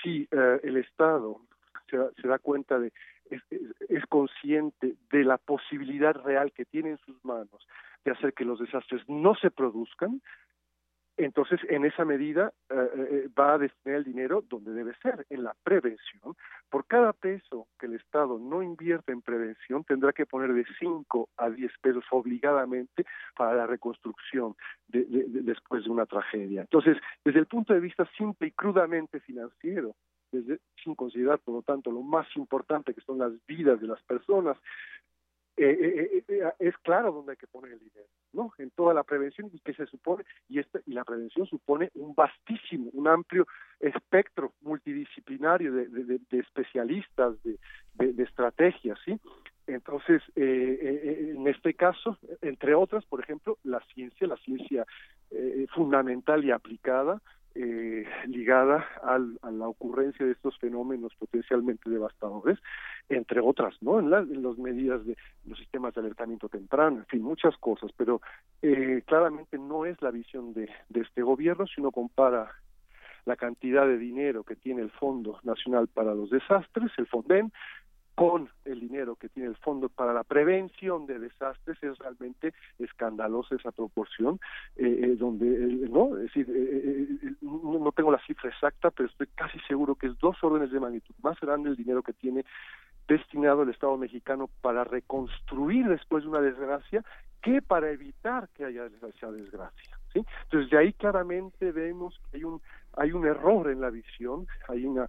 Si 0.02 0.28
eh, 0.32 0.60
el 0.64 0.78
Estado 0.78 1.41
se, 1.90 2.28
da 2.28 2.40
cuenta 2.40 2.80
de, 2.80 2.91
es 3.30 4.06
consciente 4.07 4.95
de 5.12 5.24
la 5.24 5.38
posibilidad 5.38 6.14
real 6.16 6.52
que 6.52 6.66
tiene 6.66 6.91
en 6.91 6.98
sus 6.99 7.24
manos 7.24 7.68
de 8.06 8.12
hacer 8.12 8.34
que 8.34 8.45
los 8.45 8.60
desastres 8.60 9.02
no 9.10 9.36
se 9.36 9.52
produzcan, 9.52 10.22
entonces 11.18 11.60
en 11.70 11.86
esa 11.86 12.04
medida 12.04 12.52
eh, 12.70 12.76
eh, 12.76 13.08
eh, 13.12 13.30
va 13.40 13.54
a 13.54 13.58
destinar 13.58 14.00
el 14.00 14.04
dinero 14.04 14.44
donde 14.50 14.72
debe 14.72 14.94
ser, 15.02 15.26
en 15.30 15.44
la 15.44 15.56
prevención. 15.64 16.36
Por 16.70 16.86
cada 16.86 17.14
peso 17.14 17.68
que 17.80 17.86
el 17.86 17.94
Estado 17.94 18.38
no 18.38 18.62
invierte 18.62 19.12
en 19.12 19.22
prevención, 19.22 19.84
tendrá 19.84 20.12
que 20.12 20.26
poner 20.26 20.54
de 20.54 20.66
5 20.80 21.30
a 21.38 21.50
10 21.50 21.72
pesos 21.82 22.04
obligadamente 22.12 23.06
para 23.38 23.56
la 23.56 23.68
reconstrucción 23.68 24.56
después 24.88 25.86
de 25.86 25.90
una 25.90 26.06
tragedia. 26.06 26.62
Entonces, 26.62 26.98
desde 27.24 27.40
el 27.40 27.46
punto 27.46 27.74
de 27.74 27.80
vista 27.80 28.08
simple 28.18 28.48
y 28.48 28.52
crudamente 28.52 29.20
financiero, 29.22 29.96
desde, 30.32 30.60
sin 30.84 30.96
considerar, 30.96 31.40
por 31.40 31.56
lo 31.56 31.62
tanto, 31.62 31.92
lo 31.92 32.02
más 32.02 32.28
importante 32.36 32.94
que 32.94 33.02
son 33.02 33.20
las 33.20 33.32
vidas 33.48 33.80
de 33.80 33.88
las 33.88 34.02
personas, 34.04 34.58
eh, 35.57 35.77
eh, 36.18 36.23
eh, 36.27 36.52
es 36.60 36.77
claro 36.80 37.14
dónde 37.14 37.32
hay 37.32 37.38
que 37.38 37.48
poner 37.48 37.72
el 37.72 37.80
dinero, 37.80 38.07
¿no? 38.34 38.52
En 38.57 38.72
toda 38.72 38.94
la 38.94 39.03
prevención 39.03 39.49
y 39.53 39.60
que 39.60 39.73
se 39.73 39.86
supone 39.86 40.26
y 40.49 40.60
esta 40.60 40.82
y 40.86 40.91
la 40.91 41.06
prevención 41.06 41.48
supone 41.48 41.91
un 41.95 42.14
vastísimo, 42.14 42.90
un 42.91 43.07
amplio 43.07 43.48
espectro 43.80 44.52
multidisciplinario 44.61 45.72
de, 45.72 45.88
de, 45.88 46.19
de 46.30 46.40
especialistas, 46.40 47.41
de, 47.44 47.57
de, 47.94 48.23
estrategias, 48.23 48.99
¿sí? 49.06 49.18
Entonces, 49.68 50.22
en 50.36 51.48
este 51.48 51.73
caso, 51.73 52.19
entre 52.41 52.76
otras, 52.76 53.03
por 53.06 53.19
ejemplo, 53.22 53.57
la 53.64 53.80
ciencia, 53.94 54.27
la 54.27 54.38
ciencia 54.38 54.86
fundamental 55.73 56.45
y 56.45 56.52
aplicada, 56.52 57.19
eh, 57.56 58.06
ligada 58.27 58.86
al, 59.02 59.40
a 59.41 59.49
la 59.49 59.68
ocurrencia 59.68 60.26
de 60.26 60.34
estos 60.34 60.57
fenómenos 60.60 61.15
potencialmente 61.15 61.90
devastadores, 61.90 62.60
entre 63.10 63.40
otras, 63.40 63.76
¿no? 63.82 63.99
En, 63.99 64.10
las 64.10 64.27
medidas 64.57 65.06
de 65.06 65.15
los 65.45 65.57
sistemas 65.57 65.94
de 65.94 66.02
alertamiento 66.02 66.49
temprano, 66.49 66.98
en 66.98 67.06
fin, 67.06 67.22
muchas 67.22 67.56
cosas, 67.57 67.91
pero 67.95 68.22
eh, 68.61 69.02
claramente 69.06 69.57
no 69.57 69.86
es 69.86 70.02
la 70.02 70.11
visión 70.11 70.53
de, 70.53 70.69
de 70.90 71.02
este 71.02 71.22
gobierno, 71.22 71.65
si 71.65 71.80
uno 71.80 71.91
compara 71.91 72.52
la 73.26 73.36
cantidad 73.36 73.88
de 73.88 73.98
dinero 73.98 74.44
que 74.44 74.56
tiene 74.56 74.82
el 74.82 74.91
Fondo 74.91 75.40
Nacional 75.44 75.88
para 75.88 76.14
los 76.14 76.30
Desastres, 76.30 76.91
el 76.98 77.07
FONDEN, 77.07 77.52
con 78.16 78.50
el 78.64 78.80
dinero 78.80 79.16
que 79.18 79.28
tiene 79.28 79.50
el 79.50 79.58
Fondo 79.58 79.90
para 79.90 80.14
la 80.14 80.24
Prevención 80.24 81.06
de 81.06 81.20
Desastres 81.20 81.78
es 81.84 81.98
realmente 82.00 82.54
escandalosa 82.80 83.56
esa 83.56 83.72
proporción, 83.72 84.40
eh, 84.78 85.00
eh 85.04 85.16
donde, 85.18 85.46
eh, 85.46 85.90
¿no? 85.90 86.16
Es 86.18 86.24
decir, 86.24 86.48
eh, 86.50 87.36
no, 87.42 87.92
tengo 87.92 88.12
la 88.12 88.26
cifra 88.26 88.50
exacta, 88.50 88.90
pero 88.90 89.10
estoy 89.10 89.28
casi 89.36 89.60
seguro 89.68 89.96
que 89.96 90.08
es 90.08 90.18
dos 90.20 90.42
órdenes 90.42 90.72
de 90.72 90.80
magnitud 90.80 91.14
más 91.22 91.40
grande 91.42 91.70
el 91.70 91.76
dinero 91.76 92.02
que 92.02 92.14
tiene 92.14 92.46
destinado 93.06 93.64
el 93.64 93.70
Estado 93.70 93.98
mexicano 93.98 94.50
para 94.62 94.86
reconstruir 94.86 95.88
después 95.88 96.24
de 96.24 96.30
una 96.30 96.42
desgracia 96.42 97.04
que 97.42 97.62
para 97.62 97.92
evitar 97.92 98.50
que 98.56 98.66
haya 98.66 98.86
esa 98.86 99.32
desgracia. 99.32 100.00
¿sí? 100.14 100.26
Entonces, 100.44 100.72
de 100.72 100.78
ahí 100.78 100.94
claramente 100.94 101.72
vemos 101.72 102.20
que 102.32 102.38
hay 102.38 102.44
un 102.46 102.62
hay 102.98 103.12
un 103.12 103.26
error 103.26 103.70
en 103.70 103.82
la 103.82 103.90
visión, 103.90 104.48
hay 104.70 104.86
una 104.86 105.06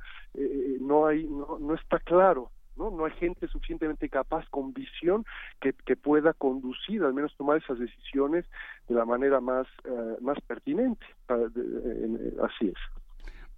no 0.81 1.07
hay 1.07 1.24
no, 1.24 1.59
no 1.61 1.74
está 1.74 2.01
claro 2.01 2.51
¿no? 2.77 2.90
No 2.90 3.05
hay 3.05 3.12
gente 3.12 3.48
suficientemente 3.48 4.09
capaz, 4.09 4.47
con 4.51 4.73
visión, 4.73 5.24
que, 5.61 5.73
que 5.73 5.97
pueda 5.97 6.32
conducir, 6.32 7.03
al 7.03 7.15
menos 7.15 7.35
tomar 7.36 7.59
esas 7.59 7.78
decisiones 7.78 8.44
de 8.89 8.94
la 8.94 9.05
manera 9.05 9.40
más, 9.40 9.66
eh, 9.85 10.16
más 10.20 10.39
pertinente. 10.47 11.07
así 11.28 12.69
es. 12.69 12.78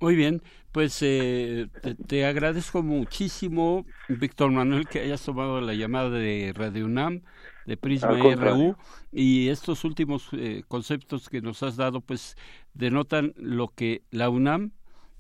Muy 0.00 0.14
bien, 0.14 0.42
pues 0.70 1.02
eh, 1.02 1.66
te, 2.06 2.24
agradezco 2.24 2.84
muchísimo, 2.84 3.84
Víctor 4.08 4.52
Manuel, 4.52 4.86
que 4.86 5.00
hayas 5.00 5.24
tomado 5.24 5.60
la 5.60 5.74
llamada 5.74 6.10
de 6.10 6.52
Radio 6.54 6.84
UNAM, 6.84 7.22
de 7.66 7.76
Prisma 7.76 8.12
RU, 8.12 8.76
y 9.10 9.48
estos 9.48 9.82
últimos 9.82 10.28
eh, 10.32 10.62
conceptos 10.68 11.28
que 11.28 11.40
nos 11.40 11.64
has 11.64 11.76
dado, 11.76 12.00
pues 12.00 12.36
denotan 12.74 13.34
lo 13.36 13.68
que 13.68 14.02
la 14.12 14.30
UNAM 14.30 14.70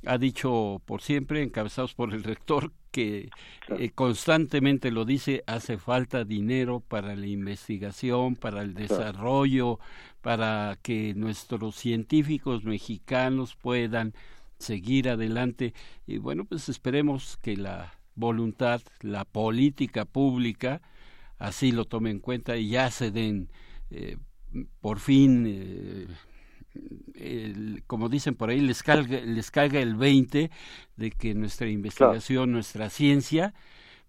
ha 0.06 0.16
dicho 0.16 0.80
por 0.84 1.02
siempre, 1.02 1.42
encabezados 1.42 1.94
por 1.94 2.14
el 2.14 2.22
rector, 2.22 2.72
que 2.90 3.30
eh, 3.78 3.90
constantemente 3.90 4.90
lo 4.90 5.04
dice, 5.04 5.42
hace 5.46 5.78
falta 5.78 6.24
dinero 6.24 6.80
para 6.80 7.14
la 7.16 7.26
investigación, 7.26 8.36
para 8.36 8.62
el 8.62 8.74
desarrollo, 8.74 9.78
para 10.20 10.78
que 10.82 11.14
nuestros 11.14 11.74
científicos 11.76 12.64
mexicanos 12.64 13.56
puedan 13.56 14.14
seguir 14.58 15.08
adelante. 15.08 15.74
Y 16.06 16.18
bueno, 16.18 16.44
pues 16.44 16.68
esperemos 16.68 17.38
que 17.42 17.56
la 17.56 17.94
voluntad, 18.14 18.80
la 19.00 19.24
política 19.24 20.04
pública, 20.04 20.82
así 21.38 21.72
lo 21.72 21.84
tome 21.84 22.10
en 22.10 22.20
cuenta 22.20 22.56
y 22.56 22.70
ya 22.70 22.90
se 22.90 23.10
den 23.10 23.48
eh, 23.90 24.16
por 24.80 24.98
fin 24.98 25.44
eh, 25.46 26.06
como 27.86 28.08
dicen 28.08 28.34
por 28.34 28.50
ahí, 28.50 28.60
les 28.60 28.82
caiga, 28.82 29.20
les 29.20 29.50
caiga 29.50 29.80
el 29.80 29.96
20 29.96 30.50
de 30.96 31.10
que 31.10 31.34
nuestra 31.34 31.68
investigación, 31.68 32.52
nuestra 32.52 32.90
ciencia 32.90 33.54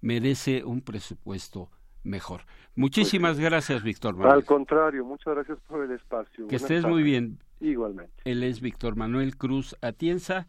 merece 0.02 0.64
un 0.64 0.82
presupuesto 0.82 1.70
mejor. 2.04 2.42
Muchísimas 2.76 3.36
pues, 3.36 3.46
gracias, 3.46 3.84
Víctor 3.84 4.16
Manuel. 4.16 4.36
Al 4.36 4.46
contrario, 4.46 5.04
muchas 5.04 5.34
gracias 5.34 5.58
por 5.68 5.84
el 5.84 5.92
espacio. 5.92 6.48
Que 6.48 6.56
estés 6.56 6.86
muy 6.86 7.04
bien. 7.04 7.40
Igualmente. 7.60 8.14
Él 8.24 8.44
es 8.44 8.62
Víctor 8.62 8.96
Manuel 8.96 9.36
Cruz 9.36 9.76
Atienza, 9.82 10.48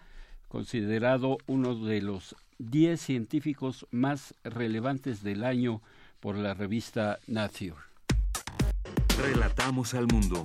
considerado 0.48 1.38
uno 1.46 1.74
de 1.74 2.02
los 2.02 2.36
10 2.58 3.00
científicos 3.00 3.86
más 3.90 4.34
relevantes 4.44 5.22
del 5.22 5.44
año 5.44 5.82
por 6.20 6.36
la 6.36 6.54
revista 6.54 7.18
Nature. 7.26 7.74
Relatamos 9.18 9.94
al 9.94 10.06
mundo. 10.06 10.44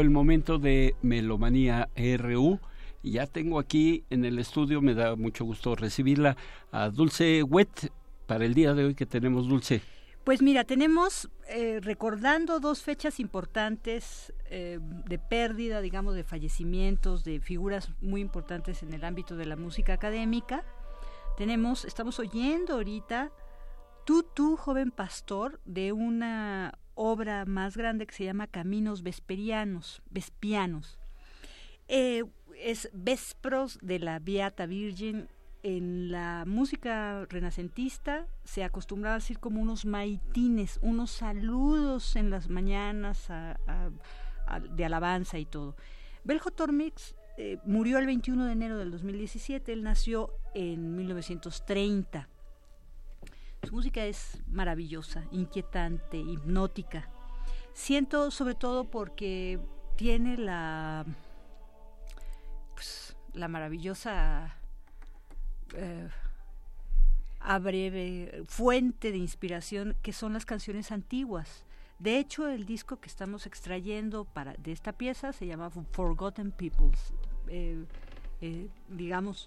El 0.00 0.10
momento 0.10 0.58
de 0.58 0.94
Melomanía 1.02 1.88
RU. 1.96 2.60
Ya 3.02 3.26
tengo 3.26 3.58
aquí 3.58 4.04
en 4.10 4.24
el 4.24 4.38
estudio, 4.38 4.80
me 4.80 4.94
da 4.94 5.16
mucho 5.16 5.44
gusto 5.44 5.74
recibirla, 5.76 6.36
a 6.72 6.90
Dulce 6.90 7.42
Wet 7.42 7.92
para 8.26 8.44
el 8.44 8.54
día 8.54 8.74
de 8.74 8.84
hoy 8.84 8.94
que 8.94 9.06
tenemos, 9.06 9.48
Dulce. 9.48 9.82
Pues 10.24 10.42
mira, 10.42 10.64
tenemos 10.64 11.30
eh, 11.48 11.78
recordando 11.80 12.58
dos 12.58 12.82
fechas 12.82 13.20
importantes 13.20 14.32
eh, 14.50 14.80
de 14.80 15.18
pérdida, 15.18 15.80
digamos, 15.80 16.16
de 16.16 16.24
fallecimientos, 16.24 17.22
de 17.22 17.38
figuras 17.40 17.90
muy 18.00 18.20
importantes 18.20 18.82
en 18.82 18.92
el 18.92 19.04
ámbito 19.04 19.36
de 19.36 19.46
la 19.46 19.56
música 19.56 19.92
académica. 19.92 20.64
Tenemos, 21.36 21.84
estamos 21.84 22.18
oyendo 22.18 22.74
ahorita 22.74 23.30
Tú, 24.06 24.22
tú, 24.22 24.56
joven 24.56 24.92
pastor, 24.92 25.60
de 25.64 25.90
una 25.90 26.78
obra 26.96 27.44
más 27.44 27.76
grande 27.76 28.06
que 28.06 28.14
se 28.14 28.24
llama 28.24 28.48
Caminos 28.48 29.04
Vesperianos, 29.04 30.02
Vespianos. 30.10 30.98
Eh, 31.86 32.24
es 32.58 32.90
Vespros 32.92 33.78
de 33.80 34.00
la 34.00 34.18
Beata 34.18 34.66
Virgen. 34.66 35.28
En 35.62 36.10
la 36.10 36.44
música 36.46 37.24
renacentista 37.28 38.26
se 38.44 38.64
acostumbraba 38.64 39.16
a 39.16 39.18
decir 39.18 39.38
como 39.38 39.60
unos 39.60 39.84
maitines, 39.84 40.78
unos 40.82 41.10
saludos 41.10 42.14
en 42.16 42.30
las 42.30 42.48
mañanas 42.48 43.28
de 44.70 44.84
alabanza 44.84 45.38
y 45.38 45.44
todo. 45.44 45.76
Beljo 46.24 46.50
Tormix 46.50 47.16
eh, 47.36 47.58
murió 47.64 47.98
el 47.98 48.06
21 48.06 48.46
de 48.46 48.52
enero 48.52 48.78
del 48.78 48.90
2017, 48.90 49.72
él 49.72 49.82
nació 49.82 50.30
en 50.54 50.96
1930 50.96 52.28
su 53.66 53.74
música 53.74 54.04
es 54.04 54.38
maravillosa, 54.48 55.24
inquietante, 55.32 56.18
hipnótica. 56.18 57.08
Siento 57.72 58.30
sobre 58.30 58.54
todo 58.54 58.84
porque 58.84 59.58
tiene 59.96 60.36
la, 60.36 61.04
pues, 62.74 63.16
la 63.32 63.48
maravillosa 63.48 64.56
eh, 65.74 66.08
breve 67.60 68.44
fuente 68.46 69.10
de 69.10 69.18
inspiración 69.18 69.96
que 70.00 70.12
son 70.12 70.32
las 70.32 70.46
canciones 70.46 70.92
antiguas. 70.92 71.64
De 71.98 72.18
hecho, 72.18 72.46
el 72.46 72.66
disco 72.66 73.00
que 73.00 73.08
estamos 73.08 73.46
extrayendo 73.46 74.26
para, 74.26 74.54
de 74.54 74.70
esta 74.72 74.92
pieza 74.92 75.32
se 75.32 75.46
llama 75.46 75.70
Forgotten 75.70 76.52
Peoples, 76.52 77.12
eh, 77.48 77.84
eh, 78.42 78.68
digamos, 78.88 79.46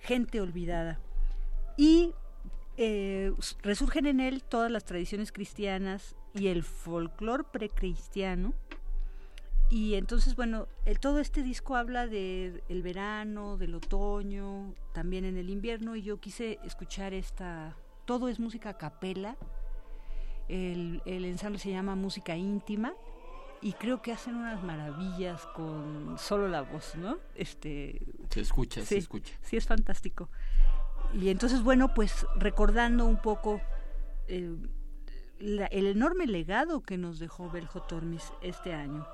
gente 0.00 0.40
olvidada. 0.40 0.98
Y 1.76 2.12
eh, 2.78 3.32
resurgen 3.62 4.06
en 4.06 4.20
él 4.20 4.42
todas 4.42 4.70
las 4.70 4.84
tradiciones 4.84 5.32
cristianas 5.32 6.16
y 6.32 6.46
el 6.46 6.62
folclore 6.62 7.44
precristiano. 7.44 8.54
Y 9.68 9.96
entonces, 9.96 10.36
bueno, 10.36 10.68
el, 10.86 10.98
todo 10.98 11.18
este 11.18 11.42
disco 11.42 11.76
habla 11.76 12.06
del 12.06 12.62
el 12.68 12.82
verano, 12.82 13.58
del 13.58 13.74
otoño, 13.74 14.74
también 14.94 15.26
en 15.26 15.36
el 15.36 15.50
invierno, 15.50 15.96
y 15.96 16.02
yo 16.02 16.20
quise 16.20 16.58
escuchar 16.64 17.12
esta, 17.12 17.76
todo 18.06 18.28
es 18.28 18.40
música 18.40 18.70
a 18.70 18.78
capela, 18.78 19.36
el, 20.48 21.02
el 21.04 21.26
ensamble 21.26 21.58
se 21.58 21.70
llama 21.70 21.96
Música 21.96 22.34
Íntima, 22.34 22.94
y 23.60 23.72
creo 23.72 24.00
que 24.00 24.12
hacen 24.12 24.36
unas 24.36 24.62
maravillas 24.62 25.44
con 25.48 26.16
solo 26.16 26.48
la 26.48 26.62
voz, 26.62 26.94
¿no? 26.94 27.18
Este, 27.34 28.00
se 28.30 28.40
escucha, 28.40 28.82
se 28.84 28.96
escucha. 28.96 29.34
Sí, 29.42 29.56
es 29.56 29.66
fantástico. 29.66 30.30
Y 31.14 31.30
entonces, 31.30 31.62
bueno, 31.62 31.94
pues 31.94 32.26
recordando 32.36 33.04
un 33.06 33.20
poco 33.20 33.60
eh, 34.26 34.54
el 35.40 35.86
enorme 35.86 36.26
legado 36.26 36.82
que 36.82 36.98
nos 36.98 37.18
dejó 37.18 37.50
Beljo 37.50 37.82
Tormis 37.82 38.32
este 38.42 38.72
año. 38.74 39.06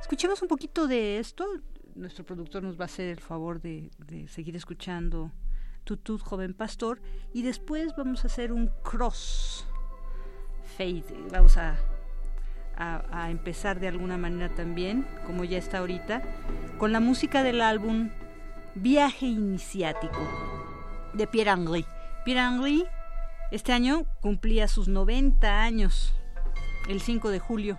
Escuchemos 0.00 0.42
un 0.42 0.48
poquito 0.48 0.86
de 0.86 1.18
esto. 1.18 1.46
Nuestro 1.94 2.24
productor 2.24 2.62
nos 2.62 2.78
va 2.78 2.82
a 2.82 2.86
hacer 2.86 3.08
el 3.08 3.20
favor 3.20 3.60
de, 3.60 3.90
seguir 4.28 4.56
escuchando 4.56 5.30
Tutut, 5.84 6.20
joven 6.22 6.54
pastor. 6.54 7.00
Y 7.32 7.42
después 7.42 7.94
vamos 7.96 8.24
a 8.24 8.26
hacer 8.26 8.52
un 8.52 8.70
cross 8.82 9.66
fade. 10.76 11.04
Vamos 11.30 11.56
a, 11.58 11.76
a, 12.76 13.24
a 13.24 13.30
empezar 13.30 13.78
de 13.78 13.88
alguna 13.88 14.18
manera 14.18 14.52
también, 14.54 15.06
como 15.26 15.44
ya 15.44 15.58
está 15.58 15.78
ahorita, 15.78 16.22
con 16.78 16.92
la 16.92 17.00
música 17.00 17.42
del 17.42 17.60
álbum 17.60 18.10
Viaje 18.74 19.26
Iniciático 19.26 20.18
de 21.14 21.26
Pierre 21.26 21.50
Henry. 21.50 21.84
Pierre 22.24 22.40
Henry 22.40 22.86
este 23.52 23.72
año 23.72 24.06
cumplía 24.22 24.66
sus 24.66 24.88
90 24.88 25.62
años, 25.62 26.14
el 26.88 27.02
5 27.02 27.28
de 27.28 27.38
julio, 27.38 27.78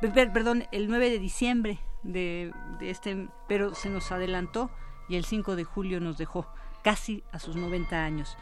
perdón, 0.00 0.64
el 0.72 0.88
9 0.88 1.10
de 1.10 1.18
diciembre 1.20 1.78
de, 2.02 2.52
este, 2.80 3.28
pero 3.46 3.74
se 3.76 3.88
nos 3.88 4.10
adelantó 4.10 4.68
y 5.08 5.14
el 5.14 5.24
5 5.24 5.54
de 5.54 5.62
julio 5.62 6.00
nos 6.00 6.18
dejó 6.18 6.48
casi 6.82 7.22
a 7.30 7.38
sus 7.38 7.54
90 7.54 8.04
años. 8.04 8.36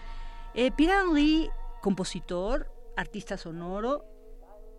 Eh, 0.55 0.71
Pierre 0.71 1.03
Henry, 1.03 1.51
compositor, 1.83 2.73
artista 2.97 3.37
sonoro, 3.37 4.05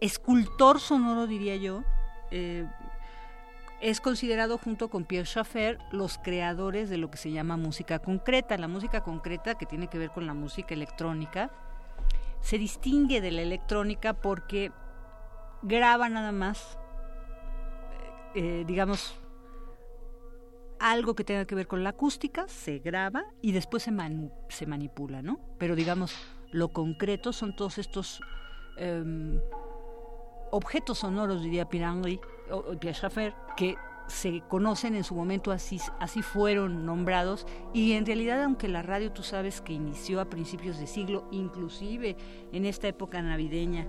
escultor 0.01 0.80
sonoro 0.80 1.27
diría 1.27 1.55
yo, 1.55 1.84
eh, 2.31 2.67
es 3.86 4.02
considerado 4.02 4.57
junto 4.57 4.90
con 4.90 5.06
Pierre 5.06 5.28
Schaeffer 5.28 5.78
los 5.91 6.18
creadores 6.18 6.90
de 6.90 6.98
lo 6.98 7.12
que 7.12 7.18
se 7.18 7.32
llama 7.32 7.56
música 7.56 7.99
concreta. 7.99 8.57
La 8.57 8.68
música 8.68 9.02
concreta, 9.02 9.60
que 9.60 9.68
tiene 9.68 9.90
que 9.90 9.99
ver 9.99 10.10
con 10.10 10.26
la 10.26 10.34
música 10.34 10.74
electrónica, 10.74 11.52
se 12.41 12.57
distingue 12.57 13.22
de 13.22 13.30
la 13.30 13.44
electrónica 13.44 14.14
porque 14.14 14.72
graba 15.62 16.10
nada 16.10 16.32
más, 16.32 16.80
eh, 18.34 18.64
digamos, 18.66 19.14
algo 20.80 21.14
que 21.14 21.24
tenga 21.24 21.45
que 21.45 21.53
ver 21.53 21.68
con 21.68 21.84
la 21.84 21.91
acústica, 21.91 22.48
se 22.48 22.80
graba 22.80 23.26
y 23.44 23.52
después 23.52 23.84
se, 23.84 23.91
se 24.49 24.66
manipula, 24.66 25.22
¿no? 25.22 25.40
Pero 25.60 25.76
digamos, 25.76 26.16
lo 26.49 26.70
concreto 26.70 27.32
son 27.34 27.56
todos 27.56 27.78
estos 27.78 28.20
em, 28.78 29.40
objetos 30.49 30.98
sonoros, 30.98 31.44
diría 31.44 31.70
Pirangli, 31.70 32.20
Pierre 32.80 32.97
Schaeffer, 32.97 33.34
que 33.55 33.77
se 34.07 34.41
conocen 34.47 34.95
en 34.95 35.03
su 35.03 35.15
momento 35.15 35.51
así, 35.51 35.80
así 35.99 36.22
fueron 36.22 36.85
nombrados. 36.85 37.47
Y 37.73 37.93
en 37.93 38.05
realidad 38.05 38.43
aunque 38.43 38.67
la 38.67 38.81
radio 38.81 39.11
tú 39.11 39.23
sabes 39.23 39.61
que 39.61 39.73
inició 39.73 40.22
a 40.22 40.26
principios 40.26 40.80
de 40.80 40.88
siglo, 40.88 41.27
inclusive 41.31 42.15
en 42.51 42.65
esta 42.65 42.88
época 42.88 43.22
navideña 43.22 43.88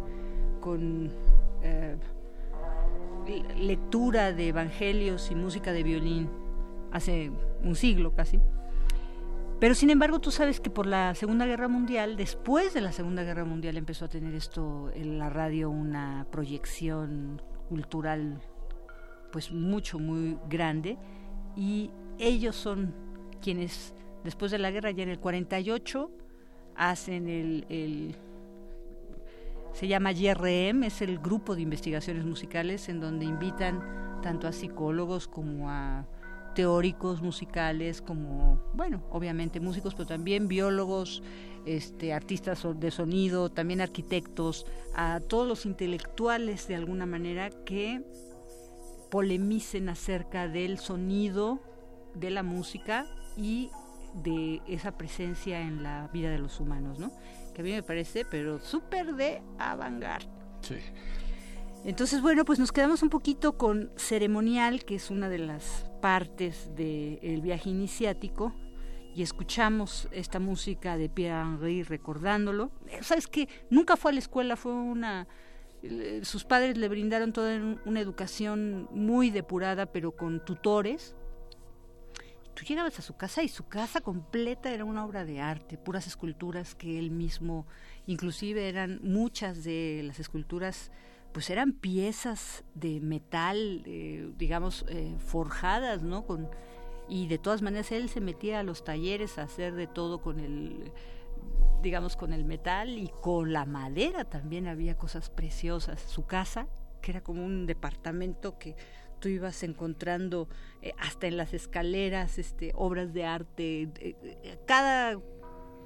con 0.60 1.12
eh, 1.62 1.96
lectura 3.56 4.32
de 4.32 4.48
evangelios 4.48 5.30
y 5.30 5.34
música 5.34 5.72
de 5.72 5.82
violín 5.82 6.30
hace 6.92 7.30
un 7.62 7.74
siglo 7.74 8.14
casi, 8.14 8.40
pero 9.58 9.74
sin 9.74 9.90
embargo 9.90 10.20
tú 10.20 10.30
sabes 10.30 10.60
que 10.60 10.70
por 10.70 10.86
la 10.86 11.14
Segunda 11.14 11.46
Guerra 11.46 11.68
Mundial, 11.68 12.16
después 12.16 12.74
de 12.74 12.80
la 12.80 12.92
Segunda 12.92 13.22
Guerra 13.22 13.44
Mundial 13.44 13.76
empezó 13.76 14.04
a 14.04 14.08
tener 14.08 14.34
esto 14.34 14.90
en 14.94 15.18
la 15.18 15.30
radio 15.30 15.70
una 15.70 16.26
proyección 16.30 17.40
cultural 17.68 18.40
pues 19.30 19.52
mucho, 19.52 19.98
muy 19.98 20.38
grande. 20.48 20.96
Y 21.56 21.90
ellos 22.18 22.56
son 22.56 22.94
quienes 23.40 23.94
después 24.24 24.50
de 24.50 24.58
la 24.58 24.70
guerra, 24.70 24.90
ya 24.90 25.04
en 25.04 25.10
el 25.10 25.20
48, 25.20 26.10
hacen 26.74 27.28
el, 27.28 28.14
se 29.72 29.88
llama 29.88 30.12
YRM, 30.12 30.84
es 30.84 31.00
el 31.00 31.18
grupo 31.18 31.54
de 31.54 31.62
investigaciones 31.62 32.24
musicales 32.24 32.88
en 32.88 33.00
donde 33.00 33.24
invitan 33.24 34.20
tanto 34.22 34.48
a 34.48 34.52
psicólogos 34.52 35.28
como 35.28 35.70
a 35.70 36.06
teóricos 36.56 37.20
musicales, 37.20 38.00
como, 38.00 38.62
bueno, 38.72 39.02
obviamente 39.10 39.60
músicos, 39.60 39.94
pero 39.94 40.06
también 40.06 40.48
biólogos, 40.48 41.22
este, 41.66 42.14
artistas 42.14 42.66
de 42.76 42.90
sonido, 42.90 43.50
también 43.50 43.82
arquitectos, 43.82 44.64
a 44.94 45.20
todos 45.20 45.46
los 45.46 45.66
intelectuales 45.66 46.66
de 46.66 46.74
alguna 46.74 47.04
manera 47.04 47.50
que 47.50 48.02
polemicen 49.10 49.90
acerca 49.90 50.48
del 50.48 50.78
sonido 50.78 51.60
de 52.14 52.30
la 52.30 52.42
música 52.42 53.06
y 53.36 53.68
de 54.14 54.62
esa 54.66 54.96
presencia 54.96 55.60
en 55.60 55.82
la 55.82 56.08
vida 56.10 56.30
de 56.30 56.38
los 56.38 56.58
humanos, 56.58 56.98
¿no? 56.98 57.12
Que 57.54 57.60
a 57.60 57.64
mí 57.64 57.72
me 57.72 57.82
parece, 57.82 58.24
pero 58.24 58.58
súper 58.60 59.14
de 59.14 59.42
avangar. 59.58 60.22
Sí. 60.62 60.76
Entonces, 61.86 62.20
bueno, 62.20 62.44
pues 62.44 62.58
nos 62.58 62.72
quedamos 62.72 63.04
un 63.04 63.10
poquito 63.10 63.56
con 63.56 63.92
ceremonial, 63.96 64.84
que 64.84 64.96
es 64.96 65.08
una 65.08 65.28
de 65.28 65.38
las 65.38 65.88
partes 66.02 66.74
del 66.74 67.40
viaje 67.40 67.70
iniciático, 67.70 68.52
y 69.14 69.22
escuchamos 69.22 70.08
esta 70.10 70.40
música 70.40 70.98
de 70.98 71.08
Pierre 71.08 71.40
Henry 71.40 71.84
recordándolo. 71.84 72.72
¿Sabes 73.02 73.28
qué? 73.28 73.48
Nunca 73.70 73.96
fue 73.96 74.10
a 74.10 74.14
la 74.14 74.18
escuela, 74.18 74.56
fue 74.56 74.72
una 74.72 75.28
sus 76.22 76.44
padres 76.44 76.76
le 76.76 76.88
brindaron 76.88 77.32
toda 77.32 77.78
una 77.84 78.00
educación 78.00 78.88
muy 78.90 79.30
depurada, 79.30 79.86
pero 79.86 80.16
con 80.16 80.44
tutores. 80.44 81.14
Tú 82.54 82.64
llegabas 82.64 82.98
a 82.98 83.02
su 83.02 83.16
casa 83.16 83.44
y 83.44 83.48
su 83.48 83.68
casa 83.68 84.00
completa 84.00 84.72
era 84.72 84.84
una 84.84 85.04
obra 85.04 85.24
de 85.24 85.40
arte, 85.40 85.78
puras 85.78 86.08
esculturas 86.08 86.74
que 86.74 86.98
él 86.98 87.12
mismo, 87.12 87.66
inclusive 88.06 88.68
eran 88.68 88.98
muchas 89.04 89.62
de 89.62 90.02
las 90.04 90.18
esculturas 90.18 90.90
pues 91.32 91.50
eran 91.50 91.72
piezas 91.72 92.64
de 92.74 93.00
metal, 93.00 93.82
eh, 93.86 94.30
digamos, 94.38 94.84
eh, 94.88 95.14
forjadas, 95.18 96.02
¿no? 96.02 96.26
Con, 96.26 96.48
y 97.08 97.28
de 97.28 97.38
todas 97.38 97.62
maneras 97.62 97.92
él 97.92 98.08
se 98.08 98.20
metía 98.20 98.60
a 98.60 98.62
los 98.62 98.84
talleres 98.84 99.38
a 99.38 99.42
hacer 99.42 99.74
de 99.74 99.86
todo 99.86 100.20
con 100.20 100.40
el 100.40 100.92
digamos 101.82 102.16
con 102.16 102.32
el 102.32 102.44
metal 102.44 102.98
y 102.98 103.08
con 103.20 103.52
la 103.52 103.64
madera 103.64 104.24
también 104.24 104.66
había 104.66 104.96
cosas 104.96 105.30
preciosas 105.30 106.00
su 106.00 106.26
casa 106.26 106.66
que 107.02 107.12
era 107.12 107.20
como 107.20 107.44
un 107.44 107.66
departamento 107.66 108.58
que 108.58 108.74
tú 109.20 109.28
ibas 109.28 109.62
encontrando 109.62 110.48
eh, 110.82 110.94
hasta 110.98 111.28
en 111.28 111.36
las 111.36 111.54
escaleras 111.54 112.38
este 112.38 112.72
obras 112.74 113.12
de 113.12 113.24
arte 113.24 114.16
cada 114.66 115.20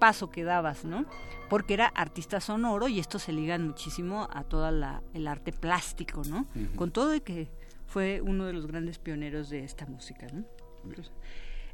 paso 0.01 0.31
que 0.31 0.43
dabas, 0.43 0.85
¿no? 0.85 1.06
Porque 1.48 1.74
era 1.74 1.86
artista 1.86 2.40
sonoro 2.40 2.89
y 2.89 2.98
esto 2.98 3.20
se 3.20 3.32
ligan 3.32 3.64
muchísimo 3.66 4.28
a 4.32 4.43
toda 4.43 4.72
la 4.72 5.02
el 5.14 5.28
arte 5.28 5.52
plástico, 5.52 6.22
¿no? 6.28 6.48
Con 6.74 6.90
todo 6.90 7.10
de 7.10 7.20
que 7.20 7.48
fue 7.86 8.20
uno 8.20 8.47
de 8.47 8.52
los 8.52 8.66
grandes 8.66 8.98
pioneros 8.98 9.51
de 9.51 9.62
esta 9.62 9.86
música, 9.86 10.27
¿no? 10.32 10.44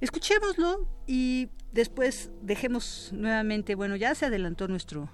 escuchémoslo 0.01 0.87
y 1.07 1.49
después 1.73 2.31
dejemos 2.43 3.11
nuevamente, 3.15 3.75
bueno, 3.75 3.97
ya 3.97 4.15
se 4.15 4.27
adelantó 4.27 4.69
nuestro 4.69 5.09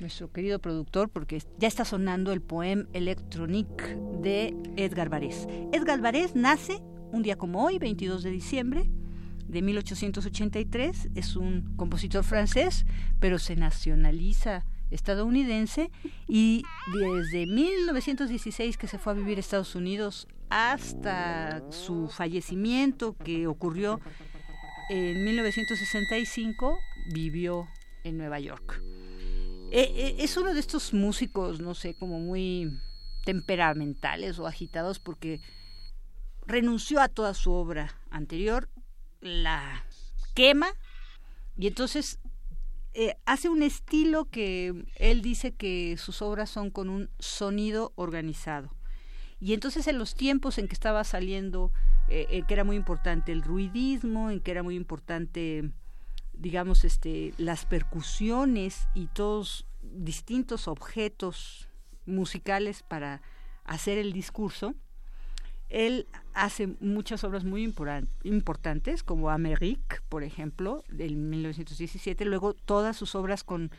nuestro 0.00 0.30
querido 0.30 0.60
productor 0.60 1.08
porque 1.08 1.42
ya 1.58 1.66
está 1.66 1.84
sonando 1.84 2.32
el 2.32 2.40
poema 2.40 2.86
Electronique 2.92 3.98
de 4.20 4.54
Edgar 4.76 5.08
Varés. 5.08 5.48
Edgar 5.72 6.00
Varés 6.00 6.36
nace 6.36 6.80
un 7.10 7.22
día 7.22 7.36
como 7.36 7.64
hoy, 7.64 7.78
22 7.78 8.22
de 8.22 8.30
diciembre 8.30 8.88
de 9.48 9.62
1883, 9.62 11.08
es 11.14 11.36
un 11.36 11.74
compositor 11.76 12.22
francés, 12.22 12.86
pero 13.18 13.38
se 13.38 13.56
nacionaliza 13.56 14.64
estadounidense 14.90 15.90
y 16.26 16.62
desde 16.92 17.46
1916 17.46 18.78
que 18.78 18.86
se 18.86 18.98
fue 18.98 19.12
a 19.12 19.16
vivir 19.16 19.36
a 19.36 19.40
Estados 19.40 19.74
Unidos 19.74 20.26
hasta 20.48 21.62
su 21.70 22.08
fallecimiento 22.08 23.16
que 23.16 23.46
ocurrió 23.46 24.00
en 24.88 25.24
1965 25.24 26.78
vivió 27.12 27.68
en 28.04 28.16
Nueva 28.16 28.40
York. 28.40 28.82
E, 29.70 29.80
e, 29.80 30.24
es 30.24 30.36
uno 30.38 30.54
de 30.54 30.60
estos 30.60 30.94
músicos, 30.94 31.60
no 31.60 31.74
sé, 31.74 31.94
como 31.94 32.18
muy 32.18 32.70
temperamentales 33.26 34.38
o 34.38 34.46
agitados 34.46 34.98
porque 34.98 35.40
renunció 36.46 37.00
a 37.00 37.08
toda 37.08 37.34
su 37.34 37.52
obra 37.52 37.94
anterior, 38.10 38.70
la 39.20 39.84
quema 40.34 40.68
y 41.56 41.66
entonces 41.66 42.20
eh, 42.94 43.16
hace 43.26 43.48
un 43.48 43.62
estilo 43.62 44.24
que 44.26 44.84
él 44.96 45.22
dice 45.22 45.54
que 45.54 45.96
sus 45.98 46.22
obras 46.22 46.50
son 46.50 46.70
con 46.70 46.88
un 46.88 47.10
sonido 47.18 47.92
organizado. 47.96 48.70
Y 49.40 49.52
entonces 49.52 49.86
en 49.86 49.98
los 49.98 50.14
tiempos 50.14 50.58
en 50.58 50.66
que 50.66 50.74
estaba 50.74 51.04
saliendo, 51.04 51.72
eh, 52.08 52.26
en 52.30 52.44
que 52.44 52.54
era 52.54 52.64
muy 52.64 52.76
importante 52.76 53.30
el 53.30 53.42
ruidismo, 53.42 54.30
en 54.30 54.40
que 54.40 54.50
era 54.50 54.62
muy 54.62 54.74
importante, 54.74 55.70
digamos, 56.32 56.84
este, 56.84 57.34
las 57.38 57.66
percusiones 57.66 58.88
y 58.94 59.06
todos 59.06 59.66
distintos 59.82 60.66
objetos 60.66 61.68
musicales 62.04 62.82
para 62.82 63.22
hacer 63.64 63.98
el 63.98 64.12
discurso, 64.12 64.74
él 65.68 66.06
hace 66.34 66.68
muchas 66.80 67.24
obras 67.24 67.44
muy 67.44 67.72
importantes, 68.24 69.02
como 69.02 69.30
Amérique, 69.30 69.96
por 70.08 70.22
ejemplo, 70.22 70.84
del 70.88 71.16
1917, 71.16 72.24
luego 72.24 72.54
todas 72.54 72.96
sus 72.96 73.14
obras 73.14 73.44
con 73.44 73.70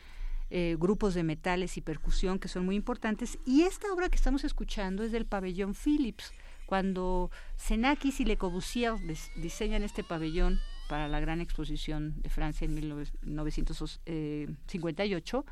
eh, 0.50 0.76
grupos 0.78 1.14
de 1.14 1.22
metales 1.22 1.76
y 1.76 1.80
percusión 1.80 2.38
que 2.38 2.48
son 2.48 2.64
muy 2.64 2.76
importantes. 2.76 3.38
Y 3.44 3.62
esta 3.62 3.92
obra 3.92 4.08
que 4.08 4.16
estamos 4.16 4.44
escuchando 4.44 5.02
es 5.02 5.12
del 5.12 5.26
pabellón 5.26 5.74
Philips, 5.74 6.32
cuando 6.66 7.30
Senakis 7.56 8.20
y 8.20 8.24
Le 8.24 8.36
Corbusier 8.36 8.94
diseñan 9.36 9.82
este 9.82 10.04
pabellón 10.04 10.60
para 10.88 11.08
la 11.08 11.18
gran 11.18 11.40
exposición 11.40 12.20
de 12.22 12.30
Francia 12.30 12.64
en 12.64 12.74
1958. 12.74 15.44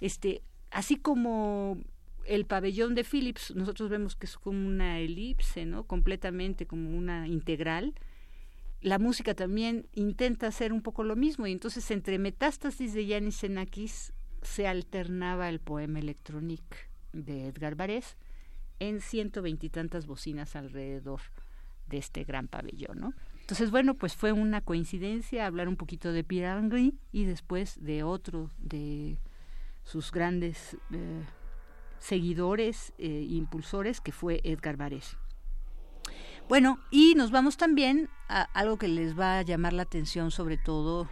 Este, 0.00 0.42
así 0.70 0.96
como 0.96 1.76
el 2.28 2.44
pabellón 2.44 2.94
de 2.94 3.04
Philips, 3.04 3.54
nosotros 3.54 3.88
vemos 3.88 4.14
que 4.14 4.26
es 4.26 4.36
como 4.36 4.66
una 4.66 5.00
elipse, 5.00 5.64
¿no? 5.64 5.84
Completamente 5.84 6.66
como 6.66 6.96
una 6.96 7.26
integral. 7.26 7.94
La 8.80 8.98
música 8.98 9.34
también 9.34 9.86
intenta 9.94 10.46
hacer 10.46 10.72
un 10.72 10.82
poco 10.82 11.02
lo 11.02 11.16
mismo 11.16 11.46
y 11.46 11.52
entonces 11.52 11.90
entre 11.90 12.18
Metástasis 12.18 12.92
de 12.92 13.06
Yanis 13.06 13.40
Xenakis 13.40 14.12
se 14.42 14.68
alternaba 14.68 15.48
el 15.48 15.58
poema 15.58 15.98
electrónico 15.98 16.76
de 17.12 17.46
Edgar 17.46 17.74
Varés 17.74 18.16
en 18.78 19.00
ciento 19.00 19.42
veintitantas 19.42 20.06
bocinas 20.06 20.54
alrededor 20.54 21.20
de 21.88 21.96
este 21.96 22.24
gran 22.24 22.46
pabellón, 22.46 23.00
¿no? 23.00 23.14
Entonces, 23.40 23.70
bueno, 23.70 23.94
pues 23.94 24.14
fue 24.14 24.32
una 24.32 24.60
coincidencia 24.60 25.46
hablar 25.46 25.68
un 25.68 25.76
poquito 25.76 26.12
de 26.12 26.22
Pierre 26.22 26.60
Henry 26.60 26.98
y 27.10 27.24
después 27.24 27.82
de 27.82 28.02
otro 28.02 28.50
de 28.58 29.16
sus 29.82 30.12
grandes 30.12 30.76
eh, 30.92 31.24
seguidores 31.98 32.92
e 32.98 33.08
impulsores 33.08 34.00
que 34.00 34.12
fue 34.12 34.40
Edgar 34.44 34.76
Varese. 34.76 35.16
Bueno, 36.48 36.78
y 36.90 37.14
nos 37.14 37.30
vamos 37.30 37.58
también 37.58 38.08
a 38.28 38.42
algo 38.42 38.78
que 38.78 38.88
les 38.88 39.18
va 39.18 39.38
a 39.38 39.42
llamar 39.42 39.74
la 39.74 39.82
atención, 39.82 40.30
sobre 40.30 40.56
todo 40.56 41.06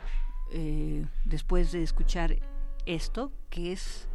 eh, 0.50 1.04
después 1.26 1.72
de 1.72 1.82
escuchar 1.82 2.38
esto, 2.86 3.32
que 3.50 3.72
es 3.72 4.08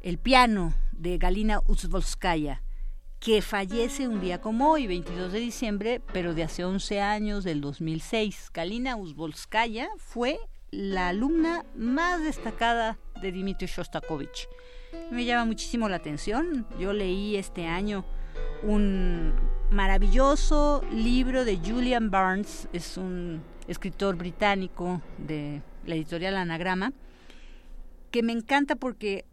el 0.00 0.18
piano 0.18 0.74
de 0.92 1.18
Galina 1.18 1.60
Uzvolskaya, 1.66 2.62
que 3.18 3.42
fallece 3.42 4.06
un 4.06 4.20
día 4.20 4.40
como 4.40 4.70
hoy, 4.70 4.86
22 4.86 5.32
de 5.32 5.40
diciembre, 5.40 6.00
pero 6.12 6.34
de 6.34 6.44
hace 6.44 6.64
11 6.64 7.00
años, 7.00 7.42
del 7.42 7.60
2006. 7.60 8.50
Galina 8.54 8.94
Uzvolskaya 8.94 9.88
fue 9.96 10.38
la 10.70 11.08
alumna 11.08 11.64
más 11.74 12.22
destacada 12.22 12.96
de 13.20 13.32
Dmitri 13.32 13.66
Shostakovich 13.66 14.48
me 15.10 15.24
llama 15.24 15.44
muchísimo 15.44 15.88
la 15.88 15.96
atención. 15.96 16.66
Yo 16.78 16.92
leí 16.92 17.36
este 17.36 17.66
año 17.66 18.04
un 18.62 19.34
maravilloso 19.70 20.82
libro 20.92 21.44
de 21.44 21.58
Julian 21.58 22.10
Barnes, 22.10 22.68
es 22.72 22.96
un 22.96 23.42
escritor 23.68 24.16
británico 24.16 25.00
de 25.18 25.62
la 25.86 25.94
editorial 25.94 26.36
Anagrama, 26.36 26.92
que 28.10 28.22
me 28.22 28.32
encanta 28.32 28.76
porque 28.76 29.24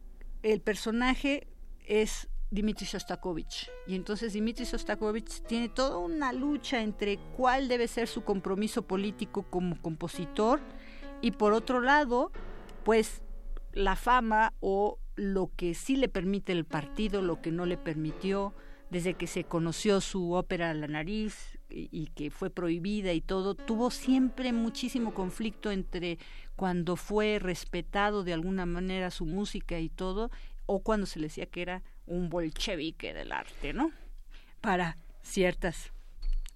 el 0.44 0.62
personaje 0.62 1.48
es 1.86 2.30
Dmitry 2.52 2.86
Shostakovich. 2.86 3.70
Y 3.88 3.96
entonces 3.96 4.34
Dmitry 4.34 4.66
Shostakovich 4.66 5.42
tiene 5.44 5.70
toda 5.70 5.98
una 5.98 6.34
lucha 6.34 6.82
entre 6.82 7.18
cuál 7.38 7.68
debe 7.68 7.88
ser 7.88 8.08
su 8.08 8.24
compromiso 8.24 8.84
político 8.84 9.44
como 9.44 9.80
compositor 9.82 10.60
y 11.22 11.32
por 11.32 11.54
otro 11.54 11.82
lado, 11.82 12.32
pues 12.84 13.22
la 13.74 13.96
fama 13.96 14.54
o 14.62 14.98
lo 15.20 15.52
que 15.56 15.74
sí 15.74 15.98
le 15.98 16.08
permite 16.08 16.54
el 16.54 16.66
partido, 16.66 17.22
lo 17.22 17.42
que 17.42 17.52
no 17.52 17.66
le 17.66 17.78
permitió, 17.78 18.54
desde 18.90 19.14
que 19.14 19.28
se 19.28 19.44
conoció 19.44 20.02
su 20.02 20.32
ópera 20.32 20.74
La 20.74 20.88
nariz 20.88 21.60
y, 21.70 22.08
que 22.16 22.32
fue 22.32 22.50
prohibida 22.50 23.14
y 23.14 23.22
todo, 23.22 23.54
tuvo 23.54 23.92
siempre 23.92 24.54
muchísimo 24.54 25.14
conflicto 25.14 25.72
entre 25.72 26.18
cuando 26.56 26.96
fue 26.96 27.38
respetado 27.38 28.24
de 28.24 28.34
alguna 28.34 28.66
manera 28.66 29.12
su 29.12 29.26
música 29.26 29.80
y 29.80 29.90
todo, 29.90 30.32
o 30.66 30.80
cuando 30.80 31.06
se 31.06 31.20
le 31.20 31.28
decía 31.28 31.46
que 31.46 31.62
era 31.62 31.84
un 32.08 32.30
bolchevique 32.30 33.14
del 33.14 33.32
arte, 33.32 33.74
¿no? 33.74 33.92
Para 34.62 34.98
ciertas 35.22 35.92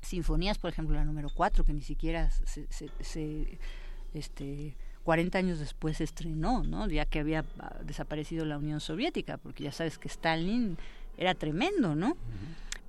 sinfonías, 0.01 0.57
por 0.57 0.71
ejemplo 0.71 0.95
la 0.95 1.05
número 1.05 1.29
4, 1.33 1.63
que 1.63 1.73
ni 1.73 1.81
siquiera 1.81 2.31
se, 2.31 2.65
se 2.71 3.59
este, 4.13 4.75
40 5.03 5.37
años 5.37 5.59
después 5.59 5.97
se 5.97 6.03
estrenó, 6.03 6.63
¿no? 6.63 6.87
Ya 6.87 7.05
que 7.05 7.19
había 7.19 7.45
ah, 7.59 7.75
desaparecido 7.83 8.45
la 8.45 8.57
Unión 8.57 8.79
Soviética, 8.79 9.37
porque 9.37 9.63
ya 9.63 9.71
sabes 9.71 9.97
que 9.97 10.07
Stalin 10.07 10.77
era 11.17 11.35
tremendo, 11.35 11.95
¿no? 11.95 12.17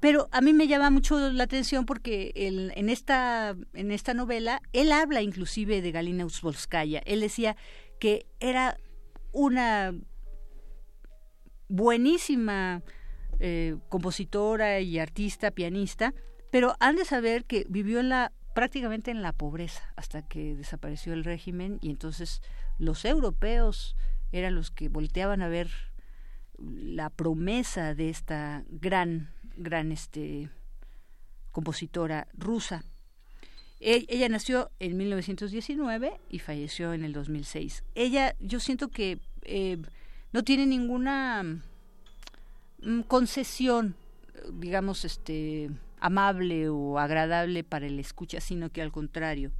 Pero 0.01 0.29
a 0.33 0.41
mí 0.41 0.53
me 0.53 0.69
llama 0.69 0.91
mucho 0.91 1.19
la 1.31 1.45
atención 1.45 1.87
porque 1.87 2.33
en, 2.35 2.89
esta, 2.91 3.57
en 3.73 3.91
esta 3.91 4.13
novela 4.13 4.61
él 4.75 4.93
habla 4.93 5.23
inclusive 5.23 5.81
de 5.81 5.93
Galina 5.93 6.27
Uzbolskaya. 6.27 7.01
Él 7.07 7.21
decía 7.21 7.57
que 7.99 8.27
era 8.39 8.77
una 9.33 9.95
buenísima 11.69 12.83
eh, 13.41 13.77
compositora 13.89 14.81
y 14.81 14.99
artista, 14.99 15.51
pianista, 15.51 16.13
pero 16.51 16.77
han 16.81 16.97
de 16.97 17.07
saber 17.07 17.47
que 17.47 17.65
vivió 17.71 18.01
en 18.01 18.11
la 18.11 18.33
prácticamente 18.55 19.11
en 19.11 19.21
la 19.21 19.33
pobreza 19.33 19.93
hasta 19.97 20.23
que 20.23 20.55
desapareció 20.55 21.13
el 21.13 21.25
régimen 21.25 21.79
y 21.83 21.91
entonces 21.91 22.41
los 22.79 23.05
europeos 23.05 23.97
eran 24.33 24.55
los 24.55 24.71
que 24.71 24.89
volteaban 24.89 25.43
a 25.43 25.49
ver 25.49 25.71
la 26.59 27.11
promesa 27.11 27.95
de 27.95 28.11
esta 28.11 28.65
gran 28.69 29.35
gran 29.57 29.93
este 29.93 30.51
compositora 31.53 32.27
rusa. 32.35 32.85
E, 33.81 34.07
ella 34.09 34.29
nació 34.29 34.71
en 34.81 34.97
1919 34.97 36.21
y 36.31 36.39
falleció 36.39 36.93
en 36.93 37.05
el 37.05 37.13
2006. 37.13 37.85
Ella, 37.95 38.35
yo 38.41 38.61
siento 38.61 38.89
que 38.89 39.21
eh, 39.43 39.79
no 40.33 40.43
tiene 40.43 40.67
ninguna 40.67 41.63
mm, 42.83 43.01
concesión, 43.03 43.95
digamos, 44.53 45.05
este 45.05 45.71
amable 46.05 46.69
o 46.69 46.99
agradable 46.99 47.65
para 47.65 47.87
el 47.87 47.99
escucha, 47.99 48.39
sino 48.39 48.69
que 48.69 48.83
al 48.83 48.93
contrario, 48.93 49.53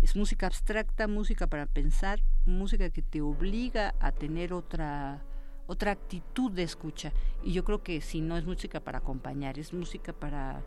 es 0.00 0.16
música 0.16 0.46
abstracta, 0.46 1.06
música 1.06 1.46
para 1.46 1.66
pensar, 1.66 2.22
música 2.46 2.88
que 2.88 3.02
te 3.02 3.20
obliga 3.20 3.94
a 4.00 4.10
tener 4.10 4.54
otra 4.54 5.22
otra 5.66 5.92
actitud 5.92 6.50
de 6.50 6.62
escucha. 6.62 7.12
Y 7.44 7.52
yo 7.52 7.64
creo 7.64 7.82
que 7.82 8.00
si 8.00 8.22
no 8.22 8.38
es 8.38 8.46
música 8.46 8.80
para 8.80 8.98
acompañar 8.98 9.58
es 9.58 9.74
música 9.74 10.14
para 10.14 10.62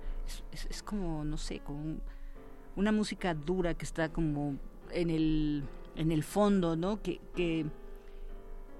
es, 0.51 0.83
como 0.83 1.25
no 1.25 1.37
sé 1.37 1.61
como 1.61 1.97
una 2.75 2.91
música 2.91 3.33
dura 3.33 3.73
que 3.73 3.85
está 3.85 4.09
como 4.09 4.59
en 4.91 5.09
el 5.09 5.63
en 5.95 6.11
el 6.11 6.23
fondo 6.23 6.75
no 6.75 7.01
que 7.01 7.65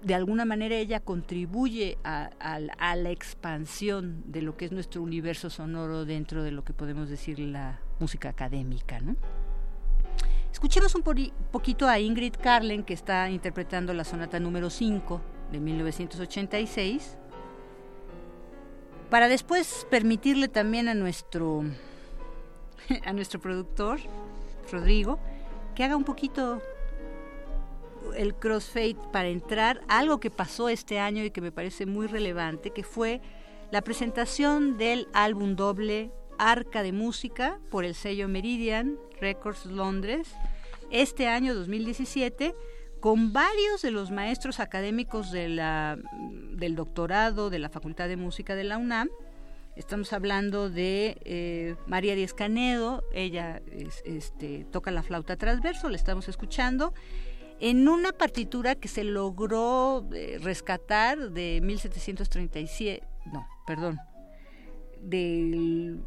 de 0.03 0.15
alguna 0.15 0.45
manera 0.45 0.75
ella 0.75 0.99
contribuye 0.99 1.97
a, 2.03 2.29
la 2.59 3.09
expansión 3.09 4.23
de 4.27 4.41
lo 4.41 4.57
que 4.57 4.65
es 4.65 4.71
nuestro 4.71 5.01
universo 5.01 5.49
sonoro 5.49 6.05
dentro 6.05 6.43
de 6.43 6.51
lo 6.51 6.63
que 6.63 6.73
podemos 6.73 7.09
decir 7.09 7.39
la 7.39 7.79
música 7.99 8.29
académica 8.29 8.99
Escuchemos 10.51 10.93
un 10.93 11.01
poquito 11.51 11.87
a 11.87 11.99
Ingrid 11.99 12.35
Carlen, 12.35 12.83
que 12.83 12.93
está 12.93 13.29
interpretando 13.29 13.93
la 13.93 14.03
sonata 14.03 14.39
número 14.39 14.69
5 14.69 15.19
de 15.51 15.59
1986, 15.59 17.17
para 19.09 19.27
después 19.27 19.87
permitirle 19.89 20.47
también 20.47 20.87
a 20.87 20.93
nuestro, 20.93 21.63
a 23.05 23.13
nuestro 23.13 23.41
productor, 23.41 23.99
Rodrigo, 24.71 25.19
que 25.75 25.83
haga 25.83 25.95
un 25.95 26.03
poquito 26.03 26.61
el 28.15 28.35
crossfade 28.35 28.97
para 29.11 29.29
entrar 29.29 29.81
algo 29.87 30.19
que 30.19 30.29
pasó 30.29 30.69
este 30.69 30.99
año 30.99 31.23
y 31.23 31.31
que 31.31 31.41
me 31.41 31.51
parece 31.51 31.85
muy 31.85 32.07
relevante, 32.07 32.71
que 32.71 32.83
fue 32.83 33.21
la 33.71 33.81
presentación 33.81 34.77
del 34.77 35.07
álbum 35.13 35.55
doble 35.55 36.11
Arca 36.37 36.83
de 36.83 36.91
Música 36.91 37.59
por 37.69 37.85
el 37.85 37.95
sello 37.95 38.27
Meridian 38.27 38.97
Records 39.19 39.65
Londres 39.65 40.35
este 40.91 41.27
año 41.27 41.55
2017 41.55 42.55
con 42.99 43.33
varios 43.33 43.81
de 43.81 43.91
los 43.91 44.11
maestros 44.11 44.59
académicos 44.59 45.31
de 45.31 45.47
del 46.53 46.75
doctorado 46.75 47.49
de 47.49 47.59
la 47.59 47.69
Facultad 47.69 48.07
de 48.07 48.15
Música 48.15 48.55
de 48.55 48.63
la 48.63 48.77
UNAM. 48.77 49.09
Estamos 49.75 50.13
hablando 50.13 50.69
de 50.69 51.17
eh, 51.25 51.75
María 51.87 52.15
Díaz 52.15 52.33
Canedo, 52.33 53.03
ella 53.11 53.61
este, 54.05 54.65
toca 54.71 54.91
la 54.91 55.01
flauta 55.01 55.35
transverso, 55.35 55.89
la 55.89 55.95
estamos 55.95 56.29
escuchando, 56.29 56.93
en 57.59 57.87
una 57.87 58.11
partitura 58.11 58.75
que 58.75 58.87
se 58.87 59.03
logró 59.03 60.07
eh, 60.13 60.39
rescatar 60.41 61.31
de 61.31 61.61
1737, 61.61 63.05
no, 63.31 63.47
perdón, 63.65 63.99
del 65.01 66.01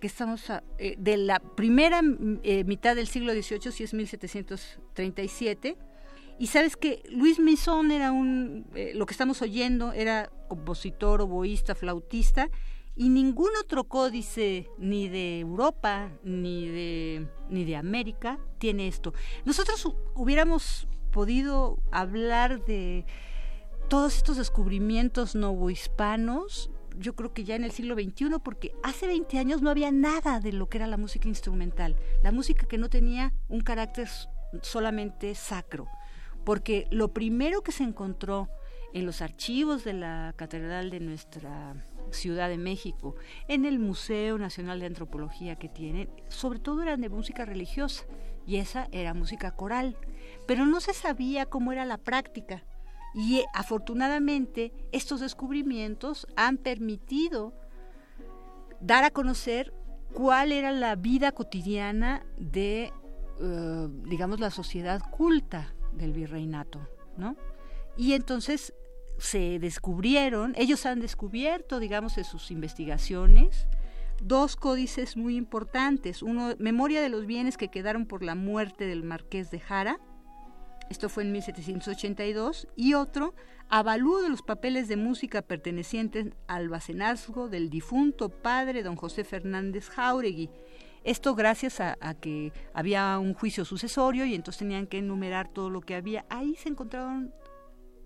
que 0.00 0.06
estamos 0.06 0.50
eh, 0.78 0.96
de 0.98 1.16
la 1.16 1.38
primera 1.38 2.00
eh, 2.42 2.64
mitad 2.64 2.96
del 2.96 3.06
siglo 3.06 3.32
XVIII, 3.32 3.72
si 3.72 3.84
es 3.84 3.94
1737, 3.94 5.76
y 6.38 6.46
sabes 6.48 6.76
que 6.76 7.02
Luis 7.10 7.38
Misón 7.38 7.90
era 7.90 8.10
un, 8.10 8.66
lo 8.94 9.06
que 9.06 9.12
estamos 9.12 9.42
oyendo, 9.42 9.92
era 9.92 10.30
compositor, 10.48 11.20
oboísta, 11.20 11.74
flautista, 11.74 12.48
y 12.94 13.08
ningún 13.08 13.50
otro 13.60 13.84
códice, 13.84 14.68
ni 14.78 15.08
de 15.08 15.40
Europa, 15.40 16.10
ni 16.22 16.68
de, 16.68 17.28
ni 17.48 17.64
de 17.64 17.76
América, 17.76 18.38
tiene 18.58 18.88
esto. 18.88 19.14
Nosotros 19.44 19.94
hubiéramos 20.14 20.88
podido 21.10 21.82
hablar 21.90 22.64
de 22.64 23.06
todos 23.88 24.16
estos 24.16 24.36
descubrimientos 24.36 25.34
novohispanos 25.34 26.70
yo 26.98 27.14
creo 27.14 27.32
que 27.32 27.44
ya 27.44 27.54
en 27.54 27.64
el 27.64 27.72
siglo 27.72 27.94
XXI, 27.94 28.38
porque 28.42 28.74
hace 28.82 29.06
20 29.06 29.38
años 29.38 29.62
no 29.62 29.70
había 29.70 29.90
nada 29.90 30.40
de 30.40 30.52
lo 30.52 30.68
que 30.68 30.78
era 30.78 30.86
la 30.86 30.96
música 30.96 31.28
instrumental, 31.28 31.96
la 32.22 32.32
música 32.32 32.66
que 32.66 32.78
no 32.78 32.88
tenía 32.88 33.32
un 33.48 33.60
carácter 33.60 34.08
solamente 34.62 35.34
sacro, 35.34 35.88
porque 36.44 36.86
lo 36.90 37.12
primero 37.12 37.62
que 37.62 37.72
se 37.72 37.84
encontró 37.84 38.48
en 38.92 39.06
los 39.06 39.22
archivos 39.22 39.84
de 39.84 39.94
la 39.94 40.34
catedral 40.36 40.90
de 40.90 41.00
nuestra 41.00 41.74
Ciudad 42.12 42.48
de 42.48 42.58
México, 42.58 43.16
en 43.48 43.64
el 43.64 43.78
Museo 43.78 44.38
Nacional 44.38 44.80
de 44.80 44.86
Antropología 44.86 45.56
que 45.56 45.68
tiene, 45.68 46.08
sobre 46.28 46.58
todo 46.58 46.82
eran 46.82 47.00
de 47.00 47.08
música 47.08 47.44
religiosa, 47.44 48.04
y 48.46 48.56
esa 48.56 48.88
era 48.92 49.14
música 49.14 49.52
coral, 49.52 49.96
pero 50.46 50.66
no 50.66 50.80
se 50.80 50.94
sabía 50.94 51.46
cómo 51.46 51.72
era 51.72 51.84
la 51.84 51.98
práctica 51.98 52.64
y 53.14 53.38
eh, 53.38 53.46
afortunadamente 53.52 54.72
estos 54.92 55.20
descubrimientos 55.20 56.26
han 56.36 56.56
permitido 56.56 57.52
dar 58.80 59.04
a 59.04 59.10
conocer 59.10 59.72
cuál 60.12 60.52
era 60.52 60.72
la 60.72 60.96
vida 60.96 61.32
cotidiana 61.32 62.24
de, 62.36 62.92
eh, 63.40 63.88
digamos, 64.04 64.40
la 64.40 64.50
sociedad 64.50 65.00
culta 65.10 65.74
del 65.92 66.12
virreinato, 66.12 66.80
¿no? 67.16 67.36
Y 67.96 68.14
entonces 68.14 68.74
se 69.22 69.60
descubrieron, 69.60 70.52
ellos 70.56 70.84
han 70.84 70.98
descubierto, 70.98 71.78
digamos, 71.78 72.18
en 72.18 72.24
sus 72.24 72.50
investigaciones, 72.50 73.68
dos 74.20 74.56
códices 74.56 75.16
muy 75.16 75.36
importantes. 75.36 76.22
Uno, 76.22 76.54
Memoria 76.58 77.00
de 77.00 77.08
los 77.08 77.24
bienes 77.24 77.56
que 77.56 77.68
quedaron 77.68 78.06
por 78.06 78.24
la 78.24 78.34
muerte 78.34 78.84
del 78.84 79.04
marqués 79.04 79.52
de 79.52 79.60
Jara, 79.60 80.00
esto 80.90 81.08
fue 81.08 81.22
en 81.22 81.30
1782, 81.30 82.66
y 82.74 82.94
otro, 82.94 83.34
avalúo 83.68 84.22
de 84.22 84.28
los 84.28 84.42
papeles 84.42 84.88
de 84.88 84.96
música 84.96 85.40
pertenecientes 85.40 86.32
al 86.48 86.68
bacenazgo 86.68 87.48
del 87.48 87.70
difunto 87.70 88.28
padre 88.28 88.82
don 88.82 88.96
José 88.96 89.22
Fernández 89.22 89.88
Jauregui. 89.88 90.50
Esto 91.04 91.36
gracias 91.36 91.80
a, 91.80 91.96
que 92.20 92.52
había 92.74 93.18
un 93.20 93.34
juicio 93.34 93.64
sucesorio 93.64 94.26
y 94.26 94.34
entonces 94.34 94.58
tenían 94.58 94.88
que 94.88 94.98
enumerar 94.98 95.48
todo 95.48 95.70
lo 95.70 95.80
que 95.80 95.94
había. 95.94 96.26
Ahí 96.28 96.56
se 96.56 96.68
encontraron 96.68 97.32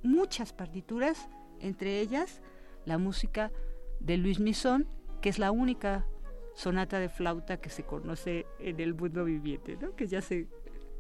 muchas 0.07 0.53
partituras, 0.53 1.29
entre 1.61 2.01
ellas 2.01 2.41
la 2.85 2.99
música 2.99 3.53
de 4.01 4.17
Luis 4.17 4.41
Misón, 4.41 4.89
que 5.21 5.29
es 5.29 5.39
la 5.39 5.51
única 5.51 6.07
sonata 6.55 6.99
de 6.99 7.09
flauta 7.09 7.59
que 7.59 7.69
se 7.69 7.85
conoce 7.85 8.47
en 8.59 8.81
el 8.81 8.95
mundo 8.95 9.25
viviente, 9.25 9.77
¿no? 9.81 9.95
que 9.95 10.07
ya 10.07 10.23
se 10.23 10.49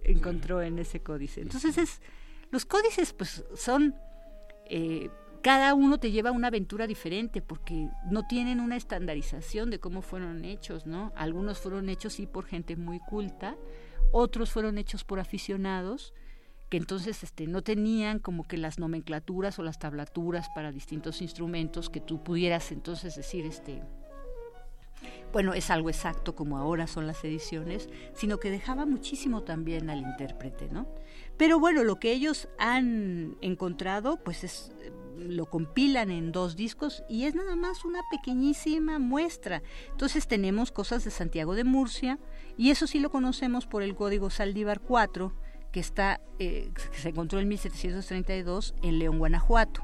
encontró 0.02 0.60
en 0.62 0.78
ese 0.78 1.00
códice. 1.00 1.40
Entonces 1.40 1.78
es, 1.78 2.02
los 2.50 2.66
códices 2.66 3.12
pues 3.12 3.44
son, 3.54 3.94
eh, 4.68 5.10
cada 5.42 5.74
uno 5.74 5.98
te 5.98 6.10
lleva 6.10 6.30
una 6.30 6.48
aventura 6.48 6.86
diferente 6.86 7.40
porque 7.40 7.88
no 8.10 8.26
tienen 8.26 8.60
una 8.60 8.76
estandarización 8.76 9.70
de 9.70 9.78
cómo 9.78 10.02
fueron 10.02 10.44
hechos, 10.44 10.86
¿no? 10.86 11.12
Algunos 11.16 11.58
fueron 11.58 11.88
hechos 11.88 12.14
sí 12.14 12.26
por 12.26 12.44
gente 12.44 12.76
muy 12.76 13.00
culta, 13.00 13.56
otros 14.12 14.50
fueron 14.50 14.76
hechos 14.78 15.04
por 15.04 15.20
aficionados 15.20 16.12
que 16.68 16.76
entonces 16.76 17.22
este, 17.22 17.47
no 17.47 17.62
tenían 17.62 18.18
como 18.18 18.44
que 18.44 18.56
las 18.56 18.78
nomenclaturas 18.78 19.59
o 19.59 19.62
las 19.62 19.78
tablaturas 19.78 20.48
para 20.55 20.72
distintos 20.72 21.22
instrumentos 21.22 21.90
que 21.90 22.01
tú 22.01 22.22
pudieras 22.22 22.72
entonces 22.72 23.14
decir, 23.14 23.47
este, 23.47 23.82
bueno, 25.32 25.55
es 25.55 25.70
algo 25.70 25.90
exacto 25.90 26.34
como 26.34 26.59
ahora 26.59 26.86
son 26.86 27.06
las 27.06 27.22
ediciones, 27.24 27.88
sino 28.14 28.38
que 28.38 28.51
dejaba 28.51 28.86
muchísimo 28.86 29.43
también 29.43 29.90
al 29.90 30.01
intérprete, 30.01 30.68
¿no? 30.70 30.86
Pero 31.36 31.60
bueno, 31.60 31.84
lo 31.84 31.97
que 31.97 32.12
ellos 32.12 32.48
han 32.59 33.36
encontrado, 33.40 34.16
pues 34.24 34.44
es 34.44 34.72
lo 35.18 35.47
compilan 35.47 36.10
en 36.10 36.30
dos 36.30 36.56
discos 36.56 37.02
y 37.09 37.24
es 37.24 37.34
nada 37.34 37.56
más 37.56 37.84
una 37.84 38.01
pequeñísima 38.10 38.98
muestra. 38.98 39.62
Entonces 39.90 40.28
tenemos 40.28 40.72
cosas 40.72 41.05
de 41.05 41.10
Santiago 41.10 41.55
de 41.55 41.64
Murcia 41.64 42.18
y 42.56 42.70
eso 42.70 42.86
sí 42.86 43.01
lo 43.01 43.10
conocemos 43.10 43.66
por 43.66 43.82
el 43.82 43.94
código 43.94 44.28
Saldívar 44.28 44.80
4 44.80 45.32
que 45.77 45.81
está 45.81 46.23
eh, 46.39 46.70
se 46.93 47.11
encontró 47.11 47.39
en 47.39 47.48
1732 47.48 48.74
en 48.81 48.98
León, 48.98 49.19
Guanajuato. 49.19 49.82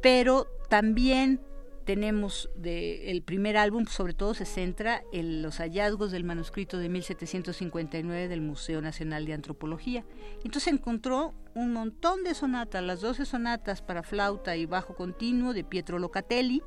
Pero 0.00 0.46
también 0.68 1.40
tenemos 1.84 2.48
el 2.62 3.22
primer 3.22 3.56
álbum, 3.56 3.86
sobre 3.86 4.14
todo 4.14 4.34
se 4.34 4.44
centra 4.44 5.02
en 5.12 5.42
los 5.42 5.56
hallazgos 5.56 6.12
del 6.12 6.22
manuscrito 6.22 6.78
de 6.78 6.88
1759 6.88 8.28
del 8.28 8.40
Museo 8.40 8.80
Nacional 8.80 9.26
de 9.26 9.32
Antropología. 9.32 10.04
Entonces 10.44 10.72
encontró 10.72 11.34
un 11.56 11.72
montón 11.72 12.22
de 12.22 12.32
sonatas, 12.32 12.84
las 12.84 13.00
12 13.00 13.24
sonatas 13.24 13.82
para 13.82 14.04
flauta 14.04 14.54
y 14.54 14.66
bajo 14.66 14.94
continuo 14.94 15.54
de 15.54 15.64
Pietro 15.64 15.98
Locatelli 15.98 16.62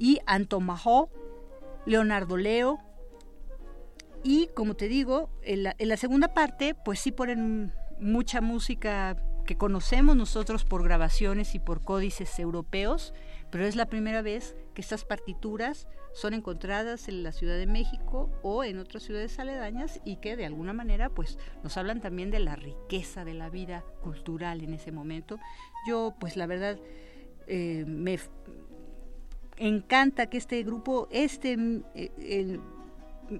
y 0.00 0.18
Antomajó, 0.26 1.10
Leonardo 1.86 2.36
Leo. 2.36 2.80
Y 4.28 4.48
como 4.48 4.74
te 4.74 4.88
digo, 4.88 5.30
en 5.44 5.62
la, 5.62 5.96
segunda 5.96 6.34
parte, 6.34 6.74
pues 6.74 6.98
sí 6.98 7.12
ponen 7.12 7.72
mucha 8.00 8.40
música 8.40 9.16
que 9.46 9.56
conocemos 9.56 10.16
nosotros 10.16 10.64
por 10.64 10.82
grabaciones 10.82 11.54
y 11.54 11.60
por 11.60 11.80
códices 11.80 12.36
europeos, 12.40 13.14
pero 13.52 13.64
es 13.64 13.76
la 13.76 13.86
primera 13.86 14.22
vez 14.22 14.56
que 14.74 14.80
estas 14.80 15.04
partituras 15.04 15.86
son 16.12 16.34
encontradas 16.34 17.06
en 17.06 17.22
la 17.22 17.30
Ciudad 17.30 17.56
de 17.56 17.68
México 17.68 18.28
o 18.42 18.64
en 18.64 18.80
otras 18.80 19.04
ciudades 19.04 19.38
aledañas 19.38 20.00
y 20.04 20.16
que 20.16 20.34
de 20.34 20.44
alguna 20.44 20.72
manera 20.72 21.08
pues 21.08 21.38
nos 21.62 21.76
hablan 21.76 22.00
también 22.00 22.32
de 22.32 22.40
la 22.40 22.56
riqueza 22.56 23.24
de 23.24 23.34
la 23.34 23.48
vida 23.48 23.84
cultural 24.02 24.60
en 24.60 24.74
ese 24.74 24.90
momento. 24.90 25.38
Yo 25.86 26.16
pues 26.18 26.36
la 26.36 26.48
verdad 26.48 26.80
eh, 27.46 27.84
me 27.86 28.18
encanta 29.56 30.26
que 30.26 30.38
este 30.38 30.64
grupo, 30.64 31.06
este, 31.12 31.52
el 31.52 32.60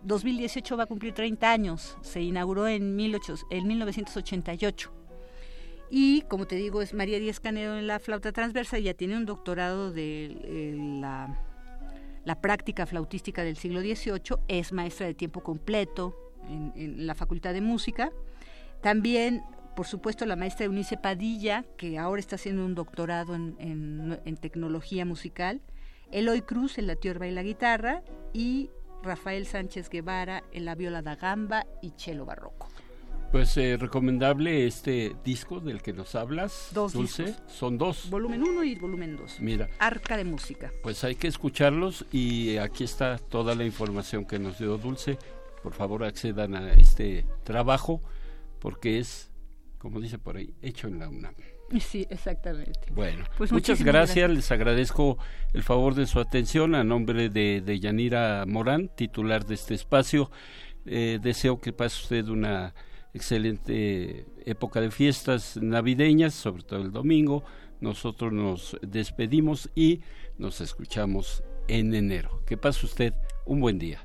2018 0.02 0.76
va 0.76 0.84
a 0.84 0.86
cumplir 0.86 1.12
30 1.12 1.50
años, 1.50 1.96
se 2.02 2.20
inauguró 2.22 2.66
en, 2.66 2.96
18, 2.96 3.46
en 3.50 3.66
1988. 3.66 4.92
Y 5.90 6.22
como 6.22 6.46
te 6.46 6.56
digo, 6.56 6.82
es 6.82 6.94
María 6.94 7.18
Díaz 7.18 7.38
Canedo 7.38 7.78
en 7.78 7.86
la 7.86 8.00
flauta 8.00 8.32
transversa, 8.32 8.78
ya 8.78 8.94
tiene 8.94 9.16
un 9.16 9.24
doctorado 9.24 9.92
de 9.92 10.74
la, 11.00 11.38
la, 12.24 12.40
práctica 12.40 12.86
flautística 12.86 13.44
del 13.44 13.56
siglo 13.56 13.80
XVIII, 13.80 14.38
es 14.48 14.72
maestra 14.72 15.06
de 15.06 15.14
tiempo 15.14 15.42
completo 15.42 16.16
en, 16.48 17.06
la 17.06 17.14
Facultad 17.14 17.52
de 17.52 17.60
Música. 17.60 18.10
También, 18.80 19.42
por 19.76 19.86
supuesto, 19.86 20.26
la 20.26 20.34
maestra 20.34 20.66
Eunice 20.66 20.96
Padilla, 20.96 21.64
que 21.76 21.98
ahora 21.98 22.18
está 22.18 22.34
haciendo 22.34 22.64
un 22.64 22.74
doctorado 22.74 23.36
en, 23.36 23.56
en 24.24 24.36
tecnología 24.36 25.04
musical. 25.04 25.60
Eloy 26.10 26.42
Cruz 26.42 26.78
en 26.78 26.88
la 26.88 26.96
tiorba 26.96 27.26
y 27.26 27.32
la 27.32 27.42
guitarra 27.42 28.02
y 28.32 28.70
Rafael 29.06 29.46
Sánchez 29.46 29.88
Guevara 29.88 30.42
en 30.52 30.64
la 30.64 30.74
viola 30.74 31.00
da 31.00 31.14
gamba 31.14 31.64
y 31.80 31.92
cello 31.96 32.26
barroco. 32.26 32.68
Pues 33.30 33.56
eh, 33.56 33.76
recomendable 33.76 34.66
este 34.66 35.16
disco 35.24 35.60
del 35.60 35.82
que 35.82 35.92
nos 35.92 36.14
hablas, 36.14 36.70
dos 36.72 36.92
Dulce. 36.92 37.34
Son 37.46 37.78
dos. 37.78 38.10
Volumen 38.10 38.42
1 38.42 38.64
y 38.64 38.74
volumen 38.76 39.16
2. 39.16 39.40
Mira. 39.40 39.68
Arca 39.78 40.16
de 40.16 40.24
música. 40.24 40.72
Pues 40.82 41.04
hay 41.04 41.14
que 41.16 41.28
escucharlos 41.28 42.06
y 42.12 42.56
aquí 42.56 42.84
está 42.84 43.18
toda 43.18 43.54
la 43.54 43.64
información 43.64 44.24
que 44.24 44.38
nos 44.38 44.58
dio 44.58 44.76
Dulce. 44.78 45.18
Por 45.62 45.72
favor 45.72 46.04
accedan 46.04 46.54
a 46.54 46.72
este 46.72 47.26
trabajo 47.44 48.02
porque 48.60 48.98
es, 48.98 49.30
como 49.78 50.00
dice 50.00 50.18
por 50.18 50.36
ahí, 50.36 50.54
hecho 50.62 50.88
en 50.88 50.98
la 50.98 51.08
UNAM. 51.08 51.34
Sí, 51.80 52.06
exactamente. 52.10 52.80
Bueno, 52.92 53.24
pues 53.36 53.52
muchas 53.52 53.82
gracias. 53.82 54.30
Les 54.30 54.50
agradezco 54.50 55.18
el 55.52 55.62
favor 55.62 55.94
de 55.94 56.06
su 56.06 56.20
atención 56.20 56.74
a 56.74 56.84
nombre 56.84 57.28
de, 57.28 57.60
de 57.60 57.80
Yanira 57.80 58.44
Morán, 58.46 58.88
titular 58.88 59.46
de 59.46 59.54
este 59.54 59.74
espacio. 59.74 60.30
Eh, 60.86 61.18
deseo 61.20 61.60
que 61.60 61.72
pase 61.72 62.02
usted 62.02 62.28
una 62.28 62.74
excelente 63.12 64.26
época 64.44 64.80
de 64.80 64.90
fiestas 64.90 65.56
navideñas, 65.56 66.34
sobre 66.34 66.62
todo 66.62 66.82
el 66.82 66.92
domingo. 66.92 67.44
Nosotros 67.80 68.32
nos 68.32 68.76
despedimos 68.82 69.70
y 69.74 70.00
nos 70.38 70.60
escuchamos 70.60 71.42
en 71.68 71.94
enero. 71.94 72.42
Que 72.46 72.56
pase 72.56 72.86
usted 72.86 73.14
un 73.44 73.60
buen 73.60 73.78
día. 73.78 74.04